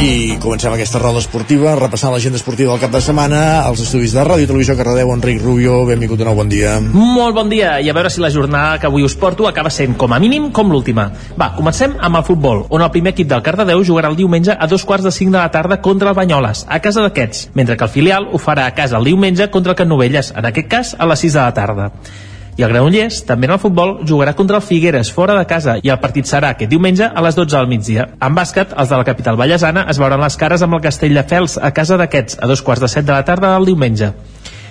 I 0.00 0.38
comencem 0.40 0.72
aquesta 0.72 0.96
roda 0.96 1.20
esportiva 1.20 1.74
repassant 1.76 2.14
l'agenda 2.14 2.38
esportiva 2.38 2.72
del 2.72 2.80
cap 2.80 2.92
de 2.94 3.02
setmana 3.04 3.40
als 3.68 3.82
estudis 3.84 4.14
de 4.16 4.22
Ràdio 4.24 4.46
i 4.46 4.48
Televisió 4.48 4.72
Cardedeu, 4.78 5.10
Enric 5.12 5.42
Rubio, 5.42 5.74
benvingut 5.84 6.16
de 6.16 6.24
nou, 6.24 6.38
bon 6.38 6.48
dia. 6.48 6.78
Molt 6.80 7.36
bon 7.36 7.52
dia, 7.52 7.74
i 7.84 7.90
a 7.92 7.96
veure 7.98 8.08
si 8.08 8.22
la 8.24 8.30
jornada 8.32 8.78
que 8.80 8.88
avui 8.88 9.04
us 9.04 9.18
porto 9.20 9.44
acaba 9.44 9.68
sent 9.68 9.98
com 10.00 10.14
a 10.16 10.20
mínim 10.22 10.48
com 10.56 10.72
l'última. 10.72 11.10
Va, 11.36 11.50
comencem 11.58 11.98
amb 12.00 12.16
el 12.16 12.24
futbol, 12.24 12.64
on 12.72 12.80
el 12.80 12.90
primer 12.96 13.12
equip 13.12 13.28
del 13.28 13.44
Cardedeu 13.44 13.84
jugarà 13.84 14.08
el 14.08 14.16
diumenge 14.16 14.56
a 14.56 14.70
dos 14.72 14.88
quarts 14.88 15.04
de 15.04 15.12
cinc 15.12 15.36
de 15.36 15.38
la 15.38 15.52
tarda 15.52 15.82
contra 15.84 16.14
el 16.14 16.16
Banyoles, 16.16 16.64
a 16.64 16.80
casa 16.80 17.04
d'aquests, 17.04 17.50
mentre 17.52 17.76
que 17.76 17.84
el 17.84 17.92
filial 17.92 18.30
ho 18.32 18.40
farà 18.40 18.70
a 18.70 18.74
casa 18.74 18.96
el 18.96 19.12
diumenge 19.12 19.52
contra 19.52 19.76
el 19.76 19.82
Canovelles, 19.84 20.32
en 20.32 20.48
aquest 20.48 20.72
cas 20.72 20.96
a 20.98 21.12
les 21.12 21.28
6 21.28 21.36
de 21.36 21.40
la 21.44 21.52
tarda. 21.52 21.92
I 22.60 22.64
el 22.66 22.74
Granollers, 22.74 23.22
també 23.24 23.48
en 23.48 23.54
el 23.54 23.60
futbol, 23.62 23.94
jugarà 24.04 24.34
contra 24.36 24.58
el 24.58 24.64
Figueres 24.66 25.08
fora 25.16 25.32
de 25.38 25.46
casa 25.48 25.78
i 25.80 25.88
el 25.88 25.96
partit 26.02 26.28
serà 26.28 26.50
aquest 26.52 26.68
diumenge 26.68 27.06
a 27.08 27.22
les 27.24 27.38
12 27.38 27.56
del 27.56 27.70
migdia. 27.70 28.04
En 28.20 28.36
bàsquet, 28.36 28.74
els 28.76 28.90
de 28.92 28.98
la 29.00 29.06
capital 29.08 29.38
ballesana 29.40 29.86
es 29.88 30.00
veuran 30.02 30.20
les 30.20 30.36
cares 30.36 30.60
amb 30.60 30.76
el 30.76 30.82
Castelldefels 30.84 31.56
a 31.56 31.70
casa 31.72 31.96
d'aquests 31.96 32.36
a 32.36 32.50
dos 32.50 32.60
quarts 32.60 32.84
de 32.84 32.92
set 32.92 33.08
de 33.08 33.16
la 33.16 33.24
tarda 33.24 33.54
del 33.54 33.70
diumenge. 33.70 34.12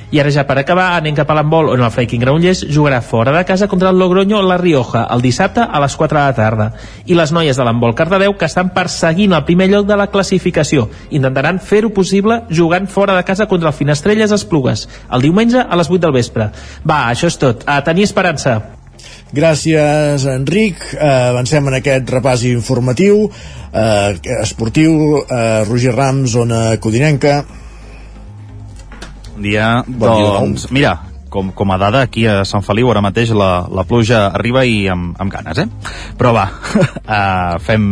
I 0.09 0.17
ara 0.17 0.31
ja 0.33 0.41
per 0.49 0.55
acabar, 0.57 0.95
anem 0.97 1.13
cap 1.13 1.29
a 1.29 1.35
l'handbol, 1.37 1.67
on 1.69 1.83
el 1.85 1.91
Freiking 1.93 2.23
Granollers 2.23 2.63
jugarà 2.73 2.97
fora 3.05 3.29
de 3.35 3.43
casa 3.45 3.67
contra 3.69 3.91
el 3.93 3.99
Logroño 4.01 4.41
La 4.41 4.57
Rioja 4.57 5.03
el 5.13 5.21
dissabte 5.21 5.61
a 5.61 5.81
les 5.83 5.95
4 5.95 6.17
de 6.17 6.23
la 6.23 6.33
tarda. 6.33 6.67
I 7.05 7.13
les 7.13 7.33
noies 7.35 7.57
de 7.57 7.67
l'handbol 7.67 7.93
Cardedeu, 7.93 8.33
que 8.33 8.49
estan 8.49 8.71
perseguint 8.73 9.37
el 9.37 9.45
primer 9.45 9.69
lloc 9.69 9.85
de 9.85 9.99
la 9.99 10.09
classificació, 10.09 10.87
intentaran 11.11 11.61
fer-ho 11.61 11.93
possible 11.93 12.41
jugant 12.49 12.89
fora 12.89 13.13
de 13.19 13.27
casa 13.27 13.45
contra 13.45 13.69
el 13.69 13.77
Finestrelles 13.77 14.33
Esplugues, 14.33 14.87
el 15.13 15.21
diumenge 15.21 15.61
a 15.61 15.77
les 15.77 15.93
8 15.93 16.01
del 16.07 16.17
vespre. 16.17 16.49
Va, 16.81 17.03
això 17.13 17.29
és 17.29 17.37
tot. 17.37 17.61
A 17.69 17.83
tenir 17.85 18.09
esperança. 18.09 18.57
Gràcies, 19.29 20.25
Enric. 20.25 20.81
Uh, 20.95 21.29
avancem 21.29 21.69
en 21.69 21.77
aquest 21.77 22.09
repàs 22.09 22.43
informatiu, 22.49 23.27
uh, 23.29 24.33
esportiu, 24.41 24.95
uh, 25.21 25.63
Roger 25.69 25.93
Rams, 25.93 26.33
zona 26.33 26.79
codinenca. 26.81 27.43
Bon 29.39 29.47
dia. 29.47 29.85
Bon 29.87 30.17
dia 30.19 30.31
doncs, 30.35 30.65
mira, 30.67 30.89
com, 31.31 31.53
com 31.55 31.71
a 31.71 31.77
dada, 31.79 32.01
aquí 32.03 32.25
a 32.27 32.41
Sant 32.43 32.59
Feliu 32.59 32.89
ara 32.91 32.99
mateix 32.99 33.29
la, 33.31 33.69
la 33.71 33.85
pluja 33.87 34.25
arriba 34.35 34.65
i 34.67 34.81
amb, 34.91 35.13
amb 35.15 35.31
ganes, 35.31 35.61
eh? 35.63 35.67
Però 36.19 36.33
va, 36.35 36.43
uh, 36.51 37.55
fem, 37.67 37.85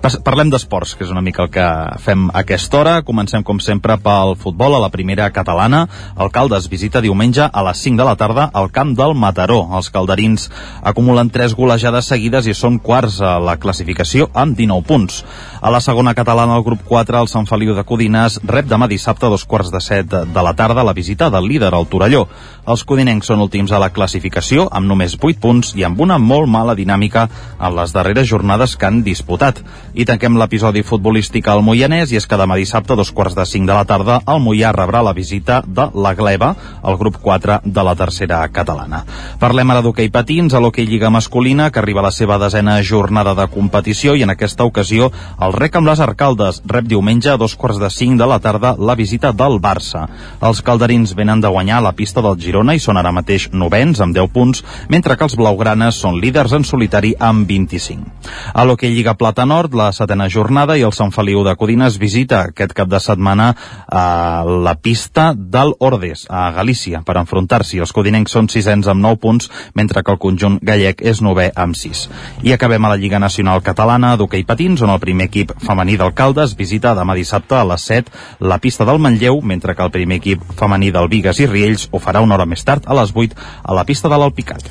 parlem 0.00 0.50
d'esports, 0.52 0.94
que 0.96 1.04
és 1.06 1.10
una 1.12 1.22
mica 1.24 1.44
el 1.44 1.50
que 1.52 1.66
fem 2.02 2.28
a 2.30 2.42
aquesta 2.42 2.78
hora. 2.80 2.94
Comencem, 3.06 3.42
com 3.46 3.58
sempre, 3.62 3.96
pel 4.02 4.34
futbol 4.40 4.76
a 4.76 4.80
la 4.82 4.90
primera 4.92 5.28
catalana. 5.34 5.86
El 6.18 6.30
Caldes 6.34 6.68
visita 6.72 7.02
diumenge 7.04 7.46
a 7.46 7.64
les 7.66 7.82
5 7.84 8.00
de 8.00 8.06
la 8.08 8.16
tarda 8.16 8.48
al 8.52 8.70
camp 8.70 8.94
del 8.98 9.14
Mataró. 9.14 9.62
Els 9.76 9.90
calderins 9.90 10.48
acumulen 10.82 11.30
3 11.30 11.56
golejades 11.58 12.10
seguides 12.12 12.46
i 12.46 12.54
són 12.54 12.78
quarts 12.78 13.20
a 13.20 13.36
la 13.42 13.56
classificació 13.62 14.30
amb 14.34 14.56
19 14.56 14.86
punts. 14.86 15.22
A 15.60 15.72
la 15.72 15.80
segona 15.80 16.14
catalana, 16.14 16.56
el 16.56 16.66
grup 16.66 16.84
4, 16.86 17.20
el 17.20 17.32
Sant 17.32 17.48
Feliu 17.48 17.74
de 17.74 17.84
Codines, 17.84 18.40
rep 18.44 18.68
demà 18.70 18.88
dissabte 18.88 19.26
a 19.26 19.32
dos 19.32 19.44
quarts 19.44 19.72
de 19.74 19.80
set 19.80 20.06
de 20.10 20.42
la 20.42 20.54
tarda 20.54 20.84
la 20.84 20.94
visita 20.94 21.30
del 21.30 21.48
líder, 21.48 21.72
el 21.74 21.86
Torelló. 21.86 22.26
Els 22.66 22.82
codinencs 22.82 23.28
són 23.30 23.44
últims 23.44 23.70
a 23.70 23.78
la 23.78 23.92
classificació 23.94 24.64
amb 24.74 24.90
només 24.90 25.12
8 25.14 25.38
punts 25.38 25.68
i 25.78 25.84
amb 25.86 26.00
una 26.02 26.16
molt 26.18 26.48
mala 26.50 26.74
dinàmica 26.74 27.28
en 27.62 27.76
les 27.76 27.92
darreres 27.94 28.26
jornades 28.26 28.74
que 28.74 28.88
han 28.88 29.04
disputat. 29.06 29.60
I 29.94 30.02
tanquem 30.08 30.34
l'episodi 30.34 30.82
futbolístic 30.82 31.46
al 31.46 31.62
Moianès 31.62 32.10
i 32.10 32.18
és 32.18 32.26
que 32.26 32.38
demà 32.40 32.56
dissabte 32.58 32.94
a 32.94 32.98
dos 32.98 33.12
quarts 33.14 33.36
de 33.38 33.44
5 33.46 33.70
de 33.70 33.76
la 33.76 33.84
tarda 33.86 34.16
el 34.26 34.42
Moià 34.42 34.72
rebrà 34.74 35.04
la 35.06 35.12
visita 35.14 35.60
de 35.62 35.86
la 35.94 36.14
Gleba, 36.18 36.48
el 36.82 36.98
grup 36.98 37.20
4 37.22 37.60
de 37.62 37.86
la 37.86 37.94
tercera 37.94 38.40
catalana. 38.50 39.04
Parlem 39.38 39.70
ara 39.70 39.84
d'hoquei 39.86 40.10
patins, 40.10 40.54
a 40.54 40.60
l'hoquei 40.60 40.90
Lliga 40.90 41.10
Masculina, 41.14 41.70
que 41.70 41.78
arriba 41.78 42.02
a 42.02 42.08
la 42.08 42.14
seva 42.18 42.40
desena 42.42 42.80
jornada 42.82 43.36
de 43.38 43.46
competició 43.46 44.16
i 44.16 44.26
en 44.26 44.34
aquesta 44.34 44.66
ocasió 44.66 45.12
el 45.38 45.54
rec 45.54 45.78
amb 45.78 45.86
les 45.86 46.02
Arcaldes 46.02 46.64
rep 46.66 46.90
diumenge 46.90 47.30
a 47.30 47.38
dos 47.38 47.54
quarts 47.54 47.78
de 47.78 47.94
5 47.94 48.18
de 48.18 48.26
la 48.26 48.42
tarda 48.42 48.74
la 48.74 48.98
visita 48.98 49.30
del 49.30 49.62
Barça. 49.62 50.08
Els 50.42 50.66
calderins 50.66 51.14
venen 51.14 51.40
de 51.40 51.54
guanyar 51.54 51.78
la 51.84 51.94
pista 51.94 52.20
del 52.26 52.34
Girona 52.42 52.55
i 52.56 52.80
són 52.80 52.96
ara 52.96 53.12
mateix 53.12 53.50
novens 53.52 54.00
amb 54.00 54.14
10 54.16 54.32
punts, 54.32 54.62
mentre 54.88 55.16
que 55.16 55.24
els 55.26 55.36
blaugranes 55.36 55.98
són 56.00 56.16
líders 56.20 56.54
en 56.56 56.64
solitari 56.64 57.12
amb 57.20 57.46
25. 57.48 58.06
A 58.54 58.64
l'hoquei 58.64 58.94
Lliga 58.94 59.14
Plata 59.14 59.44
Nord, 59.44 59.74
la 59.74 59.90
setena 59.92 60.28
jornada 60.32 60.76
i 60.76 60.84
el 60.86 60.94
Sant 60.96 61.12
Feliu 61.12 61.44
de 61.44 61.54
Codines 61.56 61.98
visita 61.98 62.40
aquest 62.46 62.72
cap 62.72 62.88
de 62.88 63.00
setmana 63.00 63.50
a 63.86 64.44
la 64.46 64.74
pista 64.80 65.34
del 65.36 65.74
Ordes, 65.78 66.26
a 66.30 66.50
Galícia, 66.56 67.02
per 67.04 67.18
enfrontar-s'hi. 67.20 67.82
Els 67.84 67.92
codinencs 67.92 68.32
són 68.32 68.48
sisens 68.48 68.88
amb 68.88 69.04
9 69.04 69.20
punts, 69.20 69.50
mentre 69.74 70.02
que 70.02 70.14
el 70.14 70.22
conjunt 70.22 70.58
gallec 70.62 71.02
és 71.04 71.20
novè 71.20 71.50
amb 71.54 71.76
6. 71.76 72.06
I 72.48 72.56
acabem 72.56 72.84
a 72.84 72.94
la 72.94 73.00
Lliga 73.00 73.20
Nacional 73.20 73.62
Catalana 73.62 74.16
d'hoquei 74.16 74.46
patins, 74.48 74.80
on 74.82 74.94
el 74.94 75.02
primer 75.02 75.28
equip 75.28 75.52
femení 75.60 75.98
d'Alcaldes 76.00 76.56
visita 76.56 76.94
demà 76.96 77.14
dissabte 77.18 77.58
a 77.60 77.64
les 77.68 77.84
7 77.84 78.40
la 78.40 78.58
pista 78.58 78.86
del 78.88 78.98
Manlleu, 78.98 79.42
mentre 79.42 79.74
que 79.74 79.84
el 79.84 79.92
primer 79.92 80.20
equip 80.22 80.42
femení 80.56 80.90
del 80.94 81.08
Vigues 81.12 81.40
i 81.40 81.46
Riells 81.50 81.88
ho 81.92 82.00
farà 82.00 82.22
una 82.24 82.36
hora 82.36 82.45
més 82.48 82.64
tard, 82.66 82.86
a 82.86 82.96
les 82.98 83.12
8, 83.14 83.36
a 83.64 83.76
la 83.76 83.84
pista 83.88 84.10
de 84.12 84.18
l'Alpicat. 84.20 84.66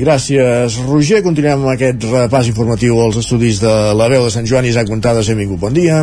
Gràcies, 0.00 0.78
Roger. 0.86 1.22
Continuem 1.26 1.60
amb 1.60 1.74
aquest 1.74 2.06
repàs 2.08 2.48
informatiu 2.50 3.00
als 3.02 3.20
estudis 3.20 3.60
de 3.60 3.74
la 3.96 4.08
veu 4.12 4.24
de 4.26 4.32
Sant 4.32 4.48
Joan. 4.48 4.68
Isaac 4.68 4.88
Montades, 4.92 5.28
benvingut. 5.32 5.60
Bon 5.60 5.76
dia. 5.76 6.02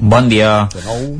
Bon 0.00 0.28
dia. 0.32 0.54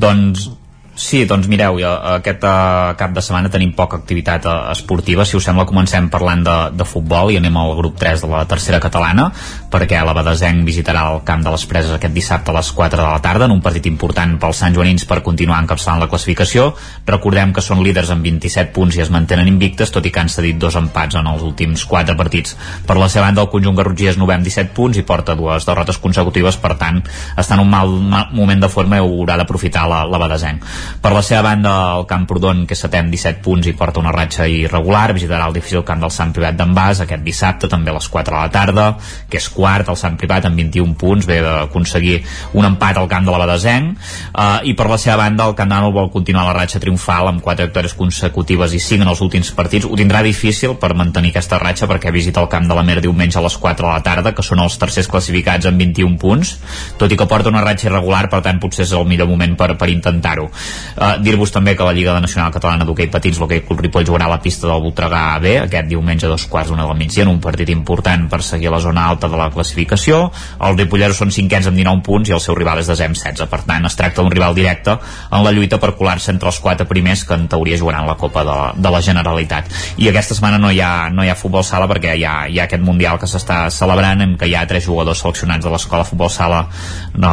Doncs 0.01 0.49
Sí, 0.93 1.23
doncs 1.25 1.47
mireu, 1.49 1.79
ja, 1.81 1.95
aquest 2.19 2.43
uh, 2.45 2.93
cap 2.93 3.15
de 3.15 3.21
setmana 3.25 3.49
tenim 3.49 3.71
poca 3.73 3.97
activitat 3.97 4.43
uh, 4.45 4.51
esportiva. 4.69 5.25
Si 5.25 5.33
us 5.33 5.47
sembla, 5.47 5.65
comencem 5.65 6.05
parlant 6.13 6.43
de, 6.45 6.57
de 6.77 6.85
futbol 6.85 7.31
i 7.33 7.39
anem 7.39 7.55
al 7.57 7.73
grup 7.79 7.95
3 7.97 8.21
de 8.21 8.29
la 8.29 8.43
tercera 8.45 8.77
catalana, 8.77 9.31
perquè 9.73 9.97
la 10.05 10.13
Badesenc 10.13 10.61
visitarà 10.67 11.07
el 11.09 11.23
camp 11.25 11.41
de 11.41 11.49
les 11.49 11.65
preses 11.65 11.95
aquest 11.95 12.13
dissabte 12.13 12.53
a 12.53 12.55
les 12.59 12.69
4 12.77 13.01
de 13.01 13.07
la 13.07 13.23
tarda, 13.25 13.47
en 13.49 13.55
un 13.55 13.63
partit 13.65 13.89
important 13.89 14.35
pels 14.37 14.61
Sant 14.61 14.77
Joanins 14.77 15.07
per 15.09 15.23
continuar 15.25 15.63
encapçalant 15.63 16.03
la 16.03 16.09
classificació. 16.11 16.67
Recordem 17.09 17.55
que 17.57 17.65
són 17.65 17.81
líders 17.81 18.13
amb 18.13 18.29
27 18.29 18.69
punts 18.77 18.99
i 18.99 19.01
es 19.01 19.09
mantenen 19.09 19.49
invictes, 19.49 19.89
tot 19.89 20.05
i 20.05 20.13
que 20.13 20.21
han 20.21 20.29
cedit 20.29 20.61
dos 20.61 20.77
empats 20.77 21.17
en 21.17 21.31
els 21.33 21.41
últims 21.41 21.87
4 21.89 22.13
partits. 22.21 22.53
Per 22.85 22.99
la 23.01 23.09
seva 23.09 23.31
banda, 23.31 23.41
el 23.41 23.49
conjunt 23.49 23.81
garrotger 23.81 24.11
és 24.13 24.21
novè 24.21 24.37
amb 24.37 24.45
17 24.45 24.77
punts 24.77 25.01
i 25.01 25.07
porta 25.09 25.33
dues 25.33 25.65
derrotes 25.65 25.97
consecutives, 25.97 26.61
per 26.61 26.77
tant, 26.77 27.01
està 27.33 27.57
en 27.57 27.65
un 27.65 27.73
mal, 27.73 27.97
mal 27.97 28.29
moment 28.37 28.61
de 28.61 28.69
forma 28.69 29.01
i 29.01 29.01
haurà 29.01 29.41
d'aprofitar 29.41 29.89
la, 29.89 30.05
la 30.05 30.21
Badesenc. 30.21 30.69
Per 31.03 31.11
la 31.11 31.21
seva 31.25 31.41
banda, 31.49 31.73
el 31.97 32.05
Camprodon, 32.07 32.65
que 32.67 32.77
amb 32.83 33.11
17 33.11 33.41
punts 33.43 33.67
i 33.67 33.73
porta 33.77 33.99
una 33.99 34.11
ratxa 34.15 34.47
irregular, 34.47 35.13
visitarà 35.13 35.47
el 35.47 35.55
difícil 35.55 35.83
camp 35.83 36.01
del 36.03 36.11
Sant 36.11 36.31
Privat 36.35 36.55
d'en 36.59 36.73
Bas 36.73 37.01
aquest 37.03 37.23
dissabte, 37.23 37.67
també 37.67 37.91
a 37.91 37.97
les 37.97 38.07
4 38.09 38.33
de 38.33 38.39
la 38.39 38.51
tarda, 38.51 38.85
que 39.29 39.37
és 39.37 39.49
quart, 39.49 39.89
el 39.89 39.99
Sant 39.99 40.17
Privat 40.19 40.47
amb 40.47 40.59
21 40.59 40.95
punts, 40.99 41.27
ve 41.27 41.41
d'aconseguir 41.43 42.21
un 42.53 42.67
empat 42.69 42.97
al 42.97 43.09
camp 43.11 43.25
de 43.27 43.33
la 43.33 43.41
Badesenc, 43.43 43.97
eh, 44.31 44.59
i 44.69 44.75
per 44.79 44.87
la 44.89 44.97
seva 44.97 45.17
banda 45.23 45.47
el 45.49 45.55
Camp 45.59 45.71
Nànol 45.71 45.93
vol 45.95 46.11
continuar 46.13 46.45
la 46.47 46.55
ratxa 46.57 46.81
triomfal 46.83 47.29
amb 47.31 47.43
4 47.43 47.67
victòries 47.67 47.97
consecutives 47.99 48.73
i 48.73 48.79
5 48.79 49.03
en 49.03 49.11
els 49.11 49.21
últims 49.25 49.51
partits. 49.55 49.87
Ho 49.89 49.99
tindrà 49.99 50.23
difícil 50.25 50.77
per 50.79 50.93
mantenir 50.97 51.33
aquesta 51.33 51.59
ratxa 51.61 51.87
perquè 51.89 52.11
visita 52.13 52.41
el 52.41 52.49
camp 52.51 52.67
de 52.69 52.77
la 52.77 52.83
Mer 52.83 52.99
diumenge 53.01 53.39
a 53.39 53.43
les 53.45 53.57
4 53.57 53.87
de 53.87 53.91
la 53.91 54.03
tarda, 54.05 54.33
que 54.35 54.45
són 54.45 54.61
els 54.63 54.77
tercers 54.79 55.09
classificats 55.11 55.67
amb 55.69 55.79
21 55.81 56.17
punts, 56.21 56.55
tot 56.99 57.11
i 57.11 57.17
que 57.19 57.27
porta 57.29 57.51
una 57.51 57.63
ratxa 57.65 57.89
irregular, 57.89 58.27
per 58.29 58.41
tant 58.45 58.59
potser 58.63 58.85
és 58.87 58.93
el 58.95 59.07
millor 59.09 59.29
moment 59.31 59.55
per, 59.59 59.73
per 59.79 59.89
intentar-ho. 59.91 60.49
Uh, 60.93 61.17
Dir-vos 61.23 61.51
també 61.53 61.75
que 61.77 61.85
la 61.87 61.93
Lliga 61.95 62.13
de 62.15 62.23
Nacional 62.23 62.51
Catalana 62.53 62.85
d'Hockey 62.87 63.09
Petits, 63.13 63.39
l'Hockey 63.41 63.63
Club 63.67 63.81
Ripoll 63.85 64.07
jugarà 64.07 64.27
a 64.29 64.33
la 64.35 64.41
pista 64.43 64.67
del 64.69 64.81
Voltregà 64.83 65.23
B 65.43 65.55
aquest 65.63 65.89
diumenge 65.89 66.27
a 66.27 66.31
dos 66.31 66.45
quarts 66.51 66.71
d'una 66.71 66.85
del 66.87 66.99
migdia 66.99 67.25
en 67.25 67.31
un 67.33 67.41
partit 67.41 67.69
important 67.73 68.27
per 68.29 68.41
seguir 68.45 68.71
la 68.71 68.81
zona 68.83 69.07
alta 69.09 69.29
de 69.29 69.39
la 69.39 69.49
classificació. 69.53 70.25
Els 70.59 70.79
ripolleros 70.79 71.19
són 71.19 71.33
cinquens 71.33 71.69
amb 71.69 71.79
19 71.79 72.03
punts 72.05 72.29
i 72.29 72.37
el 72.37 72.43
seu 72.43 72.57
rival 72.57 72.81
és 72.83 72.89
amb 72.93 73.17
16. 73.17 73.47
Per 73.49 73.61
tant, 73.67 73.85
es 73.85 73.97
tracta 73.99 74.21
d'un 74.21 74.31
rival 74.31 74.55
directe 74.55 74.95
en 74.95 75.43
la 75.43 75.51
lluita 75.51 75.79
per 75.81 75.93
colar-se 75.97 76.31
entre 76.33 76.49
els 76.51 76.59
quatre 76.63 76.87
primers 76.89 77.25
que 77.27 77.37
en 77.37 77.47
teoria 77.51 77.79
jugaran 77.79 78.07
la 78.07 78.17
Copa 78.19 78.43
de, 78.47 78.57
de 78.81 78.93
la 78.93 79.01
Generalitat. 79.01 79.71
I 79.97 80.09
aquesta 80.09 80.37
setmana 80.37 80.59
no 80.61 80.71
hi 80.71 80.81
ha, 80.81 81.09
no 81.13 81.23
hi 81.25 81.31
ha 81.31 81.37
futbol 81.39 81.65
sala 81.65 81.87
perquè 81.89 82.15
hi 82.17 82.25
ha, 82.27 82.35
hi 82.47 82.59
ha 82.59 82.67
aquest 82.67 82.83
Mundial 82.83 83.19
que 83.19 83.29
s'està 83.29 83.65
celebrant 83.73 84.21
en 84.25 84.35
què 84.39 84.49
hi 84.49 84.55
ha 84.57 84.65
tres 84.67 84.85
jugadors 84.85 85.23
seleccionats 85.23 85.65
de 85.65 85.71
l'escola 85.71 86.05
futbol 86.07 86.29
sala 86.31 86.63
no, 87.15 87.31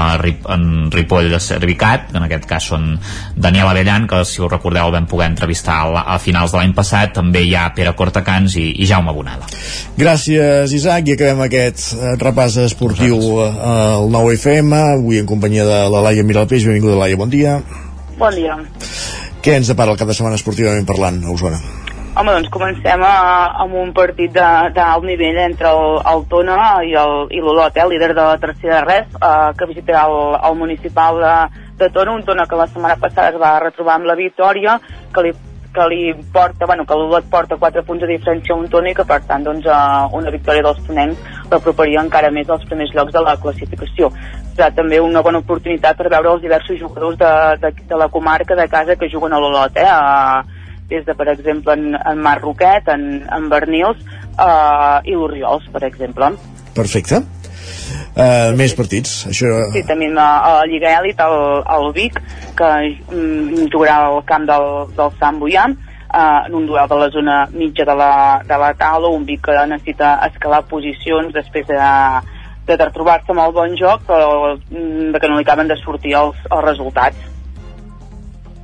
en 0.55 0.91
Ripoll 0.93 1.31
de 1.33 1.41
Cervicat, 1.43 2.15
en 2.15 2.27
aquest 2.27 2.47
cas 2.51 2.71
són 2.73 2.93
Daniel 3.41 3.71
Avellan, 3.71 4.05
que 4.07 4.21
si 4.29 4.43
us 4.45 4.51
recordeu 4.53 4.91
el 4.91 4.93
vam 4.93 5.07
poder 5.09 5.31
entrevistar 5.31 5.79
a, 5.89 6.03
a 6.15 6.19
finals 6.21 6.53
de 6.53 6.61
l'any 6.61 6.75
passat, 6.77 7.15
també 7.17 7.41
hi 7.47 7.55
ha 7.57 7.71
Pere 7.77 7.95
Cortacans 7.97 8.57
i, 8.61 8.67
i 8.85 8.89
Jaume 8.89 9.15
Bonada. 9.17 9.49
Gràcies, 9.97 10.75
Isaac, 10.77 11.09
i 11.09 11.17
acabem 11.17 11.41
aquest 11.47 11.95
eh, 11.97 12.15
repàs 12.21 12.59
esportiu 12.67 13.17
eh, 13.41 13.51
al 13.97 14.13
9FM, 14.13 14.77
avui 15.01 15.23
en 15.23 15.29
companyia 15.31 15.65
de 15.65 15.81
la 15.89 16.05
Laia 16.11 16.27
Miralpeix. 16.27 16.69
Benvinguda, 16.69 17.01
Laia, 17.01 17.17
bon 17.17 17.33
dia. 17.33 17.57
Bon 18.21 18.37
dia. 18.37 18.59
Què 19.41 19.57
ens 19.57 19.73
depara 19.73 19.95
el 19.95 20.01
cap 20.01 20.11
de 20.11 20.19
setmana 20.19 20.37
esportivament 20.37 20.85
parlant, 20.85 21.23
a 21.25 21.33
Osona? 21.33 21.63
Home, 22.11 22.33
doncs 22.35 22.51
comencem 22.53 23.01
a, 23.07 23.15
amb 23.63 23.77
un 23.81 23.93
partit 23.97 24.35
d'alt 24.35 25.07
nivell 25.07 25.39
entre 25.47 25.71
el, 25.71 26.01
el 26.11 26.25
Tona 26.29 26.59
i 26.85 26.93
l'Olot, 26.93 27.73
eh, 27.73 27.87
líder 27.89 28.11
de 28.13 28.21
la 28.21 28.37
tercera 28.43 28.83
res, 28.85 29.09
eh, 29.17 29.51
que 29.57 29.69
visitarà 29.71 30.05
el, 30.11 30.37
el 30.51 30.59
municipal 30.59 31.23
de, 31.23 31.35
de 31.81 31.91
Tona, 31.95 32.15
un 32.15 32.25
Tona 32.25 32.47
que 32.47 32.59
la 32.59 32.69
setmana 32.71 32.97
passada 33.01 33.33
es 33.33 33.39
va 33.41 33.59
retrobar 33.63 33.97
amb 33.99 34.11
la 34.11 34.19
victòria, 34.19 34.79
que 35.15 35.25
li 35.27 35.33
que 35.73 35.85
li 35.87 36.15
porta, 36.33 36.67
bueno, 36.67 36.85
que 36.85 36.95
l'Olot 36.99 37.29
porta 37.31 37.57
4 37.57 37.85
punts 37.87 38.03
de 38.03 38.09
diferència 38.11 38.55
a 38.55 38.59
un 38.59 38.69
Tona 38.69 38.91
i 38.91 38.95
que 38.95 39.07
per 39.07 39.21
tant 39.27 39.45
doncs, 39.47 39.67
uh, 39.71 40.09
una 40.19 40.33
victòria 40.35 40.65
dels 40.67 40.81
tonencs 40.87 41.29
l'aproparia 41.53 42.03
encara 42.03 42.31
més 42.35 42.51
als 42.51 42.65
primers 42.67 42.91
llocs 42.95 43.15
de 43.15 43.23
la 43.23 43.37
classificació. 43.43 44.11
Serà 44.57 44.71
també 44.75 44.99
una 45.01 45.23
bona 45.23 45.43
oportunitat 45.45 45.99
per 45.99 46.11
veure 46.11 46.35
els 46.35 46.43
diversos 46.43 46.79
jugadors 46.81 47.19
de, 47.21 47.33
de, 47.63 47.73
de 47.93 48.01
la 48.03 48.11
comarca 48.11 48.59
de 48.59 48.67
casa 48.69 48.99
que 48.99 49.11
juguen 49.13 49.33
a 49.33 49.43
l'Olot, 49.43 49.79
eh? 49.79 49.87
Uh, 49.87 50.59
des 50.91 51.05
de, 51.07 51.15
per 51.15 51.29
exemple, 51.31 51.77
en, 51.79 51.95
en 51.95 52.19
Marc 52.19 52.43
Roquet, 52.43 52.91
en, 52.91 53.23
en 53.31 53.47
Bernils 53.53 54.01
uh, 54.03 54.99
i 55.07 55.15
l'Oriols, 55.15 55.71
per 55.71 55.87
exemple. 55.87 56.35
Perfecte. 56.75 57.23
Uh, 58.11 58.51
més 58.59 58.73
partits 58.75 59.29
això... 59.31 59.47
sí, 59.71 59.85
tenim 59.87 60.17
a, 60.19 60.27
a 60.43 60.55
la 60.57 60.65
Lliga 60.67 60.97
Elit 60.99 61.21
el, 61.23 61.37
el 61.63 61.85
Vic 61.95 62.17
que 62.59 62.71
mm, 63.07 63.69
jugarà 63.71 64.01
al 64.09 64.19
camp 64.27 64.49
del, 64.49 64.67
del 64.97 65.13
Sant 65.21 65.39
Boian 65.39 65.77
uh, 65.77 66.41
en 66.49 66.57
un 66.59 66.67
duel 66.67 66.91
de 66.91 66.99
la 66.99 67.09
zona 67.15 67.37
mitja 67.55 67.87
de 67.87 67.95
la, 67.95 68.11
de 68.49 68.59
la 68.59 68.73
taula 68.75 69.15
un 69.15 69.23
Vic 69.29 69.45
que 69.47 69.55
necessita 69.71 70.17
escalar 70.27 70.65
posicions 70.67 71.31
després 71.39 71.71
de, 71.71 71.79
de 72.67 72.91
trobar-se 72.99 73.31
amb 73.31 73.45
el 73.47 73.55
bon 73.55 73.79
joc 73.79 74.03
però 74.11 74.57
mm, 74.59 75.13
de 75.15 75.23
que 75.23 75.31
no 75.31 75.39
li 75.39 75.47
acaben 75.47 75.71
de 75.71 75.79
sortir 75.79 76.19
els, 76.19 76.43
els 76.51 76.67
resultats. 76.67 77.31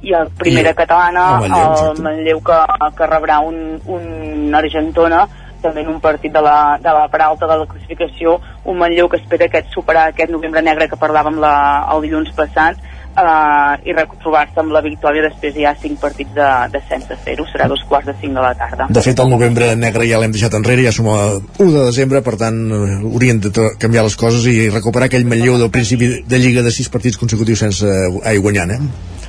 I 0.03 0.13
a 0.15 0.27
primera 0.43 0.75
I, 0.75 0.79
catalana 0.83 1.29
el 1.39 1.47
Manlleu, 1.55 1.91
el 1.93 2.03
Manlleu 2.03 2.43
que, 2.51 2.61
que 2.99 3.13
rebrà 3.15 3.39
un, 3.47 3.79
un 3.87 4.59
Argentona 4.59 5.23
també 5.63 5.85
en 5.85 5.95
un 5.95 6.01
partit 6.01 6.33
de 6.33 6.43
la, 6.43 6.77
de 6.83 6.93
la 6.93 7.07
part 7.13 7.31
alta 7.31 7.49
de 7.49 7.59
la 7.63 7.67
classificació 7.71 8.37
un 8.65 8.79
Manlleu 8.79 9.09
que 9.09 9.21
espera 9.21 9.49
aquest, 9.49 9.73
superar 9.75 10.11
aquest 10.11 10.33
novembre 10.35 10.63
negre 10.63 10.89
que 10.91 11.01
parlàvem 11.01 11.41
la, 11.43 11.55
el 11.95 12.05
dilluns 12.07 12.33
passat 12.37 12.79
eh, 12.81 13.89
i 13.89 13.95
retrobar-se 13.97 14.61
amb 14.63 14.75
la 14.77 14.83
victòria 14.85 15.27
després 15.29 15.57
hi 15.57 15.67
ha 15.67 15.75
cinc 15.81 16.01
partits 16.03 16.35
de, 16.37 16.51
de 16.75 16.83
sense 16.91 17.19
fer-ho 17.25 17.47
serà 17.51 17.69
dos 17.73 17.83
quarts 17.89 18.11
de 18.11 18.17
cinc 18.21 18.37
de 18.37 18.45
la 18.45 18.55
tarda 18.59 18.89
De 18.91 19.05
fet 19.05 19.23
el 19.23 19.33
novembre 19.33 19.73
negre 19.79 20.09
ja 20.09 20.21
l'hem 20.23 20.35
deixat 20.35 20.57
enrere 20.59 20.87
ja 20.87 20.95
som 20.95 21.11
a 21.13 21.19
1 21.39 21.69
de 21.73 21.85
desembre 21.91 22.23
per 22.27 22.37
tant 22.41 22.63
haurien 22.77 23.41
de 23.43 23.53
canviar 23.81 24.07
les 24.07 24.19
coses 24.21 24.47
i 24.51 24.71
recuperar 24.71 25.11
aquell 25.11 25.29
Manlleu 25.29 25.61
del 25.63 25.73
principi 25.75 26.13
de 26.27 26.43
Lliga 26.43 26.67
de 26.67 26.75
sis 26.75 26.91
partits 26.93 27.21
consecutius 27.21 27.65
sense 27.67 27.87
ai, 28.25 28.39
guanyant 28.43 28.77
eh? 28.77 28.83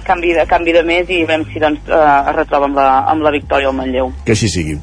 canvi 0.08 0.34
de, 0.34 0.46
canvi 0.48 0.72
de 0.72 0.84
mes 0.88 1.10
i 1.12 1.24
veiem 1.28 1.44
si 1.52 1.60
doncs, 1.60 1.84
eh, 1.92 2.02
es 2.32 2.36
retroba 2.38 2.70
amb 2.70 2.80
la, 2.80 2.88
amb 3.12 3.26
la 3.28 3.34
victòria 3.36 3.72
al 3.72 3.76
Manlleu. 3.76 4.14
Que 4.24 4.38
així 4.38 4.48
sigui. 4.52 4.78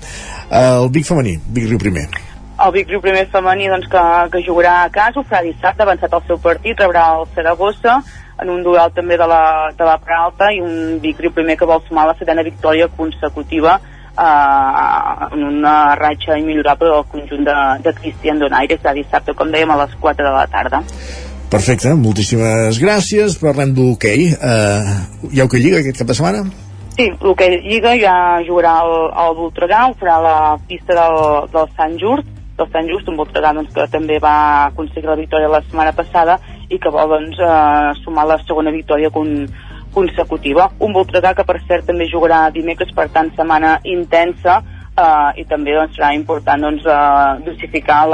El 0.50 0.90
Vic 0.92 1.06
femení, 1.08 1.38
Vic 1.54 1.68
Riu 1.70 1.80
primer. 1.80 2.04
El 2.64 2.72
Vic 2.74 2.90
Riu 2.90 3.00
primer 3.02 3.24
femení 3.32 3.70
doncs, 3.70 3.88
que, 3.90 4.04
que 4.32 4.44
jugarà 4.46 4.82
a 4.84 4.92
casa, 4.92 5.20
ho 5.20 5.26
farà 5.26 5.42
dissabte, 5.46 5.82
avançat 5.82 6.12
el 6.14 6.22
seu 6.28 6.38
partit, 6.38 6.78
rebrà 6.78 7.08
el 7.16 7.26
Saragossa, 7.34 7.98
en 8.42 8.50
un 8.50 8.62
duel 8.66 8.92
també 8.94 9.18
de 9.18 9.26
la, 9.30 9.42
de 9.78 9.86
la 9.86 9.98
Pralta 10.02 10.50
i 10.54 10.60
un 10.62 11.00
Vic 11.02 11.20
Riu 11.22 11.34
primer 11.34 11.58
que 11.58 11.68
vol 11.68 11.82
sumar 11.88 12.06
la 12.10 12.16
setena 12.18 12.46
victòria 12.46 12.88
consecutiva 12.96 13.76
eh, 13.78 15.28
en 15.34 15.44
una 15.50 15.76
ratxa 15.98 16.38
immillorable 16.38 16.90
del 16.90 17.06
conjunt 17.10 17.46
de, 17.46 17.58
de 17.84 17.94
Cristian 18.00 18.42
Donaire, 18.42 18.78
que 18.78 18.98
dissabte, 19.00 19.34
com 19.34 19.50
dèiem, 19.54 19.70
a 19.70 19.80
les 19.84 19.94
4 20.00 20.26
de 20.26 20.34
la 20.34 20.46
tarda. 20.50 20.82
Perfecte, 21.54 21.92
moltíssimes 21.94 22.80
gràcies. 22.82 23.38
Parlem 23.38 23.74
d'hoquei. 23.76 24.32
Uh, 24.34 25.28
hi 25.30 25.40
ha 25.40 25.46
hoquei 25.46 25.62
lliga 25.62 25.82
aquest 25.82 26.00
cap 26.02 26.10
de 26.10 26.16
setmana? 26.18 26.46
Sí, 26.94 27.08
l'hoquei 27.18 27.56
lliga 27.64 27.96
ja 27.98 28.14
jugarà 28.46 28.76
el, 28.86 28.92
el 29.18 29.32
Voltregà, 29.34 29.80
ho 29.88 29.94
farà 29.98 30.20
la 30.22 30.34
pista 30.68 30.94
del, 30.94 31.48
del 31.50 31.70
Sant 31.74 31.96
Just, 31.98 32.28
del 32.54 32.68
Sant 32.70 32.86
Just, 32.86 33.08
un 33.10 33.16
Voltregà 33.18 33.50
doncs, 33.56 33.72
que 33.74 33.86
també 33.90 34.20
va 34.22 34.34
aconseguir 34.68 35.10
la 35.10 35.18
victòria 35.18 35.50
la 35.50 35.62
setmana 35.64 35.90
passada 35.96 36.36
i 36.70 36.78
que 36.78 36.92
vol 36.94 37.10
doncs, 37.16 37.40
eh, 37.42 37.96
sumar 38.04 38.28
la 38.30 38.36
segona 38.44 38.70
victòria 38.70 39.10
con, 39.10 39.32
consecutiva. 39.96 40.68
Un 40.86 40.94
Voltregà 40.94 41.34
que 41.34 41.46
per 41.48 41.58
cert 41.66 41.90
també 41.90 42.06
jugarà 42.12 42.44
dimecres, 42.54 42.94
per 42.94 43.08
tant 43.10 43.32
setmana 43.34 43.74
intensa 43.82 44.60
eh, 44.62 45.42
i 45.42 45.46
també 45.50 45.74
doncs, 45.74 45.98
serà 45.98 46.12
important 46.14 46.68
doncs, 46.68 46.86
eh, 46.86 47.42
dosificar 47.50 48.04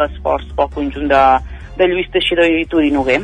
l'esforç 0.00 0.48
pel 0.56 0.72
conjunt 0.78 1.12
de, 1.12 1.22
de 1.76 1.92
Lluís 1.92 2.08
Teixidor 2.16 2.48
i 2.48 2.64
Tudi 2.64 2.88
Noguer. 2.96 3.20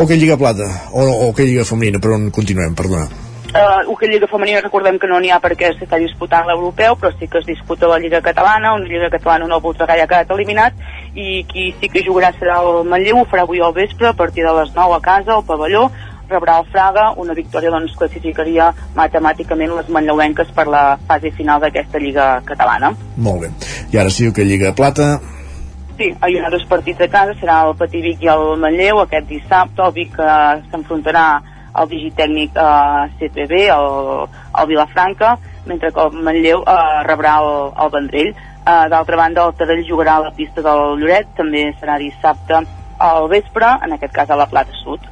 O 0.00 0.08
que 0.08 0.16
Lliga 0.16 0.40
Plata, 0.40 0.64
o, 0.96 1.28
o 1.28 1.30
que 1.36 1.44
Lliga 1.44 1.68
Femenina, 1.68 2.00
per 2.00 2.16
on 2.16 2.28
continuem, 2.32 2.72
perdona. 2.72 3.25
Uh, 3.56 3.96
que 3.96 4.08
Lliga 4.08 4.26
Femenina 4.28 4.60
recordem 4.60 4.98
que 5.00 5.08
no 5.08 5.18
n'hi 5.22 5.30
ha 5.32 5.38
perquè 5.40 5.70
s'està 5.72 5.96
disputant 6.02 6.44
l'europeu, 6.48 6.96
però 7.00 7.12
sí 7.16 7.28
que 7.30 7.40
es 7.40 7.46
disputa 7.48 7.88
la 7.88 7.98
Lliga 8.02 8.20
Catalana, 8.20 8.74
una 8.76 8.84
Lliga 8.84 9.08
Catalana 9.08 9.48
el 9.48 9.62
Voltregà 9.64 9.96
ja 9.96 10.04
ha 10.04 10.10
quedat 10.10 10.34
eliminat, 10.34 10.76
i 11.14 11.44
qui 11.48 11.70
sí 11.80 11.88
que 11.88 12.04
jugarà 12.04 12.34
serà 12.36 12.58
el 12.60 12.84
Manlleu, 12.84 13.22
ho 13.22 13.30
farà 13.30 13.46
avui 13.46 13.62
al 13.64 13.72
vespre, 13.72 14.10
a 14.10 14.18
partir 14.18 14.44
de 14.44 14.52
les 14.58 14.74
9 14.76 14.98
a 14.98 15.00
casa, 15.00 15.32
al 15.38 15.46
pavelló, 15.48 15.86
rebrà 16.28 16.58
el 16.60 16.68
Fraga, 16.72 17.06
una 17.22 17.36
victòria 17.38 17.70
doncs 17.72 17.94
classificaria 17.96 18.72
matemàticament 18.98 19.72
les 19.78 19.88
manlleuenques 19.88 20.52
per 20.52 20.66
la 20.68 20.84
fase 21.08 21.32
final 21.38 21.62
d'aquesta 21.62 22.02
Lliga 22.02 22.28
Catalana. 22.44 22.92
Molt 23.16 23.46
bé. 23.46 23.52
I 23.94 24.02
ara 24.02 24.12
sí 24.12 24.28
que 24.34 24.44
Lliga 24.44 24.74
Plata, 24.76 25.16
Sí, 25.96 26.10
hi 26.12 26.34
ha 26.36 26.50
dos 26.52 26.66
partits 26.68 27.00
a 27.00 27.06
casa, 27.08 27.32
serà 27.40 27.62
el 27.64 27.70
Patí 27.78 28.02
Vic 28.04 28.20
i 28.20 28.28
el 28.28 28.58
Manlleu 28.60 28.98
aquest 29.00 29.30
dissabte, 29.30 29.80
el 29.80 29.94
Vic 29.96 30.18
eh, 30.20 30.58
s'enfrontarà 30.68 31.22
al 31.76 31.88
digitècnic 31.90 32.56
eh, 32.56 33.06
CPB, 33.18 33.62
el, 33.74 34.28
el 34.60 34.68
Vilafranca, 34.70 35.36
mentre 35.66 35.92
que 35.92 36.06
el 36.06 36.22
Manlleu 36.26 36.62
eh, 36.62 36.76
rebrà 37.08 37.38
el, 37.42 37.52
el 37.84 37.92
Vendrell. 37.94 38.32
Eh, 38.32 38.78
D'altra 38.92 39.20
banda, 39.20 39.46
el 39.46 39.58
Tarell 39.58 39.84
jugarà 39.88 40.16
a 40.18 40.26
la 40.28 40.34
pista 40.36 40.64
del 40.64 40.96
Lloret, 41.00 41.30
també 41.38 41.68
serà 41.80 41.98
dissabte 42.02 42.64
al 42.98 43.28
vespre, 43.28 43.76
en 43.84 43.96
aquest 43.96 44.14
cas 44.16 44.30
a 44.32 44.38
la 44.40 44.48
Plata 44.50 44.74
Sud. 44.82 45.04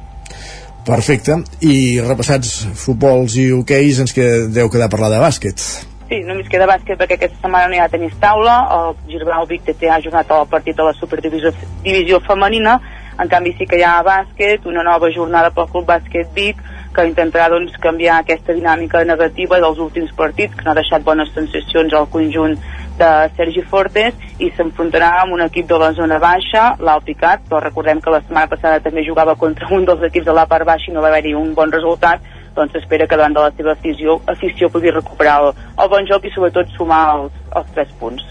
Perfecte. 0.85 1.39
I 1.65 2.01
repassats 2.05 2.65
futbols 2.77 3.37
i 3.41 3.49
hoqueis, 3.55 4.01
ens 4.03 4.13
que 4.13 4.25
deu 4.53 4.69
quedar 4.69 4.91
parlar 4.91 5.09
de 5.13 5.21
bàsquet. 5.23 5.61
Sí, 6.05 6.19
només 6.21 6.49
queda 6.51 6.67
bàsquet 6.69 6.99
perquè 6.99 7.17
aquesta 7.17 7.39
setmana 7.39 7.69
no 7.71 7.77
hi 7.77 7.81
ha 7.81 7.89
tenis 7.89 8.13
taula, 8.21 8.59
el 8.75 8.91
Girbau 9.09 9.47
Vic 9.49 9.63
TT 9.65 9.89
ha 9.89 9.97
jugat 10.03 10.29
el 10.35 10.45
partit 10.51 10.77
de 10.77 10.85
la 10.85 10.93
Superdivisió 10.93 11.49
divisió 11.81 12.19
femenina, 12.27 12.77
en 13.19 13.29
canvi 13.31 13.55
sí 13.57 13.67
que 13.69 13.79
hi 13.79 13.83
ha 13.87 14.01
bàsquet, 14.03 14.65
una 14.67 14.83
nova 14.83 15.09
jornada 15.13 15.51
pel 15.55 15.69
Club 15.71 15.87
Bàsquet 15.87 16.31
Vic, 16.35 16.61
que 16.95 17.05
intentarà 17.07 17.49
doncs, 17.51 17.75
canviar 17.83 18.21
aquesta 18.21 18.55
dinàmica 18.55 19.03
negativa 19.07 19.59
dels 19.59 19.79
últims 19.83 20.13
partits, 20.15 20.55
que 20.55 20.65
no 20.65 20.71
ha 20.71 20.79
deixat 20.79 21.03
bones 21.03 21.31
sensacions 21.35 21.93
al 21.93 22.07
conjunt 22.11 22.55
de 22.99 23.09
Sergi 23.35 23.63
Fortes, 23.71 24.15
i 24.39 24.51
s'enfrontarà 24.55 25.11
amb 25.23 25.35
un 25.35 25.43
equip 25.47 25.67
de 25.67 25.79
la 25.79 25.91
zona 25.97 26.19
baixa, 26.23 26.69
l'Alpicat, 26.79 27.43
però 27.49 27.59
recordem 27.63 27.99
que 28.03 28.13
la 28.13 28.21
setmana 28.23 28.51
passada 28.51 28.83
també 28.83 29.03
jugava 29.07 29.35
contra 29.35 29.67
un 29.75 29.87
dels 29.87 30.03
equips 30.09 30.29
de 30.31 30.35
la 30.35 30.47
part 30.51 30.67
baixa 30.67 30.91
i 30.91 30.95
no 30.95 31.03
va 31.03 31.11
haver-hi 31.11 31.35
un 31.35 31.53
bon 31.55 31.71
resultat, 31.75 32.23
doncs 32.55 32.71
s'espera 32.71 33.07
que 33.07 33.19
davant 33.19 33.35
de 33.35 33.43
la 33.43 33.51
seva 33.55 33.75
afició, 33.75 34.21
afició 34.31 34.71
pugui 34.71 34.95
recuperar 34.95 35.41
el, 35.43 35.51
el 35.83 35.91
bon 35.91 36.07
joc 36.07 36.23
i 36.23 36.31
sobretot 36.31 36.71
sumar 36.77 37.03
els, 37.17 37.44
els 37.55 37.71
3 37.75 37.93
punts. 37.99 38.23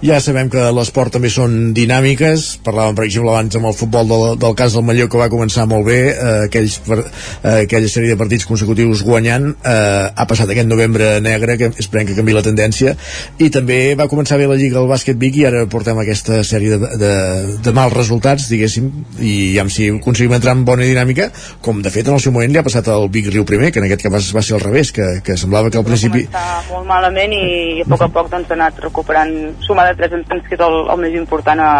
Ja 0.00 0.18
sabem 0.24 0.48
que 0.52 0.62
l'esport 0.72 1.12
també 1.12 1.28
són 1.32 1.74
dinàmiques, 1.76 2.46
parlàvem 2.64 2.96
per 2.96 3.04
exemple 3.06 3.32
abans 3.34 3.56
amb 3.58 3.68
el 3.68 3.76
futbol 3.76 4.08
del, 4.08 4.24
del 4.40 4.56
cas 4.56 4.76
del 4.76 4.86
Matlló 4.88 5.08
que 5.12 5.20
va 5.20 5.28
començar 5.32 5.66
molt 5.68 5.84
bé, 5.88 5.98
eh, 6.10 6.36
aquells, 6.46 6.78
per, 6.86 6.98
eh, 7.02 7.56
aquella 7.66 7.90
sèrie 7.92 8.14
de 8.14 8.18
partits 8.20 8.48
consecutius 8.48 9.04
guanyant, 9.06 9.50
eh, 9.60 10.06
ha 10.14 10.26
passat 10.30 10.50
aquest 10.50 10.68
novembre 10.70 11.12
negre, 11.24 11.58
que 11.60 11.70
esperem 11.82 12.08
que 12.08 12.16
canvi 12.16 12.36
la 12.36 12.44
tendència, 12.46 12.96
i 13.38 13.50
també 13.52 13.80
va 13.98 14.08
començar 14.08 14.38
bé 14.40 14.48
la 14.48 14.56
Lliga 14.56 14.78
del 14.78 14.88
Bàsquet 14.90 15.20
Vic 15.20 15.36
i 15.42 15.46
ara 15.50 15.66
portem 15.70 16.00
aquesta 16.00 16.40
sèrie 16.46 16.80
de, 16.80 16.92
de, 17.00 17.12
de 17.60 17.76
mals 17.76 17.96
resultats, 17.96 18.48
diguéssim, 18.48 18.88
i 19.20 19.52
ja 19.56 19.66
si 19.70 19.90
aconseguim 19.92 20.38
entrar 20.38 20.56
en 20.56 20.64
bona 20.64 20.88
dinàmica, 20.88 21.28
com 21.60 21.84
de 21.84 21.92
fet 21.92 22.08
en 22.08 22.16
el 22.16 22.24
seu 22.24 22.32
moment 22.32 22.50
li 22.50 22.60
ha 22.60 22.66
passat 22.66 22.88
al 22.88 23.10
Vic 23.12 23.28
Riu 23.28 23.44
primer, 23.44 23.70
que 23.74 23.82
en 23.82 23.88
aquest 23.90 24.06
cas 24.06 24.32
va 24.34 24.42
ser 24.42 24.56
al 24.56 24.64
revés, 24.64 24.94
que, 24.96 25.10
que 25.26 25.36
semblava 25.36 25.70
que 25.70 25.78
al 25.78 25.86
principi... 25.86 26.24
Està 26.30 26.64
molt 26.70 26.88
malament 26.88 27.36
i 27.36 27.84
a 27.84 27.88
poc 27.90 28.08
a 28.08 28.10
poc 28.14 28.32
doncs, 28.32 28.48
ha 28.50 28.69
anat 28.70 28.84
recuperant 28.84 29.32
suma 29.66 29.86
de 29.88 29.96
3 29.98 30.16
en 30.18 30.24
temps, 30.24 30.46
que 30.46 30.56
és 30.56 30.62
el, 30.64 30.76
el 30.92 31.00
més 31.02 31.14
important 31.18 31.60
a, 31.60 31.70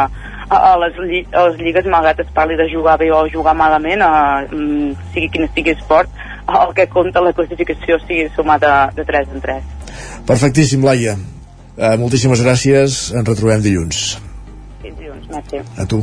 a, 0.48 0.56
a, 0.56 0.72
les, 0.82 0.98
lli 1.06 1.22
a 1.32 1.46
les 1.48 1.60
lligues, 1.62 1.86
malgrat 1.86 2.20
es 2.20 2.30
parli 2.34 2.58
de 2.58 2.68
jugar 2.72 2.98
bé 2.98 3.10
o 3.14 3.22
jugar 3.32 3.54
malament, 3.56 4.02
a, 4.02 4.46
mm, 4.50 5.10
sigui 5.14 5.30
quin 5.32 5.46
estigui 5.48 5.74
esport, 5.76 6.10
el 6.50 6.74
que 6.74 6.88
compta 6.90 7.22
la 7.22 7.34
classificació 7.36 8.00
sigui 8.06 8.26
sumar 8.34 8.58
de, 8.62 8.72
de 8.98 9.06
3 9.06 9.36
en 9.36 9.44
3. 9.44 9.76
Perfectíssim, 10.26 10.84
Laia. 10.84 11.16
Uh, 11.80 11.94
moltíssimes 12.00 12.42
gràcies, 12.44 13.06
ens 13.16 13.30
retrobem 13.30 13.62
dilluns. 13.64 14.18
Merci. 15.30 15.60
A 15.76 15.86
tu. 15.86 16.00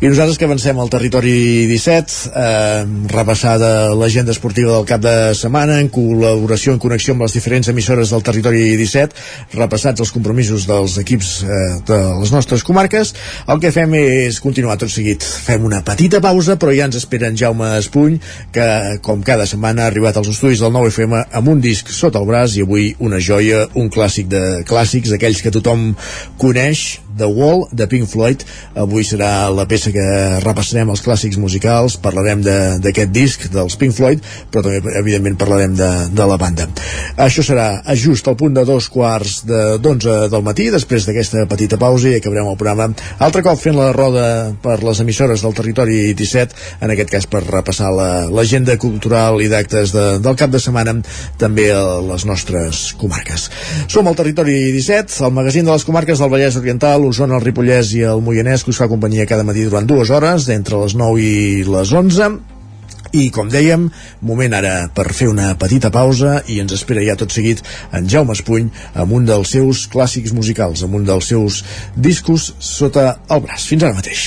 I 0.00 0.08
nosaltres 0.10 0.38
que 0.38 0.48
avancem 0.48 0.78
al 0.82 0.90
territori 0.90 1.66
17, 1.70 2.14
eh, 2.34 2.84
repassada 3.12 3.94
l'agenda 3.94 4.34
esportiva 4.34 4.72
del 4.72 4.86
cap 4.88 5.00
de 5.04 5.34
setmana, 5.38 5.78
en 5.80 5.90
col·laboració, 5.94 6.74
en 6.74 6.82
connexió 6.82 7.14
amb 7.14 7.22
les 7.22 7.36
diferents 7.36 7.70
emissores 7.70 8.10
del 8.10 8.24
territori 8.26 8.64
17, 8.76 9.14
repassats 9.54 10.02
els 10.02 10.12
compromisos 10.14 10.66
dels 10.66 10.98
equips 10.98 11.30
eh, 11.44 11.60
de 11.86 12.00
les 12.20 12.34
nostres 12.34 12.66
comarques, 12.66 13.14
el 13.46 13.62
que 13.62 13.72
fem 13.74 13.94
és 14.00 14.40
continuar 14.42 14.76
tot 14.80 14.90
seguit. 14.90 15.22
Fem 15.22 15.64
una 15.64 15.84
petita 15.86 16.20
pausa, 16.24 16.58
però 16.58 16.74
ja 16.74 16.88
ens 16.90 16.98
espera 16.98 17.30
en 17.30 17.38
Jaume 17.38 17.76
Espuny, 17.78 18.18
que 18.52 18.66
com 19.06 19.22
cada 19.22 19.46
setmana 19.46 19.84
ha 19.84 19.92
arribat 19.92 20.18
als 20.18 20.32
estudis 20.34 20.64
del 20.64 20.74
9FM 20.74 21.24
amb 21.30 21.54
un 21.54 21.62
disc 21.62 21.88
sota 21.94 22.18
el 22.18 22.26
braç 22.28 22.58
i 22.58 22.66
avui 22.66 22.90
una 22.98 23.22
joia, 23.22 23.68
un 23.78 23.90
clàssic 23.92 24.28
de 24.30 24.44
clàssics, 24.66 25.14
aquells 25.14 25.42
que 25.44 25.54
tothom 25.54 25.92
coneix, 26.40 27.03
The 27.18 27.28
Wall, 27.30 27.66
de 27.72 27.86
Pink 27.90 28.08
Floyd, 28.10 28.44
avui 28.80 29.06
serà 29.06 29.48
la 29.54 29.66
peça 29.70 29.92
que 29.94 30.04
repassarem 30.44 30.90
els 30.92 31.02
clàssics 31.04 31.38
musicals, 31.40 31.98
parlarem 32.02 32.42
d'aquest 32.44 33.12
disc 33.14 33.48
dels 33.52 33.78
Pink 33.80 33.96
Floyd, 33.96 34.22
però 34.50 34.64
també 34.66 34.96
evidentment 34.98 35.38
parlarem 35.40 35.76
de, 35.78 35.90
de 36.14 36.28
la 36.28 36.38
banda. 36.40 36.68
Això 37.20 37.44
serà 37.46 37.68
just 38.00 38.28
al 38.28 38.38
punt 38.40 38.54
de 38.56 38.64
dos 38.66 38.88
quarts 38.92 39.42
d'onze 39.46 40.10
de, 40.10 40.28
del 40.32 40.44
matí, 40.46 40.68
després 40.74 41.06
d'aquesta 41.06 41.46
petita 41.50 41.78
pausa 41.80 42.10
i 42.10 42.18
acabarem 42.18 42.50
el 42.50 42.58
programa 42.60 42.90
altre 43.22 43.42
cop 43.44 43.58
fent 43.60 43.76
la 43.78 43.92
roda 43.94 44.26
per 44.62 44.80
les 44.84 45.00
emissores 45.00 45.42
del 45.44 45.54
territori 45.56 46.12
17, 46.16 46.56
en 46.84 46.92
aquest 46.94 47.12
cas 47.12 47.28
per 47.30 47.44
repassar 47.46 47.92
l'agenda 47.94 48.74
la, 48.74 48.80
cultural 48.80 49.40
i 49.42 49.48
d'actes 49.52 49.94
de, 49.94 50.04
del 50.24 50.38
cap 50.38 50.52
de 50.52 50.60
setmana 50.62 50.96
també 51.40 51.70
a 51.72 51.82
les 52.04 52.26
nostres 52.28 52.86
comarques. 53.00 53.48
Som 53.92 54.08
al 54.08 54.18
territori 54.18 54.56
17, 54.74 55.20
el 55.26 55.34
magazín 55.36 55.68
de 55.68 55.72
les 55.74 55.86
comarques 55.86 56.20
del 56.20 56.32
Vallès 56.32 56.58
Oriental, 56.60 57.03
l'Osona, 57.04 57.38
el 57.38 57.44
Ripollès 57.44 57.92
i 57.98 58.02
el 58.08 58.24
Moianès 58.24 58.64
que 58.64 58.72
us 58.72 58.80
fa 58.80 58.90
companyia 58.90 59.28
cada 59.28 59.44
matí 59.46 59.68
durant 59.68 59.86
dues 59.86 60.10
hores, 60.10 60.48
entre 60.52 60.80
les 60.82 60.96
9 60.98 61.22
i 61.22 61.64
les 61.68 61.92
11 61.92 62.53
i 63.14 63.28
com 63.34 63.50
dèiem, 63.50 63.86
moment 64.26 64.56
ara 64.58 64.74
per 64.94 65.08
fer 65.14 65.28
una 65.30 65.52
petita 65.60 65.90
pausa 65.94 66.40
i 66.50 66.58
ens 66.62 66.74
espera 66.76 67.04
ja 67.06 67.16
tot 67.18 67.34
seguit 67.34 67.62
en 67.94 68.08
Jaume 68.10 68.34
Espuny 68.34 68.70
amb 68.94 69.14
un 69.14 69.28
dels 69.28 69.54
seus 69.54 69.86
clàssics 69.90 70.34
musicals, 70.34 70.82
amb 70.82 70.98
un 70.98 71.06
dels 71.06 71.30
seus 71.30 71.62
discos 71.94 72.52
sota 72.58 73.14
el 73.30 73.44
braç. 73.46 73.68
Fins 73.70 73.86
ara 73.86 73.96
mateix. 74.00 74.26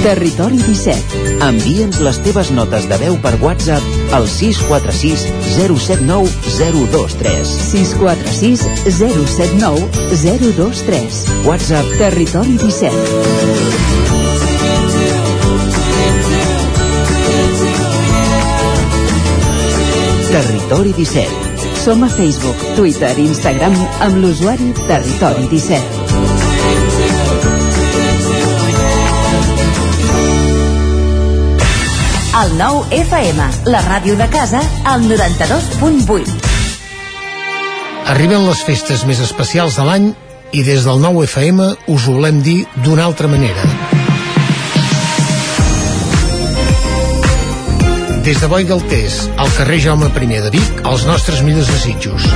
Territori 0.00 0.56
17. 0.64 1.18
Envia'ns 1.44 1.98
les 2.00 2.20
teves 2.24 2.48
notes 2.56 2.86
de 2.88 2.96
veu 3.02 3.18
per 3.20 3.34
WhatsApp 3.42 4.16
al 4.16 4.24
646 4.32 5.26
079 5.58 6.32
023. 6.56 7.54
646 7.68 8.64
079 8.96 9.88
023. 10.24 11.24
WhatsApp 11.44 11.96
Territori 12.00 12.56
17. 12.64 13.99
Territori 20.30 20.92
17. 20.94 21.26
Som 21.82 22.04
a 22.06 22.08
Facebook, 22.08 22.54
Twitter 22.76 23.10
i 23.18 23.24
Instagram 23.26 23.74
amb 24.06 24.16
l'usuari 24.22 24.70
Territori 24.86 25.48
17. 25.50 25.82
El 32.40 32.54
nou 32.60 32.84
FM, 32.94 33.48
la 33.74 33.82
ràdio 33.88 34.14
de 34.16 34.30
casa, 34.30 34.62
al 34.86 35.02
92.8. 35.10 36.30
Arriben 38.14 38.46
les 38.46 38.62
festes 38.62 39.02
més 39.10 39.18
especials 39.26 39.74
de 39.82 39.84
l'any 39.90 40.12
i 40.54 40.62
des 40.62 40.86
del 40.86 41.02
nou 41.02 41.24
FM 41.26 41.58
us 41.90 42.06
ho 42.06 42.14
volem 42.20 42.38
dir 42.46 42.60
d'una 42.86 43.10
altra 43.10 43.26
manera. 43.26 43.99
Des 48.24 48.38
de 48.38 48.46
Boi 48.46 48.64
Galtés, 48.64 49.30
al 49.38 49.48
carrer 49.56 49.78
Jaume 49.80 50.10
I 50.12 50.40
de 50.44 50.50
Vic, 50.52 50.80
els 50.84 51.06
nostres 51.08 51.40
millors 51.42 51.68
desitjos. 51.72 52.26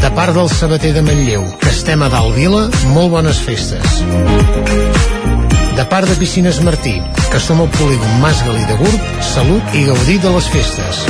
De 0.00 0.10
part 0.16 0.32
del 0.32 0.48
sabater 0.48 0.94
de 0.94 1.02
Manlleu, 1.04 1.44
que 1.60 1.68
estem 1.68 2.00
a 2.02 2.08
dalt 2.08 2.32
vila, 2.34 2.62
molt 2.94 3.12
bones 3.12 3.40
festes. 3.44 4.00
De 5.76 5.84
part 5.84 6.08
de 6.08 6.16
Piscines 6.16 6.62
Martí, 6.64 6.96
que 7.30 7.40
som 7.40 7.60
al 7.60 7.68
polígon 7.76 8.20
Mas 8.24 8.40
Galí 8.46 8.64
de 8.70 8.78
Gurb, 8.80 9.12
salut 9.34 9.76
i 9.76 9.84
gaudir 9.84 10.16
de 10.24 10.32
les 10.32 10.48
festes. 10.54 11.04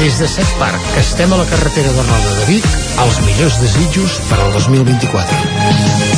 Des 0.00 0.18
de 0.18 0.28
Set 0.28 0.56
Parc, 0.58 0.80
que 0.94 1.04
estem 1.04 1.32
a 1.32 1.42
la 1.44 1.46
carretera 1.52 1.92
de 1.92 2.08
Roda 2.08 2.34
de 2.40 2.48
Vic, 2.54 2.72
els 3.04 3.22
millors 3.28 3.60
desitjos 3.60 4.18
per 4.32 4.40
al 4.40 4.52
2024. 4.56 6.11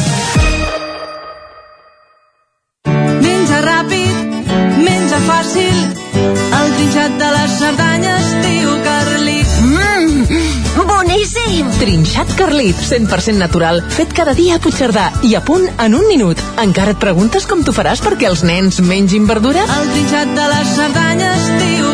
Cerdanyes, 7.58 8.30
tio 8.42 8.74
Carlit. 8.82 9.46
Mmm, 9.62 10.84
boníssim! 10.88 11.70
Trinxat 11.78 12.34
Carlit, 12.38 12.76
100% 12.76 13.38
natural, 13.38 13.82
fet 13.94 14.12
cada 14.16 14.34
dia 14.34 14.58
a 14.58 14.62
Puigcerdà 14.62 15.10
i 15.22 15.34
a 15.38 15.42
punt 15.44 15.66
en 15.78 15.94
un 15.94 16.06
minut. 16.10 16.40
Encara 16.62 16.96
et 16.96 17.02
preguntes 17.02 17.46
com 17.46 17.62
t'ho 17.64 17.74
faràs 17.76 18.02
perquè 18.04 18.30
els 18.30 18.44
nens 18.46 18.82
mengin 18.82 19.30
verdura? 19.30 19.66
El 19.78 19.92
trinxat 19.94 20.34
de 20.34 20.48
les 20.54 20.78
Cerdanyes, 20.78 21.50
tio 21.62 21.84
Carlit. 21.84 21.93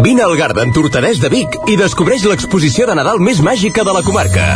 Vine 0.00 0.22
al 0.22 0.38
Garden 0.38 0.72
Tortadès 0.72 1.18
de 1.20 1.28
Vic 1.28 1.52
i 1.68 1.74
descobreix 1.76 2.22
l'exposició 2.24 2.86
de 2.88 2.94
Nadal 2.96 3.18
més 3.20 3.42
màgica 3.44 3.84
de 3.84 3.92
la 3.92 4.00
comarca. 4.06 4.46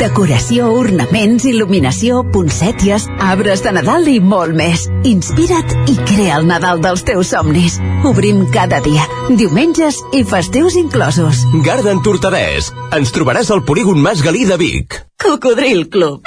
Decoració, 0.00 0.72
ornaments, 0.74 1.46
il·luminació, 1.46 2.24
poncèties, 2.34 3.06
arbres 3.22 3.62
de 3.62 3.76
Nadal 3.78 4.10
i 4.10 4.16
molt 4.18 4.58
més. 4.58 4.88
Inspira't 5.06 5.86
i 5.86 5.94
crea 6.02 6.40
el 6.40 6.50
Nadal 6.50 6.82
dels 6.82 7.06
teus 7.06 7.30
somnis. 7.30 7.78
Obrim 8.10 8.42
cada 8.50 8.82
dia, 8.82 9.06
diumenges 9.30 10.02
i 10.18 10.26
festius 10.26 10.74
inclosos. 10.74 11.46
Garden 11.62 12.02
Tortadès. 12.02 12.74
Ens 12.90 13.14
trobaràs 13.14 13.54
al 13.54 13.62
polígon 13.62 14.02
Mas 14.02 14.26
Galí 14.26 14.48
de 14.50 14.58
Vic. 14.58 14.98
Cocodril 15.22 15.86
Club. 15.94 16.26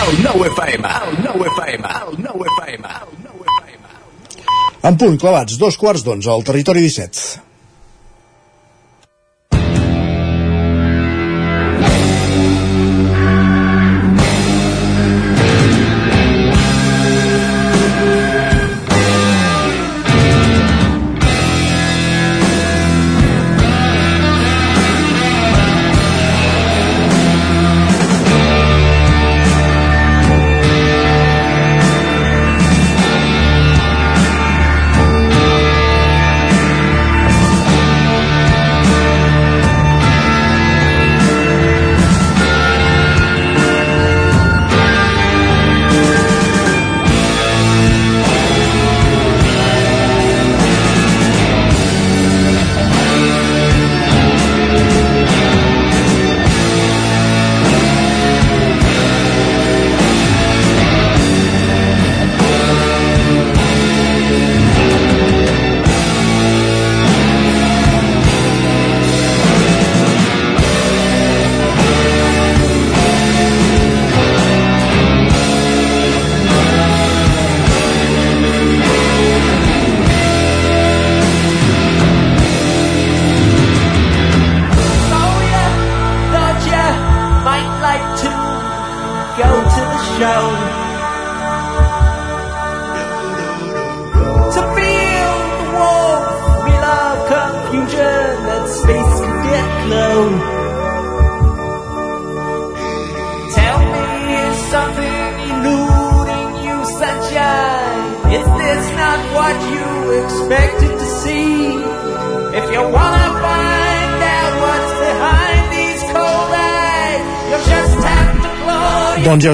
El 0.00 0.22
9 0.22 0.48
FM, 0.48 0.88
el 0.88 1.18
9 1.24 1.50
FM, 1.56 1.88
el 2.10 2.22
9 2.22 2.46
FM. 2.56 2.88
En 4.82 4.96
punt, 4.96 5.18
clavats, 5.20 5.58
dos 5.60 5.76
quarts 5.76 6.02
d'onze, 6.06 6.30
al 6.32 6.44
territori 6.44 6.80
17. 6.80 7.49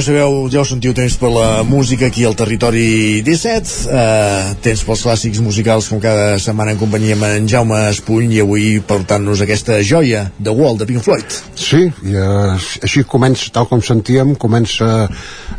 Sabeu, 0.07 0.47
ja 0.53 0.61
ho 0.63 0.67
sentiu, 0.67 0.93
temps 0.95 1.17
per 1.19 1.29
la 1.35 1.63
música 1.67 2.07
aquí 2.07 2.23
al 2.25 2.37
territori 2.39 3.23
17, 3.27 3.73
eh, 3.91 4.53
temps 4.63 4.85
pels 4.87 5.03
clàssics 5.03 5.41
musicals 5.43 5.89
com 5.91 5.99
cada 6.03 6.37
setmana 6.43 6.77
en 6.77 6.79
companyia 6.79 7.17
amb 7.17 7.27
en 7.27 7.49
Jaume 7.51 7.81
Espuny 7.91 8.37
i 8.37 8.43
avui 8.45 8.69
portant-nos 8.87 9.43
aquesta 9.43 9.81
joia 9.83 10.29
de 10.39 10.55
Wall 10.55 10.79
de 10.79 10.87
Pink 10.87 11.03
Floyd. 11.03 11.41
Sí, 11.59 11.83
i 12.07 12.15
eh, 12.15 12.55
així 12.87 13.03
comença, 13.03 13.51
tal 13.51 13.67
com 13.67 13.83
sentíem, 13.83 14.37
comença 14.39 15.09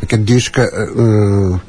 aquest 0.00 0.24
disc 0.32 0.56
que 0.56 0.64
eh, 0.64 1.60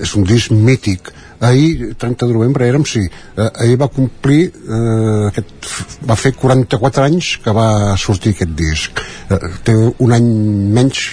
és 0.00 0.16
un 0.16 0.24
disc 0.24 0.56
mític. 0.56 1.12
Ahir, 1.44 1.92
30 2.00 2.30
de 2.30 2.32
novembre, 2.32 2.64
érem, 2.64 2.88
sí, 2.88 3.04
eh, 3.04 3.50
ahir 3.60 3.76
va 3.76 3.92
complir, 3.92 4.48
eh, 4.48 5.28
aquest, 5.28 5.70
va 6.08 6.16
fer 6.16 6.32
44 6.32 7.04
anys 7.04 7.36
que 7.44 7.52
va 7.52 7.94
sortir 8.00 8.32
aquest 8.32 8.56
disc. 8.56 9.04
Eh, 9.28 9.40
té 9.68 9.76
un 9.76 10.16
any 10.16 10.30
menys, 10.72 11.08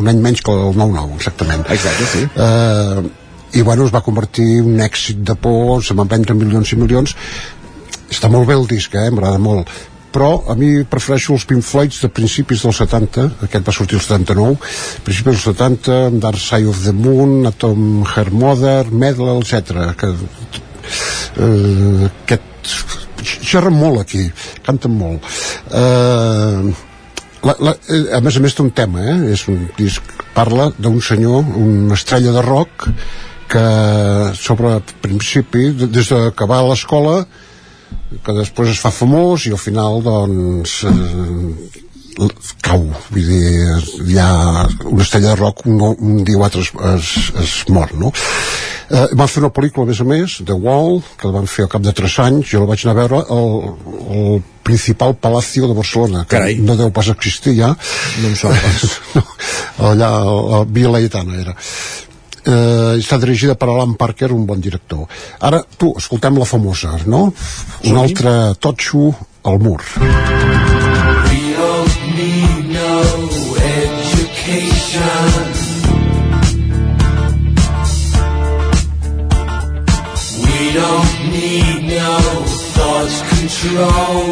un 0.00 0.10
any 0.10 0.20
menys 0.22 0.42
que 0.44 0.52
el 0.52 0.74
9-9, 0.74 1.16
exactament. 1.18 1.64
Exacte, 1.70 2.06
sí. 2.12 2.26
Eh, 2.34 3.02
I, 3.54 3.62
bueno, 3.62 3.86
es 3.86 3.94
va 3.94 4.02
convertir 4.02 4.46
en 4.58 4.74
un 4.74 4.80
èxit 4.82 5.20
de 5.22 5.36
por, 5.38 5.82
se 5.86 5.94
van 5.94 6.10
vendre 6.10 6.34
milions 6.34 6.72
i 6.74 6.78
milions. 6.80 7.14
Està 8.10 8.30
molt 8.30 8.48
bé 8.48 8.56
el 8.58 8.66
disc, 8.70 8.94
eh? 8.98 9.10
M'agrada 9.14 9.42
molt 9.42 9.70
però 10.14 10.44
a 10.46 10.54
mi 10.54 10.84
prefereixo 10.86 11.34
els 11.34 11.44
Pink 11.50 11.64
Floyds 11.66 11.96
de 12.04 12.10
principis 12.14 12.62
dels 12.62 12.78
70, 12.78 13.24
aquest 13.48 13.66
va 13.66 13.74
sortir 13.74 13.98
el 13.98 14.04
79, 14.04 14.58
principis 15.02 15.32
dels 15.32 15.46
70, 15.48 15.96
amb 16.12 16.20
Dark 16.22 16.38
Side 16.38 16.70
of 16.70 16.84
the 16.84 16.94
Moon, 16.94 17.48
Atom 17.50 18.04
Her 18.06 18.28
Mother, 18.30 18.84
Medal, 18.94 19.42
etc. 19.42 19.90
Que, 19.98 20.12
eh, 21.42 22.06
aquest 22.06 22.76
xerren 23.24 23.74
molt 23.74 24.04
aquí, 24.04 24.28
canten 24.62 24.94
molt. 24.94 25.26
Eh, 25.82 26.74
la, 27.44 27.54
la, 27.60 27.74
eh, 27.92 28.02
a 28.16 28.20
més 28.24 28.36
a 28.36 28.42
més 28.44 28.54
té 28.56 28.62
un 28.64 28.70
tema, 28.74 29.02
eh? 29.12 29.16
és 29.34 29.46
un 29.52 29.66
disc, 29.78 30.02
parla 30.34 30.70
d'un 30.78 31.00
senyor, 31.04 31.44
una 31.60 31.94
estrella 31.98 32.32
de 32.34 32.42
rock, 32.42 32.88
que 33.52 33.64
sobre 34.34 34.78
principi, 35.04 35.68
de- 35.76 35.86
des 35.92 36.08
de 36.10 36.20
que 36.36 36.46
va 36.50 36.58
a 36.62 36.68
l'escola, 36.68 37.18
que 38.24 38.32
després 38.36 38.70
es 38.72 38.80
fa 38.80 38.90
famós 38.94 39.44
i 39.46 39.52
al 39.54 39.60
final 39.60 40.00
doncs 40.02 40.80
eh, 40.88 41.82
cau 42.64 42.84
vull 43.10 43.26
dir, 43.26 43.78
hi 44.06 44.18
ha 44.20 44.28
una 44.90 45.02
estrella 45.02 45.34
de 45.34 45.40
rock 45.40 45.64
un, 45.66 45.80
un 45.94 46.22
dia 46.24 46.38
o 46.38 46.44
altre 46.46 46.62
es, 46.62 46.70
es, 46.94 47.10
es 47.42 47.54
mor 47.74 47.92
no? 47.98 48.12
eh, 48.90 49.06
van 49.18 49.30
fer 49.30 49.42
una 49.42 49.52
pel·lícula 49.54 49.86
a 49.86 49.90
més 49.90 50.00
a 50.00 50.08
més 50.08 50.38
The 50.46 50.56
Wall, 50.56 51.00
que 51.18 51.28
la 51.28 51.38
van 51.40 51.50
fer 51.50 51.66
al 51.66 51.72
cap 51.74 51.84
de 51.84 51.94
3 51.96 52.18
anys 52.28 52.54
jo 52.54 52.62
la 52.62 52.70
vaig 52.70 52.86
anar 52.86 52.94
a 52.94 53.00
veure 53.02 53.20
al, 53.36 53.52
al 54.14 54.40
principal 54.66 55.16
Palacio 55.20 55.68
de 55.68 55.76
Barcelona 55.76 56.24
que 56.24 56.36
Carai. 56.36 56.58
no 56.62 56.78
deu 56.80 56.92
pas 56.94 57.10
existir 57.12 57.56
ja 57.58 57.74
no 57.74 58.30
em 58.30 58.38
sona 58.38 58.58
allà 59.90 60.10
a, 60.14 60.64
Via 60.70 60.94
Laietana 60.94 61.38
era 61.40 61.56
eh, 62.44 62.94
està 63.00 63.18
dirigida 63.20 63.56
per 63.58 63.70
Alan 63.72 63.94
Parker, 63.96 64.30
un 64.34 64.44
bon 64.46 64.60
director. 64.60 65.06
Ara, 65.48 65.62
tu, 65.80 65.94
escoltem 65.96 66.36
la 66.40 66.48
famosa, 66.48 66.92
no? 67.08 67.26
Un 67.88 68.02
altre 68.02 68.34
totxo 68.60 69.08
al 69.48 69.60
mur. 69.64 69.80
Don't 69.96 70.63
need 72.24 72.64
no 72.68 73.00
education. 73.76 75.44
We 80.44 80.58
don't 80.80 81.12
need 81.34 81.80
no 81.98 82.12
thought 82.74 83.14
control. 83.32 84.24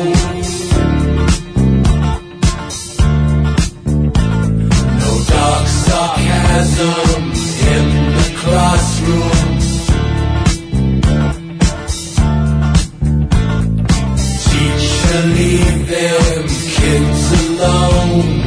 No 5.00 5.10
dark 5.32 5.66
sarcasm 5.84 7.22
in 7.74 7.86
the 8.16 8.28
classroom. 8.42 9.50
Teacher, 14.46 15.22
leave 15.36 15.80
their 15.88 16.41
não. 17.62 18.41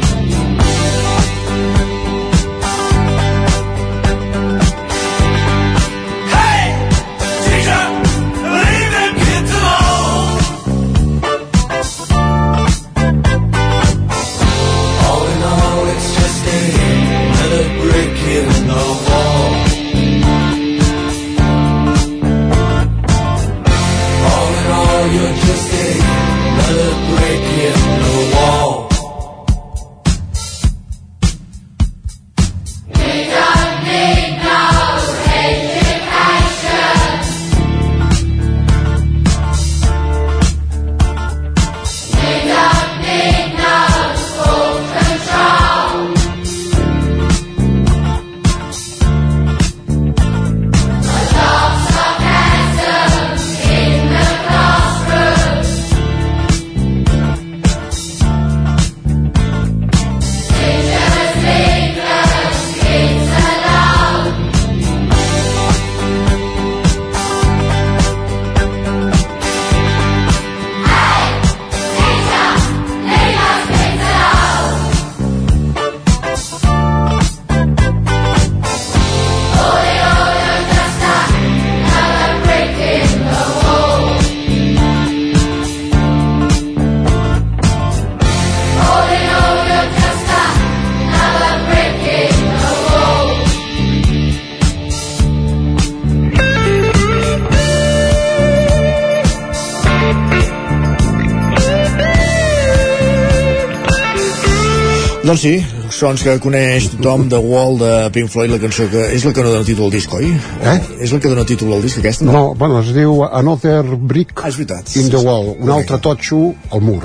Sí, 105.46 105.60
sons 105.94 106.24
que 106.26 106.34
coneix 106.42 106.88
tothom 106.96 107.28
de 107.30 107.38
Wall, 107.38 107.78
de 107.78 107.92
Pink 108.16 108.32
Floyd, 108.34 108.50
la 108.50 108.58
cançó 108.62 108.88
que 108.90 109.04
és 109.14 109.26
la 109.28 109.34
que 109.36 109.44
dona 109.46 109.66
títol 109.68 109.88
al 109.88 109.94
disc, 109.94 110.14
oi? 110.18 110.32
Eh? 110.72 110.78
És 111.06 111.14
la 111.14 111.20
que 111.22 111.30
dona 111.30 111.46
títol 111.46 111.76
al 111.76 111.84
disc, 111.86 112.00
aquesta? 112.02 112.26
No, 112.26 112.56
bueno, 112.58 112.80
es 112.82 112.90
diu 112.96 113.22
Another 113.28 113.84
Brick 113.96 114.42
ah, 114.42 114.50
in 114.98 115.12
the 115.14 115.22
Wall, 115.22 115.52
un 115.60 115.74
altre 115.76 116.00
totxo 116.02 116.40
al 116.74 116.82
mur. 116.82 117.04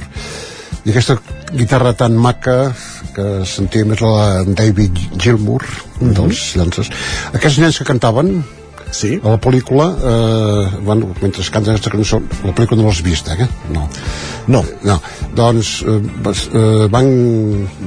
I 0.86 0.94
aquesta 0.94 1.18
guitarra 1.52 1.92
tan 1.92 2.16
maca 2.16 2.70
que 3.12 3.26
sentim 3.44 3.92
és 3.92 4.00
la 4.00 4.46
David 4.48 4.96
Gilmour, 5.18 5.66
un 6.00 6.16
dels 6.16 6.46
llances. 6.56 6.88
Aquests 7.34 7.60
nens 7.60 7.82
que 7.82 7.88
cantaven, 7.92 8.38
sí. 8.92 9.14
a 9.22 9.34
la 9.34 9.40
pel·lícula 9.42 9.86
eh, 9.96 10.64
bueno, 10.86 11.10
mentre 11.22 11.44
canten 11.52 11.74
aquesta 11.74 11.92
cançó 11.94 12.20
la 12.44 12.54
pel·lícula 12.54 12.80
no 12.80 12.88
l'has 12.88 13.02
vist, 13.06 13.30
eh? 13.30 13.48
no 13.74 13.88
no, 14.50 14.64
no. 14.86 14.96
doncs 15.36 15.72
eh, 15.86 15.98
eh, 16.26 16.86
van, 16.92 17.10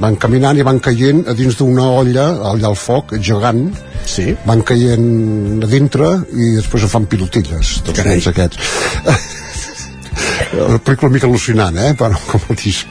van 0.00 0.18
caminant 0.20 0.58
i 0.58 0.66
van 0.66 0.80
caient 0.80 1.24
a 1.28 1.36
dins 1.36 1.58
d'una 1.58 1.88
olla 2.00 2.28
allà 2.52 2.70
al 2.70 2.78
foc, 2.78 3.16
gegant 3.20 3.66
sí. 4.06 4.30
van 4.46 4.64
caient 4.66 5.64
a 5.64 5.70
dintre 5.70 6.10
i 6.32 6.54
després 6.58 6.86
en 6.86 6.94
fan 6.96 7.08
pilotilles 7.10 7.78
tots 7.84 8.00
Carai. 8.00 8.22
aquests 8.32 8.60
una 10.54 10.78
pel·lícula 10.78 11.08
una 11.08 11.14
mica 11.16 11.26
al·lucinant, 11.28 11.78
eh? 11.78 11.94
Bueno, 11.98 12.18
com 12.30 12.40
el 12.50 12.58
disc. 12.60 12.86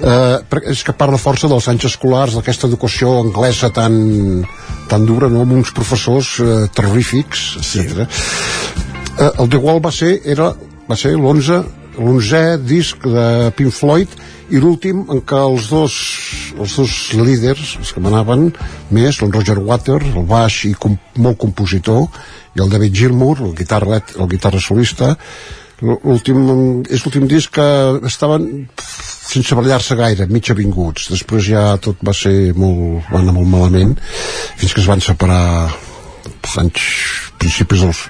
Eh, 0.00 0.60
és 0.72 0.80
que 0.86 0.94
parla 0.96 1.20
força 1.20 1.48
dels 1.50 1.66
anys 1.68 1.90
escolars, 1.90 2.36
d'aquesta 2.36 2.68
educació 2.70 3.18
anglesa 3.20 3.68
tan, 3.74 4.46
tan 4.88 5.04
dura, 5.08 5.28
no? 5.28 5.44
amb 5.44 5.58
uns 5.58 5.74
professors 5.76 6.38
eh, 6.40 6.62
terrorífics, 6.72 7.44
etc. 7.60 8.06
Eh, 9.18 9.30
el 9.30 9.50
The 9.52 9.60
Wall 9.60 9.82
va 9.84 9.92
ser, 9.92 10.16
era, 10.24 10.54
va 10.88 10.96
ser 10.96 11.12
l'11 11.18 11.60
l'onzè 12.00 12.56
disc 12.64 13.02
de 13.04 13.50
Pink 13.56 13.74
Floyd 13.76 14.12
i 14.50 14.60
l'últim 14.62 15.02
en 15.12 15.20
què 15.26 15.38
els 15.50 15.68
dos, 15.70 15.94
els 16.56 16.76
dos 16.80 16.94
líders, 17.18 17.76
els 17.82 17.92
que 17.92 18.02
manaven 18.02 18.48
més, 18.94 19.20
el 19.20 19.32
Roger 19.34 19.58
Water, 19.60 20.00
el 20.00 20.26
baix 20.26 20.64
i 20.70 20.74
com, 20.74 20.96
molt 21.20 21.38
compositor, 21.42 22.06
i 22.56 22.64
el 22.64 22.72
David 22.72 22.96
Gilmour, 22.96 23.44
el 23.44 23.54
guitarra, 23.58 24.00
el 24.16 24.30
guitarra 24.30 24.62
solista, 24.62 25.12
l'últim 25.80 26.40
és 26.90 27.04
l'últim 27.04 27.26
disc 27.30 27.54
que 27.56 27.68
estaven 28.08 28.46
sense 29.30 29.54
ballar-se 29.56 29.96
gaire, 29.96 30.26
mig 30.28 30.50
avinguts 30.50 31.10
després 31.12 31.46
ja 31.52 31.64
tot 31.82 32.00
va 32.06 32.14
ser 32.16 32.52
molt, 32.58 33.06
va 33.10 33.20
anar 33.22 33.36
molt 33.36 33.50
malament 33.50 33.94
fins 34.60 34.74
que 34.74 34.82
es 34.82 34.88
van 34.90 35.02
separar 35.04 35.42
anys 36.60 36.86
principis 37.38 37.84
dels 37.84 38.00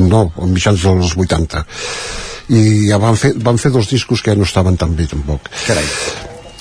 no, 0.00 0.22
als 0.36 0.52
mitjans 0.52 0.84
dels 0.84 1.12
80 1.16 1.64
i 2.56 2.62
ja 2.88 2.98
van 3.02 3.18
fer, 3.18 3.34
van 3.42 3.58
fer 3.60 3.72
dos 3.74 3.90
discos 3.90 4.22
que 4.22 4.32
ja 4.32 4.38
no 4.38 4.46
estaven 4.48 4.78
tan 4.80 4.96
bé 4.96 5.08
tampoc 5.10 5.50
Carai. 5.66 5.86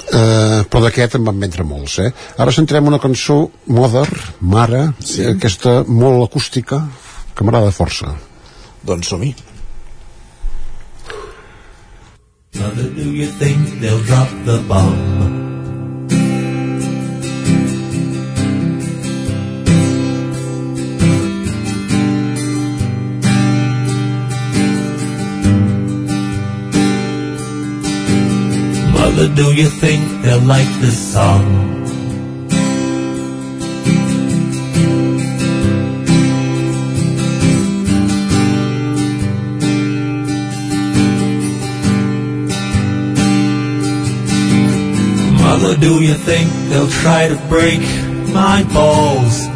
Uh, 0.06 0.62
però 0.70 0.84
d'aquest 0.84 1.18
en 1.18 1.26
van 1.26 1.40
vendre 1.42 1.66
molts 1.66 1.98
eh? 2.04 2.12
ara 2.38 2.54
centrem 2.54 2.86
una 2.92 3.02
cançó 3.02 3.40
Mother, 3.74 4.08
Mare 4.42 4.84
sí. 5.00 5.26
aquesta 5.32 5.80
molt 5.88 6.28
acústica 6.28 6.84
que 7.34 7.48
m'agrada 7.48 7.74
força 7.74 8.14
doncs 8.86 9.14
som-hi 9.14 9.34
Mother, 12.60 12.90
do 12.90 13.12
you 13.12 13.28
think 13.28 13.80
they'll 13.82 14.02
drop 14.04 14.30
the 14.46 14.64
bomb? 14.68 15.26
Mother, 28.94 29.28
do 29.36 29.54
you 29.54 29.70
think 29.70 30.22
they'll 30.22 30.40
like 30.40 30.68
this 30.80 31.14
song? 31.14 31.85
Mother, 45.66 45.82
do 45.82 46.04
you 46.04 46.14
think 46.14 46.48
they'll 46.70 46.88
try 46.88 47.28
to 47.28 47.36
break 47.50 47.80
my 48.32 48.64
balls? 48.72 49.55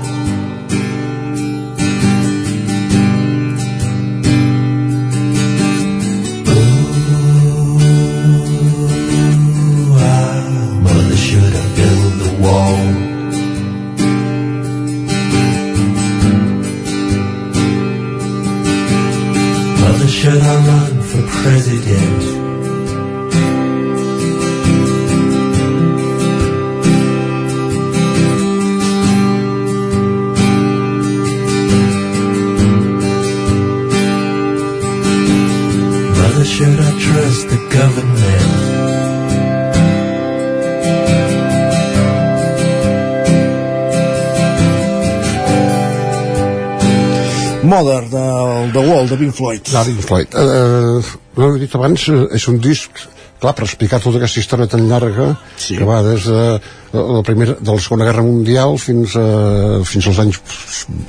De 49.10 49.18
Pink 49.19 49.36
Floyd. 49.36 49.72
De 49.72 49.86
Pink 49.90 50.03
Floyd. 50.06 50.36
Eh, 50.36 51.15
no 51.40 51.49
he 51.56 51.64
dit 51.64 51.76
abans, 51.76 52.10
eh, 52.10 52.27
és 52.38 52.48
un 52.52 52.60
disc 52.64 53.02
clar, 53.40 53.56
per 53.56 53.65
explicar 53.65 54.02
tota 54.03 54.19
aquesta 54.19 54.41
història 54.44 54.69
tan 54.69 54.86
llarga 54.90 55.31
sí. 55.56 55.77
que 55.77 55.88
va 55.88 56.02
des 56.06 56.27
de 56.27 56.45
la 56.94 57.23
primera, 57.26 57.56
de 57.60 57.72
la 57.72 57.81
Segona 57.81 58.07
Guerra 58.07 58.26
Mundial 58.26 58.77
fins, 58.81 59.15
a, 59.15 59.81
fins 59.88 60.10
als 60.11 60.22
anys 60.26 60.40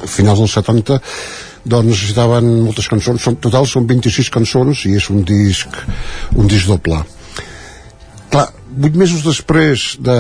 finals 0.06 0.42
dels 0.44 0.58
70 0.60 1.00
doncs 1.70 1.90
necessitaven 1.90 2.46
moltes 2.64 2.88
cançons. 2.88 3.26
En 3.28 3.36
total 3.42 3.66
són 3.68 3.88
26 3.88 4.30
cançons 4.32 4.86
i 4.88 4.94
és 4.96 5.10
un 5.12 5.24
disc 5.28 5.82
un 6.36 6.48
disc 6.48 6.70
doble. 6.70 7.02
Clar, 8.30 8.46
vuit 8.70 8.96
mesos 8.96 9.26
després 9.26 9.96
de 10.00 10.16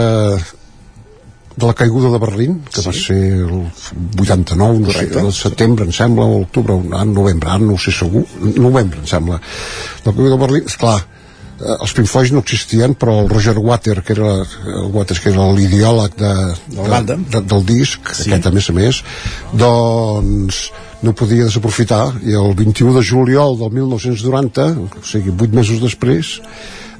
de 1.60 1.68
la 1.68 1.76
caiguda 1.76 2.10
de 2.10 2.18
Berlín, 2.18 2.58
que 2.72 2.80
sí. 2.80 2.86
va 2.88 2.92
ser 2.96 3.20
el 3.44 4.20
89, 4.20 4.80
no 4.80 4.92
sé, 4.96 5.06
el 5.20 5.32
setembre, 5.36 5.86
em 5.86 5.94
sembla, 5.94 6.26
o 6.26 6.42
octubre, 6.42 6.74
o 6.74 6.96
ah, 6.96 7.04
novembre, 7.04 7.50
ara 7.52 7.62
no 7.62 7.76
ho 7.76 7.80
sé 7.80 7.94
segur, 7.94 8.24
novembre, 8.56 9.00
em 9.02 9.08
sembla. 9.10 9.40
La 10.04 10.12
caiguda 10.12 10.34
de 10.34 10.40
Berlín, 10.44 10.68
esclar, 10.72 10.98
eh, 11.60 11.76
els 11.76 11.94
Pink 11.96 12.10
Floyd 12.10 12.34
no 12.34 12.44
existien, 12.46 12.96
però 12.98 13.20
el 13.22 13.30
Roger 13.32 13.56
Water, 13.58 14.00
que 14.02 14.16
era, 14.16 14.34
el 14.74 14.90
Waters, 14.94 15.20
que 15.20 15.34
era 15.34 15.50
l'ideòleg 15.54 16.16
de, 16.18 16.34
de, 16.66 16.88
banda. 16.88 17.18
de, 17.36 17.44
del 17.54 17.66
disc, 17.68 18.14
sí. 18.16 18.30
aquest 18.30 18.48
a 18.48 18.54
més 18.56 18.70
a 18.72 18.76
més, 18.80 19.02
doncs 19.52 20.64
no 21.00 21.14
podia 21.16 21.46
desaprofitar 21.46 22.02
i 22.28 22.34
el 22.36 22.52
21 22.56 22.92
de 22.98 23.02
juliol 23.06 23.56
del 23.56 23.72
1990 23.78 24.66
o 24.84 25.04
sigui, 25.06 25.32
vuit 25.32 25.54
mesos 25.56 25.80
després 25.80 26.34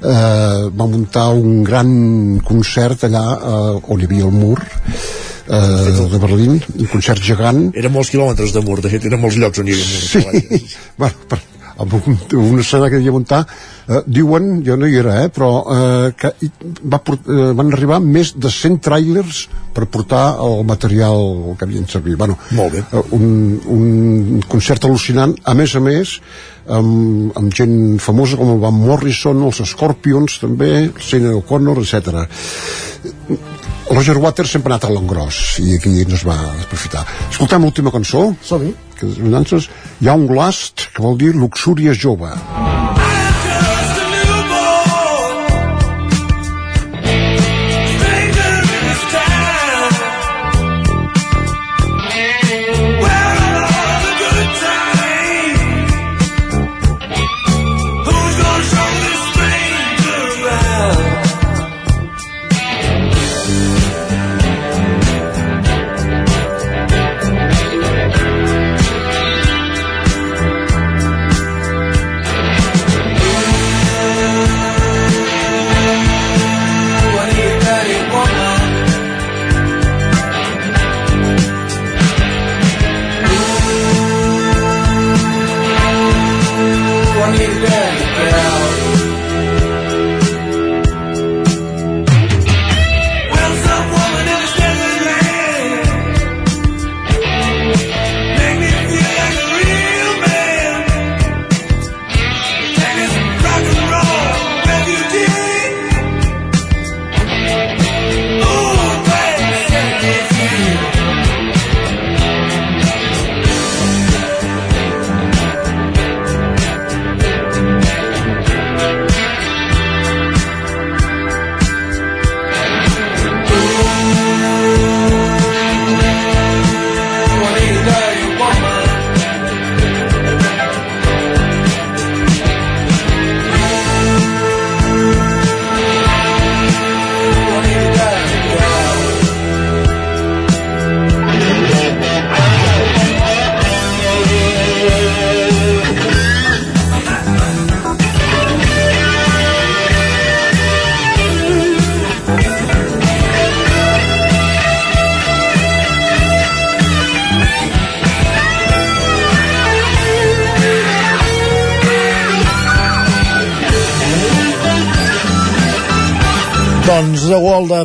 eh, 0.01 0.69
va 0.73 0.87
muntar 0.89 1.29
un 1.37 1.61
gran 1.63 1.91
concert 2.45 3.05
allà 3.07 3.25
eh, 3.37 3.93
on 3.93 4.01
hi 4.01 4.09
havia 4.09 4.27
el 4.27 4.35
mur 4.35 4.57
eh, 4.61 6.07
de 6.11 6.19
Berlín, 6.21 6.59
un 6.59 6.91
concert 6.91 7.21
gegant. 7.23 7.69
Eren 7.77 7.93
molts 7.93 8.11
quilòmetres 8.13 8.53
de 8.55 8.65
mur, 8.65 8.79
de 8.81 8.91
fet 8.93 9.07
eren 9.09 9.21
molts 9.21 9.39
llocs 9.41 9.61
on 9.61 9.69
hi 9.69 9.77
havia 9.77 9.89
mur 9.91 10.03
sí, 10.09 10.61
bueno, 11.01 11.27
per, 11.29 11.41
amb 11.81 11.95
un, 11.99 12.17
una 12.39 12.61
escena 12.63 12.89
que 12.89 12.99
devia 12.99 13.13
muntar 13.15 13.41
eh, 13.47 14.01
diuen, 14.05 14.61
jo 14.65 14.77
no 14.79 14.87
hi 14.89 14.97
era 15.01 15.17
eh, 15.23 15.29
però 15.33 15.49
eh, 15.75 16.11
que 16.17 16.33
va, 16.85 16.99
port- 17.01 17.27
eh, 17.29 17.51
van 17.57 17.73
arribar 17.73 17.99
més 18.03 18.33
de 18.37 18.51
100 18.53 18.79
trailers 18.85 19.43
per 19.73 19.87
portar 19.91 20.35
el 20.43 20.63
material 20.67 21.21
que 21.57 21.65
havien 21.67 21.87
servit 21.87 22.17
bueno, 22.19 22.37
Molt 22.57 22.75
bé. 22.77 22.83
eh, 22.91 23.03
un, 23.17 23.27
un 23.77 24.41
concert 24.51 24.85
al·lucinant 24.89 25.35
a 25.47 25.55
més 25.57 25.75
a 25.75 25.83
més 25.83 26.17
amb, 26.71 27.31
amb 27.39 27.53
gent 27.57 27.77
famosa 27.99 28.37
com 28.39 28.53
el 28.53 28.59
Van 28.61 28.77
Morrison 28.77 29.39
els 29.47 29.63
Scorpions 29.71 30.37
també, 30.43 30.71
Sena 31.01 31.33
O'Connor, 31.39 31.81
etc 31.81 32.21
Roger 33.91 34.17
Waters 34.17 34.53
sempre 34.55 34.71
ha 34.71 34.77
anat 34.77 34.87
a 34.87 34.93
l'engròs 34.93 35.59
i 35.59 35.75
aquí 35.75 35.91
no 36.07 36.15
es 36.15 36.23
va 36.23 36.37
aprofitar. 36.63 37.03
Escoltem 37.27 37.67
l'última 37.67 37.91
cançó 37.91 38.29
som-hi. 38.47 38.71
que 38.95 39.09
és 39.09 39.17
un 39.19 39.33
danses, 39.33 39.67
Young 39.99 40.31
Last 40.31 40.87
que 40.95 41.03
vol 41.03 41.17
dir 41.17 41.33
luxúria 41.35 41.93
jove. 41.93 42.29
Doncs 42.29 42.70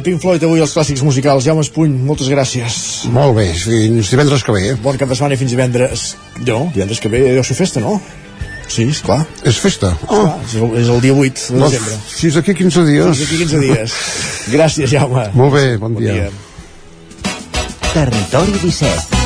Pink 0.06 0.20
Floyd 0.22 0.44
avui 0.46 0.60
els 0.62 0.70
clàssics 0.70 1.02
musicals. 1.02 1.42
Jaume 1.48 1.64
Espuny, 1.66 1.90
moltes 2.06 2.28
gràcies. 2.30 2.76
Molt 3.10 3.34
bé, 3.34 3.48
fins 3.58 4.12
divendres 4.12 4.44
que 4.46 4.54
ve. 4.54 4.76
Bon 4.84 4.94
cap 5.00 5.10
de 5.10 5.16
setmana 5.18 5.34
i 5.34 5.40
fins 5.40 5.50
divendres. 5.50 6.04
No, 6.46 6.68
divendres 6.76 7.00
que 7.02 7.10
ve 7.10 7.24
deu 7.34 7.42
ser 7.46 7.56
festa, 7.58 7.82
no? 7.82 7.96
Sí, 8.70 8.86
esclar. 8.90 9.20
És 9.46 9.58
festa? 9.62 9.92
Oh. 10.06 10.28
És, 10.44 10.54
el, 10.58 10.72
és 10.82 10.88
el 10.94 11.02
dia 11.02 11.14
8 11.14 11.52
de 11.54 11.58
No, 11.58 11.66
desembre. 11.70 11.98
Fins 12.12 12.38
d'aquí 12.38 12.54
15 12.62 12.86
dies. 12.86 13.10
Fins 13.10 13.20
d'aquí 13.24 13.36
15 13.42 13.62
dies. 13.66 13.98
Gràcies, 14.54 14.90
Jaume. 14.94 15.26
Molt 15.38 15.54
bé, 15.58 15.66
bon, 15.76 15.94
Bon 15.98 16.02
dia. 16.02 16.14
dia. 16.14 16.30
Territori 17.94 18.58
17. 18.62 19.22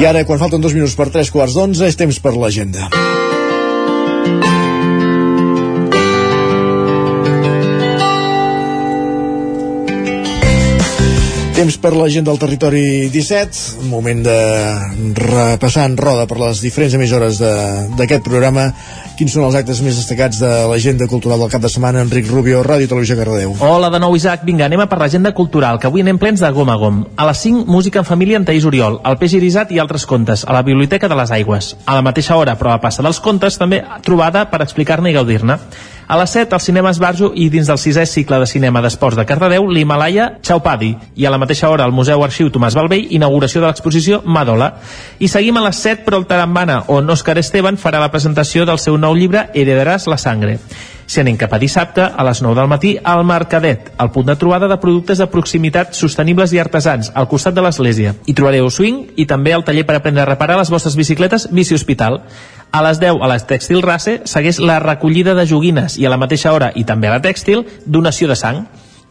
I 0.00 0.06
ara, 0.08 0.24
quan 0.24 0.40
falten 0.40 0.60
dos 0.64 0.72
minuts 0.72 0.96
per 0.96 1.10
tres 1.12 1.28
quarts 1.32 1.52
d'onze, 1.58 1.84
és 1.84 2.00
temps 2.00 2.16
per 2.24 2.32
l'agenda. 2.32 2.88
Temps 11.62 11.76
per 11.78 11.92
la 11.94 12.08
gent 12.10 12.24
del 12.26 12.40
territori 12.42 13.06
17, 13.06 13.84
moment 13.86 14.24
de 14.26 14.38
repassar 15.14 15.84
en 15.86 15.92
roda 15.94 16.24
per 16.26 16.40
les 16.40 16.58
diferents 16.58 16.96
emissores 16.98 17.38
d'aquest 17.38 18.24
programa 18.26 18.64
quins 19.14 19.30
són 19.36 19.44
els 19.46 19.54
actes 19.60 19.78
més 19.86 19.94
destacats 20.00 20.40
de 20.42 20.50
l'agenda 20.66 21.06
cultural 21.06 21.38
del 21.38 21.52
cap 21.52 21.62
de 21.62 21.70
setmana. 21.70 22.02
Enric 22.02 22.26
Rubio, 22.26 22.64
Ràdio 22.66 22.90
Televisió 22.90 23.14
Cardedeu. 23.20 23.54
Hola 23.62 23.92
de 23.94 24.00
nou, 24.02 24.16
Isaac. 24.18 24.42
Vinga, 24.48 24.66
anem 24.66 24.82
a 24.82 24.88
per 24.90 24.98
l'agenda 24.98 25.30
cultural, 25.38 25.78
que 25.78 25.86
avui 25.86 26.02
anem 26.02 26.18
plens 26.18 26.42
de 26.42 26.50
gom 26.50 26.74
a 26.74 26.76
gom. 26.82 27.04
A 27.14 27.30
les 27.30 27.44
5, 27.46 27.62
música 27.70 28.02
en 28.02 28.10
família 28.10 28.42
en 28.42 28.48
Taís 28.48 28.66
Oriol, 28.66 28.98
el 29.06 29.20
peix 29.22 29.38
irisat 29.38 29.70
i 29.70 29.78
altres 29.78 30.08
contes, 30.10 30.42
a 30.42 30.58
la 30.58 30.66
Biblioteca 30.66 31.06
de 31.06 31.22
les 31.22 31.30
Aigües. 31.30 31.76
A 31.86 31.94
la 32.00 32.02
mateixa 32.02 32.34
hora, 32.42 32.58
però 32.58 32.74
a 32.74 32.82
plaça 32.82 33.06
dels 33.06 33.22
contes, 33.22 33.62
també 33.62 33.84
trobada 34.02 34.48
per 34.50 34.64
explicar-ne 34.66 35.14
i 35.14 35.18
gaudir-ne. 35.20 35.60
A 36.08 36.18
les 36.18 36.30
7, 36.30 36.54
al 36.54 36.60
cinema 36.60 36.90
Esbarjo 36.90 37.30
i 37.34 37.48
dins 37.52 37.68
del 37.70 37.78
sisè 37.78 38.04
cicle 38.06 38.40
de 38.42 38.46
cinema 38.50 38.82
d'esports 38.82 39.16
de 39.16 39.24
Cardedeu, 39.26 39.68
l'Himalaya 39.70 40.38
Chaupadi. 40.42 40.96
I 41.16 41.26
a 41.26 41.30
la 41.30 41.38
mateixa 41.38 41.70
hora, 41.70 41.84
al 41.84 41.94
Museu 41.94 42.24
Arxiu 42.24 42.50
Tomàs 42.52 42.76
Balvell, 42.76 43.06
inauguració 43.14 43.62
de 43.62 43.68
l'exposició 43.70 44.22
Madola. 44.24 44.74
I 45.18 45.30
seguim 45.30 45.56
a 45.56 45.66
les 45.68 45.78
7 45.82 46.04
per 46.04 46.16
al 46.18 46.26
Tarambana, 46.26 46.82
on 46.88 47.10
Òscar 47.10 47.38
Esteban 47.38 47.78
farà 47.78 48.02
la 48.02 48.10
presentació 48.10 48.66
del 48.66 48.82
seu 48.82 48.98
nou 48.98 49.14
llibre 49.16 49.48
Heredaràs 49.54 50.08
la 50.10 50.18
sangre. 50.18 50.58
Si 51.12 51.20
anem 51.20 51.36
cap 51.36 51.52
a 51.52 51.58
dissabte, 51.60 52.02
a 52.02 52.24
les 52.24 52.40
9 52.42 52.56
del 52.56 52.70
matí, 52.70 52.94
al 53.04 53.24
Mercadet, 53.26 53.90
el 54.00 54.10
punt 54.14 54.30
de 54.30 54.36
trobada 54.40 54.68
de 54.70 54.78
productes 54.80 55.18
de 55.20 55.26
proximitat 55.28 55.92
sostenibles 55.98 56.54
i 56.54 56.60
artesans, 56.62 57.10
al 57.14 57.28
costat 57.28 57.54
de 57.54 57.64
l'església. 57.64 58.14
Hi 58.24 58.34
trobareu 58.38 58.70
swing 58.70 59.02
i 59.16 59.26
també 59.26 59.52
el 59.52 59.64
taller 59.66 59.84
per 59.84 59.98
aprendre 59.98 60.22
a 60.22 60.30
reparar 60.30 60.56
les 60.56 60.70
vostres 60.72 60.96
bicicletes 60.96 61.50
Bici 61.52 61.74
Hospital. 61.76 62.22
A 62.72 62.80
les 62.80 62.96
10, 62.96 63.18
a 63.20 63.28
la 63.28 63.36
Tèxtil 63.36 63.82
Race, 63.84 64.22
segueix 64.24 64.56
la 64.64 64.78
recollida 64.80 65.34
de 65.36 65.44
joguines 65.44 65.98
i 66.00 66.06
a 66.08 66.12
la 66.12 66.16
mateixa 66.16 66.54
hora, 66.56 66.70
i 66.72 66.86
també 66.88 67.10
a 67.10 67.18
la 67.18 67.20
Tèxtil, 67.20 67.66
donació 67.84 68.30
de 68.30 68.36
sang. 68.40 68.62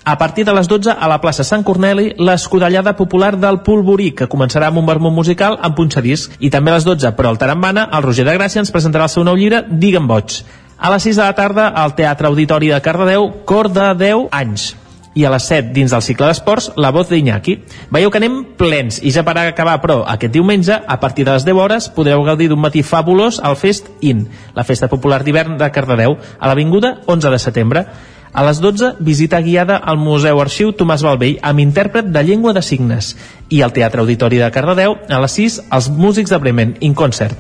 A 0.01 0.15
partir 0.17 0.47
de 0.47 0.55
les 0.57 0.65
12, 0.65 0.89
a 0.89 1.07
la 1.11 1.19
plaça 1.21 1.45
Sant 1.45 1.61
Corneli, 1.61 2.07
l'escudellada 2.17 2.95
popular 2.97 3.35
del 3.37 3.61
Polvorí, 3.61 4.15
que 4.17 4.25
començarà 4.25 4.71
amb 4.71 4.81
un 4.81 4.89
vermut 4.89 5.13
musical 5.13 5.59
amb 5.61 5.77
punxadís. 5.77 6.31
I 6.39 6.49
també 6.49 6.73
a 6.73 6.79
les 6.79 6.89
12, 6.89 7.13
però 7.13 7.29
al 7.29 7.37
Tarambana, 7.37 7.85
el 7.93 8.01
Roger 8.01 8.25
de 8.25 8.33
Gràcia 8.39 8.65
ens 8.65 8.73
presentarà 8.73 9.05
el 9.05 9.13
seu 9.13 9.27
nou 9.29 9.37
llibre, 9.37 9.61
Digue'm 9.69 10.09
boig. 10.09 10.41
A 10.81 10.89
les 10.89 11.05
6 11.05 11.21
de 11.21 11.27
la 11.27 11.37
tarda, 11.37 11.67
al 11.69 11.93
Teatre 11.93 12.33
Auditori 12.33 12.73
de 12.73 12.81
Cardedeu, 12.81 13.29
Cor 13.45 13.69
de 13.69 13.91
10 13.93 14.25
anys. 14.31 14.71
I 15.13 15.25
a 15.27 15.31
les 15.33 15.43
7, 15.49 15.73
dins 15.75 15.91
del 15.91 16.03
cicle 16.05 16.29
d'esports, 16.29 16.69
la 16.79 16.91
voz 16.95 17.09
d'Iñaki. 17.09 17.57
Veieu 17.91 18.11
que 18.11 18.21
anem 18.21 18.37
plens, 18.57 19.01
i 19.03 19.11
ja 19.11 19.25
per 19.27 19.35
acabar, 19.41 19.81
però, 19.83 19.97
aquest 20.07 20.31
diumenge, 20.31 20.77
a 20.87 20.99
partir 21.01 21.25
de 21.27 21.33
les 21.35 21.43
10 21.43 21.59
hores, 21.59 21.89
podreu 21.91 22.23
gaudir 22.23 22.47
d'un 22.47 22.61
matí 22.63 22.79
fabulós 22.81 23.41
al 23.43 23.57
Fest 23.59 23.91
In, 23.99 24.29
la 24.55 24.63
festa 24.63 24.87
popular 24.87 25.19
d'hivern 25.25 25.57
de 25.59 25.71
Cardedeu, 25.71 26.15
a 26.39 26.47
l'Avinguda 26.47 27.01
11 27.11 27.35
de 27.35 27.39
setembre. 27.43 27.85
A 28.31 28.45
les 28.47 28.61
12, 28.63 28.93
visita 29.03 29.41
guiada 29.43 29.75
al 29.75 29.99
Museu 29.99 30.39
Arxiu 30.39 30.71
Tomàs 30.71 31.03
Balvell 31.03 31.41
amb 31.43 31.59
intèrpret 31.59 32.07
de 32.07 32.23
llengua 32.23 32.53
de 32.55 32.63
signes. 32.63 33.17
I 33.49 33.59
al 33.61 33.75
Teatre 33.75 33.99
Auditori 33.99 34.39
de 34.39 34.47
Cardedeu, 34.55 34.95
a 35.09 35.19
les 35.19 35.35
6, 35.35 35.65
els 35.67 35.91
músics 35.91 36.31
de 36.31 36.39
Bremen, 36.39 36.77
in 36.79 36.95
concert. 36.95 37.35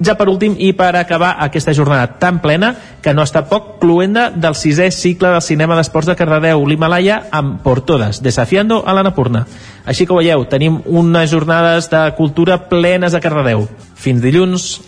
Ja 0.00 0.16
per 0.18 0.28
últim, 0.32 0.54
i 0.58 0.72
per 0.72 0.94
acabar 0.96 1.36
aquesta 1.44 1.74
jornada 1.76 2.18
tan 2.18 2.40
plena, 2.42 2.72
que 3.02 3.12
no 3.14 3.22
està 3.26 3.44
poc, 3.50 3.76
cluenda 3.82 4.30
del 4.30 4.56
sisè 4.58 4.88
cicle 4.90 5.30
del 5.34 5.44
cinema 5.44 5.76
d'esports 5.78 6.08
de 6.10 6.16
Cardedeu, 6.18 6.64
l'Himalaya, 6.66 7.28
amb 7.30 7.60
Por 7.62 7.82
Todas, 7.86 8.22
desafiando 8.22 8.82
a 8.86 8.94
l'Anapurna. 8.96 9.46
Així 9.84 10.06
que 10.06 10.14
ho 10.14 10.18
veieu, 10.18 10.46
tenim 10.50 10.80
unes 10.86 11.30
jornades 11.30 11.90
de 11.92 12.02
cultura 12.18 12.62
plenes 12.70 13.14
a 13.14 13.20
Cardedeu. 13.20 13.68
Fins 13.94 14.22
dilluns. 14.24 14.80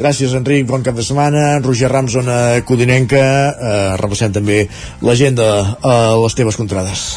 Gràcies, 0.00 0.32
Enric. 0.32 0.64
Bon 0.66 0.82
cap 0.82 0.96
de 0.96 1.04
setmana. 1.04 1.58
Roger 1.60 1.90
Rams, 1.92 2.14
zona 2.16 2.38
codinenca. 2.64 3.20
Eh, 3.20 3.96
repassem 4.00 4.32
també 4.32 4.62
l'agenda 5.04 5.50
a 5.84 5.98
les 6.22 6.38
teves 6.38 6.56
contrades. 6.56 7.10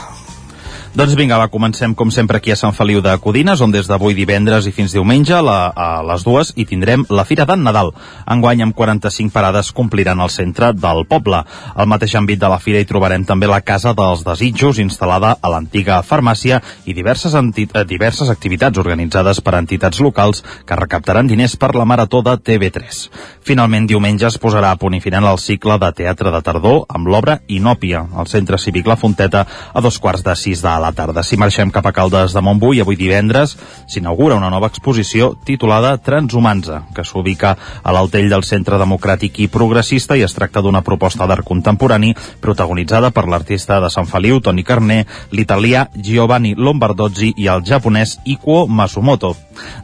Doncs 0.93 1.15
vinga, 1.17 1.39
va, 1.41 1.47
comencem 1.49 1.95
com 1.97 2.11
sempre 2.13 2.37
aquí 2.37 2.51
a 2.53 2.55
Sant 2.55 2.75
Feliu 2.77 2.99
de 3.01 3.15
Codines, 3.17 3.63
on 3.65 3.71
des 3.73 3.87
d'avui 3.89 4.13
divendres 4.13 4.67
i 4.69 4.71
fins 4.71 4.93
diumenge 4.93 5.39
la, 5.41 5.71
a 5.73 6.03
les 6.05 6.21
dues 6.21 6.51
hi 6.53 6.67
tindrem 6.69 7.01
la 7.09 7.23
Fira 7.25 7.47
d'en 7.49 7.63
Nadal. 7.65 7.89
Enguany 8.29 8.61
amb 8.61 8.75
45 8.77 9.33
parades 9.33 9.71
compliran 9.73 10.21
el 10.21 10.29
centre 10.29 10.69
del 10.77 11.01
poble. 11.09 11.39
Al 11.73 11.89
mateix 11.89 12.13
àmbit 12.19 12.37
de 12.43 12.51
la 12.53 12.59
Fira 12.61 12.77
hi 12.77 12.85
trobarem 12.85 13.25
també 13.25 13.49
la 13.49 13.63
Casa 13.65 13.95
dels 13.97 14.21
Desitjos, 14.27 14.77
instal·lada 14.83 15.31
a 15.41 15.49
l'antiga 15.49 15.97
farmàcia 16.05 16.59
i 16.85 16.93
diverses, 16.93 17.33
eh, 17.33 17.83
diverses 17.89 18.29
activitats 18.29 18.77
organitzades 18.77 19.41
per 19.41 19.55
entitats 19.57 19.97
locals 19.97 20.43
que 20.61 20.77
recaptaran 20.77 21.25
diners 21.25 21.57
per 21.57 21.71
la 21.73 21.89
Marató 21.89 22.21
de 22.21 22.37
TV3. 22.37 23.09
Finalment, 23.41 23.89
diumenge 23.89 24.29
es 24.29 24.37
posarà 24.37 24.69
a 24.69 24.77
punt 24.77 24.93
i 24.93 25.01
final 25.01 25.25
el 25.25 25.41
cicle 25.41 25.81
de 25.81 25.91
teatre 26.03 26.29
de 26.29 26.45
tardor 26.45 26.85
amb 26.87 27.09
l'obra 27.09 27.39
Inòpia, 27.47 28.05
al 28.13 28.29
Centre 28.29 28.61
Cívic 28.61 28.85
La 28.85 29.01
Fonteta, 29.01 29.47
a 29.73 29.81
dos 29.81 29.97
quarts 29.97 30.21
de 30.21 30.37
sis 30.37 30.61
de 30.61 30.82
la 30.83 30.91
tarda. 30.91 31.23
Si 31.23 31.39
marxem 31.39 31.71
cap 31.71 31.87
a 31.87 31.93
Caldes 31.95 32.35
de 32.35 32.41
Montbui, 32.43 32.81
avui 32.83 32.97
divendres 32.99 33.55
s'inaugura 33.87 34.35
una 34.35 34.51
nova 34.51 34.67
exposició 34.71 35.31
titulada 35.47 35.95
Transhumanza, 36.03 36.83
que 36.95 37.05
s'ubica 37.07 37.55
a 37.55 37.95
l'altell 37.95 38.27
del 38.33 38.43
Centre 38.43 38.79
Democràtic 38.81 39.39
i 39.45 39.49
Progressista 39.53 40.17
i 40.19 40.25
es 40.27 40.35
tracta 40.35 40.61
d'una 40.61 40.83
proposta 40.83 41.27
d'art 41.29 41.47
contemporani 41.47 42.11
protagonitzada 42.43 43.13
per 43.15 43.27
l'artista 43.31 43.79
de 43.79 43.91
Sant 43.93 44.09
Feliu, 44.11 44.41
Toni 44.43 44.67
Carné, 44.67 45.03
l'italià 45.31 45.87
Giovanni 45.95 46.55
Lombardozzi 46.57 47.33
i 47.37 47.47
el 47.47 47.63
japonès 47.63 48.19
Ikuo 48.25 48.67
Masumoto. 48.67 49.35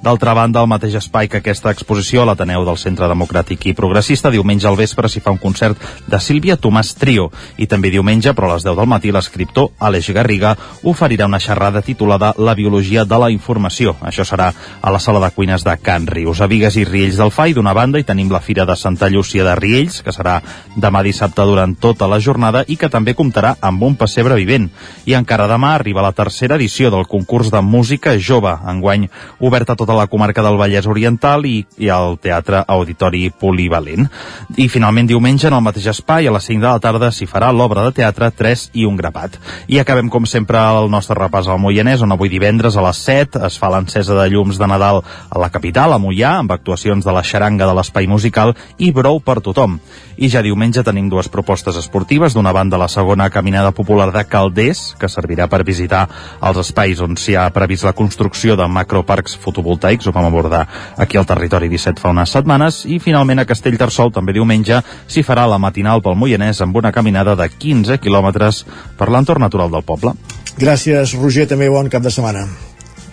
D'altra 0.04 0.34
banda, 0.34 0.62
al 0.62 0.70
mateix 0.72 0.96
espai 1.00 1.28
que 1.28 1.42
aquesta 1.42 1.72
exposició, 1.74 2.24
a 2.24 2.30
l'Ateneu 2.30 2.66
del 2.68 2.80
Centre 2.82 3.10
Democràtic 3.12 3.70
i 3.70 3.76
Progressista, 3.78 4.32
diumenge 4.32 4.68
al 4.68 4.78
vespre 4.80 5.10
s'hi 5.10 5.22
fa 5.24 5.34
un 5.36 5.42
concert 5.42 5.78
de 6.08 6.20
Sílvia 6.20 6.58
Tomàs 6.58 6.94
Trio 7.00 7.30
i 7.58 7.68
també 7.68 7.92
diumenge, 7.94 8.34
però 8.34 8.50
a 8.50 8.56
les 8.56 8.66
10 8.68 8.78
del 8.80 8.90
matí, 8.90 9.12
l'escriptor 9.12 9.72
Aleix 9.80 10.10
Garriga 10.16 10.56
oferirà 10.84 11.28
una 11.28 11.40
xerrada 11.40 11.82
titulada 11.82 12.34
La 12.38 12.56
biologia 12.56 13.06
de 13.06 13.20
la 13.20 13.30
informació. 13.32 13.96
Això 14.02 14.26
serà 14.26 14.52
a 14.82 14.92
la 14.92 15.00
sala 15.00 15.20
de 15.20 15.32
cuines 15.36 15.64
de 15.64 15.76
Can 15.84 16.08
Rius. 16.08 16.42
A 16.42 16.48
Vigues 16.48 16.78
i 16.80 16.86
Riells 16.88 17.20
del 17.20 17.32
FAI, 17.32 17.54
d'una 17.54 17.74
banda, 17.74 18.00
i 18.00 18.08
tenim 18.08 18.32
la 18.32 18.42
Fira 18.42 18.66
de 18.66 18.76
Santa 18.80 19.10
Llúcia 19.10 19.44
de 19.44 19.56
Riells, 19.60 20.02
que 20.06 20.16
serà 20.16 20.40
demà 20.76 21.04
dissabte 21.04 21.44
durant 21.46 21.76
tota 21.76 22.08
la 22.08 22.20
jornada 22.24 22.64
i 22.68 22.78
que 22.80 22.90
també 22.90 23.16
comptarà 23.18 23.56
amb 23.62 23.84
un 23.84 23.98
pessebre 24.00 24.38
vivent. 24.40 24.70
I 25.06 25.18
encara 25.20 25.50
demà 25.52 25.74
arriba 25.76 26.06
la 26.06 26.16
tercera 26.16 26.56
edició 26.56 26.92
del 26.94 27.08
concurs 27.08 27.52
de 27.52 27.62
música 27.62 28.16
jove, 28.18 28.56
enguany 28.70 29.10
obert 29.40 29.59
a 29.68 29.76
tota 29.76 29.98
la 29.98 30.08
comarca 30.08 30.44
del 30.46 30.56
Vallès 30.56 30.88
Oriental 30.88 31.44
i, 31.44 31.66
i 31.78 31.90
al 31.92 32.16
Teatre 32.24 32.62
Auditori 32.64 33.28
Polivalent. 33.36 34.08
I 34.56 34.70
finalment 34.72 35.10
diumenge, 35.10 35.50
en 35.50 35.58
el 35.58 35.66
mateix 35.66 35.90
espai, 35.92 36.30
a 36.30 36.34
les 36.36 36.48
5 36.48 36.64
de 36.64 36.70
la 36.70 36.80
tarda, 36.80 37.12
s'hi 37.12 37.28
farà 37.28 37.52
l'obra 37.52 37.84
de 37.88 37.96
teatre 38.00 38.32
3 38.32 38.70
i 38.80 38.86
un 38.88 38.96
grapat. 38.96 39.36
I 39.68 39.82
acabem, 39.84 40.08
com 40.08 40.24
sempre, 40.24 40.62
el 40.80 40.88
nostre 40.94 41.18
repàs 41.20 41.50
al 41.52 41.60
Moianès, 41.60 42.04
on 42.06 42.16
avui 42.16 42.32
divendres 42.32 42.80
a 42.80 42.86
les 42.88 43.04
7 43.04 43.44
es 43.50 43.60
fa 43.60 43.72
l'encesa 43.74 44.16
de 44.16 44.30
llums 44.32 44.60
de 44.60 44.68
Nadal 44.70 45.02
a 45.04 45.42
la 45.42 45.52
capital, 45.52 45.94
a 45.94 46.00
Moià, 46.00 46.38
amb 46.40 46.56
actuacions 46.56 47.06
de 47.06 47.16
la 47.16 47.26
xaranga 47.26 47.68
de 47.68 47.76
l'espai 47.76 48.08
musical 48.08 48.56
i 48.78 48.94
brou 48.96 49.20
per 49.20 49.42
tothom. 49.44 49.80
I 50.20 50.28
ja 50.28 50.44
diumenge 50.44 50.84
tenim 50.84 51.08
dues 51.10 51.30
propostes 51.32 51.78
esportives. 51.80 52.34
D'una 52.36 52.52
banda, 52.54 52.78
la 52.78 52.90
segona 52.92 53.30
caminada 53.32 53.72
popular 53.72 54.10
de 54.12 54.26
Calders, 54.28 54.94
que 55.00 55.08
servirà 55.08 55.48
per 55.48 55.64
visitar 55.64 56.06
els 56.44 56.60
espais 56.60 57.00
on 57.00 57.16
s'hi 57.16 57.38
ha 57.40 57.48
previst 57.56 57.88
la 57.88 57.96
construcció 57.96 58.58
de 58.60 58.68
macroparcs 58.68 59.38
ho 59.58 60.12
vam 60.12 60.26
abordar 60.26 60.68
aquí 60.98 61.18
al 61.18 61.26
territori 61.26 61.70
17 61.70 62.00
fa 62.02 62.10
unes 62.10 62.30
setmanes, 62.30 62.86
i 62.86 63.00
finalment 63.00 63.40
a 63.40 63.46
Castellterçol, 63.46 64.12
també 64.12 64.34
diumenge, 64.34 64.82
s'hi 65.08 65.24
farà 65.24 65.48
la 65.50 65.58
matinal 65.58 66.02
pel 66.02 66.16
Moianès 66.16 66.62
amb 66.62 66.76
una 66.76 66.92
caminada 66.92 67.36
de 67.36 67.50
15 67.50 68.00
quilòmetres 68.00 68.66
per 68.98 69.10
l'entorn 69.10 69.42
natural 69.42 69.72
del 69.72 69.84
poble. 69.84 70.14
Gràcies, 70.60 71.16
Roger, 71.20 71.48
també 71.48 71.70
bon 71.70 71.90
cap 71.90 72.04
de 72.04 72.12
setmana. 72.12 72.46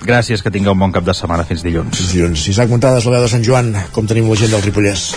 Gràcies, 0.06 0.42
que 0.42 0.52
tingueu 0.52 0.76
un 0.76 0.84
bon 0.84 0.92
cap 0.92 1.06
de 1.06 1.14
setmana. 1.14 1.46
Fins 1.48 1.64
dilluns. 1.66 1.96
Fins 1.96 2.12
dilluns. 2.12 2.48
Isaac 2.52 2.70
Montades, 2.70 3.06
la 3.06 3.16
veu 3.16 3.26
de 3.26 3.32
Sant 3.32 3.46
Joan, 3.46 3.72
com 3.92 4.06
tenim 4.06 4.28
la 4.30 4.38
gent 4.38 4.54
del 4.54 4.62
Ripollès. 4.62 5.10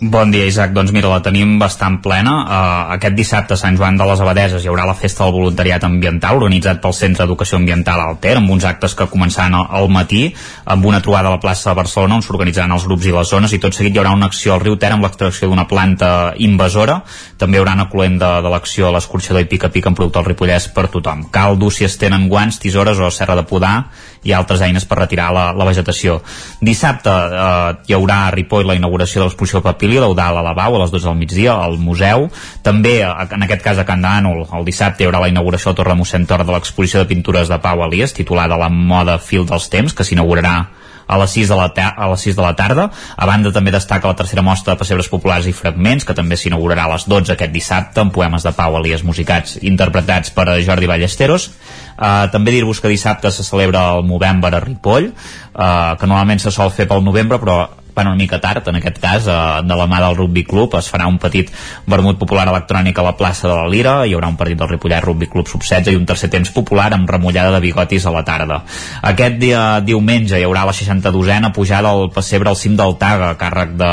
Bon 0.00 0.30
dia, 0.30 0.42
Isaac. 0.44 0.72
Doncs 0.74 0.90
mira, 0.90 1.06
la 1.06 1.20
tenim 1.22 1.54
bastant 1.58 2.00
plena. 2.02 2.32
Uh, 2.42 2.94
aquest 2.96 3.14
dissabte 3.14 3.54
a 3.54 3.58
Sant 3.58 3.76
Joan 3.78 3.96
de 3.96 4.06
les 4.08 4.20
Abadeses 4.20 4.64
hi 4.64 4.70
haurà 4.70 4.86
la 4.88 4.96
Festa 4.98 5.22
del 5.22 5.34
Voluntariat 5.36 5.84
Ambiental 5.86 6.40
organitzat 6.40 6.80
pel 6.82 6.96
Centre 6.96 7.22
d'Educació 7.22 7.60
Ambiental 7.60 8.02
Alter 8.02 8.34
amb 8.40 8.50
uns 8.50 8.66
actes 8.66 8.96
que 8.98 9.06
començaran 9.10 9.54
al, 9.54 9.86
matí 9.94 10.24
amb 10.64 10.86
una 10.90 11.00
trobada 11.04 11.30
a 11.30 11.36
la 11.36 11.40
plaça 11.40 11.70
de 11.70 11.78
Barcelona 11.78 12.18
on 12.18 12.24
s'organitzaran 12.26 12.74
els 12.74 12.86
grups 12.88 13.06
i 13.06 13.14
les 13.14 13.30
zones 13.30 13.54
i 13.54 13.60
tot 13.62 13.76
seguit 13.76 13.94
hi 13.94 14.00
haurà 14.02 14.16
una 14.16 14.26
acció 14.32 14.56
al 14.56 14.64
riu 14.64 14.74
Ter 14.80 14.90
amb 14.90 15.06
l'extracció 15.06 15.48
d'una 15.48 15.68
planta 15.70 16.08
invasora. 16.42 16.98
També 17.38 17.58
hi 17.58 17.62
haurà 17.62 17.76
una 17.78 17.88
colent 17.92 18.18
de, 18.18 18.32
de 18.42 18.50
l'acció 18.50 18.88
a 18.88 18.94
l'escorxador 18.96 19.46
i 19.46 19.50
pica-pica 19.52 19.92
en 19.92 19.98
producte 20.00 20.18
al 20.18 20.26
Ripollès 20.26 20.72
per 20.74 20.88
tothom. 20.90 21.28
Cal 21.30 21.54
dur 21.60 21.70
si 21.72 21.86
es 21.86 21.94
tenen 22.00 22.26
guants, 22.32 22.58
tisores 22.58 22.98
o 22.98 23.12
serra 23.14 23.38
de 23.38 23.46
podar 23.46 23.76
i 24.24 24.32
altres 24.32 24.62
eines 24.64 24.86
per 24.88 24.98
retirar 24.98 25.30
la, 25.34 25.46
la 25.56 25.66
vegetació. 25.68 26.18
Dissabte 26.64 27.12
eh, 27.12 27.74
hi 27.88 27.96
haurà 27.96 28.20
a 28.26 28.30
Ripoll 28.34 28.66
la 28.68 28.76
inauguració 28.78 29.22
de 29.22 29.28
l'exposició 29.28 29.62
Papili, 29.64 30.00
l'Eudal 30.00 30.40
a 30.40 30.44
la 30.44 30.54
Bau, 30.56 30.76
a 30.76 30.84
les 30.84 30.94
12 30.94 31.10
del 31.10 31.20
migdia, 31.20 31.56
al 31.56 31.78
museu. 31.78 32.28
També, 32.64 32.98
eh, 33.04 33.12
en 33.36 33.46
aquest 33.46 33.64
cas 33.64 33.80
a 33.80 33.88
Can 33.88 34.04
Dànol, 34.04 34.46
el 34.56 34.68
dissabte 34.68 35.04
hi 35.04 35.10
haurà 35.10 35.24
la 35.24 35.32
inauguració 35.32 35.72
a 35.72 35.78
Torre 35.78 35.96
Mossèn 35.98 36.26
Tor 36.28 36.44
de 36.44 36.56
l'exposició 36.56 37.02
de 37.02 37.10
pintures 37.10 37.52
de 37.52 37.60
Pau 37.60 37.84
Elias, 37.86 38.16
titulada 38.16 38.58
La 38.60 38.70
moda 38.72 39.18
fil 39.18 39.46
dels 39.48 39.68
temps, 39.72 39.94
que 39.94 40.06
s'inaugurarà 40.06 40.56
a 41.06 41.18
les 41.20 41.36
6 41.36 41.52
de 41.52 41.58
la, 41.58 41.68
a 41.74 42.08
les 42.10 42.26
6 42.28 42.36
de 42.36 42.42
la 42.42 42.54
tarda. 42.56 42.88
A 43.16 43.28
banda 43.28 43.52
també 43.52 43.72
destaca 43.74 44.10
la 44.10 44.18
tercera 44.18 44.42
mostra 44.42 44.74
de 44.74 44.82
pessebres 44.82 45.10
populars 45.12 45.48
i 45.50 45.54
fragments, 45.56 46.04
que 46.04 46.16
també 46.16 46.38
s'inaugurarà 46.40 46.88
a 46.88 46.94
les 46.94 47.06
12 47.10 47.34
aquest 47.34 47.54
dissabte, 47.54 48.00
amb 48.02 48.14
poemes 48.14 48.44
de 48.44 48.54
Pau 48.56 48.78
Elias 48.80 49.04
musicats 49.04 49.58
interpretats 49.62 50.34
per 50.34 50.48
Jordi 50.64 50.90
Ballesteros. 50.90 51.50
Uh, 51.94 52.26
també 52.32 52.50
dir-vos 52.50 52.80
que 52.82 52.90
dissabte 52.90 53.30
se 53.30 53.46
celebra 53.46 53.86
el 53.94 54.04
Movember 54.08 54.54
a 54.54 54.60
Ripoll, 54.64 55.12
uh, 55.12 55.94
que 56.00 56.10
normalment 56.10 56.42
se 56.42 56.52
sol 56.54 56.72
fer 56.74 56.88
pel 56.90 57.04
novembre, 57.06 57.38
però 57.38 57.62
van 57.94 58.10
una 58.10 58.18
mica 58.18 58.40
tard, 58.40 58.66
en 58.68 58.76
aquest 58.80 58.98
cas, 59.00 59.28
eh, 59.28 59.62
de 59.64 59.76
la 59.76 59.86
mà 59.86 60.00
del 60.02 60.16
Rugby 60.16 60.44
Club, 60.44 60.74
es 60.78 60.90
farà 60.92 61.06
un 61.06 61.18
petit 61.18 61.50
vermut 61.86 62.18
popular 62.18 62.46
electrònic 62.48 62.98
a 62.98 63.06
la 63.06 63.16
plaça 63.16 63.48
de 63.48 63.54
la 63.54 63.68
Lira, 63.68 63.94
hi 64.06 64.14
haurà 64.14 64.28
un 64.28 64.36
partit 64.36 64.58
del 64.58 64.68
Ripollet 64.68 65.04
Rugby 65.04 65.28
Club 65.30 65.48
sub-16 65.48 65.92
i 65.92 65.96
un 65.96 66.06
tercer 66.06 66.30
temps 66.30 66.50
popular 66.50 66.92
amb 66.94 67.10
remullada 67.10 67.54
de 67.54 67.62
bigotis 67.64 68.06
a 68.06 68.14
la 68.14 68.24
tarda. 68.24 68.62
Aquest 69.02 69.38
dia 69.38 69.80
diumenge 69.80 70.38
hi 70.38 70.44
haurà 70.44 70.64
la 70.66 70.74
62a 70.76 71.52
pujada 71.52 71.90
al 71.94 72.10
pessebre 72.10 72.50
al 72.50 72.56
cim 72.56 72.76
del 72.76 72.96
Taga, 72.98 73.30
a 73.30 73.38
càrrec 73.38 73.76
de 73.78 73.90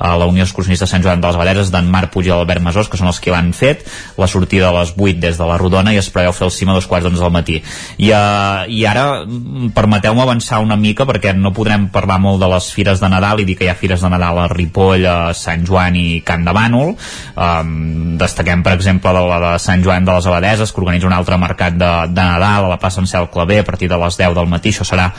a 0.00 0.16
la 0.16 0.26
Unió 0.30 0.44
Excursionista 0.46 0.88
Sant 0.88 1.04
Joan 1.04 1.20
de 1.20 1.28
les 1.28 1.36
Abadeses 1.36 1.70
d'en 1.72 1.88
Marc 1.92 2.12
Puig 2.14 2.28
i 2.28 2.32
l'Albert 2.32 2.62
Masós, 2.64 2.88
que 2.88 2.98
són 2.98 3.10
els 3.10 3.20
que 3.20 3.32
l'han 3.34 3.52
fet, 3.56 3.84
la 4.16 4.28
sortida 4.30 4.70
a 4.70 4.74
les 4.78 4.94
8 4.96 5.20
des 5.20 5.36
de 5.36 5.48
la 5.48 5.58
Rodona 5.60 5.92
i 5.92 6.00
es 6.00 6.10
preveu 6.12 6.32
fer 6.36 6.46
el 6.48 6.54
cim 6.54 6.70
a 6.70 6.76
dos 6.76 6.88
quarts 6.88 7.06
d'onze 7.06 7.20
del 7.20 7.34
matí. 7.34 7.58
I, 7.98 8.12
uh, 8.16 8.64
i 8.70 8.84
ara 8.88 9.24
mm, 9.26 9.72
permeteu-me 9.76 10.24
avançar 10.24 10.62
una 10.64 10.78
mica 10.80 11.06
perquè 11.08 11.34
no 11.36 11.52
podrem 11.56 11.88
parlar 11.92 12.20
molt 12.22 12.40
de 12.40 12.48
les 12.54 12.70
fires 12.72 13.02
de 13.02 13.10
Nadal 13.12 13.42
i 13.42 13.48
dir 13.48 13.58
que 13.58 13.66
hi 13.66 13.72
ha 13.72 13.76
fires 13.78 14.00
de 14.00 14.12
Nadal 14.12 14.40
a 14.44 14.48
Ripoll, 14.52 15.04
a 15.04 15.18
Sant 15.36 15.66
Joan 15.68 15.98
i 16.00 16.06
Can 16.24 16.46
de 16.48 16.56
Bànol. 16.56 16.94
Um, 17.36 18.16
destaquem, 18.20 18.64
per 18.64 18.76
exemple, 18.78 19.12
de 19.12 19.26
la 19.28 19.40
de 19.44 19.52
Sant 19.62 19.84
Joan 19.84 20.08
de 20.08 20.16
les 20.16 20.30
Abadeses, 20.30 20.72
que 20.72 20.82
organitza 20.82 21.10
un 21.10 21.16
altre 21.16 21.38
mercat 21.40 21.76
de, 21.76 21.90
de 22.08 22.24
Nadal 22.32 22.68
a 22.68 22.72
la 22.72 22.80
plaça 22.80 23.02
Ansel 23.04 23.28
Clavé 23.32 23.60
a 23.60 23.68
partir 23.68 23.90
de 23.90 24.00
les 24.00 24.16
10 24.16 24.34
del 24.38 24.48
matí. 24.48 24.72
Això 24.72 24.86
serà 24.86 25.10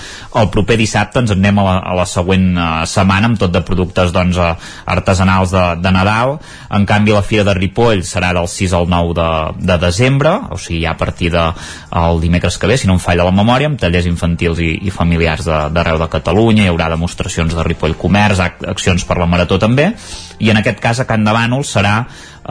el 0.42 0.50
proper 0.54 0.80
dissabte. 0.80 1.22
Ens 1.22 1.36
en 1.36 1.42
anem 1.42 1.60
a 1.60 1.66
la, 1.66 1.76
a 1.92 1.96
la 1.98 2.08
següent 2.10 2.48
uh, 2.54 2.70
setmana 2.90 3.32
amb 3.32 3.40
tot 3.42 3.54
de 3.54 3.64
productes 3.66 4.14
doncs, 4.16 4.38
uh, 4.38 4.54
artesanals 4.86 5.52
de, 5.54 5.64
de 5.82 5.92
Nadal. 5.92 6.38
En 6.72 6.86
canvi, 6.90 7.14
la 7.16 7.24
Fira 7.26 7.46
de 7.48 7.56
Ripoll 7.58 8.04
serà 8.08 8.32
del 8.36 8.48
6 8.48 8.76
al 8.78 8.90
9 8.90 9.16
de, 9.18 9.30
de 9.68 9.78
desembre, 9.82 10.34
o 10.52 10.58
sigui, 10.58 10.82
ja 10.86 10.96
a 10.96 10.98
partir 11.00 11.32
de, 11.34 11.46
el 12.02 12.22
dimecres 12.24 12.58
que 12.58 12.70
ve, 12.70 12.78
si 12.78 12.90
no 12.90 12.98
em 12.98 13.04
falla 13.04 13.28
la 13.28 13.36
memòria, 13.36 13.70
amb 13.72 13.80
tallers 13.82 14.10
infantils 14.10 14.62
i, 14.64 14.74
i 14.88 14.94
familiars 14.94 15.46
d'arreu 15.48 16.00
de, 16.00 16.06
de 16.06 16.12
Catalunya, 16.16 16.66
hi 16.66 16.74
haurà 16.74 16.90
demostracions 16.94 17.56
de 17.56 17.68
Ripoll 17.68 17.98
Comerç, 18.00 18.44
ac 18.44 18.66
accions 18.76 19.06
per 19.08 19.20
la 19.22 19.30
Marató 19.30 19.60
també, 19.62 19.92
i 20.42 20.50
en 20.50 20.60
aquest 20.62 20.82
cas 20.82 21.02
a 21.02 21.08
Can 21.10 21.26
de 21.28 21.34
Bànol 21.36 21.66
serà 21.68 22.02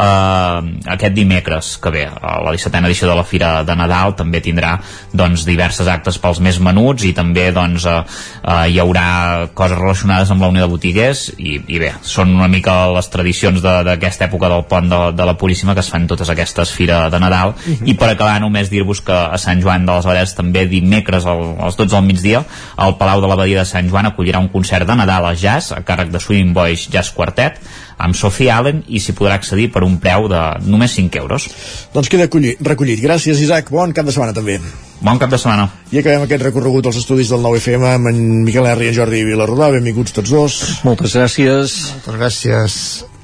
eh, 0.01 0.91
aquest 0.95 1.15
dimecres 1.15 1.77
que 1.83 1.93
ve, 1.95 2.05
la 2.11 2.53
17a 2.55 2.87
edició 2.89 3.09
de 3.11 3.17
la 3.19 3.25
Fira 3.25 3.53
de 3.67 3.77
Nadal 3.77 4.15
també 4.19 4.41
tindrà 4.45 4.77
doncs, 5.13 5.45
diverses 5.49 5.89
actes 5.91 6.19
pels 6.23 6.41
més 6.45 6.61
menuts 6.63 7.05
i 7.09 7.13
també 7.17 7.51
doncs, 7.55 7.87
eh, 7.87 7.99
eh, 8.43 8.67
hi 8.73 8.81
haurà 8.83 9.51
coses 9.55 9.79
relacionades 9.79 10.31
amb 10.33 10.45
la 10.45 10.51
Unió 10.53 10.67
de 10.67 10.73
Botiguers 10.73 11.27
i, 11.37 11.59
i 11.61 11.81
bé, 11.83 11.93
són 12.03 12.35
una 12.37 12.49
mica 12.51 12.77
les 12.95 13.11
tradicions 13.13 13.63
d'aquesta 13.63 14.29
època 14.29 14.51
del 14.53 14.67
pont 14.71 14.91
de, 14.91 15.01
de 15.17 15.29
la 15.29 15.37
Puríssima 15.41 15.75
que 15.77 15.85
es 15.85 15.91
fan 15.93 16.09
totes 16.11 16.31
aquestes 16.33 16.73
Fira 16.75 17.03
de 17.11 17.21
Nadal 17.21 17.55
uh 17.55 17.55
-huh. 17.67 17.89
i 17.89 17.95
per 17.95 18.11
acabar 18.11 18.41
només 18.41 18.71
dir-vos 18.71 19.01
que 19.01 19.13
a 19.13 19.39
Sant 19.39 19.63
Joan 19.63 19.87
de 19.87 19.93
les 19.93 20.07
Abadeses 20.07 20.35
també 20.35 20.67
dimecres 20.67 21.27
al, 21.27 21.57
als 21.61 21.77
12 21.77 21.97
del 21.97 22.05
migdia 22.05 22.45
el 22.79 22.97
Palau 22.97 23.21
de 23.21 23.29
l'Abadia 23.29 23.59
de 23.61 23.65
Sant 23.65 23.89
Joan 23.89 24.07
acollirà 24.07 24.39
un 24.39 24.49
concert 24.49 24.87
de 24.87 24.97
Nadal 24.97 25.27
a 25.27 25.35
jazz 25.35 25.73
a 25.73 25.83
càrrec 25.83 26.11
de 26.11 26.21
Swing 26.21 26.53
Boys 26.55 26.89
Jazz 26.91 27.11
Quartet 27.11 27.61
amb 28.01 28.17
Sophie 28.17 28.51
Allen 28.53 28.83
i 28.89 29.01
s'hi 29.03 29.15
podrà 29.17 29.37
accedir 29.39 29.71
per 29.75 29.85
un 29.87 29.99
preu 30.03 30.29
de 30.31 30.41
només 30.67 30.95
5 30.97 31.21
euros. 31.21 31.49
Doncs 31.95 32.09
queda 32.09 32.29
recollit. 32.29 32.61
recollit. 32.65 33.03
Gràcies, 33.03 33.41
Isaac. 33.41 33.71
Bon 33.71 33.93
cap 33.93 34.07
de 34.07 34.15
setmana 34.15 34.37
també. 34.37 34.61
Bon 35.01 35.19
cap 35.19 35.31
de 35.33 35.39
setmana. 35.41 35.69
I 35.93 36.01
acabem 36.03 36.27
aquest 36.27 36.43
recorregut 36.45 36.87
als 36.87 36.99
estudis 37.01 37.31
del 37.33 37.41
9FM 37.45 37.87
amb 37.95 38.11
en 38.11 38.19
Miquel 38.45 38.67
R 38.69 38.85
i 38.85 38.91
en 38.91 38.99
Jordi 38.99 39.23
Vilarrodà. 39.25 39.71
Benvinguts 39.77 40.17
tots 40.17 40.33
dos. 40.33 40.59
Moltes 40.85 41.17
gràcies. 41.17 41.79
Moltes 41.95 42.21
gràcies. 42.21 42.81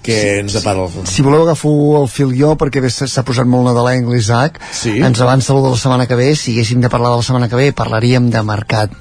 Què 0.06 0.18
ens 0.40 0.54
depara 0.54 0.84
el... 0.86 1.06
Si 1.10 1.24
voleu 1.26 1.42
agafo 1.42 1.70
el 1.98 2.06
fil 2.08 2.30
jo, 2.38 2.52
perquè 2.60 2.80
bé 2.84 2.92
s'ha 2.94 3.24
posat 3.26 3.48
molt 3.50 3.66
nadalenc 3.66 4.06
l'Isaac. 4.08 4.60
Sí. 4.70 4.94
Ens 5.02 5.20
avança 5.20 5.52
el 5.52 5.64
de 5.64 5.72
la 5.74 5.80
setmana 5.80 6.06
que 6.06 6.18
ve. 6.18 6.30
Si 6.38 6.54
haguéssim 6.54 6.80
de 6.84 6.92
parlar 6.92 7.10
de 7.12 7.20
la 7.20 7.26
setmana 7.26 7.50
que 7.50 7.58
ve, 7.58 7.72
parlaríem 7.74 8.30
de 8.30 8.44
mercat 8.46 8.94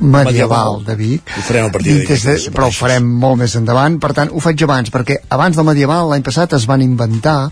medieval 0.00 0.82
de 0.84 0.96
Vic. 0.98 1.32
Ho 1.38 1.46
farem 1.46 1.68
a 1.68 1.72
partir 1.72 1.96
I 2.02 2.06
des 2.08 2.26
de, 2.26 2.36
però 2.54 2.68
ho 2.68 2.74
farem 2.74 3.06
molt 3.06 3.40
més 3.42 3.56
endavant. 3.58 3.98
Per 4.02 4.12
tant 4.16 4.32
ho 4.32 4.42
faig 4.42 4.62
abans 4.66 4.92
perquè 4.94 5.20
abans 5.34 5.56
del 5.56 5.68
medieval 5.68 6.10
l'any 6.10 6.24
passat 6.26 6.56
es 6.58 6.68
van 6.70 6.82
inventar 6.82 7.50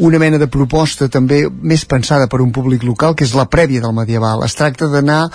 una 0.00 0.18
mena 0.22 0.38
de 0.38 0.46
proposta 0.48 1.08
també 1.08 1.42
més 1.50 1.84
pensada 1.84 2.28
per 2.30 2.40
un 2.40 2.52
públic 2.52 2.84
local 2.86 3.16
que 3.16 3.26
és 3.26 3.34
la 3.36 3.48
prèvia 3.50 3.82
del 3.82 3.96
medieval. 3.96 4.44
Es 4.46 4.54
tracta 4.56 4.88
d'anar 4.88 5.26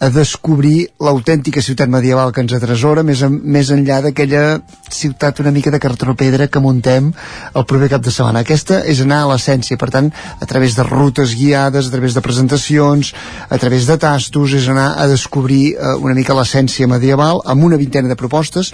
a 0.00 0.08
descobrir 0.08 0.88
l'autèntica 1.04 1.60
ciutat 1.60 1.90
medieval 1.92 2.32
que 2.32 2.40
ens 2.40 2.54
atresora 2.56 3.04
més, 3.04 3.20
en, 3.26 3.36
més 3.44 3.68
enllà 3.74 4.00
d'aquella 4.06 4.60
ciutat 4.88 5.42
una 5.44 5.52
mica 5.52 5.70
de 5.70 5.80
cartropedra 5.82 6.48
que 6.48 6.62
muntem 6.64 7.10
el 7.12 7.66
proper 7.68 7.90
cap 7.92 8.06
de 8.06 8.14
setmana. 8.14 8.40
Aquesta 8.40 8.80
és 8.88 9.02
anar 9.04 9.20
a 9.24 9.30
l'essència, 9.34 9.76
per 9.76 9.90
tant, 9.92 10.08
a 10.40 10.48
través 10.48 10.78
de 10.78 10.88
rutes 10.88 11.36
guiades, 11.36 11.86
a 11.86 11.92
través 11.92 12.16
de 12.16 12.24
presentacions, 12.24 13.12
a 13.48 13.60
través 13.60 13.86
de 13.86 13.98
tastos, 14.00 14.56
és 14.56 14.72
anar 14.72 14.94
a 14.96 15.06
descobrir 15.10 15.74
eh, 15.74 15.94
una 16.00 16.16
mica 16.16 16.36
l'essència 16.38 16.88
medieval 16.88 17.44
amb 17.44 17.68
una 17.68 17.80
vintena 17.80 18.08
de 18.08 18.16
propostes 18.16 18.72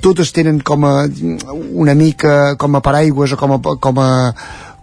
totes 0.00 0.30
tenen 0.30 0.60
com 0.62 0.84
a 0.86 1.08
una 1.74 1.94
mica 1.98 2.54
com 2.54 2.76
a 2.76 2.80
paraigües 2.84 3.32
o 3.34 3.38
com 3.40 3.56
a, 3.56 3.58
com 3.82 3.98
a 3.98 4.10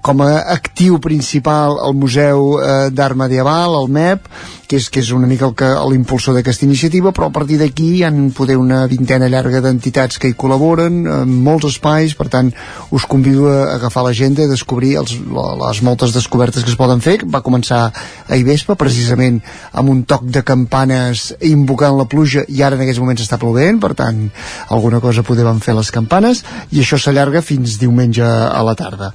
com 0.05 0.21
a 0.21 0.43
actiu 0.53 0.99
principal 1.01 1.79
el 1.81 1.95
Museu 1.97 2.59
eh, 2.61 2.91
d'Art 2.93 3.17
Medieval, 3.17 3.73
el 3.79 3.89
MEP, 3.89 4.27
que 4.69 4.77
és, 4.77 4.89
que 4.89 5.01
és 5.01 5.09
una 5.13 5.25
mica 5.29 5.49
l'impulsor 5.89 6.35
d'aquesta 6.37 6.65
iniciativa, 6.65 7.09
però 7.13 7.29
a 7.29 7.33
partir 7.33 7.57
d'aquí 7.57 7.87
hi 7.95 8.03
ha 8.05 8.11
poder 8.37 8.57
una 8.57 8.83
vintena 8.89 9.29
llarga 9.29 9.61
d'entitats 9.65 10.19
que 10.21 10.29
hi 10.29 10.35
col·laboren, 10.37 11.03
en 11.09 11.33
molts 11.45 11.67
espais, 11.71 12.13
per 12.17 12.27
tant, 12.33 12.51
us 12.93 13.05
convido 13.09 13.49
a 13.49 13.75
agafar 13.75 14.03
l'agenda, 14.05 14.45
a 14.45 14.51
descobrir 14.51 14.95
els, 15.01 15.15
les 15.17 15.81
moltes 15.85 16.13
descobertes 16.13 16.65
que 16.65 16.73
es 16.73 16.77
poden 16.77 17.01
fer. 17.01 17.19
Va 17.25 17.43
començar 17.45 17.81
a 17.89 18.37
Ivespa, 18.37 18.77
precisament 18.77 19.41
amb 19.73 19.93
un 19.93 20.03
toc 20.05 20.25
de 20.29 20.45
campanes 20.45 21.31
invocant 21.45 21.97
la 21.97 22.07
pluja, 22.09 22.45
i 22.49 22.61
ara 22.61 22.77
en 22.77 22.85
aquests 22.85 23.01
moments 23.01 23.25
està 23.25 23.41
plovent, 23.41 23.81
per 23.81 23.93
tant, 23.97 24.27
alguna 24.69 25.01
cosa 25.01 25.25
podem 25.25 25.61
fer 25.65 25.77
les 25.77 25.93
campanes, 25.93 26.45
i 26.71 26.81
això 26.81 27.01
s'allarga 27.01 27.45
fins 27.45 27.79
diumenge 27.81 28.25
a 28.25 28.61
la 28.65 28.77
tarda. 28.77 29.13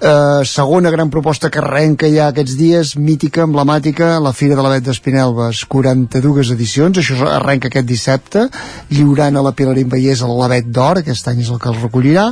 Eh, 0.00 0.19
segona 0.48 0.90
gran 0.90 1.10
proposta 1.10 1.50
que 1.50 1.60
arrenca 1.60 2.08
ja 2.10 2.30
aquests 2.30 2.56
dies, 2.58 2.94
mítica, 2.96 3.44
emblemàtica, 3.46 4.14
la 4.22 4.32
Fira 4.36 4.56
de 4.58 4.64
l'Avet 4.64 4.86
d'Espinelves, 4.86 5.64
42 5.70 6.54
edicions, 6.56 6.98
això 6.98 7.28
arrenca 7.28 7.70
aquest 7.70 7.88
dissabte, 7.88 8.46
lliurant 8.90 9.36
a 9.36 9.44
la 9.44 9.54
Pilarín 9.56 9.92
Vallès 9.92 10.24
l'Avet 10.24 10.72
d'Or, 10.72 11.02
aquest 11.02 11.28
any 11.30 11.44
és 11.44 11.52
el 11.52 11.60
que 11.62 11.70
el 11.72 11.80
recollirà, 11.82 12.30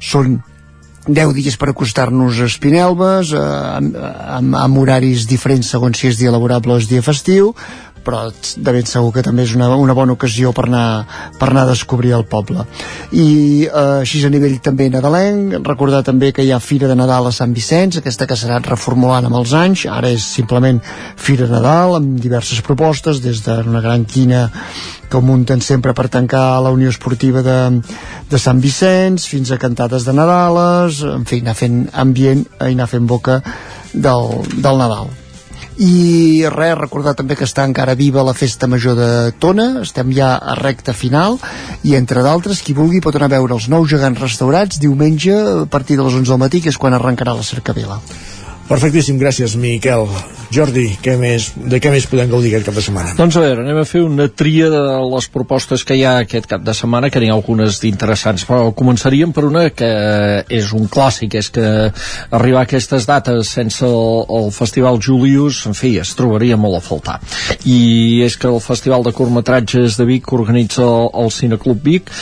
són 0.00 0.38
10 1.06 1.34
dies 1.36 1.56
per 1.60 1.68
acostar-nos 1.68 2.40
a 2.40 2.48
Espinelves, 2.48 3.34
eh, 3.36 3.40
amb, 3.78 3.96
amb, 4.38 4.56
amb 4.56 4.78
horaris 4.80 5.26
diferents 5.28 5.68
segons 5.74 6.00
si 6.00 6.08
és 6.08 6.20
dia 6.20 6.32
laborable 6.32 6.74
o 6.74 6.80
és 6.80 6.88
dia 6.88 7.04
festiu, 7.04 7.52
però 8.04 8.28
de 8.30 8.74
ben 8.76 8.86
segur 8.88 9.12
que 9.14 9.24
també 9.24 9.46
és 9.46 9.54
una, 9.56 9.70
una 9.80 9.96
bona 9.96 10.14
ocasió 10.14 10.52
per 10.52 10.66
anar, 10.68 10.86
per 11.38 11.48
anar 11.50 11.64
a 11.64 11.72
descobrir 11.72 12.14
el 12.16 12.26
poble. 12.28 12.66
I 13.12 13.66
eh, 13.66 14.02
així 14.02 14.22
a 14.24 14.32
nivell 14.32 14.58
també 14.64 14.90
nadalenc 14.92 15.58
recordar 15.66 16.04
també 16.06 16.32
que 16.32 16.44
hi 16.44 16.52
ha 16.52 16.60
Fira 16.62 16.88
de 16.90 16.96
Nadal 16.98 17.30
a 17.30 17.34
Sant 17.34 17.54
Vicenç 17.56 17.98
aquesta 18.00 18.28
que 18.28 18.36
s'ha 18.38 18.60
reformulant 18.64 19.28
amb 19.28 19.40
els 19.40 19.54
anys 19.56 19.86
ara 19.90 20.12
és 20.12 20.24
simplement 20.36 20.80
Fira 21.16 21.48
de 21.48 21.56
Nadal 21.56 21.98
amb 21.98 22.20
diverses 22.20 22.60
propostes 22.64 23.22
des 23.24 23.42
d'una 23.44 23.82
gran 23.84 24.04
quina 24.04 24.46
que 25.10 25.20
munten 25.20 25.60
sempre 25.62 25.94
per 25.94 26.08
tancar 26.08 26.60
la 26.64 26.72
Unió 26.74 26.90
Esportiva 26.90 27.42
de, 27.46 27.58
de 28.30 28.40
Sant 28.40 28.62
Vicenç 28.64 29.28
fins 29.30 29.52
a 29.52 29.60
cantades 29.62 30.06
de 30.08 30.16
Nadales 30.16 31.02
en 31.06 31.28
fi, 31.28 31.42
anar 31.44 31.58
fent 31.58 31.84
ambient 31.92 32.46
i 32.60 32.72
anar 32.72 32.90
fent 32.90 33.06
boca 33.10 33.40
del, 33.92 34.40
del 34.56 34.80
Nadal 34.80 35.23
i 35.82 36.44
res, 36.52 36.76
recordar 36.78 37.16
també 37.18 37.34
que 37.34 37.46
està 37.48 37.64
encara 37.66 37.96
viva 37.98 38.22
la 38.26 38.34
festa 38.36 38.68
major 38.70 38.94
de 38.98 39.08
Tona. 39.42 39.80
Estem 39.82 40.12
ja 40.14 40.34
a 40.38 40.54
recta 40.60 40.94
final. 40.94 41.40
I 41.82 41.96
entre 41.98 42.22
d'altres 42.22 42.62
qui 42.62 42.76
vulgui 42.76 43.02
pot 43.02 43.16
anar 43.18 43.30
a 43.32 43.34
veure 43.36 43.58
els 43.58 43.68
nous 43.72 43.90
gegants 43.90 44.22
restaurats 44.22 44.78
diumenge 44.78 45.34
a 45.34 45.66
partir 45.66 45.98
de 45.98 46.06
les 46.06 46.14
11 46.14 46.30
del 46.30 46.42
matí 46.46 46.62
que 46.62 46.70
és 46.70 46.78
quan 46.78 46.94
arrencarà 46.94 47.34
la 47.34 47.42
cercavila. 47.42 47.98
Perfectíssim, 48.68 49.18
gràcies, 49.20 49.58
Miquel. 49.60 50.06
Jordi, 50.54 50.84
què 51.02 51.16
més, 51.18 51.48
de 51.58 51.80
què 51.82 51.90
més 51.90 52.04
podem 52.06 52.30
gaudir 52.30 52.52
aquest 52.52 52.68
cap 52.68 52.76
de 52.78 52.82
setmana? 52.84 53.14
Doncs 53.18 53.34
a 53.38 53.42
veure, 53.42 53.64
anem 53.64 53.80
a 53.80 53.86
fer 53.88 54.04
una 54.06 54.28
tria 54.30 54.68
de 54.70 54.82
les 55.10 55.26
propostes 55.34 55.82
que 55.86 55.96
hi 55.98 56.04
ha 56.06 56.12
aquest 56.22 56.46
cap 56.50 56.62
de 56.62 56.74
setmana, 56.76 57.10
que 57.10 57.18
n'hi 57.22 57.30
ha 57.32 57.34
algunes 57.34 57.80
d'interessants, 57.82 58.44
però 58.46 58.68
començaríem 58.76 59.32
per 59.34 59.46
una 59.48 59.64
que 59.74 59.88
és 60.46 60.70
un 60.76 60.86
clàssic, 60.92 61.34
és 61.40 61.50
que 61.54 61.64
arribar 62.38 62.62
a 62.62 62.68
aquestes 62.68 63.08
dates 63.08 63.50
sense 63.56 63.82
el, 63.88 64.22
el 64.38 64.52
Festival 64.54 65.00
Julius, 65.02 65.64
en 65.66 65.74
fi, 65.74 65.96
es 66.02 66.14
trobaria 66.14 66.58
molt 66.60 66.78
a 66.78 66.82
faltar. 66.84 67.18
I 67.66 68.22
és 68.26 68.38
que 68.38 68.50
el 68.52 68.62
Festival 68.62 69.02
de 69.02 69.14
Curtmetratges 69.16 69.98
de 69.98 70.06
Vic 70.06 70.28
que 70.28 70.38
organitza 70.38 70.84
el, 70.86 71.10
el 71.24 71.32
Cineclub 71.34 71.82
Vic 71.82 72.12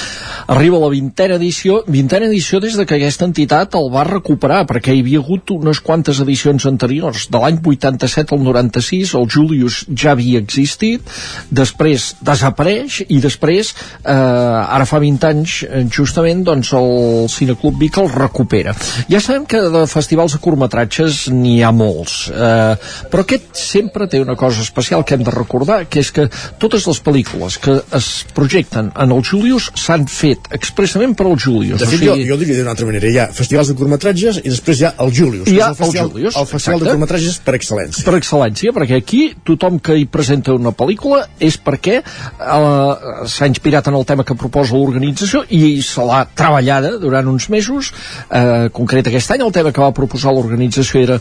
arriba 0.52 0.80
a 0.80 0.84
la 0.86 0.92
vintena 0.94 1.36
edició, 1.36 1.82
vintena 1.86 2.30
edició 2.30 2.62
des 2.64 2.80
de 2.80 2.88
que 2.88 2.96
aquesta 2.96 3.28
entitat 3.28 3.76
el 3.78 3.92
va 3.92 4.08
recuperar, 4.08 4.64
perquè 4.70 4.96
hi 4.96 5.04
havia 5.04 5.20
hagut 5.20 5.52
unes 5.58 5.84
quantes 5.84 6.24
edicions 6.24 6.66
anteriors, 6.70 7.28
de 7.28 7.42
l'any 7.42 7.60
87 7.60 8.21
al 8.30 8.42
96 8.44 9.14
el 9.18 9.26
Julius 9.30 9.82
ja 9.88 10.12
havia 10.12 10.40
existit 10.42 11.02
després 11.50 12.12
desapareix 12.22 13.00
i 13.08 13.18
després 13.22 13.72
eh, 13.72 14.12
ara 14.12 14.86
fa 14.88 15.00
20 15.02 15.28
anys 15.30 15.56
eh, 15.66 15.84
justament 15.90 16.44
doncs 16.46 16.72
el 16.78 17.26
Cineclub 17.32 17.80
Vic 17.80 17.98
el 18.02 18.10
recupera 18.12 18.76
ja 19.10 19.20
sabem 19.20 19.46
que 19.48 19.60
de 19.72 19.84
festivals 19.90 20.36
de 20.36 20.42
curtmetratges 20.44 21.26
n'hi 21.34 21.58
ha 21.62 21.72
molts 21.74 22.28
eh, 22.30 22.74
però 23.10 23.26
aquest 23.26 23.50
sempre 23.58 24.06
té 24.06 24.22
una 24.22 24.36
cosa 24.38 24.62
especial 24.62 25.04
que 25.04 25.18
hem 25.18 25.26
de 25.26 25.34
recordar 25.34 25.82
que 25.90 26.02
és 26.02 26.12
que 26.14 26.28
totes 26.62 26.86
les 26.86 27.02
pel·lícules 27.02 27.58
que 27.62 27.78
es 27.98 28.10
projecten 28.36 28.92
en 28.94 29.16
el 29.16 29.24
Julius 29.26 29.70
s'han 29.78 30.06
fet 30.10 30.50
expressament 30.54 31.16
per 31.18 31.26
al 31.28 31.38
Julius 31.40 31.80
De 31.80 31.86
fet, 31.86 31.98
o 31.98 31.98
sigui... 31.98 32.24
jo, 32.24 32.32
jo 32.32 32.40
diria 32.40 32.60
d'una 32.60 32.72
altra 32.74 32.86
manera, 32.88 33.08
hi 33.08 33.18
ha 33.18 33.28
festivals 33.34 33.72
de 33.72 33.76
curtmetratges 33.78 34.40
i 34.42 34.50
després 34.50 34.80
hi 34.80 34.88
ha 34.88 34.92
el 35.02 35.12
Julius, 35.16 35.48
Hi 35.50 35.60
ha 35.60 35.70
el 35.72 35.78
festival, 35.78 36.06
el 36.06 36.12
Julius, 36.12 36.36
el 36.36 36.48
festival 36.50 36.78
exacte. 36.78 36.84
de 36.84 36.90
curtmetratges 36.90 37.38
per 37.46 37.54
excel·lència. 37.58 38.01
Per 38.06 38.14
excel·lència, 38.18 38.72
perquè 38.74 38.98
aquí 39.00 39.22
tothom 39.46 39.78
que 39.82 39.96
hi 40.00 40.06
presenta 40.10 40.54
una 40.56 40.72
pel·lícula 40.76 41.24
és 41.42 41.56
perquè 41.58 41.98
eh, 42.02 43.26
s'ha 43.28 43.48
inspirat 43.50 43.88
en 43.90 43.96
el 43.98 44.04
tema 44.08 44.24
que 44.24 44.36
proposa 44.38 44.76
l'organització 44.76 45.44
i 45.50 45.80
se 45.82 46.04
l'ha 46.06 46.24
treballada 46.34 46.96
durant 47.02 47.28
uns 47.32 47.48
mesos. 47.52 47.92
Eh, 48.30 48.68
concret 48.74 49.06
aquest 49.10 49.30
any 49.34 49.42
el 49.46 49.52
tema 49.54 49.72
que 49.72 49.82
va 49.82 49.92
proposar 49.96 50.32
l'organització 50.34 51.02
era 51.02 51.18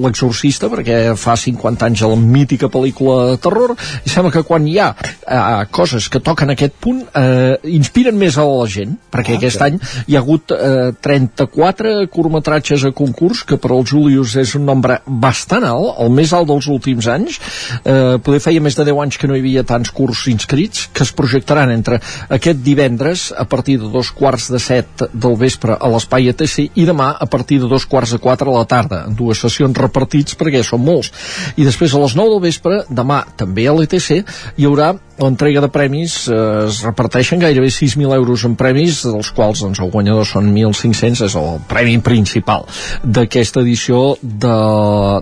l'exorcista 0.00 0.68
perquè 0.72 1.14
fa 1.18 1.34
50 1.38 1.86
anys 1.88 2.02
la 2.06 2.16
mítica 2.18 2.68
pel·lícula 2.72 3.30
de 3.32 3.38
terror 3.42 3.74
i 4.04 4.10
sembla 4.12 4.32
que 4.34 4.42
quan 4.46 4.66
hi 4.68 4.78
ha 4.82 4.90
eh, 4.94 5.66
coses 5.74 6.08
que 6.12 6.20
toquen 6.24 6.52
aquest 6.54 6.76
punt 6.82 7.02
eh, 7.16 7.56
inspiren 7.76 8.18
més 8.18 8.38
a 8.40 8.44
la 8.48 8.66
gent 8.70 8.96
perquè 9.12 9.30
Ah, 9.30 9.38
aquest 9.38 9.58
que- 9.60 9.66
any 9.68 9.76
hi 10.10 10.16
ha 10.16 10.20
hagut 10.24 10.50
eh, 10.54 10.90
34 11.00 11.92
curtmetratges 12.10 12.84
a 12.88 12.92
concurs 12.96 13.44
que 13.46 13.56
per 13.60 13.70
al 13.74 13.84
Julius 13.86 14.34
és 14.40 14.54
un 14.58 14.64
nombre 14.66 14.98
bastant 15.06 15.64
alt, 15.68 15.89
el 15.98 16.12
més 16.14 16.32
alt 16.36 16.48
dels 16.50 16.68
últims 16.70 17.08
anys. 17.10 17.38
Eh, 17.84 18.18
poder 18.24 18.40
feia 18.42 18.62
més 18.62 18.76
de 18.78 18.86
10 18.88 19.02
anys 19.04 19.18
que 19.20 19.30
no 19.30 19.36
hi 19.36 19.42
havia 19.42 19.64
tants 19.66 19.92
curs 19.94 20.26
inscrits 20.32 20.88
que 20.94 21.04
es 21.06 21.12
projectaran 21.16 21.72
entre 21.74 22.00
aquest 22.28 22.62
divendres 22.64 23.28
a 23.36 23.46
partir 23.48 23.78
de 23.80 23.90
dos 23.92 24.12
quarts 24.16 24.50
de 24.52 24.60
set 24.62 25.06
del 25.12 25.36
vespre 25.40 25.76
a 25.76 25.90
l'Espai 25.92 26.30
ETC 26.32 26.70
i 26.80 26.86
demà 26.88 27.12
a 27.18 27.28
partir 27.30 27.60
de 27.60 27.68
dos 27.70 27.86
quarts 27.86 28.14
de 28.16 28.20
quatre 28.22 28.50
a 28.50 28.56
la 28.56 28.66
tarda. 28.68 29.04
En 29.08 29.16
dues 29.18 29.40
sessions 29.42 29.76
repartits 29.78 30.38
perquè 30.38 30.62
són 30.66 30.84
molts. 30.84 31.12
I 31.56 31.66
després 31.66 31.94
a 31.94 32.02
les 32.02 32.16
9 32.18 32.36
del 32.36 32.44
vespre 32.48 32.82
demà 32.88 33.22
també 33.36 33.68
a 33.68 33.76
l'ETC 33.76 34.20
hi 34.56 34.68
haurà 34.68 34.94
l'entrega 35.20 35.60
de 35.64 35.68
premis 35.72 36.14
eh, 36.28 36.38
es 36.66 36.80
reparteixen 36.86 37.40
gairebé 37.42 37.68
6.000 37.72 38.14
euros 38.16 38.44
en 38.48 38.56
premis 38.58 39.02
dels 39.06 39.30
quals 39.36 39.60
doncs, 39.64 39.80
el 39.84 39.90
guanyador 39.92 40.26
són 40.28 40.48
1.500 40.54 41.24
és 41.28 41.36
el 41.40 41.60
premi 41.68 41.98
principal 42.04 42.64
d'aquesta 43.04 43.60
edició 43.64 44.16
de, 44.22 44.54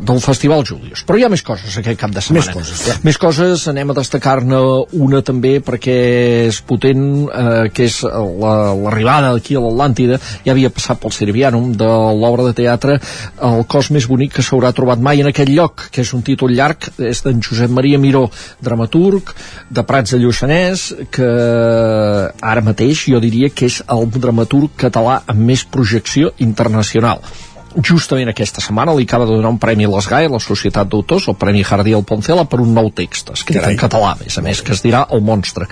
del 0.04 0.20
Festival 0.24 0.64
Julius. 0.68 1.02
Però 1.08 1.18
hi 1.18 1.24
ha 1.26 1.30
més 1.32 1.42
coses 1.46 1.76
aquest 1.80 1.98
cap 2.00 2.12
de 2.14 2.22
setmana. 2.24 2.44
Més 2.46 2.54
coses, 2.56 2.82
clar. 2.86 2.96
més 3.06 3.18
coses, 3.20 3.66
anem 3.70 3.90
a 3.92 3.96
destacar-ne 3.98 4.60
una 4.98 5.22
també 5.26 5.56
perquè 5.64 5.96
és 6.48 6.60
potent 6.66 7.04
eh, 7.28 7.68
que 7.74 7.88
és 7.88 8.00
la- 8.04 8.74
l'arribada 8.78 9.32
aquí 9.36 9.56
a 9.58 9.62
l'Atlàntida. 9.64 10.18
Ja 10.46 10.52
havia 10.54 10.70
passat 10.74 11.00
pel 11.02 11.12
Sirvianum 11.14 11.72
de 11.78 11.88
l'obra 12.18 12.46
de 12.48 12.54
teatre 12.58 12.98
el 13.48 13.64
cos 13.70 13.90
més 13.94 14.06
bonic 14.08 14.36
que 14.38 14.44
s'haurà 14.46 14.72
trobat 14.76 15.00
mai 15.02 15.20
en 15.22 15.30
aquell 15.30 15.50
lloc 15.54 15.88
que 15.92 16.02
és 16.04 16.12
un 16.14 16.22
títol 16.26 16.52
llarg, 16.54 16.88
és 16.98 17.22
d'en 17.24 17.40
Josep 17.42 17.70
Maria 17.74 17.98
Miró 17.98 18.26
dramaturg, 18.62 19.32
de 19.70 19.82
Prats 19.88 20.12
de 20.12 20.18
Lluçanès 20.20 20.82
que 21.16 21.28
ara 22.52 22.64
mateix 22.64 23.06
jo 23.08 23.20
diria 23.24 23.48
que 23.48 23.70
és 23.70 23.78
el 23.94 24.04
dramaturg 24.12 24.74
català 24.76 25.22
amb 25.32 25.46
més 25.50 25.64
projecció 25.64 26.34
internacional 26.44 27.22
justament 27.84 28.30
aquesta 28.30 28.62
setmana 28.64 28.94
li 28.96 29.04
acaba 29.06 29.26
de 29.28 29.36
donar 29.36 29.52
un 29.52 29.58
premi 29.60 29.86
a 29.86 29.90
l'ESGAE, 29.92 30.28
la 30.32 30.40
Societat 30.42 30.88
d'Autors, 30.88 31.28
el 31.28 31.36
Premi 31.38 31.64
Jardiel 31.66 32.04
Poncela, 32.06 32.44
per 32.48 32.60
un 32.62 32.72
nou 32.74 32.90
text, 32.94 33.32
escrit 33.34 33.60
en 33.62 33.76
català, 33.78 34.14
a 34.14 34.18
més 34.20 34.38
a 34.38 34.44
més, 34.44 34.62
que 34.64 34.74
es 34.74 34.82
dirà 34.84 35.04
El 35.14 35.22
monstre. 35.24 35.68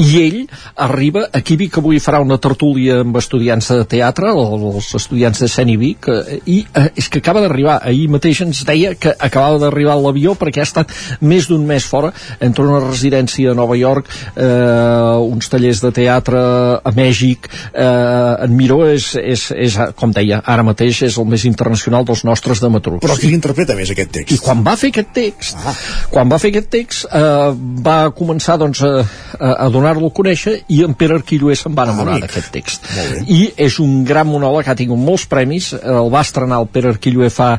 I 0.00 0.08
ell 0.20 0.38
arriba, 0.76 1.26
aquí 1.32 1.56
Vic 1.60 1.78
avui 1.80 2.00
farà 2.02 2.20
una 2.22 2.38
tertúlia 2.38 3.00
amb 3.04 3.18
estudiants 3.20 3.70
de 3.72 3.84
teatre, 3.90 4.32
els 4.32 4.92
estudiants 4.96 5.42
de 5.42 5.48
Seni 5.50 5.76
Vic, 5.80 6.08
eh, 6.08 6.38
i 6.46 6.60
eh, 6.74 6.86
és 6.96 7.10
que 7.10 7.22
acaba 7.22 7.42
d'arribar, 7.44 7.80
ahir 7.84 8.08
mateix 8.12 8.42
ens 8.46 8.62
deia 8.68 8.94
que 8.94 9.14
acabava 9.18 9.60
d'arribar 9.64 9.98
l'avió 10.00 10.36
perquè 10.38 10.62
ha 10.62 10.68
estat 10.68 10.94
més 11.20 11.48
d'un 11.50 11.66
mes 11.66 11.84
fora, 11.84 12.12
entre 12.40 12.66
una 12.66 12.80
residència 12.84 13.52
a 13.52 13.58
Nova 13.58 13.76
York, 13.78 14.10
eh, 14.34 15.18
uns 15.26 15.50
tallers 15.50 15.82
de 15.84 15.92
teatre 15.96 16.40
a 16.84 16.94
Mèxic, 16.96 17.50
eh, 17.72 18.44
en 18.46 18.56
Miró 18.56 18.82
és, 18.88 19.12
és, 19.18 19.50
és, 19.56 19.78
com 19.96 20.14
deia, 20.14 20.40
ara 20.46 20.64
mateix 20.66 21.02
és 21.08 21.18
el 21.18 21.28
més 21.28 21.39
internacional 21.48 22.04
dels 22.08 22.24
nostres 22.28 22.60
dramaturgs. 22.62 23.02
Però 23.04 23.16
qui 23.18 23.30
l'interpreta 23.30 23.76
més 23.78 23.92
aquest 23.92 24.12
text? 24.18 24.34
I 24.34 24.40
quan 24.42 24.64
va 24.66 24.76
fer 24.80 24.90
aquest 24.92 25.12
text, 25.16 25.56
ah. 25.60 25.74
quan 26.12 26.30
va 26.30 26.38
fer 26.42 26.52
aquest 26.52 26.70
text, 26.72 27.06
eh, 27.06 27.50
va 27.86 27.98
començar 28.16 28.58
doncs, 28.60 28.82
a, 28.84 29.04
a, 29.38 29.68
donar-lo 29.72 30.10
a 30.10 30.14
conèixer 30.16 30.56
i 30.68 30.82
en 30.86 30.96
Pere 30.98 31.18
Arquilloé 31.20 31.56
se'n 31.58 31.76
va 31.76 31.86
enamorar 31.88 32.18
amic. 32.18 32.26
d'aquest 32.28 32.52
text. 32.54 32.90
I 33.26 33.40
és 33.68 33.78
un 33.82 34.02
gran 34.08 34.28
monòleg, 34.30 34.68
ha 34.68 34.76
tingut 34.78 35.00
molts 35.00 35.26
premis, 35.30 35.72
eh, 35.76 35.80
el 35.82 36.10
va 36.12 36.24
estrenar 36.26 36.60
el 36.64 36.70
Pere 36.72 36.94
Arquilloé 36.94 37.30
fa, 37.34 37.52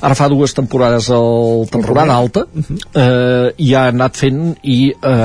ara 0.00 0.18
fa 0.18 0.30
dues 0.32 0.54
temporades, 0.56 1.10
el 1.14 1.66
temporada 1.72 2.16
alta, 2.16 2.46
eh, 2.46 3.52
i 3.62 3.72
ha 3.74 3.86
anat 3.92 4.16
fent 4.18 4.42
i 4.62 4.78
eh, 4.90 5.16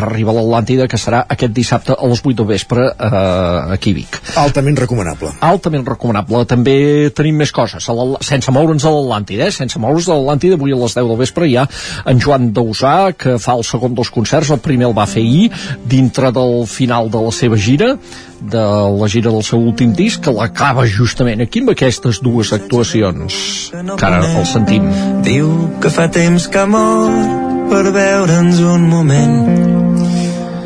arriba 0.00 0.34
a 0.34 0.38
l'Atlàntida, 0.40 0.88
que 0.90 1.00
serà 1.00 1.24
aquest 1.28 1.54
dissabte 1.56 1.94
a 1.96 2.10
les 2.10 2.22
8 2.24 2.36
del 2.40 2.50
vespre 2.50 2.86
eh, 2.90 3.74
aquí 3.76 3.94
a 3.94 3.98
Vic 4.00 4.20
Altament 4.40 4.78
recomanable. 4.78 5.32
altament 5.40 5.86
recomanable. 5.86 6.44
També 6.48 7.10
tenim 7.16 7.36
més 7.42 7.52
coses, 7.52 7.59
l'Al- 7.66 8.18
sense 8.24 8.52
moure'ns 8.54 8.84
a 8.84 8.92
l'Atlàntida, 8.94 9.48
eh? 9.48 9.54
sense 9.54 9.78
moure'ns 9.78 10.08
a 10.08 10.14
l'Atlàntida, 10.16 10.54
avui 10.58 10.72
a 10.72 10.78
les 10.80 10.94
10 10.96 11.08
del 11.08 11.20
vespre 11.20 11.48
hi 11.48 11.56
ha 11.56 11.66
en 12.06 12.20
Joan 12.20 12.52
Dausà, 12.56 13.12
que 13.16 13.36
fa 13.38 13.56
el 13.58 13.64
segon 13.64 13.94
dels 13.94 14.10
concerts, 14.10 14.50
el 14.50 14.62
primer 14.64 14.88
el 14.90 14.96
va 14.96 15.06
fer 15.10 15.22
ahir, 15.22 15.50
dintre 15.84 16.32
del 16.32 16.66
final 16.66 17.10
de 17.10 17.24
la 17.26 17.32
seva 17.34 17.56
gira, 17.56 17.96
de 18.40 18.64
la 19.00 19.08
gira 19.08 19.30
del 19.30 19.44
seu 19.44 19.60
últim 19.60 19.92
disc, 19.92 20.22
que 20.24 20.32
l'acaba 20.32 20.86
justament 20.86 21.40
aquí 21.44 21.60
amb 21.60 21.74
aquestes 21.74 22.22
dues 22.24 22.52
actuacions, 22.56 23.70
que 23.72 24.06
ara 24.06 24.24
el 24.24 24.46
sentim. 24.48 24.88
Diu 25.26 25.52
que 25.82 25.92
fa 25.92 26.08
temps 26.08 26.48
que 26.48 26.66
mor 26.66 27.12
per 27.70 27.86
veure'ns 27.94 28.64
un 28.64 28.88
moment. 28.90 29.89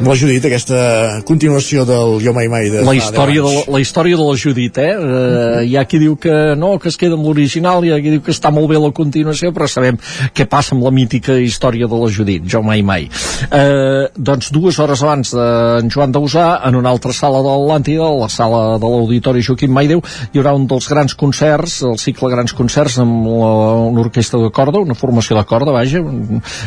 La 0.05 0.15
Judit, 0.19 0.45
aquesta 0.45 1.23
continuació 1.25 1.85
del 1.89 2.19
Jo 2.21 2.35
Mai 2.37 2.49
Mai 2.53 2.69
de 2.69 2.83
la 2.85 2.93
història, 2.97 3.41
10 3.41 3.47
de 3.47 3.53
la, 3.55 3.63
la 3.77 3.81
història 3.81 4.19
de 4.19 4.25
la 4.27 4.35
Judit, 4.37 4.79
eh? 4.83 4.91
eh? 4.93 5.63
Hi 5.71 5.77
ha 5.81 5.85
qui 5.89 6.01
diu 6.03 6.17
que 6.21 6.35
no, 6.61 6.75
que 6.83 6.91
es 6.91 6.99
queda 7.01 7.17
amb 7.17 7.25
l'original, 7.25 7.85
hi 7.85 7.93
ha 7.95 7.99
qui 8.03 8.13
diu 8.13 8.23
que 8.25 8.35
està 8.35 8.53
molt 8.53 8.69
bé 8.71 8.81
la 8.81 8.91
continuació, 8.95 9.53
però 9.57 9.69
sabem 9.71 9.97
què 10.37 10.47
passa 10.51 10.75
amb 10.77 10.85
la 10.85 10.93
mítica 10.95 11.37
història 11.41 11.89
de 11.89 12.01
la 12.01 12.11
Judit, 12.13 12.45
jo 12.51 12.61
mai 12.67 12.85
mai. 12.85 13.09
Eh, 13.49 14.11
doncs 14.15 14.51
dues 14.55 14.79
hores 14.83 15.03
abans 15.07 15.33
d'en 15.37 15.91
Joan 15.95 16.13
Dausà, 16.15 16.47
en 16.69 16.77
una 16.79 16.93
altra 16.93 17.15
sala 17.17 17.41
de 17.45 17.55
l'Atlàntida, 17.55 18.11
la 18.21 18.29
sala 18.33 18.63
de 18.83 18.93
l'Auditori 18.93 19.45
Joaquim 19.47 19.73
Maideu, 19.73 20.05
hi 20.33 20.43
haurà 20.43 20.55
un 20.59 20.69
dels 20.71 20.89
grans 20.91 21.17
concerts, 21.19 21.81
el 21.89 21.99
cicle 22.03 22.31
Grans 22.33 22.55
Concerts, 22.57 22.99
amb 23.03 23.27
la, 23.31 23.53
una 23.89 24.05
orquestra 24.05 24.43
de 24.43 24.53
corda, 24.55 24.85
una 24.85 24.99
formació 24.99 25.39
de 25.39 25.47
corda, 25.49 25.75
vaja, 25.75 26.05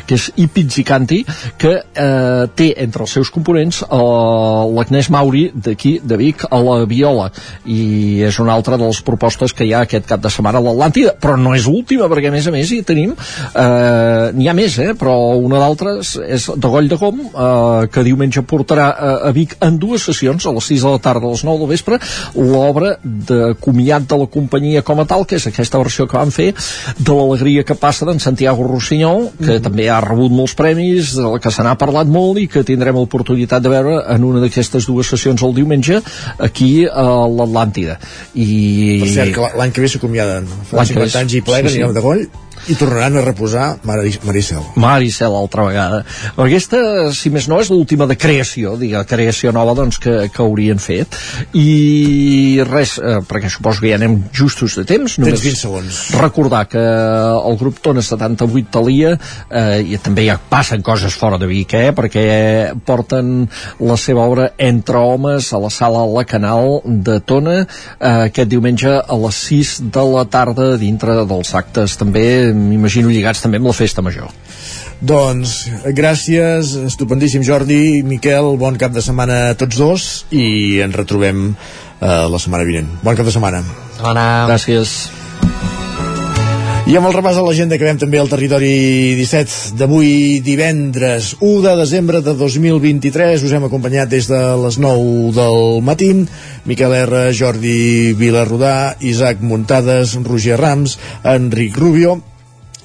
que 0.08 0.18
és 0.18 0.30
I 0.42 0.50
Pizzicanti, 0.52 1.24
que 1.62 1.78
eh, 1.78 2.44
té 2.58 2.72
entre 2.84 3.06
els 3.06 3.18
seus 3.18 3.27
components 3.34 3.84
eh, 3.84 4.02
l'Agnès 4.78 5.12
Mauri 5.14 5.48
d'aquí, 5.54 5.98
de 6.04 6.18
Vic, 6.20 6.46
a 6.50 6.62
la 6.64 6.80
viola. 6.90 7.30
I 7.66 8.24
és 8.28 8.40
una 8.40 8.54
altra 8.54 8.78
de 8.78 8.86
les 8.88 9.02
propostes 9.06 9.54
que 9.54 9.66
hi 9.68 9.74
ha 9.74 9.84
aquest 9.86 10.08
cap 10.10 10.22
de 10.24 10.32
setmana 10.34 10.62
a 10.62 10.66
l'Atlàntida 10.66 11.16
però 11.22 11.36
no 11.40 11.54
és 11.58 11.68
l'última 11.68 12.08
perquè 12.12 12.30
a 12.30 12.34
més 12.34 12.48
a 12.48 12.54
més 12.54 12.72
hi 12.72 12.82
tenim 12.88 13.14
eh, 13.14 14.32
n'hi 14.38 14.50
ha 14.50 14.56
més 14.58 14.78
eh, 14.84 14.94
però 15.00 15.16
una 15.38 15.60
d'altres 15.62 16.16
és 16.24 16.48
de 16.56 16.72
Goll 16.72 16.90
de 16.92 17.00
Gom 17.00 17.22
eh, 17.28 17.88
que 17.94 18.06
diumenge 18.06 18.44
portarà 18.48 18.88
a, 18.92 19.14
a 19.30 19.34
Vic 19.36 19.58
en 19.64 19.80
dues 19.82 20.08
sessions, 20.10 20.46
a 20.46 20.54
les 20.56 20.70
6 20.74 20.86
de 20.86 20.94
la 20.96 21.02
tarda 21.04 21.28
a 21.28 21.34
les 21.34 21.44
9 21.48 21.64
del 21.64 21.72
vespre, 21.72 22.00
l'obra 22.36 22.96
de 23.04 23.54
comiat 23.62 24.08
de 24.10 24.20
la 24.22 24.30
companyia 24.32 24.84
com 24.88 25.02
a 25.02 25.08
tal 25.10 25.26
que 25.28 25.38
és 25.40 25.48
aquesta 25.50 25.82
versió 25.82 26.08
que 26.08 26.20
van 26.20 26.34
fer 26.34 26.50
de 26.98 27.14
l'alegria 27.14 27.66
que 27.68 27.78
passa 27.78 28.08
d'en 28.08 28.22
Santiago 28.24 28.68
Rossinyol 28.68 29.32
que 29.42 29.60
també 29.64 29.90
ha 29.92 30.00
rebut 30.04 30.34
molts 30.34 30.56
premis 30.58 31.16
de 31.18 31.28
la 31.28 31.42
que 31.44 31.54
se 31.54 31.66
n'ha 31.66 31.78
parlat 31.80 32.10
molt 32.10 32.42
i 32.42 32.48
que 32.52 32.66
tindrem 32.68 32.98
el 33.00 33.07
l'oportunitat 33.08 33.64
de 33.64 33.72
veure 33.72 33.98
en 34.14 34.24
una 34.28 34.44
d'aquestes 34.44 34.86
dues 34.90 35.08
sessions 35.16 35.44
el 35.48 35.56
diumenge 35.58 36.02
aquí 36.40 36.72
a 36.86 37.08
l'Atlàntida 37.32 37.98
i... 38.36 39.00
Per 39.06 39.14
cert, 39.16 39.34
que 39.38 39.52
l'any 39.58 39.72
que 39.74 39.82
ve 39.86 39.92
s'acomiaden. 39.96 40.52
Fa 40.70 40.82
L'any 40.82 40.92
que 40.94 41.00
ve- 41.00 41.08
50 41.08 41.24
anys 41.24 41.38
i 41.40 41.42
pleguen 41.48 41.72
sí, 41.72 41.80
sí, 41.80 41.88
sí. 41.88 41.96
de 41.98 42.04
goll 42.04 42.28
i 42.68 42.76
tornaran 42.76 43.18
a 43.20 43.24
reposar 43.26 43.68
Mari, 43.88 44.16
Maricel. 44.26 44.64
Maricel 44.76 45.36
altra 45.38 45.68
vegada 45.68 46.04
aquesta, 46.38 46.80
si 47.16 47.32
més 47.34 47.48
no, 47.50 47.60
és 47.62 47.72
l'última 47.72 48.08
de 48.10 48.18
creació 48.20 48.76
diga, 48.80 49.04
creació 49.08 49.54
nova 49.56 49.76
doncs, 49.78 50.00
que, 50.02 50.16
que 50.34 50.44
haurien 50.44 50.82
fet 50.82 51.16
i 51.58 52.62
res, 52.68 52.98
eh, 53.00 53.20
perquè 53.28 53.52
suposo 53.52 53.84
que 53.84 53.92
ja 53.92 54.00
anem 54.00 54.18
justos 54.36 54.78
de 54.80 54.86
temps 54.90 55.18
Tens 55.18 55.44
20 55.46 55.62
segons. 55.62 56.02
recordar 56.18 56.66
que 56.72 56.82
el 56.82 57.58
grup 57.60 57.82
Tona 57.84 58.04
78 58.04 58.72
Talia 58.74 59.14
eh, 59.16 59.84
i 59.94 60.02
també 60.04 60.28
ja 60.28 60.38
passen 60.38 60.84
coses 60.86 61.16
fora 61.18 61.40
de 61.42 61.50
Vic 61.50 61.76
eh, 61.78 61.92
perquè 61.96 62.28
porten 62.88 63.48
la 63.80 63.98
seva 64.00 64.26
obra 64.28 64.50
Entre 64.58 64.98
homes 64.98 65.52
a 65.54 65.62
la 65.62 65.70
sala 65.74 66.06
La 66.10 66.24
Canal 66.28 66.82
de 66.86 67.20
Tona 67.22 67.60
eh, 67.62 68.28
aquest 68.28 68.50
diumenge 68.52 68.92
a 68.98 69.20
les 69.24 69.42
6 69.48 69.74
de 69.94 70.06
la 70.12 70.26
tarda 70.32 70.74
dintre 70.82 71.20
dels 71.28 71.54
actes 71.58 71.98
també 72.00 72.47
m'imagino 72.54 73.12
lligats 73.12 73.44
també 73.44 73.62
amb 73.62 73.72
la 73.72 73.78
festa 73.78 74.06
major 74.06 74.32
Doncs, 74.98 75.68
gràcies, 75.94 76.72
estupendíssim 76.88 77.44
Jordi, 77.46 78.02
Miquel, 78.02 78.56
bon 78.58 78.80
cap 78.82 78.96
de 78.96 79.04
setmana 79.06 79.52
a 79.52 79.58
tots 79.58 79.78
dos 79.78 80.08
i 80.34 80.80
ens 80.82 80.98
retrobem 80.98 81.52
eh, 81.54 82.26
la 82.26 82.40
setmana 82.42 82.66
vinent. 82.66 82.90
Bon 83.04 83.14
cap 83.14 83.28
de 83.28 83.34
setmana. 83.36 83.62
Bona. 84.02 84.26
Gràcies. 84.50 84.98
I 86.88 86.96
amb 86.96 87.10
el 87.10 87.14
repàs 87.14 87.36
de 87.36 87.44
l'agenda 87.44 87.76
acabem 87.76 87.98
també 88.00 88.18
al 88.18 88.30
territori 88.32 88.70
17 89.20 89.76
d'avui 89.78 90.40
divendres 90.40 91.34
1 91.44 91.58
de 91.66 91.74
desembre 91.76 92.22
de 92.24 92.32
2023 92.40 93.44
us 93.44 93.54
hem 93.54 93.66
acompanyat 93.68 94.08
des 94.08 94.30
de 94.32 94.40
les 94.64 94.78
9 94.80 95.34
del 95.36 95.60
matí 95.84 96.14
Miquel 96.64 96.96
R, 97.02 97.26
Jordi 97.36 98.16
Vilarrodà 98.16 98.96
Isaac 99.04 99.44
Muntades, 99.44 100.16
Roger 100.24 100.56
Rams 100.64 100.96
Enric 101.28 101.76
Rubio 101.76 102.22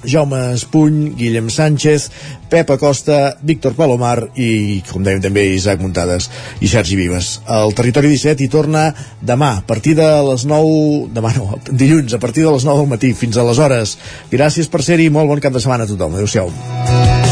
Jaume 0.05 0.53
Espuny, 0.55 1.12
Guillem 1.19 1.51
Sánchez, 1.51 2.11
Pep 2.51 2.70
Acosta, 2.74 3.37
Víctor 3.43 3.77
Palomar 3.79 4.29
i, 4.37 4.83
com 4.91 5.05
dèiem 5.05 5.23
també, 5.24 5.47
Isaac 5.57 5.83
Muntades 5.83 6.29
i 6.61 6.70
Sergi 6.70 6.99
Vives. 6.99 7.35
El 7.49 7.74
Territori 7.79 8.12
17 8.12 8.45
hi 8.45 8.51
torna 8.53 8.89
demà, 9.20 9.55
a 9.62 9.66
partir 9.66 9.97
de 9.99 10.09
les 10.29 10.47
9... 10.49 11.12
Demà 11.16 11.35
no, 11.39 11.59
dilluns, 11.70 12.15
a 12.15 12.23
partir 12.23 12.47
de 12.47 12.55
les 12.55 12.66
9 12.69 12.85
del 12.85 12.93
matí. 12.95 13.12
Fins 13.16 13.39
aleshores. 13.41 13.97
Gràcies 14.33 14.69
per 14.73 14.85
ser-hi, 14.85 15.11
molt 15.12 15.31
bon 15.33 15.43
cap 15.43 15.55
de 15.55 15.62
setmana 15.62 15.89
a 15.89 15.93
tothom. 15.95 16.19
Adéu-siau. 16.19 17.31